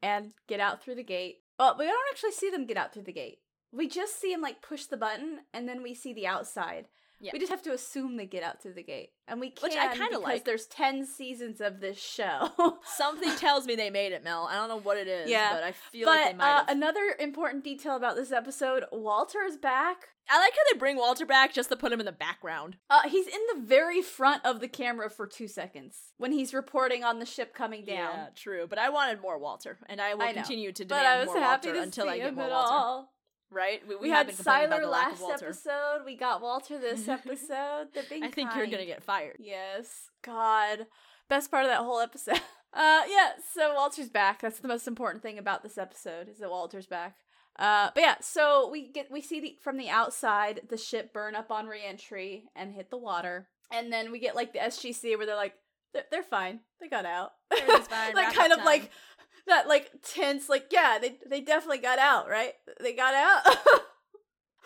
and 0.01 0.33
get 0.47 0.59
out 0.59 0.81
through 0.83 0.95
the 0.95 1.03
gate. 1.03 1.39
Well, 1.59 1.75
we 1.77 1.85
don't 1.85 1.97
actually 2.11 2.31
see 2.31 2.49
them 2.49 2.65
get 2.65 2.77
out 2.77 2.93
through 2.93 3.03
the 3.03 3.11
gate. 3.11 3.39
We 3.71 3.87
just 3.87 4.19
see 4.19 4.31
him 4.31 4.41
like 4.41 4.61
push 4.61 4.85
the 4.85 4.97
button 4.97 5.39
and 5.53 5.67
then 5.67 5.81
we 5.83 5.93
see 5.95 6.13
the 6.13 6.27
outside. 6.27 6.87
Yeah. 7.19 7.31
We 7.33 7.39
just 7.39 7.51
have 7.51 7.63
to 7.63 7.73
assume 7.73 8.15
they 8.15 8.25
get 8.27 8.43
out 8.43 8.61
through 8.61 8.73
the 8.73 8.83
gate. 8.83 9.09
And 9.27 9.39
we 9.39 9.49
can 9.49 9.67
Which 9.69 9.77
I 9.77 9.87
kinda 9.87 10.05
because 10.19 10.23
like. 10.23 10.45
there's 10.45 10.67
10 10.67 11.05
seasons 11.05 11.59
of 11.61 11.79
this 11.79 11.97
show. 11.99 12.49
Something 12.95 13.35
tells 13.37 13.65
me 13.65 13.75
they 13.75 13.89
made 13.89 14.11
it, 14.13 14.23
Mel. 14.23 14.47
I 14.49 14.55
don't 14.55 14.69
know 14.69 14.79
what 14.79 14.97
it 14.97 15.07
is, 15.07 15.29
Yeah, 15.29 15.53
but 15.53 15.63
I 15.63 15.71
feel 15.71 16.05
like 16.07 16.31
they 16.31 16.33
might 16.37 16.59
uh, 16.59 16.65
another 16.67 17.15
important 17.19 17.63
detail 17.63 17.95
about 17.95 18.15
this 18.15 18.31
episode 18.31 18.83
Walter 18.91 19.39
is 19.43 19.57
back. 19.57 20.09
I 20.29 20.37
like 20.39 20.51
how 20.51 20.73
they 20.73 20.77
bring 20.77 20.97
Walter 20.97 21.25
back 21.25 21.53
just 21.53 21.69
to 21.69 21.75
put 21.77 21.91
him 21.91 21.99
in 22.01 22.05
the 22.05 22.11
background. 22.11 22.75
Uh, 22.89 23.07
he's 23.07 23.27
in 23.27 23.39
the 23.55 23.61
very 23.65 24.01
front 24.01 24.45
of 24.45 24.59
the 24.59 24.67
camera 24.67 25.09
for 25.09 25.25
two 25.25 25.47
seconds 25.47 26.11
when 26.17 26.33
he's 26.33 26.53
reporting 26.53 27.03
on 27.03 27.19
the 27.19 27.25
ship 27.25 27.53
coming 27.55 27.85
down. 27.85 27.95
Yeah, 28.13 28.27
true. 28.35 28.67
But 28.69 28.77
I 28.77 28.89
wanted 28.89 29.21
more 29.21 29.39
Walter, 29.39 29.77
and 29.87 30.01
I 30.01 30.13
will 30.15 30.23
I 30.23 30.27
know. 30.33 30.41
continue 30.41 30.71
to 30.73 30.83
But 30.85 30.97
demand 30.97 31.25
more 31.27 31.39
Walter 31.39 31.75
until 31.75 32.09
I 32.09 32.17
get 32.17 32.35
more 32.35 32.49
Walter. 32.49 32.73
all. 32.73 33.13
Right? 33.51 33.81
We, 33.87 33.95
We, 33.95 34.09
have 34.09 34.27
had 34.27 34.35
Siler 34.35 34.81
the 34.81 34.87
last 34.87 35.23
episode. 35.23 36.01
We 36.05 36.15
got 36.15 36.41
Walter 36.41 36.77
this 36.77 37.07
episode. 37.07 37.87
They're 37.93 38.03
being 38.09 38.23
I 38.23 38.31
think 38.31 38.55
you're 38.55 38.67
gonna 38.67 38.85
get 38.85 39.03
fired. 39.03 39.37
Yes. 39.39 40.09
God. 40.21 40.87
Best 41.29 41.49
part 41.51 41.63
of 41.63 41.69
that 41.69 41.79
whole 41.79 41.99
episode. 41.99 42.41
Uh 42.73 43.01
yeah, 43.09 43.29
so 43.53 43.73
Walter's 43.73 44.09
back. 44.09 44.41
That's 44.41 44.59
the 44.59 44.67
most 44.67 44.87
important 44.87 45.23
thing 45.23 45.39
about 45.39 45.63
this 45.63 45.77
episode 45.77 46.27
is 46.27 46.39
that 46.39 46.49
Walter's 46.49 46.85
back. 46.85 47.15
Uh 47.57 47.89
but 47.95 48.01
yeah, 48.01 48.15
so 48.19 48.69
we 48.69 48.91
get 48.91 49.09
we 49.09 49.21
see 49.21 49.39
the 49.39 49.55
from 49.63 49.77
the 49.77 49.89
outside 49.89 50.61
the 50.67 50.77
ship 50.77 51.13
burn 51.13 51.33
up 51.33 51.49
on 51.49 51.67
reentry 51.67 52.43
and 52.57 52.73
hit 52.73 52.91
the 52.91 52.97
water. 52.97 53.47
And 53.71 53.91
then 53.91 54.11
we 54.11 54.19
get 54.19 54.35
like 54.35 54.51
the 54.51 54.59
SGC 54.59 55.17
where 55.17 55.25
they're 55.25 55.37
like 55.37 55.53
they're, 55.93 56.03
they're 56.11 56.23
fine. 56.23 56.59
They 56.79 56.87
got 56.87 57.05
out. 57.05 57.31
Fine, 57.49 58.15
wrap 58.15 58.33
kind 58.33 58.53
of 58.53 58.63
like. 58.63 58.91
That 59.47 59.67
like 59.67 59.91
tense 60.03 60.49
like 60.49 60.67
yeah, 60.71 60.97
they 61.01 61.17
they 61.29 61.41
definitely 61.41 61.79
got 61.79 61.99
out, 61.99 62.29
right? 62.29 62.53
They 62.81 62.93
got 62.93 63.13
out. 63.13 63.57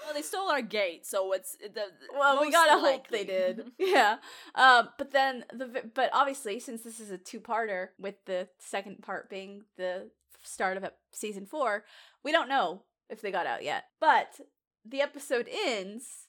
Well, 0.06 0.14
they 0.14 0.22
stole 0.22 0.50
our 0.50 0.62
gate, 0.62 1.06
so 1.06 1.32
it's 1.34 1.56
the. 1.58 1.84
Well, 2.18 2.42
we 2.42 2.52
gotta 2.52 2.80
hope 2.80 3.08
they 3.10 3.24
did. 3.24 3.72
yeah. 3.80 4.18
Um, 4.56 4.90
but 4.98 5.12
then 5.12 5.46
the 5.54 5.90
but 5.94 6.10
obviously 6.14 6.60
since 6.60 6.82
this 6.82 7.00
is 7.00 7.12
a 7.12 7.18
two 7.18 7.40
parter 7.40 7.90
with 8.00 8.16
the 8.26 8.48
second 8.58 9.02
part 9.02 9.30
being 9.30 9.64
the 9.78 10.10
start 10.44 10.78
of 10.78 10.86
season 11.12 11.46
four, 11.46 11.86
we 12.24 12.32
don't 12.32 12.50
know 12.50 12.84
if 13.10 13.22
they 13.22 13.32
got 13.32 13.46
out 13.46 13.64
yet. 13.64 13.86
But 14.00 14.40
the 14.86 15.02
episode 15.02 15.48
ends 15.66 16.28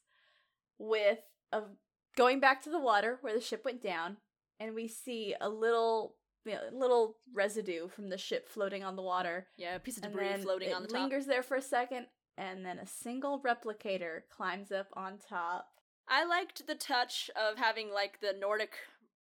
with 0.79 1.21
a 1.53 1.63
going 2.17 2.41
back 2.41 2.63
to 2.63 2.71
the 2.71 2.81
water 2.81 3.19
where 3.23 3.35
the 3.35 3.41
ship 3.41 3.65
went 3.65 3.83
down, 3.83 4.19
and 4.61 4.75
we 4.75 4.89
see 4.89 5.35
a 5.41 5.49
little. 5.49 6.17
You 6.45 6.53
know, 6.55 6.61
little 6.73 7.17
residue 7.33 7.89
from 7.89 8.09
the 8.09 8.19
ship 8.19 8.49
floating 8.49 8.83
on 8.83 8.97
the 8.97 9.03
water, 9.03 9.47
yeah, 9.57 9.77
a 9.77 9.79
piece 9.79 9.97
of 9.97 10.03
debris 10.03 10.43
floating 10.43 10.73
on 10.73 10.83
the 10.83 10.89
top. 10.89 11.03
lingers 11.03 11.27
there 11.27 11.43
for 11.43 11.57
a 11.57 11.63
second, 11.63 12.07
and 12.37 12.65
then 12.67 12.79
a 12.79 12.87
single 12.87 13.41
replicator 13.41 14.23
climbs 14.29 14.73
up 14.73 14.89
on 14.95 15.19
top. 15.19 15.69
I 16.09 16.25
liked 16.25 16.67
the 16.67 16.75
touch 16.75 17.31
of 17.37 17.59
having 17.59 17.93
like 17.93 18.21
the 18.21 18.35
Nordic 18.39 18.73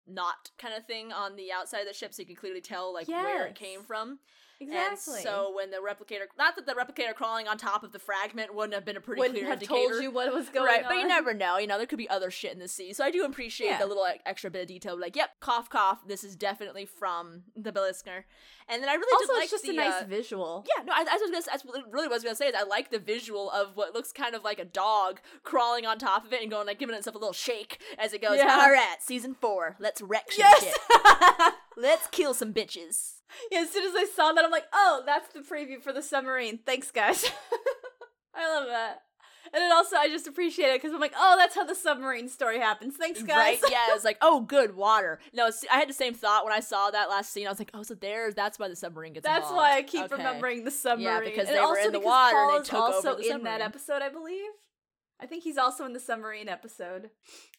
knot 0.08 0.50
kind 0.58 0.74
of 0.74 0.86
thing 0.88 1.12
on 1.12 1.36
the 1.36 1.52
outside 1.52 1.82
of 1.82 1.88
the 1.88 1.94
ship, 1.94 2.14
so 2.14 2.22
you 2.22 2.26
can 2.26 2.36
clearly 2.36 2.62
tell 2.62 2.92
like 2.94 3.08
where 3.24 3.46
it 3.48 3.56
came 3.56 3.84
from. 3.84 4.20
Exactly. 4.62 5.16
And 5.16 5.24
so 5.24 5.52
when 5.56 5.72
the 5.72 5.78
replicator, 5.78 6.26
not 6.38 6.56
that 6.56 6.66
the 6.68 6.74
replicator 6.74 7.16
crawling 7.16 7.48
on 7.48 7.58
top 7.58 7.84
of 7.84 7.92
the 7.92 8.00
fragment 8.00 8.54
wouldn't 8.54 8.74
have 8.76 8.86
been 8.86 8.96
a 8.98 9.02
pretty 9.02 9.20
wouldn't 9.20 9.38
clear 9.40 9.48
have 9.50 9.62
indicator. 9.62 9.90
told 9.90 10.04
you 10.04 10.12
what 10.12 10.32
was 10.34 10.50
going 10.50 10.66
right, 10.68 10.84
on. 10.84 10.90
but 10.90 10.98
you 11.00 11.08
never 11.08 11.34
know. 11.34 11.58
You 11.58 11.66
know, 11.68 11.78
there 11.78 11.88
could 11.88 11.98
be 11.98 12.10
other 12.10 12.30
shit 12.30 12.54
in 12.54 12.60
the 12.60 12.68
sea. 12.68 12.94
So 12.94 13.04
I 13.04 13.10
do 13.12 13.26
appreciate 13.26 13.68
Yeah. 13.70 13.80
the 13.80 13.88
little 13.88 14.06
extra 14.26 14.52
bit 14.52 14.62
of 14.62 14.68
detail. 14.68 15.00
Like, 15.00 15.16
yep, 15.16 15.32
cough, 15.40 15.70
cough. 15.70 16.08
This 16.08 16.24
is 16.24 16.36
definitely 16.36 16.86
from 16.86 17.44
the 17.56 17.72
Biliskner. 17.72 18.24
And 18.70 18.82
then 18.82 18.90
I 18.90 18.94
really 18.94 19.14
Also, 19.14 19.28
did 19.28 19.34
like 19.34 19.44
it's 19.44 19.52
just 19.52 19.64
the, 19.66 19.72
a 19.72 19.74
nice 19.74 20.04
uh, 20.04 20.06
visual. 20.08 20.66
yeah, 20.78 20.84
no, 20.84 20.94
I, 20.94 21.00
I 21.00 21.18
was 21.18 21.30
gonna. 21.32 21.44
That's 21.46 21.66
really 21.92 22.08
what 22.08 22.14
I 22.14 22.16
was 22.16 22.24
gonna 22.24 22.36
say. 22.36 22.48
Is 22.48 22.56
I 22.58 22.64
like 22.64 22.92
the 22.92 23.00
visual 23.00 23.50
of 23.52 23.76
what 23.76 23.94
looks 23.94 24.12
kind 24.14 24.36
of 24.36 24.44
like 24.44 24.60
a 24.60 24.66
dog 24.66 25.20
crawling 25.44 25.86
on 25.86 25.98
top 25.98 26.26
of 26.26 26.32
it 26.32 26.42
and 26.42 26.50
going 26.52 26.68
like 26.68 26.80
giving 26.80 26.96
itself 26.96 27.16
a 27.16 27.20
little 27.20 27.34
shake 27.34 27.82
as 27.98 28.14
it 28.14 28.22
goes. 28.22 28.38
Yeah. 28.38 28.60
All 28.62 28.72
right, 28.72 28.98
season 29.00 29.34
four. 29.34 29.76
Let's 29.80 30.02
wreck 30.02 30.32
some 30.32 30.46
Yes. 30.46 30.64
shit. 30.64 31.54
Let's 31.76 32.08
kill 32.08 32.34
some 32.34 32.54
bitches. 32.54 33.14
yeah. 33.52 33.60
As 33.62 33.70
soon 33.72 33.86
as 33.86 33.96
I 33.96 34.06
saw 34.06 34.32
that, 34.34 34.44
I'm 34.46 34.52
like, 34.52 34.66
oh, 34.74 35.04
that's 35.06 35.34
the 35.34 35.40
preview 35.42 35.82
for 35.82 35.94
the 35.94 36.02
submarine. 36.02 36.60
Thanks, 36.66 36.92
guys. 36.92 37.26
I 38.36 38.48
love 38.58 38.68
that. 38.68 39.02
And 39.54 39.62
then 39.62 39.72
also, 39.74 39.98
I 39.98 40.08
just 40.08 40.28
appreciate 40.28 40.68
it 40.68 40.82
because 40.82 40.94
I'm 40.94 41.02
like, 41.02 41.14
oh, 41.18 41.36
that's 41.38 41.56
how 41.56 41.66
the 41.66 41.76
submarine 41.76 42.30
story 42.30 42.58
happens. 42.60 42.96
Thanks, 42.96 43.22
guys. 43.22 43.60
Right? 43.62 43.72
Yeah, 43.72 43.88
it's 43.90 44.06
like, 44.06 44.18
oh, 44.22 44.40
good 44.42 44.76
water. 44.78 45.20
No, 45.34 45.50
I 45.70 45.78
had 45.78 45.90
the 45.90 45.94
same 45.94 46.14
thought 46.14 46.46
when 46.46 46.54
I 46.54 46.62
saw 46.62 46.90
that 46.92 47.10
last 47.10 47.34
scene. 47.34 47.48
I 47.48 47.50
was 47.50 47.60
like, 47.60 47.72
oh, 47.74 47.84
so 47.84 47.94
there's 47.96 48.34
that's 48.34 48.58
why 48.60 48.70
the 48.70 48.78
submarine 48.78 49.12
gets. 49.14 49.26
That's 49.26 49.50
involved. 49.50 49.58
why 49.58 49.78
I 49.78 49.82
keep 49.82 50.06
Okay. 50.06 50.16
remembering 50.16 50.64
the 50.64 50.72
submarine. 50.72 51.24
Yeah, 51.24 51.30
because 51.30 51.50
And 51.50 51.58
they 51.58 51.62
were 51.62 51.78
in 51.80 51.92
the 51.92 52.00
water 52.00 52.38
and 52.38 52.46
Paul 52.48 52.52
they 52.52 52.62
is 52.62 52.68
took 52.70 52.80
over 52.80 52.94
also 52.94 53.16
the 53.16 53.24
in 53.24 53.28
submarine. 53.30 53.44
that 53.44 53.62
episode, 53.62 54.02
I 54.02 54.10
believe. 54.10 54.52
I 55.20 55.26
think 55.26 55.44
he's 55.44 55.58
also 55.58 55.86
in 55.86 55.94
the 55.94 56.00
submarine 56.00 56.48
episode. 56.48 57.10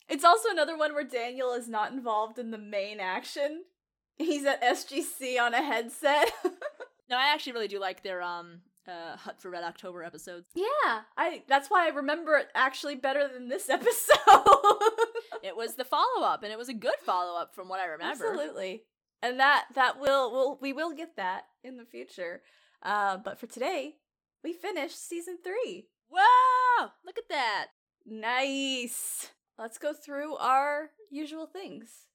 It's 0.09 0.25
also 0.25 0.49
another 0.51 0.77
one 0.79 0.95
where 0.95 1.05
Daniel 1.05 1.53
is 1.53 1.69
not 1.69 1.93
involved 1.93 2.39
in 2.39 2.51
the 2.53 2.59
main 2.59 3.01
action. 3.01 3.65
He's 4.19 4.45
at 4.45 4.63
SGC 4.63 5.41
on 5.41 5.55
a 5.55 5.63
headset. 5.63 6.31
No, 7.11 7.19
I 7.19 7.35
actually 7.35 7.53
really 7.53 7.69
do 7.69 7.79
like 7.79 8.03
their 8.03 8.23
um 8.23 8.63
uh 8.89 9.17
Hunt 9.19 9.39
for 9.39 9.51
Red 9.51 9.65
October 9.65 10.03
episodes. 10.03 10.47
yeah, 10.55 11.03
I. 11.15 11.43
That's 11.47 11.69
why 11.69 11.85
I 11.85 11.91
remember 11.91 12.37
it 12.37 12.47
actually 12.55 12.95
better 12.95 13.29
than 13.29 13.49
this 13.49 13.69
episode. 13.79 14.17
It 15.43 15.55
was 15.55 15.75
the 15.75 15.85
follow 15.85 16.23
up, 16.25 16.43
and 16.43 16.51
it 16.51 16.57
was 16.57 16.71
a 16.71 16.75
good 16.75 16.95
follow 17.05 17.39
up 17.39 17.55
from 17.55 17.69
what 17.69 17.81
I 17.81 17.85
remember. 17.85 18.25
Absolutely, 18.25 18.85
and 19.21 19.39
that 19.41 19.67
that 19.75 20.01
will 20.01 20.33
will 20.33 20.59
we 20.63 20.73
will 20.73 20.95
get 20.95 21.17
that 21.17 21.43
in 21.63 21.77
the 21.77 21.85
future. 21.85 22.41
Uh, 22.83 23.19
but 23.19 23.39
for 23.39 23.47
today, 23.47 23.97
we 24.43 24.55
finished 24.55 25.07
season 25.07 25.37
three. 25.45 25.89
Wow! 26.09 26.93
Look 27.05 27.19
at 27.19 27.29
that. 27.29 27.67
Nice. 28.07 29.33
Let's 29.59 29.77
go 29.77 29.93
through 29.93 30.37
our 30.37 30.91
usual 31.11 31.47
things. 31.47 32.07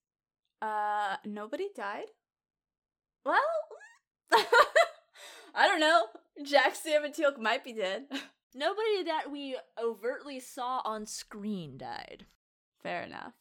Uh, 0.61 1.17
nobody 1.25 1.67
died. 1.75 2.07
Well, 3.25 3.39
I 4.31 5.67
don't 5.67 5.79
know. 5.79 6.05
Jack, 6.43 6.75
Sam, 6.75 7.03
and 7.03 7.13
Teal'c 7.13 7.39
might 7.39 7.63
be 7.63 7.73
dead. 7.73 8.05
Nobody 8.55 9.03
that 9.03 9.29
we 9.31 9.57
overtly 9.81 10.39
saw 10.39 10.81
on 10.83 11.05
screen 11.05 11.77
died. 11.77 12.25
Fair 12.81 13.03
enough. 13.03 13.33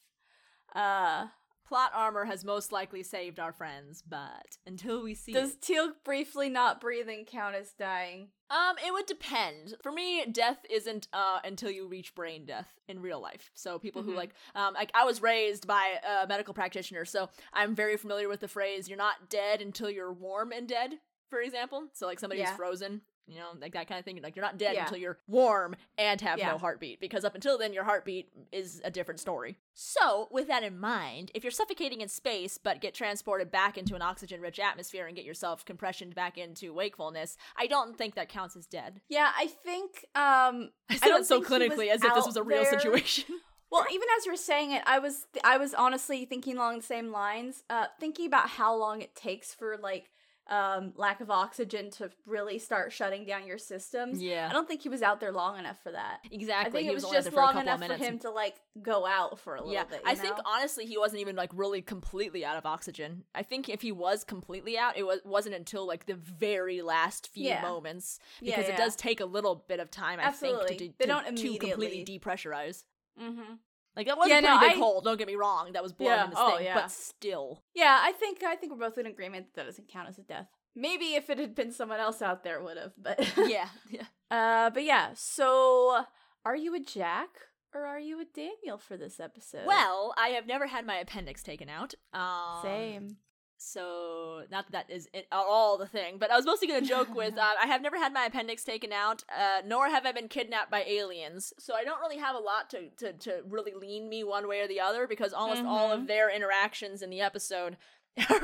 Uh, 0.75 1.29
Plot 1.67 1.91
armor 1.95 2.25
has 2.25 2.45
most 2.45 2.71
likely 2.71 3.03
saved 3.03 3.41
our 3.41 3.53
friends, 3.53 4.03
but 4.07 4.59
until 4.67 5.03
we 5.03 5.15
see 5.15 5.33
does 5.33 5.57
Teal'c 5.57 5.95
briefly 6.05 6.49
not 6.49 6.81
breathing 6.81 7.25
count 7.25 7.55
as 7.55 7.73
dying? 7.73 8.29
Um, 8.51 8.77
it 8.87 8.93
would 8.93 9.07
depend. 9.07 9.75
For 9.83 9.91
me, 9.93 10.25
death 10.31 10.59
isn't 10.71 11.09
uh 11.13 11.41
until 11.45 11.71
you 11.71 11.87
reach 11.87 12.15
brain 12.15 12.45
death 12.47 12.73
in 12.89 13.01
real 13.01 13.21
life. 13.21 13.51
So 13.55 13.79
people 13.79 14.03
Mhm. 14.03 14.07
who 14.07 14.15
like 14.15 14.35
um 14.55 14.75
like 14.75 14.91
I 14.95 15.05
was 15.05 15.21
raised 15.23 15.67
by 15.67 15.99
a 16.07 16.27
medical 16.27 16.55
practitioner, 16.55 17.05
so 17.05 17.29
I'm 17.53 17.75
very 17.75 17.97
familiar 17.97 18.29
with 18.29 18.41
the 18.41 18.49
phrase 18.49 18.89
"you're 18.89 18.99
not 18.99 19.29
dead 19.29 19.61
until 19.61 19.91
you're 19.91 20.13
warm 20.13 20.53
and 20.53 20.69
dead." 20.69 21.01
For 21.31 21.41
example, 21.41 21.89
so 21.93 22.07
like 22.07 22.21
somebody 22.21 22.41
Yeah. 22.41 22.49
who's 22.51 22.57
frozen 22.57 23.03
You 23.29 23.39
know, 23.41 23.49
like 23.61 23.73
that 23.73 23.89
kind 23.89 23.99
of 23.99 24.05
thing. 24.05 24.21
Like 24.23 24.37
you're 24.37 24.45
not 24.45 24.57
dead 24.57 24.75
Yeah. 24.75 24.85
until 24.85 24.99
you're 24.99 25.19
warm 25.27 25.75
and 25.99 26.21
have 26.21 26.39
Yeah. 26.39 26.53
no 26.53 26.59
heartbeat, 26.59 27.01
because 27.01 27.25
up 27.25 27.35
until 27.35 27.59
then, 27.59 27.73
your 27.73 27.83
heartbeat 27.85 28.29
is 28.53 28.81
a 28.85 28.91
different 28.91 29.19
story. 29.19 29.59
So, 29.75 30.29
with 30.31 30.47
that 30.47 30.63
in 30.63 30.79
mind, 30.79 31.33
if 31.35 31.43
you're 31.43 31.51
suffocating 31.51 32.01
in 32.01 32.09
space 32.09 32.57
but 32.57 32.81
get 32.81 32.95
transported 32.95 33.51
back 33.51 33.77
into 33.77 33.95
an 33.97 34.03
oxygen 34.03 34.41
rich 34.41 34.61
atmosphere 34.61 35.07
and 35.07 35.17
get 35.17 35.25
yourself 35.25 35.65
compressioned 35.65 36.15
back 36.15 36.39
into 36.39 36.73
wakefulness, 36.73 37.37
I 37.57 37.67
don't 37.67 37.99
think 37.99 38.15
that 38.15 38.29
counts 38.29 38.55
as 38.57 38.67
dead. 38.67 39.01
Yeah, 39.09 39.33
I 39.37 39.47
think 39.49 40.05
um 40.15 40.71
I 40.89 40.97
said 40.97 41.09
don't 41.09 41.21
it 41.23 41.27
so 41.27 41.43
think 41.43 41.49
he 41.49 41.69
was 41.69 41.79
clinically 41.79 41.91
as 41.91 42.05
if 42.05 42.15
this 42.15 42.27
was 42.27 42.37
a 42.37 42.43
real 42.45 42.63
there. 42.63 42.79
situation. 42.79 43.41
Well, 43.69 43.85
even 43.91 44.07
as 44.17 44.25
you 44.25 44.31
were 44.31 44.37
saying 44.37 44.71
it, 44.71 44.83
I 44.87 45.01
was 45.01 45.27
I 45.43 45.59
was 45.59 45.75
honestly 45.75 46.25
thinking 46.25 46.57
along 46.57 46.77
the 46.77 46.85
same 46.85 47.11
lines, 47.11 47.65
uh, 47.69 47.87
thinking 47.99 48.27
about 48.27 48.49
how 48.51 48.73
long 48.77 49.03
it 49.03 49.17
takes 49.17 49.53
for 49.53 49.77
like 49.77 50.09
um, 50.49 50.93
lack 50.97 51.21
of 51.21 51.31
oxygen 51.31 51.91
to 51.91 52.11
really 52.25 52.59
start 52.59 52.93
shutting 52.93 53.25
down 53.25 53.47
your 53.47 53.59
systems. 53.59 54.23
yeah. 54.23 54.47
I 54.49 54.53
don't 54.53 54.69
think 54.69 54.83
he 54.83 54.89
was 54.89 55.03
out 55.03 55.19
there 55.19 55.33
long 55.33 55.59
enough 55.59 55.83
for 55.83 55.91
that. 55.93 56.21
Exactly. 56.31 56.69
I 56.69 56.71
think 56.71 56.83
he 56.85 56.91
it 56.91 56.95
was, 56.95 57.05
out 57.05 57.13
just 57.13 57.25
there 57.25 57.33
for 57.33 57.41
a 57.41 57.45
long 57.47 57.59
enough 57.59 57.85
for 57.85 57.95
him 57.95 58.19
to 58.21 58.31
like 58.31 58.55
go 58.81 59.05
out 59.07 59.41
for 59.41 59.57
a 59.57 59.59
little 59.61 59.73
yeah, 59.73 59.85
bit. 59.85 60.03
I 60.07 60.13
you 60.13 60.17
think 60.17 60.37
honestly 60.45 60.87
he 60.87 60.99
wasn't 60.99 61.21
even 61.21 61.35
like 61.35 61.51
really 61.53 61.83
completely 61.83 62.45
out 62.45 62.57
of 62.57 62.65
oxygen. 62.65 63.25
I 63.35 63.43
think 63.43 63.69
if 63.69 63.83
he 63.83 63.91
was 63.91 64.23
completely 64.23 64.79
out, 64.79 64.97
it 64.97 65.05
was 65.05 65.19
wasn't 65.25 65.57
until 65.57 65.85
like 65.87 66.07
the 66.07 66.15
very 66.15 66.81
last 66.81 67.29
few 67.33 67.47
Yeah. 67.49 67.63
moments 67.63 68.21
Yeah, 68.41 68.57
because 68.57 68.71
it 68.71 68.77
does 68.77 68.95
take 68.95 69.21
a 69.21 69.27
little 69.27 69.65
bit 69.67 69.81
of 69.81 69.91
time. 69.91 70.21
I 70.21 70.25
Absolutely. 70.25 70.67
think 70.69 70.79
to, 70.79 70.87
do- 70.89 70.95
They 70.99 71.05
to, 71.07 71.11
don't 71.11 71.25
to 71.25 71.31
completely 71.59 71.87
immediately- 72.03 72.19
depressurize. 72.21 72.85
Mm-hmm. 73.21 73.55
Like 73.97 74.07
that 74.09 74.19
was 74.19 74.29
Yeah, 74.29 74.39
a 74.39 74.43
pretty 74.43 74.55
no, 74.55 74.61
big 74.61 74.73
I- 74.73 74.79
hole. 74.79 75.01
Don't 75.01 75.17
get 75.19 75.27
me 75.27 75.37
wrong. 75.37 75.73
That 75.73 75.83
was 75.83 75.93
blowing 75.93 76.13
Yeah, 76.17 76.25
in 76.25 76.31
this 76.31 76.39
oh, 76.41 76.57
thing, 76.57 76.67
yeah. 76.67 76.75
but 76.75 76.91
still. 76.91 77.63
Yeah, 77.75 77.99
I 78.03 78.13
think 78.13 78.43
I 78.43 78.55
think 78.57 78.73
we're 78.73 78.79
both 78.79 78.99
in 78.99 79.07
agreement 79.07 79.47
that 79.55 79.65
doesn't 79.67 79.89
count 79.89 80.09
as 80.09 80.19
a 80.19 80.23
death. 80.23 80.49
Maybe 80.75 81.15
if 81.15 81.31
it 81.31 81.39
had 81.39 81.55
been 81.55 81.73
someone 81.73 82.01
else 82.01 82.21
out 82.21 82.45
there, 82.45 82.63
would 82.63 82.77
have. 82.77 82.93
But 82.99 83.19
yeah, 83.49 83.69
yeah. 83.91 84.03
Uh, 84.31 84.71
but 84.71 84.85
yeah. 84.85 85.11
So, 85.15 86.05
are 86.45 86.57
you 86.57 86.75
a 86.75 86.81
Jack 86.81 87.31
or 87.75 87.87
are 87.87 87.99
you 87.99 88.21
a 88.21 88.25
Daniel 88.27 88.77
for 88.77 88.97
this 88.99 89.19
episode? 89.19 89.67
Well, 89.67 90.15
I 90.19 90.29
have 90.29 90.47
never 90.47 90.67
had 90.67 90.85
my 90.87 90.97
appendix 90.97 91.43
taken 91.43 91.69
out. 91.71 91.95
Um, 92.13 92.61
same. 92.63 93.17
So 93.59 94.43
not 94.51 94.71
that 94.71 94.87
that 94.89 94.95
is 94.95 95.09
it, 95.13 95.27
at 95.31 95.37
all 95.39 95.79
the 95.79 95.87
thing, 95.87 96.19
but 96.19 96.31
I 96.31 96.37
was 96.37 96.45
mostly 96.45 96.69
gonna 96.69 96.83
joke 96.83 97.15
with 97.15 97.39
uh, 97.39 97.53
I 97.63 97.67
have 97.67 97.83
never 97.83 97.97
had 97.97 98.13
my 98.13 98.27
appendix 98.27 98.65
taken 98.65 98.93
out, 98.93 99.25
uh, 99.35 99.63
nor 99.65 99.89
have 99.89 100.07
I 100.07 100.13
been 100.13 100.29
kidnapped 100.29 100.71
by 100.71 100.85
aliens. 100.87 101.53
So 101.59 101.75
I 101.75 101.85
don't 101.85 102.01
really 102.01 102.19
have 102.19 102.37
a 102.37 102.41
lot 102.41 102.71
to 102.71 102.91
to, 102.99 103.13
to 103.13 103.43
really 103.49 103.73
lean 103.75 104.09
me 104.09 104.25
one 104.25 104.49
way 104.49 104.61
or 104.61 104.69
the 104.69 104.81
other 104.81 105.07
because 105.07 105.33
almost 105.33 105.63
all 105.65 105.91
of 105.91 106.07
their 106.07 106.35
interactions 106.35 107.03
in 107.03 107.11
the 107.11 107.21
episode 107.21 107.77
are 108.31 108.41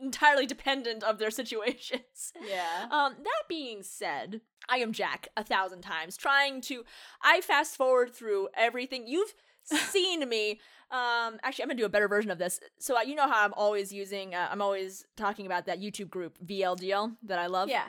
entirely 0.00 0.46
dependent 0.46 1.02
of 1.02 1.18
their 1.18 1.30
situations. 1.30 2.32
Yeah. 2.46 2.88
Um, 2.90 3.14
that 3.22 3.42
being 3.48 3.82
said, 3.82 4.40
I 4.68 4.78
am 4.78 4.92
Jack 4.92 5.28
a 5.36 5.44
thousand 5.44 5.82
times 5.82 6.16
trying 6.16 6.60
to. 6.62 6.84
I 7.22 7.40
fast 7.40 7.76
forward 7.76 8.14
through 8.14 8.48
everything. 8.56 9.06
You've 9.06 9.34
seen 9.64 10.28
me. 10.28 10.60
Um, 10.90 11.38
actually, 11.42 11.62
I'm 11.64 11.68
gonna 11.68 11.78
do 11.78 11.86
a 11.86 11.88
better 11.90 12.08
version 12.08 12.30
of 12.30 12.38
this. 12.38 12.60
So 12.78 12.96
uh, 12.96 13.00
you 13.00 13.14
know 13.14 13.28
how 13.28 13.44
I'm 13.44 13.54
always 13.54 13.92
using. 13.92 14.34
Uh, 14.34 14.48
I'm 14.50 14.60
always 14.62 15.06
talking 15.16 15.46
about 15.46 15.66
that 15.66 15.80
YouTube 15.80 16.10
group 16.10 16.38
VLDL 16.44 17.16
that 17.22 17.38
I 17.38 17.46
love. 17.46 17.68
yeah. 17.68 17.88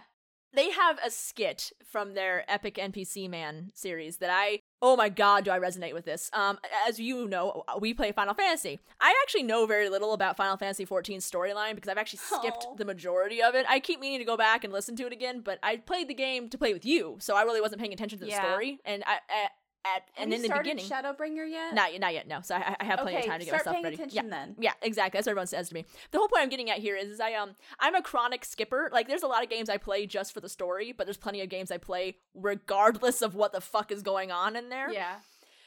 They 0.56 0.70
have 0.70 1.00
a 1.04 1.10
skit 1.10 1.72
from 1.84 2.14
their 2.14 2.46
Epic 2.48 2.76
NPC 2.76 3.28
Man 3.28 3.72
series 3.74 4.18
that 4.18 4.30
I. 4.32 4.60
Oh 4.84 4.96
my 4.96 5.10
god, 5.10 5.46
do 5.46 5.52
I 5.52 5.58
resonate 5.58 5.94
with 5.96 6.06
this? 6.06 6.30
Um, 6.32 6.60
as 6.88 7.00
you 7.00 7.28
know, 7.28 7.64
we 7.80 7.94
play 7.96 8.12
Final 8.12 8.36
Fantasy. 8.36 8.80
I 9.02 9.16
actually 9.24 9.44
know 9.44 9.66
very 9.66 9.90
little 9.90 10.14
about 10.14 10.38
Final 10.38 10.56
Fantasy 10.58 10.86
14's 10.86 11.28
storyline 11.30 11.74
because 11.74 11.90
I've 11.90 11.98
actually 11.98 12.20
skipped 12.20 12.66
Aw. 12.70 12.76
the 12.76 12.86
majority 12.86 13.42
of 13.42 13.56
it. 13.56 13.66
I 13.68 13.80
keep 13.80 14.00
meaning 14.00 14.20
to 14.20 14.26
go 14.26 14.38
back 14.38 14.64
and 14.64 14.72
listen 14.72 14.96
to 14.98 15.08
it 15.08 15.12
again, 15.14 15.42
but 15.44 15.58
I 15.64 15.78
played 15.78 16.08
the 16.08 16.14
game 16.14 16.50
to 16.50 16.58
play 16.58 16.72
with 16.72 16.86
you, 16.86 17.16
so 17.20 17.36
I 17.36 17.42
really 17.44 17.60
wasn't 17.62 17.82
paying 17.82 17.94
attention 17.94 18.20
to 18.20 18.26
the 18.26 18.32
Yeah. 18.32 18.48
story. 18.48 18.78
And 18.86 19.04
I, 19.08 19.14
at, 19.16 19.52
at 19.86 20.04
Have 20.14 20.24
and 20.24 20.32
you 20.32 20.38
in 20.38 20.42
the 20.44 20.58
beginning, 20.58 20.86
Shadowbringer 20.86 21.50
yet? 21.50 21.74
not 21.74 21.92
yet, 21.92 22.02
not 22.02 22.14
yet. 22.14 22.28
No, 22.28 22.42
so 22.42 22.56
I, 22.56 22.76
I 22.80 22.84
have 22.84 23.00
plenty 23.00 23.18
okay, 23.18 23.26
of 23.26 23.32
time 23.32 23.40
to 23.40 23.46
get 23.46 23.50
start 23.50 23.66
myself 23.66 23.76
paying 23.76 23.84
ready. 23.84 23.96
attention 23.96 24.26
yeah. 24.26 24.32
then. 24.32 24.56
Yeah, 24.60 24.74
exactly. 24.82 25.18
That's 25.18 25.28
what 25.28 25.32
everyone 25.32 25.48
says 25.48 25.70
to 25.70 25.74
me. 25.74 25.86
The 26.12 26.18
whole 26.18 26.28
point 26.28 26.44
I'm 26.44 26.50
getting 26.50 26.70
at 26.70 26.80
here 26.80 26.96
is, 26.96 27.10
is 27.10 27.20
I 27.20 27.34
um 27.34 27.56
I'm 27.80 27.96
a 27.96 28.02
chronic 28.02 28.46
skipper. 28.46 28.90
Like 28.92 29.08
there's 29.08 29.24
a 29.24 29.28
lot 29.28 29.44
of 29.44 29.50
games 29.50 29.70
I 29.70 29.78
play 29.78 30.06
just 30.06 30.34
for 30.34 30.40
the 30.40 30.50
story, 30.50 30.92
but 30.92 31.06
there's 31.06 31.18
plenty 31.18 31.42
of 31.42 31.50
games 31.50 31.72
I 31.72 31.78
play 31.78 32.18
regardless 32.34 33.22
of 33.22 33.36
what 33.36 33.52
the 33.52 33.62
fuck 33.62 33.92
is 33.92 34.02
going 34.02 34.32
on 34.32 34.56
in 34.56 34.70
there. 34.70 34.92
Yeah. 34.92 35.16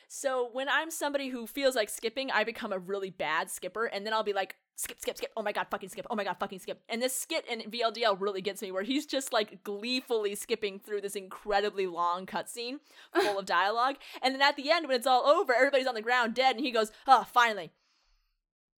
So 0.09 0.49
when 0.53 0.69
I'm 0.69 0.91
somebody 0.91 1.29
who 1.29 1.47
feels 1.47 1.75
like 1.75 1.89
skipping, 1.89 2.31
I 2.31 2.45
become 2.45 2.73
a 2.73 2.79
really 2.79 3.11
bad 3.11 3.51
skipper, 3.51 3.87
and 3.87 4.07
then 4.07 4.13
I'll 4.13 4.23
be 4.23 4.33
like, 4.33 4.57
skip, 4.77 5.01
skip, 5.01 5.17
skip. 5.17 5.33
Oh 5.37 5.43
my 5.43 5.53
god, 5.53 5.67
fucking 5.71 5.89
skip. 5.89 6.07
Oh 6.11 6.15
my 6.15 6.23
god, 6.23 6.37
fucking 6.39 6.61
skip. 6.61 6.81
And 6.89 7.03
this 7.03 7.15
skit 7.15 7.45
in 7.51 7.69
VLDL 7.71 8.21
really 8.21 8.41
gets 8.41 8.63
me, 8.63 8.71
where 8.71 8.85
he's 8.85 9.05
just 9.05 9.33
like 9.33 9.65
gleefully 9.65 10.35
skipping 10.37 10.79
through 10.79 11.01
this 11.01 11.17
incredibly 11.17 11.87
long 11.87 12.25
cutscene 12.25 12.79
full 13.13 13.39
of 13.39 13.47
dialogue, 13.47 13.97
and 14.23 14.35
then 14.35 14.43
at 14.43 14.57
the 14.57 14.71
end, 14.71 14.87
when 14.87 14.97
it's 14.97 15.07
all 15.07 15.27
over, 15.27 15.53
everybody's 15.55 15.89
on 15.89 15.95
the 15.95 16.03
ground 16.03 16.35
dead, 16.35 16.57
and 16.57 16.65
he 16.65 16.71
goes, 16.71 16.93
"Oh, 17.07 17.25
finally." 17.25 17.73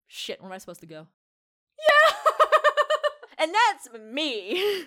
Shit, 0.07 0.39
where 0.41 0.49
am 0.49 0.55
I 0.55 0.57
supposed 0.59 0.79
to 0.79 0.85
go? 0.85 1.07
Yeah, 1.77 2.15
and 3.37 3.53
that's 3.53 3.89
me. 3.99 4.85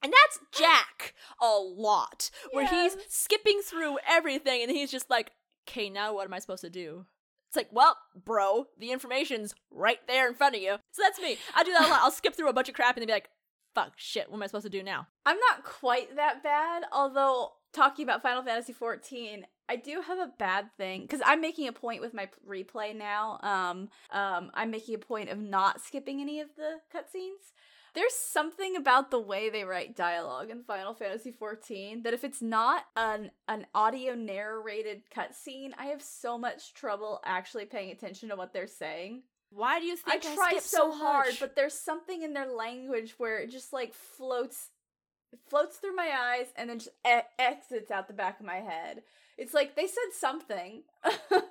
And 0.00 0.12
that's 0.12 0.38
Jack 0.52 1.14
a 1.40 1.56
lot, 1.56 2.30
where 2.52 2.66
he's 2.66 2.94
skipping 3.08 3.62
through 3.64 3.96
everything 4.06 4.62
and 4.62 4.70
he's 4.70 4.90
just 4.90 5.08
like, 5.08 5.32
okay, 5.68 5.90
now 5.90 6.14
what 6.14 6.26
am 6.26 6.34
I 6.34 6.38
supposed 6.38 6.62
to 6.62 6.70
do? 6.70 7.06
It's 7.48 7.56
like, 7.56 7.68
well, 7.70 7.96
bro, 8.24 8.66
the 8.78 8.90
information's 8.90 9.54
right 9.70 9.98
there 10.08 10.26
in 10.26 10.34
front 10.34 10.56
of 10.56 10.62
you. 10.62 10.76
So 10.92 11.02
that's 11.02 11.20
me. 11.20 11.38
I 11.54 11.62
do 11.62 11.72
that 11.72 11.86
a 11.86 11.88
lot. 11.88 12.00
I'll 12.02 12.10
skip 12.10 12.34
through 12.34 12.48
a 12.48 12.52
bunch 12.52 12.68
of 12.68 12.74
crap 12.74 12.96
and 12.96 13.02
then 13.02 13.06
be 13.06 13.12
like, 13.12 13.30
fuck, 13.74 13.92
shit, 13.96 14.28
what 14.28 14.38
am 14.38 14.42
I 14.42 14.46
supposed 14.46 14.64
to 14.64 14.70
do 14.70 14.82
now? 14.82 15.06
I'm 15.24 15.38
not 15.38 15.64
quite 15.64 16.16
that 16.16 16.42
bad, 16.42 16.84
although 16.92 17.52
talking 17.72 18.04
about 18.04 18.22
Final 18.22 18.42
Fantasy 18.42 18.72
XIV, 18.72 19.42
I 19.68 19.76
do 19.76 20.02
have 20.06 20.18
a 20.18 20.32
bad 20.38 20.70
thing 20.76 21.02
because 21.02 21.20
I'm 21.24 21.40
making 21.40 21.68
a 21.68 21.72
point 21.72 22.00
with 22.00 22.14
my 22.14 22.28
replay 22.48 22.94
now. 22.94 23.38
Um, 23.42 23.88
um, 24.10 24.50
I'm 24.54 24.70
making 24.70 24.94
a 24.94 24.98
point 24.98 25.30
of 25.30 25.38
not 25.38 25.80
skipping 25.80 26.20
any 26.20 26.40
of 26.40 26.48
the 26.56 26.80
cutscenes. 26.94 27.52
There's 27.94 28.14
something 28.14 28.74
about 28.74 29.12
the 29.12 29.20
way 29.20 29.50
they 29.50 29.62
write 29.62 29.94
dialogue 29.94 30.50
in 30.50 30.64
Final 30.64 30.94
Fantasy 30.94 31.32
XIV 31.32 32.02
that 32.02 32.12
if 32.12 32.24
it's 32.24 32.42
not 32.42 32.84
an 32.96 33.30
an 33.46 33.66
audio 33.74 34.14
narrated 34.14 35.02
cutscene, 35.14 35.70
I 35.78 35.86
have 35.86 36.02
so 36.02 36.36
much 36.36 36.74
trouble 36.74 37.20
actually 37.24 37.66
paying 37.66 37.92
attention 37.92 38.30
to 38.30 38.36
what 38.36 38.52
they're 38.52 38.66
saying. 38.66 39.22
Why 39.50 39.78
do 39.78 39.86
you 39.86 39.96
think 39.96 40.26
I, 40.26 40.34
try 40.34 40.50
skip 40.50 40.62
so 40.62 40.90
hard, 40.92 41.34
but 41.38 41.54
there's 41.54 41.74
something 41.74 42.22
in 42.22 42.32
their 42.32 42.50
language 42.50 43.14
where 43.18 43.38
it 43.38 43.50
just 43.50 43.72
like 43.72 43.94
floats 43.94 44.70
floats 45.48 45.76
through 45.76 45.94
my 45.94 46.10
eyes 46.12 46.46
and 46.56 46.68
then 46.68 46.78
just 46.80 46.90
e- 47.06 47.20
exits 47.38 47.92
out 47.92 48.08
the 48.08 48.14
back 48.14 48.40
of 48.40 48.46
my 48.46 48.56
head. 48.56 49.02
It's 49.38 49.54
like 49.54 49.76
they 49.76 49.86
said 49.86 50.12
something. 50.12 50.82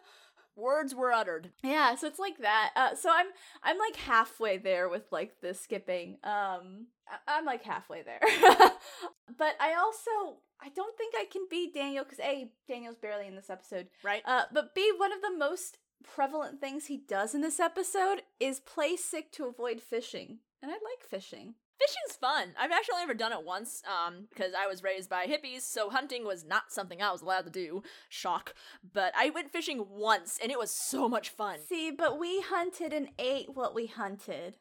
words 0.56 0.94
were 0.96 1.12
uttered. 1.12 1.52
yeah, 1.64 1.96
so 1.96 2.08
it's 2.08 2.20
like 2.20 2.38
that. 2.40 2.72
Uh, 2.76 2.96
so 2.96 3.10
I'm 3.14 3.28
I'm 3.64 3.78
like 3.78 3.96
halfway 3.96 4.58
there 4.58 4.90
with 4.90 5.04
like 5.12 5.42
the 5.42 5.54
skipping. 5.54 6.18
Um, 6.24 6.88
I- 7.08 7.38
I'm 7.38 7.46
like 7.46 7.64
halfway 7.64 8.02
there. 8.04 8.20
but 9.38 9.56
I 9.60 9.74
also 9.76 10.38
I 10.62 10.70
don't 10.76 10.98
think 10.98 11.14
I 11.18 11.26
can 11.32 11.48
beat 11.50 11.74
Daniel 11.74 12.04
because 12.04 12.20
a 12.20 12.50
Daniel's 12.68 12.98
barely 12.98 13.28
in 13.28 13.36
this 13.36 13.50
episode. 13.50 13.88
Right? 14.04 14.22
Uh, 14.26 14.44
but 14.52 14.74
B, 14.76 14.92
one 14.98 15.12
of 15.12 15.22
the 15.22 15.36
most 15.38 15.78
prevalent 16.04 16.60
things 16.60 16.86
he 16.86 16.98
does 16.98 17.34
in 17.34 17.42
this 17.42 17.60
episode 17.60 18.22
is 18.40 18.60
play 18.60 18.96
sick 18.96 19.32
to 19.34 19.46
avoid 19.46 19.82
fishing. 19.82 20.40
And 20.62 20.72
I 20.72 20.76
like 20.76 21.04
fishing. 21.10 21.56
Fishing's 21.80 22.18
fun. 22.18 22.54
I've 22.60 22.72
actually 22.72 22.94
only 22.94 23.04
ever 23.04 23.14
done 23.14 23.34
it 23.34 23.44
once, 23.44 23.82
um, 23.88 24.28
because 24.30 24.54
I 24.58 24.68
was 24.68 24.84
raised 24.84 25.10
by 25.10 25.26
hippies, 25.26 25.62
so 25.62 25.90
hunting 25.90 26.26
was 26.26 26.46
not 26.46 26.72
something 26.72 27.02
I 27.02 27.12
was 27.12 27.22
allowed 27.22 27.46
to 27.46 27.50
do. 27.50 27.84
Shock. 28.10 28.54
But 28.94 29.14
I 29.18 29.30
went 29.30 29.52
fishing 29.52 29.86
once, 29.90 30.40
and 30.42 30.52
it 30.52 30.60
was 30.60 30.72
so 30.72 31.10
much 31.10 31.30
fun. 31.30 31.60
See, 31.68 31.92
but 31.92 32.20
we 32.20 32.42
hunted 32.42 32.94
and 32.94 33.10
ate 33.20 33.56
what 33.56 33.76
we 33.76 33.88
hunted. 33.88 34.56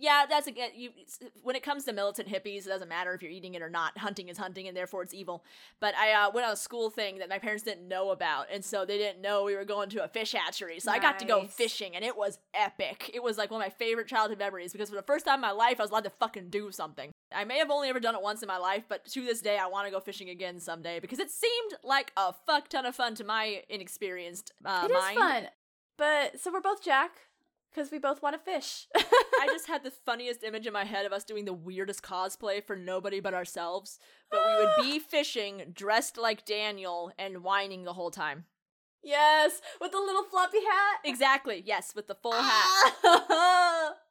Yeah, 0.00 0.24
that's 0.28 0.46
again. 0.46 0.70
You 0.74 0.90
when 1.42 1.54
it 1.56 1.62
comes 1.62 1.84
to 1.84 1.92
militant 1.92 2.28
hippies, 2.28 2.64
it 2.66 2.68
doesn't 2.68 2.88
matter 2.88 3.12
if 3.12 3.22
you're 3.22 3.30
eating 3.30 3.54
it 3.54 3.60
or 3.60 3.68
not. 3.68 3.98
Hunting 3.98 4.28
is 4.28 4.38
hunting, 4.38 4.66
and 4.66 4.74
therefore 4.76 5.02
it's 5.02 5.12
evil. 5.12 5.44
But 5.78 5.94
I 5.94 6.12
uh, 6.12 6.30
went 6.30 6.46
on 6.46 6.54
a 6.54 6.56
school 6.56 6.88
thing 6.88 7.18
that 7.18 7.28
my 7.28 7.38
parents 7.38 7.62
didn't 7.64 7.86
know 7.86 8.10
about, 8.10 8.46
and 8.52 8.64
so 8.64 8.86
they 8.86 8.96
didn't 8.96 9.20
know 9.20 9.44
we 9.44 9.54
were 9.54 9.64
going 9.66 9.90
to 9.90 10.02
a 10.02 10.08
fish 10.08 10.32
hatchery. 10.32 10.80
So 10.80 10.90
I 10.90 10.98
got 10.98 11.18
to 11.18 11.26
go 11.26 11.46
fishing, 11.46 11.94
and 11.94 12.04
it 12.04 12.16
was 12.16 12.38
epic. 12.54 13.10
It 13.12 13.22
was 13.22 13.36
like 13.36 13.50
one 13.50 13.60
of 13.60 13.66
my 13.66 13.70
favorite 13.70 14.08
childhood 14.08 14.38
memories 14.38 14.72
because 14.72 14.88
for 14.88 14.96
the 14.96 15.02
first 15.02 15.26
time 15.26 15.36
in 15.36 15.40
my 15.42 15.50
life, 15.50 15.78
I 15.78 15.82
was 15.84 15.90
allowed 15.90 16.04
to 16.04 16.10
fucking 16.10 16.48
do 16.48 16.72
something. 16.72 17.10
I 17.32 17.44
may 17.44 17.58
have 17.58 17.70
only 17.70 17.88
ever 17.88 18.00
done 18.00 18.14
it 18.14 18.22
once 18.22 18.42
in 18.42 18.48
my 18.48 18.56
life, 18.56 18.84
but 18.88 19.04
to 19.04 19.24
this 19.24 19.40
day, 19.40 19.58
I 19.58 19.66
want 19.66 19.86
to 19.86 19.90
go 19.92 20.00
fishing 20.00 20.30
again 20.30 20.58
someday 20.58 20.98
because 20.98 21.18
it 21.18 21.30
seemed 21.30 21.74
like 21.84 22.10
a 22.16 22.32
fuck 22.46 22.68
ton 22.68 22.86
of 22.86 22.96
fun 22.96 23.14
to 23.16 23.24
my 23.24 23.62
inexperienced 23.68 24.52
uh, 24.64 24.88
It 24.88 24.92
is 24.92 25.02
mind. 25.02 25.18
fun. 25.18 25.46
But 25.98 26.40
so 26.40 26.50
we're 26.50 26.60
both 26.60 26.82
Jack 26.82 27.10
because 27.72 27.90
we 27.90 27.98
both 27.98 28.22
want 28.22 28.34
to 28.34 28.38
fish. 28.52 28.86
I 28.96 29.46
just 29.46 29.66
had 29.68 29.82
the 29.84 29.90
funniest 29.90 30.42
image 30.42 30.66
in 30.66 30.72
my 30.72 30.84
head 30.84 31.06
of 31.06 31.12
us 31.12 31.24
doing 31.24 31.44
the 31.44 31.52
weirdest 31.52 32.02
cosplay 32.02 32.62
for 32.64 32.76
nobody 32.76 33.20
but 33.20 33.34
ourselves. 33.34 33.98
But 34.30 34.40
we 34.46 34.64
would 34.64 34.74
be 34.92 34.98
fishing, 35.10 35.72
dressed 35.72 36.16
like 36.18 36.44
Daniel, 36.44 37.12
and 37.18 37.42
whining 37.42 37.84
the 37.84 37.92
whole 37.94 38.10
time. 38.10 38.44
yes, 39.02 39.60
with 39.80 39.92
the 39.92 39.98
little 40.00 40.24
floppy 40.24 40.58
hat. 40.60 40.98
Exactly, 41.04 41.62
yes, 41.64 41.92
with 41.94 42.06
the 42.06 42.14
full 42.14 42.32
hat. 42.32 42.94
Ah! 43.04 43.92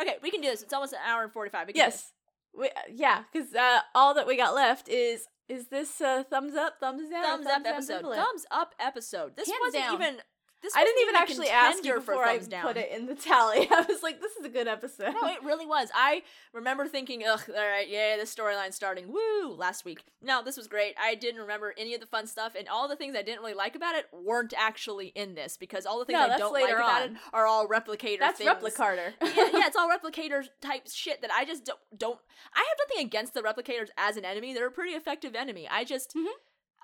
Okay, 0.00 0.14
we 0.22 0.30
can 0.30 0.40
do 0.40 0.48
this. 0.48 0.62
It's 0.62 0.72
almost 0.72 0.92
an 0.92 1.00
hour 1.04 1.24
and 1.24 1.32
45. 1.32 1.66
We 1.66 1.72
yes. 1.74 2.12
We, 2.56 2.70
yeah, 2.88 3.24
because 3.32 3.52
uh, 3.54 3.80
all 3.96 4.14
that 4.14 4.28
we 4.28 4.36
got 4.36 4.54
left 4.54 4.88
is 4.88 5.26
is 5.48 5.68
this 5.68 6.00
uh, 6.00 6.22
thumbs 6.30 6.54
up, 6.54 6.74
thumbs 6.78 7.10
down, 7.10 7.24
or 7.24 7.44
thumbs 7.44 7.46
up 7.48 7.62
episode. 7.66 8.02
Thumbs 8.02 8.46
up 8.52 8.74
episode. 8.78 9.34
This 9.36 9.50
wasn't 9.60 9.82
down. 9.84 9.94
even. 9.94 10.16
This 10.60 10.74
I 10.74 10.82
didn't 10.84 11.02
even 11.02 11.14
actually 11.14 11.48
ask 11.48 11.84
you 11.84 11.94
before 11.94 12.24
I 12.24 12.38
down. 12.38 12.62
put 12.64 12.76
it 12.76 12.90
in 12.90 13.06
the 13.06 13.14
tally. 13.14 13.68
I 13.70 13.84
was 13.88 14.02
like, 14.02 14.20
"This 14.20 14.32
is 14.36 14.44
a 14.44 14.48
good 14.48 14.66
episode." 14.66 15.14
No, 15.20 15.28
it 15.28 15.42
really 15.44 15.66
was. 15.66 15.88
I 15.94 16.22
remember 16.52 16.88
thinking, 16.88 17.22
ugh, 17.28 17.42
all 17.48 17.54
right, 17.54 17.88
yeah, 17.88 18.16
the 18.16 18.24
storyline 18.24 18.72
starting. 18.74 19.12
Woo! 19.12 19.54
Last 19.54 19.84
week. 19.84 20.00
No, 20.20 20.42
this 20.42 20.56
was 20.56 20.66
great. 20.66 20.94
I 21.00 21.14
didn't 21.14 21.40
remember 21.40 21.74
any 21.78 21.94
of 21.94 22.00
the 22.00 22.06
fun 22.06 22.26
stuff, 22.26 22.54
and 22.58 22.68
all 22.68 22.88
the 22.88 22.96
things 22.96 23.14
I 23.14 23.22
didn't 23.22 23.40
really 23.40 23.54
like 23.54 23.76
about 23.76 23.94
it 23.94 24.06
weren't 24.12 24.52
actually 24.56 25.08
in 25.14 25.34
this 25.34 25.56
because 25.56 25.86
all 25.86 26.00
the 26.00 26.04
things 26.06 26.18
No, 26.18 26.26
I 26.26 26.38
don't 26.38 26.52
like 26.52 26.64
later 26.64 26.78
about 26.78 27.02
it 27.02 27.12
are 27.32 27.46
all 27.46 27.68
replicator 27.68 28.18
That's 28.18 28.38
things. 28.38 28.50
replicarter. 28.50 29.12
yeah, 29.22 29.30
yeah, 29.52 29.66
it's 29.66 29.76
all 29.76 29.88
replicator 29.96 30.44
type 30.60 30.88
shit 30.92 31.22
that 31.22 31.30
I 31.30 31.44
just 31.44 31.64
don't, 31.64 31.78
don't. 31.96 32.18
I 32.52 32.58
have 32.58 32.88
nothing 32.88 33.06
against 33.06 33.34
the 33.34 33.42
replicators 33.42 33.88
as 33.96 34.16
an 34.16 34.24
enemy. 34.24 34.54
They're 34.54 34.66
a 34.66 34.72
pretty 34.72 34.94
effective 34.94 35.36
enemy. 35.36 35.68
I 35.70 35.84
just. 35.84 36.14
Mhm. 36.16 36.26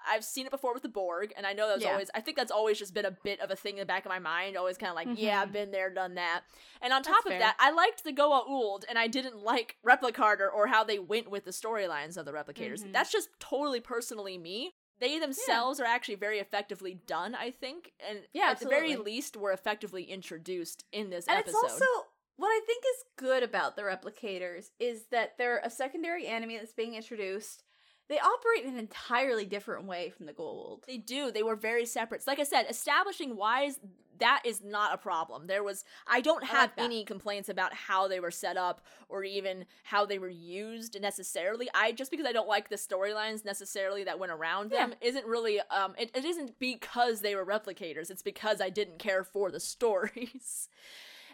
I've 0.09 0.25
seen 0.25 0.47
it 0.47 0.51
before 0.51 0.73
with 0.75 0.83
the 0.83 0.89
Borg, 0.89 1.33
and 1.37 1.47
I 1.47 1.53
know 1.53 1.69
that's 1.69 1.83
Yeah. 1.83 1.93
always. 1.93 2.11
I 2.15 2.21
think 2.21 2.37
that's 2.37 2.51
always 2.53 2.79
just 2.79 2.95
been 2.95 3.05
a 3.05 3.11
bit 3.11 3.41
of 3.41 3.51
a 3.51 3.57
thing 3.57 3.75
in 3.75 3.81
the 3.81 3.87
back 3.87 4.05
of 4.05 4.11
my 4.11 4.19
mind. 4.19 4.57
Always 4.57 4.77
kind 4.79 4.91
of 4.91 4.97
like, 4.97 5.09
yeah, 5.19 5.41
I've 5.43 5.53
been 5.53 5.71
there, 5.71 5.91
done 5.91 6.15
that. 6.15 6.43
And 6.81 6.93
on 6.93 7.03
That's 7.03 7.09
top 7.17 7.27
of 7.27 7.31
fair. 7.33 7.39
that, 7.41 7.57
I 7.59 7.71
liked 7.71 8.05
the 8.05 8.13
Goa'uld, 8.13 8.85
and 8.89 8.99
I 8.99 9.07
didn't 9.07 9.43
like 9.43 9.77
Replicator 9.85 10.49
or 10.53 10.67
how 10.69 10.85
they 10.85 10.99
went 10.99 11.31
with 11.31 11.45
the 11.45 11.51
storylines 11.51 12.17
of 12.17 12.25
the 12.27 12.33
replicators. 12.33 12.83
Mhm. 12.85 12.93
That's 12.93 13.11
just 13.13 13.29
totally 13.41 13.81
personally 13.81 14.39
me. 14.39 14.75
They 15.01 15.19
themselves 15.19 15.81
are 15.81 15.85
actually 15.87 16.15
very 16.15 16.39
effectively 16.39 16.95
done, 16.95 17.35
I 17.35 17.51
think, 17.51 17.93
and 17.99 18.27
Yeah, 18.33 18.51
at 18.51 18.61
the 18.61 18.69
very 18.69 18.95
least, 18.97 19.37
were 19.37 19.51
effectively 19.53 20.05
introduced 20.05 20.85
in 20.93 21.11
this 21.11 21.27
episode. 21.27 21.39
and 21.39 21.49
episode. 21.49 21.65
it's 21.67 21.83
also 21.83 22.07
what 22.37 22.49
I 22.49 22.61
think 22.67 22.85
is 22.85 23.05
good 23.17 23.43
about 23.43 23.75
the 23.77 23.83
replicators 23.83 24.71
is 24.79 25.07
that 25.07 25.37
they're 25.39 25.59
a 25.65 25.71
secondary 25.71 26.27
enemy 26.27 26.57
that's 26.59 26.73
being 26.73 26.95
introduced. 26.95 27.65
They 28.09 28.19
operate 28.19 28.65
in 28.65 28.75
an 28.75 28.79
entirely 28.79 29.47
different 29.47 29.85
way 29.87 30.11
from 30.11 30.27
the 30.27 30.33
Goa'uld. 30.33 30.85
They 30.87 30.99
do. 30.99 31.31
They 31.31 31.43
were 31.43 31.57
very 31.57 31.87
separate. 31.87 32.23
So 32.23 32.31
like 32.31 32.39
I 32.41 32.45
said, 32.45 32.67
establishing 32.69 33.37
why 33.37 33.63
is 33.65 33.81
that 34.19 34.43
is 34.45 34.63
not 34.63 34.95
a 34.95 34.99
problem. 34.99 35.47
There 35.49 35.65
was 35.65 35.85
I 36.07 36.21
don't 36.21 36.45
I 36.45 36.47
have 36.49 36.73
like 36.77 36.85
any 36.85 37.05
complaints 37.05 37.49
about 37.49 37.75
how 37.75 38.07
they 38.07 38.21
were 38.21 38.31
set 38.31 38.57
up 38.57 38.81
or 39.09 39.25
even 39.25 39.65
how 39.83 40.07
they 40.07 40.19
were 40.21 40.29
used 40.29 41.01
necessarily. 41.01 41.69
I 41.75 41.93
just 41.93 42.11
because 42.11 42.27
I 42.27 42.33
don't 42.33 42.47
like 42.47 42.69
the 42.69 42.77
storylines 42.77 43.45
necessarily 43.45 44.05
that 44.05 44.19
went 44.19 44.31
around 44.33 44.71
Yeah. 44.71 44.87
them 44.87 44.95
isn't 45.01 45.27
really 45.27 45.61
um 45.71 45.95
it, 45.99 46.11
it 46.15 46.25
isn't 46.25 46.59
because 46.61 47.23
they 47.23 47.35
were 47.35 47.45
replicators. 47.45 48.11
It's 48.11 48.23
because 48.23 48.61
I 48.61 48.71
didn't 48.71 48.99
care 48.99 49.25
for 49.25 49.51
the 49.51 49.61
stories. 49.75 50.69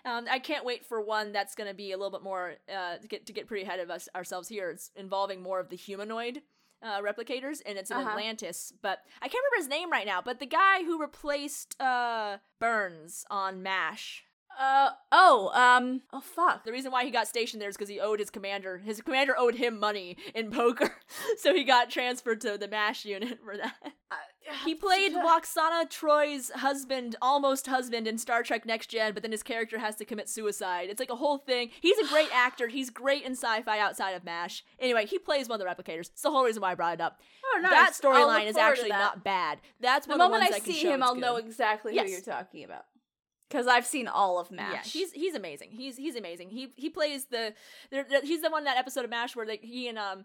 Um, 0.02 0.24
I 0.30 0.38
can't 0.38 0.64
wait 0.64 0.86
for 0.86 1.02
one 1.02 1.32
that's 1.32 1.55
going 1.55 1.68
to 1.68 1.74
be 1.74 1.92
a 1.92 1.97
little 1.98 2.10
bit 2.10 2.22
more 2.22 2.55
uh, 2.74 2.97
to 2.97 3.06
get 3.06 3.26
to 3.26 3.34
get 3.34 3.47
pretty 3.47 3.64
ahead 3.64 3.80
of 3.80 3.90
us 3.90 4.09
ourselves 4.14 4.48
here. 4.48 4.70
It's 4.70 4.90
involving 4.97 5.42
more 5.42 5.60
of 5.60 5.68
the 5.68 5.76
humanoid 5.76 6.40
uh, 6.82 7.01
replicators, 7.01 7.61
and 7.66 7.77
it's 7.78 7.90
in 7.90 7.97
Uh-huh. 7.98 8.11
Atlantis. 8.11 8.73
But 8.82 9.01
I 9.20 9.28
can't 9.28 9.43
remember 9.43 9.57
his 9.62 9.69
name 9.69 9.90
right 9.90 10.07
now. 10.07 10.20
But 10.23 10.39
the 10.40 10.47
guy 10.47 10.85
who 10.85 11.01
replaced 11.01 11.81
uh, 11.81 12.39
Burns 12.59 13.24
on 13.31 13.62
MASH. 13.62 14.24
Uh 14.59 14.90
oh, 15.12 15.51
um 15.55 16.02
oh 16.12 16.20
fuck. 16.20 16.65
The 16.65 16.73
reason 16.73 16.90
why 16.90 17.05
he 17.05 17.11
got 17.12 17.28
stationed 17.28 17.62
there 17.62 17.69
is 17.69 17.77
because 17.77 17.89
he 17.89 18.01
owed 18.01 18.19
his 18.19 18.31
commander. 18.31 18.78
His 18.78 19.01
commander 19.01 19.35
owed 19.39 19.55
him 19.55 19.78
money 19.78 20.16
in 20.35 20.51
poker, 20.51 20.90
so 21.39 21.55
he 21.55 21.62
got 21.65 21.89
transferred 21.89 22.40
to 22.43 22.59
the 22.59 22.66
MASH 22.66 23.05
unit 23.05 23.39
for 23.44 23.57
that. 23.57 23.77
He 24.64 24.74
played 24.74 25.12
Lwaxana 25.14 25.89
Troi's 25.89 26.51
husband, 26.51 27.16
almost 27.22 27.66
husband 27.66 28.06
in 28.06 28.18
Star 28.18 28.43
Trek 28.43 28.64
Next 28.66 28.89
Gen, 28.89 29.12
but 29.14 29.22
then 29.22 29.32
his 29.32 29.43
character 29.43 29.78
has 29.78 29.97
to 29.97 30.05
commit 30.05 30.28
suicide. 30.28 30.89
It's 30.90 31.01
like 31.01 31.10
a 31.10 31.16
whole 31.16 31.39
thing. 31.39 31.70
He's 31.81 31.98
a 31.98 32.06
great 32.09 32.28
actor. 32.35 32.68
He's 32.68 32.90
great 32.90 33.22
in 33.24 33.32
sci-fi 33.32 33.78
outside 33.78 34.12
of 34.12 34.24
MASH. 34.24 34.64
Anyway, 34.78 35.06
he 35.06 35.18
plays 35.18 35.48
one 35.48 35.60
of 35.60 35.66
the 35.66 35.70
replicators. 35.82 36.10
It's 36.10 36.22
the 36.22 36.31
whole 36.31 36.44
reason 36.44 36.62
why 36.62 36.72
I 36.72 36.74
brought 36.74 36.94
it 36.94 37.01
up. 37.01 37.20
Oh, 37.44 37.60
nice. 37.60 37.70
That 37.72 37.93
storyline 38.01 38.47
is 38.47 38.56
actually 38.56 38.90
not 38.90 39.24
bad. 39.24 39.59
That's 39.81 40.06
The 40.06 40.12
one 40.12 40.20
of 40.20 40.27
the 40.27 40.31
moment 40.39 40.52
I 40.55 40.59
can 40.60 40.64
see 40.72 40.81
him, 40.82 41.02
I'll 41.02 41.14
know 41.14 41.36
exactly 41.36 41.94
Yes. 41.94 42.06
who 42.06 42.12
you're 42.12 42.20
talking 42.20 42.64
about. 42.64 42.85
Because 43.48 43.66
I've 43.66 43.85
seen 43.86 44.06
all 44.06 44.39
of 44.39 44.52
MASH. 44.52 44.72
Yeah, 44.94 45.01
he's 45.01 45.10
he's 45.12 45.35
amazing. 45.35 45.70
He's 45.72 45.97
he's 45.97 46.14
amazing. 46.14 46.51
He 46.51 46.72
he 46.77 46.89
plays 46.89 47.24
the 47.24 47.52
he's 48.22 48.43
the 48.43 48.48
one 48.51 48.60
in 48.60 48.64
that 48.66 48.77
episode 48.77 49.02
of 49.05 49.10
MASH 49.10 49.35
where 49.35 49.44
like 49.44 49.64
he 49.64 49.89
and 49.89 49.98
um 49.98 50.24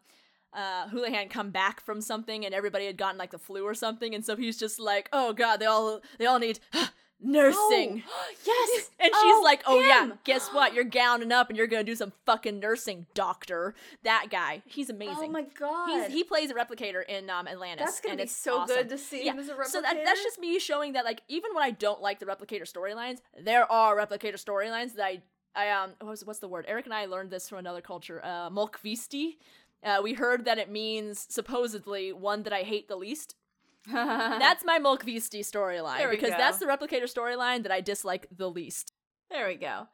uh 0.55 0.87
Houlihan 0.87 1.29
come 1.29 1.51
back 1.51 1.81
from 1.81 2.01
something 2.01 2.45
and 2.45 2.53
everybody 2.55 2.85
had 2.85 2.97
gotten 2.97 3.17
like 3.17 3.31
the 3.31 3.39
flu 3.39 3.63
or 3.63 3.73
something 3.73 4.15
and 4.15 4.25
so 4.25 4.35
he's 4.35 4.57
just 4.57 4.79
like, 4.79 5.09
"Oh 5.13 5.33
god, 5.33 5.57
they 5.59 5.65
all 5.65 6.01
they 6.17 6.25
all 6.25 6.39
need 6.39 6.59
nursing." 7.21 8.03
Oh, 8.07 8.31
yes. 8.45 8.89
And 8.99 9.13
she's 9.21 9.43
like, 9.43 9.61
"Oh 9.67 9.79
yeah, 9.79 10.11
guess 10.23 10.49
what? 10.49 10.73
You're 10.73 10.83
gowning 10.83 11.31
up 11.31 11.49
and 11.49 11.57
you're 11.57 11.67
going 11.67 11.85
to 11.85 11.91
do 11.91 11.95
some 11.95 12.11
fucking 12.25 12.59
nursing, 12.59 13.05
doctor." 13.13 13.75
That 14.03 14.27
guy, 14.31 14.63
he's 14.65 14.89
amazing. 14.89 15.29
Oh 15.29 15.31
my 15.31 15.43
god. 15.59 15.89
He's, 15.89 16.13
he 16.13 16.23
plays 16.23 16.49
a 16.49 16.55
replicator 16.55 17.05
in 17.07 17.29
um, 17.29 17.47
Atlantis. 17.47 17.85
That's 17.85 17.99
gonna 17.99 18.13
and 18.13 18.17
be 18.19 18.23
it's 18.23 18.35
so 18.35 18.59
awesome. 18.61 18.77
good 18.77 18.89
to 18.89 18.97
see 18.97 19.25
Yeah, 19.25 19.33
him 19.33 19.39
as 19.39 19.49
a 19.49 19.53
replicator. 19.53 19.65
So 19.65 19.81
that, 19.81 20.01
that's 20.03 20.23
just 20.23 20.39
me 20.39 20.57
showing 20.59 20.93
that, 20.93 21.05
like, 21.05 21.21
even 21.27 21.51
when 21.53 21.63
I 21.63 21.71
don't 21.71 22.01
like 22.01 22.19
the 22.19 22.25
replicator 22.25 22.63
storylines, 22.63 23.19
there 23.39 23.69
are 23.71 23.95
replicator 23.95 24.43
storylines 24.43 24.95
that 24.95 25.05
I, 25.05 25.21
I 25.55 25.69
um, 25.69 25.91
what's 26.01 26.25
what's 26.25 26.39
the 26.39 26.47
word? 26.47 26.65
Eric 26.67 26.85
and 26.85 26.93
I 26.93 27.05
learned 27.05 27.29
this 27.29 27.47
from 27.47 27.59
another 27.59 27.81
culture. 27.81 28.21
Uh, 28.23 28.49
Molkvisti. 28.49 29.37
Uh, 29.85 30.01
we 30.01 30.13
heard 30.13 30.45
that 30.45 30.57
it 30.57 30.69
means 30.69 31.27
supposedly 31.29 32.11
one 32.11 32.43
that 32.43 32.53
I 32.53 32.63
hate 32.63 32.87
the 32.87 32.95
least. 32.95 33.35
That's 33.91 34.65
my 34.65 34.79
Molkvisti 34.79 35.41
storyline 35.41 36.09
because 36.09 36.31
go. 36.31 36.37
that's 36.37 36.57
the 36.57 36.65
replicator 36.65 37.03
storyline 37.03 37.61
that 37.61 37.71
I 37.71 37.81
dislike 37.81 38.25
the 38.35 38.49
least. 38.49 38.93
There 39.29 39.47
we 39.47 39.55
go. 39.55 39.87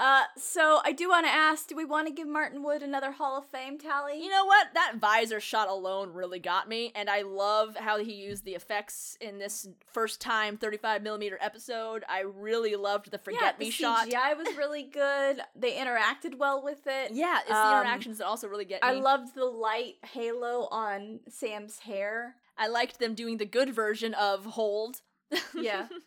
Uh, 0.00 0.22
so 0.38 0.80
I 0.82 0.92
do 0.92 1.10
want 1.10 1.26
to 1.26 1.30
ask: 1.30 1.68
Do 1.68 1.76
we 1.76 1.84
want 1.84 2.06
to 2.06 2.12
give 2.12 2.26
Martin 2.26 2.62
Wood 2.62 2.82
another 2.82 3.12
Hall 3.12 3.36
of 3.36 3.44
Fame 3.44 3.78
tally? 3.78 4.22
You 4.22 4.30
know 4.30 4.46
what? 4.46 4.68
That 4.72 4.94
visor 4.96 5.40
shot 5.40 5.68
alone 5.68 6.14
really 6.14 6.38
got 6.38 6.70
me, 6.70 6.90
and 6.94 7.10
I 7.10 7.20
love 7.20 7.76
how 7.76 7.98
he 7.98 8.14
used 8.14 8.46
the 8.46 8.54
effects 8.54 9.18
in 9.20 9.38
this 9.38 9.68
first 9.86 10.18
time 10.22 10.56
35 10.56 11.02
millimeter 11.02 11.36
episode. 11.38 12.02
I 12.08 12.20
really 12.20 12.76
loved 12.76 13.10
the 13.10 13.18
forget 13.18 13.42
yeah, 13.42 13.52
me 13.58 13.66
the 13.66 13.70
shot. 13.70 14.08
CGI 14.08 14.38
was 14.38 14.56
really 14.56 14.84
good. 14.84 15.42
They 15.54 15.72
interacted 15.72 16.38
well 16.38 16.62
with 16.64 16.86
it. 16.86 17.12
Yeah, 17.12 17.40
it's 17.40 17.50
the 17.50 17.54
Um, 17.54 17.82
interactions 17.82 18.16
that 18.18 18.26
also 18.26 18.48
really 18.48 18.64
get 18.64 18.82
me. 18.82 18.88
I 18.88 18.92
loved 18.92 19.34
the 19.34 19.44
light 19.44 19.96
halo 20.02 20.66
on 20.70 21.20
Sam's 21.28 21.80
hair. 21.80 22.36
I 22.56 22.68
liked 22.68 23.00
them 23.00 23.14
doing 23.14 23.36
the 23.36 23.44
good 23.44 23.74
version 23.74 24.14
of 24.14 24.46
hold. 24.46 25.02
Yeah. 25.54 25.88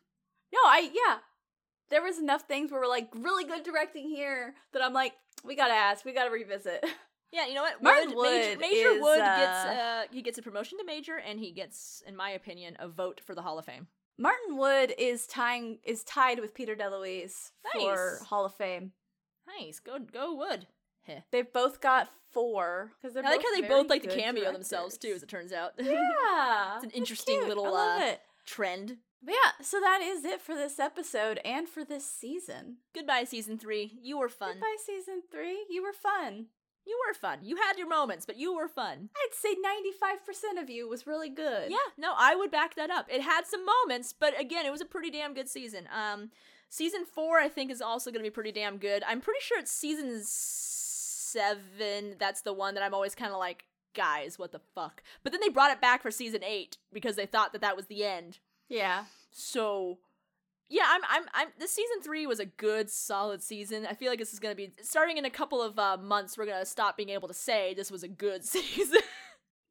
No, 0.54 0.60
I 0.66 0.92
yeah. 0.94 1.18
There 1.94 2.02
was 2.02 2.18
enough 2.18 2.48
things 2.48 2.72
where 2.72 2.82
we're 2.82 2.88
like 2.88 3.10
really 3.14 3.44
good 3.44 3.62
directing 3.62 4.10
here 4.10 4.56
that 4.72 4.84
I'm 4.84 4.94
like, 4.94 5.14
we 5.46 5.56
gotta 5.56 5.76
ask, 5.76 6.04
we 6.04 6.12
gotta 6.12 6.32
revisit. 6.32 6.84
yeah, 7.32 7.46
you 7.46 7.54
know 7.54 7.62
what? 7.62 7.84
Martin 7.84 8.16
Wood, 8.16 8.32
Major, 8.32 8.50
Wood 8.50 8.60
Major 8.60 8.90
is, 8.90 9.02
Wood 9.04 9.20
uh, 9.20 9.38
gets 9.38 9.66
uh, 9.66 10.04
he 10.12 10.24
gets 10.24 10.40
a 10.40 10.42
promotion 10.42 10.80
to 10.80 10.86
major, 10.86 11.18
and 11.18 11.40
he 11.40 11.52
gets, 11.52 12.02
in 12.08 12.16
my 12.16 12.32
opinion, 12.32 12.76
a 12.80 12.88
vote 12.88 13.22
for 13.24 13.36
the 13.36 13.44
Hall 13.44 13.60
of 13.60 13.66
Fame. 13.66 13.86
Martin 14.18 14.58
Wood 14.58 14.96
is 14.98 15.28
tying 15.28 15.78
is 15.84 16.04
tied 16.04 16.40
with 16.40 16.56
Peter 16.56 16.76
DeLuise 16.76 17.52
for 17.72 18.22
Hall 18.28 18.46
of 18.46 18.56
Fame. 18.56 18.94
Nice, 19.60 19.80
go 19.80 20.00
go 20.00 20.34
Wood. 20.34 20.66
Heh. 21.04 21.20
They've 21.32 21.54
both 21.54 21.80
got 21.80 22.10
four 22.32 22.92
because 23.00 23.16
I 23.16 23.22
like 23.22 23.44
how 23.44 23.62
they 23.62 23.68
both 23.68 23.88
like 23.88 24.02
to 24.02 24.10
cameo 24.10 24.52
themselves 24.52 24.98
too, 24.98 25.12
as 25.14 25.22
it 25.22 25.30
turns 25.30 25.54
out. 25.54 25.74
Yeah, 25.80 26.76
It's 26.76 26.86
an 26.86 26.90
interesting 26.92 27.48
little, 27.48 27.76
uh, 27.76 28.00
it. 28.00 28.22
trend. 28.46 28.98
But 29.26 29.36
yeah, 29.36 29.52
so 29.64 29.80
that 29.80 30.02
is 30.02 30.26
it 30.26 30.42
for 30.42 30.54
this 30.54 30.80
episode 30.80 31.40
and 31.46 31.70
for 31.70 31.86
this 31.86 32.06
season. 32.06 32.78
Goodbye, 32.94 33.24
season 33.24 33.58
three. 33.58 33.98
You 34.02 34.18
were 34.18 34.28
fun. 34.30 34.56
Goodbye, 34.56 34.76
season 34.86 35.22
three. 35.32 35.66
You 35.70 35.82
were 35.82 35.94
fun. 35.94 36.48
You 36.86 37.00
were 37.08 37.14
fun. 37.14 37.40
You 37.44 37.56
had 37.56 37.78
your 37.78 37.88
moments, 37.88 38.26
but 38.26 38.36
you 38.36 38.54
were 38.54 38.68
fun. 38.68 39.10
I'd 39.16 39.34
say 39.34 39.56
ninety-five 39.62 40.26
percent 40.26 40.60
of 40.60 40.70
you 40.70 40.90
was 40.90 41.08
really 41.08 41.30
good. 41.30 41.72
Yeah, 41.72 41.78
no, 41.98 42.14
I 42.18 42.36
would 42.36 42.52
back 42.52 42.76
that 42.76 42.92
up. 42.92 43.08
It 43.10 43.22
had 43.22 43.46
some 43.46 43.66
moments, 43.66 44.12
but 44.12 44.38
again, 44.38 44.66
it 44.66 44.72
was 44.72 44.82
a 44.82 44.86
pretty 44.86 45.10
damn 45.10 45.34
good 45.34 45.48
season. 45.48 45.88
Um, 45.98 46.32
season 46.68 47.06
four, 47.06 47.40
I 47.40 47.48
think, 47.48 47.72
is 47.72 47.82
also 47.82 48.12
going 48.12 48.20
to 48.22 48.30
be 48.30 48.34
pretty 48.34 48.52
damn 48.52 48.78
good. 48.78 49.02
I'm 49.08 49.22
pretty 49.22 49.40
sure 49.42 49.58
it's 49.60 49.72
season 49.72 50.20
seven. 50.26 52.16
That's 52.20 52.42
the 52.42 52.52
one 52.52 52.74
that 52.74 52.84
I'm 52.84 52.94
always 52.94 53.16
kind 53.16 53.32
of 53.32 53.40
like, 53.40 53.64
guys, 53.96 54.38
what 54.38 54.52
the 54.52 54.60
fuck? 54.76 55.02
But 55.24 55.32
then 55.32 55.40
they 55.40 55.48
brought 55.48 55.72
it 55.72 55.80
back 55.80 56.02
for 56.02 56.12
season 56.12 56.44
eight 56.44 56.78
because 56.92 57.16
they 57.16 57.26
thought 57.26 57.54
that 57.54 57.62
that 57.62 57.78
was 57.78 57.86
the 57.86 58.04
end. 58.04 58.40
Yeah. 58.74 59.06
So 59.32 60.00
yeah, 60.70 60.86
I'm 60.88 61.02
I'm 61.10 61.24
I'm 61.34 61.48
this 61.60 61.72
season 61.72 62.02
3 62.02 62.26
was 62.28 62.40
a 62.40 62.46
good 62.46 62.90
solid 62.90 63.44
season. 63.44 63.86
I 63.90 63.94
feel 63.94 64.10
like 64.10 64.20
this 64.20 64.34
is 64.34 64.40
going 64.40 64.52
to 64.52 64.58
be 64.58 64.72
starting 64.82 65.18
in 65.18 65.26
a 65.26 65.30
couple 65.30 65.62
of 65.62 65.78
uh, 65.78 65.98
months 65.98 66.38
we're 66.38 66.46
going 66.46 66.60
to 66.60 66.66
stop 66.66 66.98
being 66.98 67.10
able 67.10 67.28
to 67.28 67.34
say 67.34 67.74
this 67.74 67.92
was 67.92 68.04
a 68.04 68.08
good 68.08 68.44
season. 68.56 69.02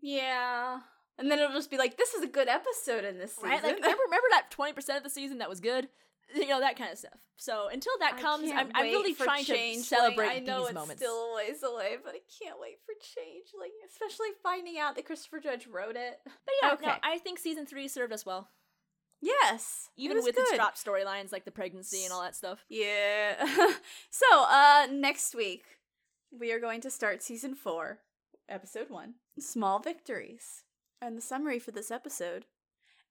Yeah. 0.00 0.80
And 1.18 1.30
then 1.30 1.38
it'll 1.38 1.54
just 1.54 1.70
be 1.70 1.76
like, 1.78 1.96
this 1.96 2.14
is 2.14 2.22
a 2.22 2.26
good 2.26 2.48
episode 2.48 3.04
in 3.04 3.18
this 3.18 3.34
season. 3.34 3.50
right? 3.50 3.62
Like 3.62 3.76
remember 3.76 4.02
remember 4.06 4.26
that 4.30 4.50
20% 4.50 4.96
of 4.96 5.02
the 5.02 5.10
season 5.10 5.38
that 5.38 5.48
was 5.48 5.60
good? 5.60 5.88
You 6.34 6.48
know, 6.48 6.60
that 6.60 6.78
kind 6.78 6.90
of 6.90 6.96
stuff. 6.96 7.20
So 7.36 7.68
until 7.70 7.92
that 8.00 8.16
comes, 8.16 8.50
I'm, 8.50 8.70
I'm 8.74 8.84
really 8.84 9.12
trying 9.12 9.44
change. 9.44 9.86
to 9.90 9.94
Like, 9.96 10.00
celebrate 10.00 10.28
I 10.28 10.38
know 10.38 10.60
these 10.60 10.68
it's 10.68 10.74
moments. 10.74 11.02
still 11.02 11.12
a 11.12 11.36
ways 11.36 11.62
away, 11.62 11.96
but 12.02 12.14
I 12.14 12.20
can't 12.42 12.58
wait 12.58 12.78
for 12.86 12.94
change. 13.02 13.48
Like, 13.60 13.72
especially 13.86 14.28
finding 14.42 14.78
out 14.78 14.94
that 14.96 15.04
Christopher 15.04 15.40
Judge 15.40 15.66
wrote 15.66 15.96
it. 15.96 16.20
But 16.24 16.54
yeah, 16.62 16.76
no, 16.86 16.94
I 17.02 17.18
think 17.18 17.38
season 17.38 17.66
3 17.66 17.86
served 17.86 18.14
us 18.14 18.24
well. 18.24 18.48
Yes, 19.22 19.88
Even 19.96 20.16
with 20.16 20.36
its 20.36 20.50
good. 20.50 20.56
drop 20.56 20.74
storylines 20.76 21.30
like 21.32 21.44
the 21.44 21.52
pregnancy 21.52 22.04
and 22.04 22.12
all 22.12 22.22
that 22.22 22.34
stuff. 22.34 22.64
Yeah. 22.68 23.34
so, 24.10 24.26
uh, 24.48 24.88
next 24.90 25.34
week 25.34 25.62
we 26.36 26.50
are 26.52 26.58
going 26.58 26.80
to 26.80 26.90
start 26.90 27.22
season 27.22 27.54
four, 27.54 28.00
episode 28.48 28.90
one 28.90 29.14
Small 29.38 29.78
Victories. 29.78 30.64
And 31.00 31.16
the 31.16 31.22
summary 31.22 31.58
for 31.58 31.70
this 31.70 31.90
episode 31.90 32.46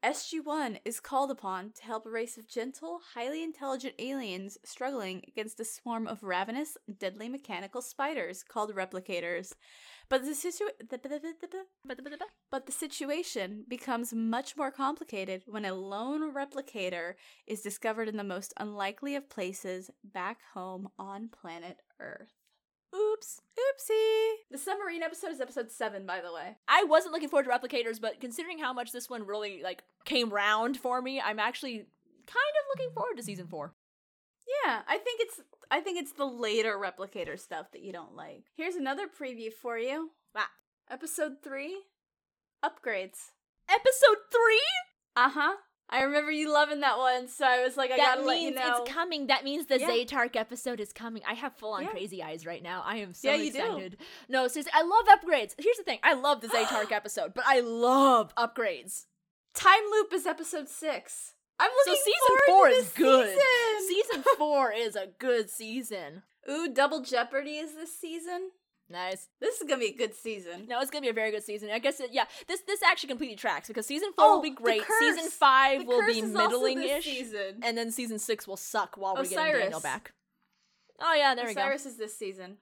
SG1 0.03 0.79
is 0.83 0.99
called 0.99 1.29
upon 1.29 1.73
to 1.73 1.83
help 1.83 2.07
a 2.07 2.09
race 2.09 2.35
of 2.35 2.47
gentle, 2.47 3.01
highly 3.13 3.43
intelligent 3.43 3.93
aliens 3.99 4.57
struggling 4.63 5.21
against 5.27 5.59
a 5.59 5.65
swarm 5.65 6.07
of 6.07 6.23
ravenous, 6.23 6.75
deadly 6.97 7.29
mechanical 7.29 7.83
spiders 7.83 8.41
called 8.41 8.73
replicators. 8.73 9.53
But 10.09 10.23
the, 10.23 10.33
but 12.49 12.65
the 12.65 12.71
situation 12.71 13.63
becomes 13.67 14.11
much 14.11 14.57
more 14.57 14.71
complicated 14.71 15.43
when 15.45 15.65
a 15.65 15.75
lone 15.75 16.33
replicator 16.33 17.13
is 17.45 17.61
discovered 17.61 18.09
in 18.09 18.17
the 18.17 18.23
most 18.23 18.55
unlikely 18.57 19.15
of 19.15 19.29
places 19.29 19.91
back 20.03 20.39
home 20.55 20.89
on 20.97 21.29
planet 21.29 21.77
Earth. 21.99 22.40
Oops. 23.21 23.41
Oopsie. 23.59 24.31
The 24.49 24.57
submarine 24.57 25.03
episode 25.03 25.31
is 25.31 25.41
episode 25.41 25.71
7, 25.71 26.07
by 26.07 26.21
the 26.21 26.33
way. 26.33 26.57
I 26.67 26.85
wasn't 26.85 27.13
looking 27.13 27.29
forward 27.29 27.45
to 27.45 27.51
replicators, 27.51 28.01
but 28.01 28.19
considering 28.19 28.57
how 28.57 28.73
much 28.73 28.91
this 28.91 29.11
one 29.11 29.27
really 29.27 29.61
like 29.63 29.83
came 30.05 30.31
round 30.31 30.77
for 30.77 31.03
me, 31.03 31.21
I'm 31.21 31.37
actually 31.37 31.75
kind 31.75 31.85
of 32.27 32.65
looking 32.75 32.91
forward 32.95 33.17
to 33.17 33.23
season 33.23 33.45
4. 33.47 33.73
Yeah, 34.65 34.81
I 34.87 34.97
think 34.97 35.21
it's 35.21 35.39
I 35.69 35.81
think 35.81 35.99
it's 35.99 36.13
the 36.13 36.25
later 36.25 36.77
replicator 36.77 37.39
stuff 37.39 37.71
that 37.73 37.83
you 37.83 37.93
don't 37.93 38.15
like. 38.15 38.45
Here's 38.57 38.75
another 38.75 39.05
preview 39.07 39.53
for 39.53 39.77
you. 39.77 40.09
Ah. 40.35 40.49
Episode 40.89 41.43
3 41.43 41.77
Upgrades. 42.65 43.31
Episode 43.69 44.17
3? 44.31 44.61
Uh-huh. 45.15 45.55
I 45.91 46.03
remember 46.03 46.31
you 46.31 46.51
loving 46.53 46.79
that 46.79 46.97
one, 46.97 47.27
so 47.27 47.45
I 47.45 47.63
was 47.63 47.75
like, 47.75 47.91
I 47.91 47.97
that 47.97 48.15
gotta 48.15 48.21
means 48.21 48.27
let 48.27 48.41
you 48.41 48.51
know. 48.51 48.81
it's 48.83 48.91
coming. 48.93 49.27
That 49.27 49.43
means 49.43 49.65
the 49.65 49.79
Yeah. 49.79 49.89
Za'tarc 49.89 50.35
episode 50.37 50.79
is 50.79 50.93
coming. 50.93 51.21
I 51.27 51.33
have 51.33 51.53
full 51.57 51.73
on 51.73 51.83
Yeah. 51.83 51.89
crazy 51.89 52.23
eyes 52.23 52.45
right 52.45 52.63
now. 52.63 52.81
I 52.85 52.97
am 52.97 53.13
so 53.13 53.27
Yeah, 53.29 53.35
you 53.35 53.51
do. 53.51 53.59
excited. 53.59 53.97
No, 54.29 54.47
seriously, 54.47 54.71
I 54.73 54.83
love 54.83 55.05
upgrades. 55.19 55.53
Here's 55.59 55.77
the 55.77 55.83
thing: 55.83 55.99
I 56.03 56.13
love 56.13 56.39
the 56.41 56.47
Za'tarc 56.47 56.91
episode, 56.91 57.33
but 57.33 57.43
I 57.45 57.59
love 57.59 58.33
upgrades. 58.35 59.05
Time 59.53 59.81
Loop 59.91 60.13
is 60.13 60.25
episode 60.25 60.69
six. 60.69 61.33
I'm 61.59 61.69
So 61.83 61.91
looking 61.91 62.03
season 62.05 62.19
forward 62.27 62.41
four 62.47 62.69
is 62.69 62.89
good. 62.93 63.37
Season. 63.37 63.87
Season 63.87 64.23
four 64.37 64.71
is 64.71 64.95
a 64.95 65.07
good 65.19 65.49
season. 65.49 66.23
Ooh, 66.49 66.69
Double 66.73 67.01
Jeopardy 67.01 67.57
is 67.57 67.73
this 67.75 67.95
season. 67.95 68.51
Nice. 68.91 69.27
This 69.39 69.55
is 69.61 69.63
gonna 69.67 69.79
be 69.79 69.87
a 69.87 69.93
good 69.95 70.13
season. 70.13 70.65
No, 70.67 70.79
it's 70.81 70.91
gonna 70.91 71.01
be 71.03 71.09
a 71.09 71.13
very 71.13 71.31
good 71.31 71.43
season. 71.43 71.69
I 71.71 71.79
guess 71.79 71.99
it, 71.99 72.09
yeah. 72.11 72.25
This 72.47 72.61
this 72.61 72.81
actually 72.83 73.07
completely 73.09 73.35
tracks 73.37 73.67
because 73.67 73.85
season 73.85 74.09
four 74.15 74.29
will 74.31 74.37
Oh, 74.39 74.41
be 74.41 74.49
great. 74.49 74.83
Season 74.99 75.29
five 75.29 75.79
The 75.81 75.85
will 75.85 76.05
be 76.05 76.19
is 76.19 76.31
middling-ish, 76.31 77.03
season. 77.05 77.59
and 77.63 77.77
then 77.77 77.91
season 77.91 78.19
six 78.19 78.47
will 78.47 78.57
suck 78.57 78.97
while 78.97 79.15
we're 79.15 79.23
getting 79.23 79.59
Daniel 79.59 79.79
back. 79.79 80.11
Oh 80.99 81.13
yeah, 81.13 81.33
there 81.35 81.45
we 81.47 81.53
go. 81.53 81.61
Osiris 81.61 81.85
is 81.85 81.97
this 81.97 82.17
season. 82.17 82.57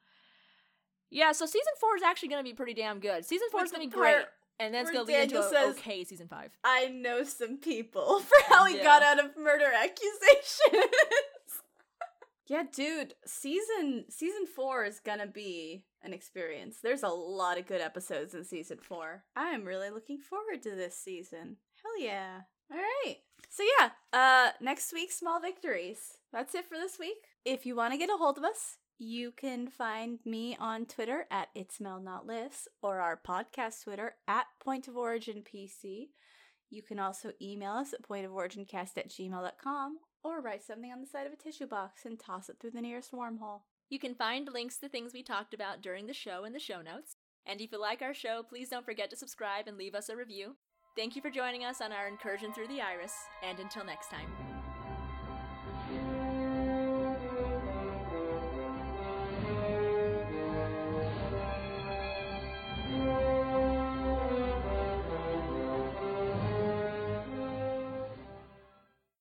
Yeah, 1.09 1.31
so 1.31 1.45
season 1.45 1.73
four 1.79 1.95
is 1.95 2.03
actually 2.03 2.29
gonna 2.29 2.43
be 2.43 2.53
pretty 2.53 2.73
damn 2.73 2.99
good. 2.99 3.25
Season 3.25 3.47
four 3.51 3.63
is 3.63 3.71
gonna 3.71 3.83
be 3.85 3.89
great, 3.89 4.25
and 4.59 4.73
then 4.73 4.81
it's 4.83 4.91
gonna 4.91 5.05
lead 5.05 5.21
into 5.23 5.41
says- 5.43 5.75
okay 5.77 6.03
season 6.03 6.27
five. 6.27 6.51
I 6.63 6.87
know 6.87 7.23
some 7.23 7.57
people 7.57 8.19
for 8.21 8.35
how 8.47 8.65
he 8.65 8.77
Yeah. 8.77 8.83
got 8.83 9.01
out 9.03 9.19
of 9.23 9.35
murder 9.35 9.71
accusations. 9.73 10.93
yeah, 12.49 12.63
dude, 12.73 13.13
season 13.27 14.05
season 14.09 14.47
4 14.47 14.85
is 14.85 14.99
going 14.99 15.19
to 15.19 15.27
be 15.27 15.85
an 16.01 16.13
experience. 16.13 16.77
There's 16.81 17.03
a 17.03 17.07
lot 17.09 17.59
of 17.59 17.67
good 17.67 17.79
episodes 17.79 18.33
in 18.33 18.43
season 18.43 18.79
4. 18.81 19.23
I 19.35 19.49
am 19.49 19.65
really 19.65 19.91
looking 19.91 20.17
forward 20.17 20.63
to 20.63 20.71
this 20.71 20.97
season. 20.97 21.57
Hell 21.83 22.03
yeah. 22.03 22.41
All 22.71 22.77
right. 22.77 23.17
So 23.49 23.63
yeah, 23.79 23.89
uh 24.13 24.51
next 24.61 24.91
week 24.93 25.11
small 25.11 25.39
victories. 25.39 25.99
That's 26.33 26.55
it 26.55 26.65
for 26.65 26.75
this 26.75 26.97
week. 26.99 27.17
If 27.45 27.65
you 27.65 27.75
want 27.75 27.93
to 27.93 27.99
get 27.99 28.09
a 28.09 28.17
hold 28.17 28.37
of 28.39 28.43
us, 28.43 28.77
you 28.97 29.31
can 29.31 29.67
find 29.67 30.19
me 30.25 30.57
on 30.59 30.85
Twitter 30.85 31.25
at 31.31 31.49
It's 31.55 31.79
Mel 31.79 32.01
Not 32.01 32.25
Lists 32.25 32.67
or 32.81 32.99
our 32.99 33.19
podcast 33.25 33.83
Twitter 33.83 34.15
at 34.27 34.45
Point 34.59 34.87
of 34.87 34.97
Origin 34.97 35.43
PC. 35.43 36.09
You 36.69 36.81
can 36.83 36.99
also 36.99 37.31
email 37.41 37.73
us 37.73 37.93
at 37.93 38.07
pointoforigincast 38.07 38.97
at 38.97 39.09
gmail.com 39.09 39.97
or 40.23 40.41
write 40.41 40.63
something 40.63 40.91
on 40.91 41.01
the 41.01 41.07
side 41.07 41.27
of 41.27 41.33
a 41.33 41.35
tissue 41.35 41.67
box 41.67 42.05
and 42.05 42.19
toss 42.19 42.49
it 42.49 42.57
through 42.59 42.71
the 42.71 42.81
nearest 42.81 43.11
wormhole. 43.11 43.61
You 43.89 43.99
can 43.99 44.15
find 44.15 44.47
links 44.51 44.77
to 44.77 44.89
things 44.89 45.13
we 45.13 45.23
talked 45.23 45.53
about 45.53 45.81
during 45.81 46.07
the 46.07 46.13
show 46.13 46.43
in 46.43 46.53
the 46.53 46.59
show 46.59 46.81
notes. 46.81 47.15
And 47.45 47.59
if 47.61 47.71
you 47.71 47.81
like 47.81 48.01
our 48.01 48.13
show, 48.13 48.43
please 48.47 48.69
don't 48.69 48.85
forget 48.85 49.09
to 49.09 49.15
subscribe 49.15 49.67
and 49.67 49.77
leave 49.77 49.95
us 49.95 50.09
a 50.09 50.15
review. 50.15 50.55
Thank 50.95 51.15
you 51.15 51.21
for 51.21 51.31
joining 51.31 51.63
us 51.63 51.81
on 51.81 51.91
our 51.91 52.07
incursion 52.07 52.53
through 52.53 52.67
the 52.67 52.81
iris, 52.81 53.13
and 53.43 53.59
until 53.59 53.85
next 53.85 54.09
time. 54.09 54.48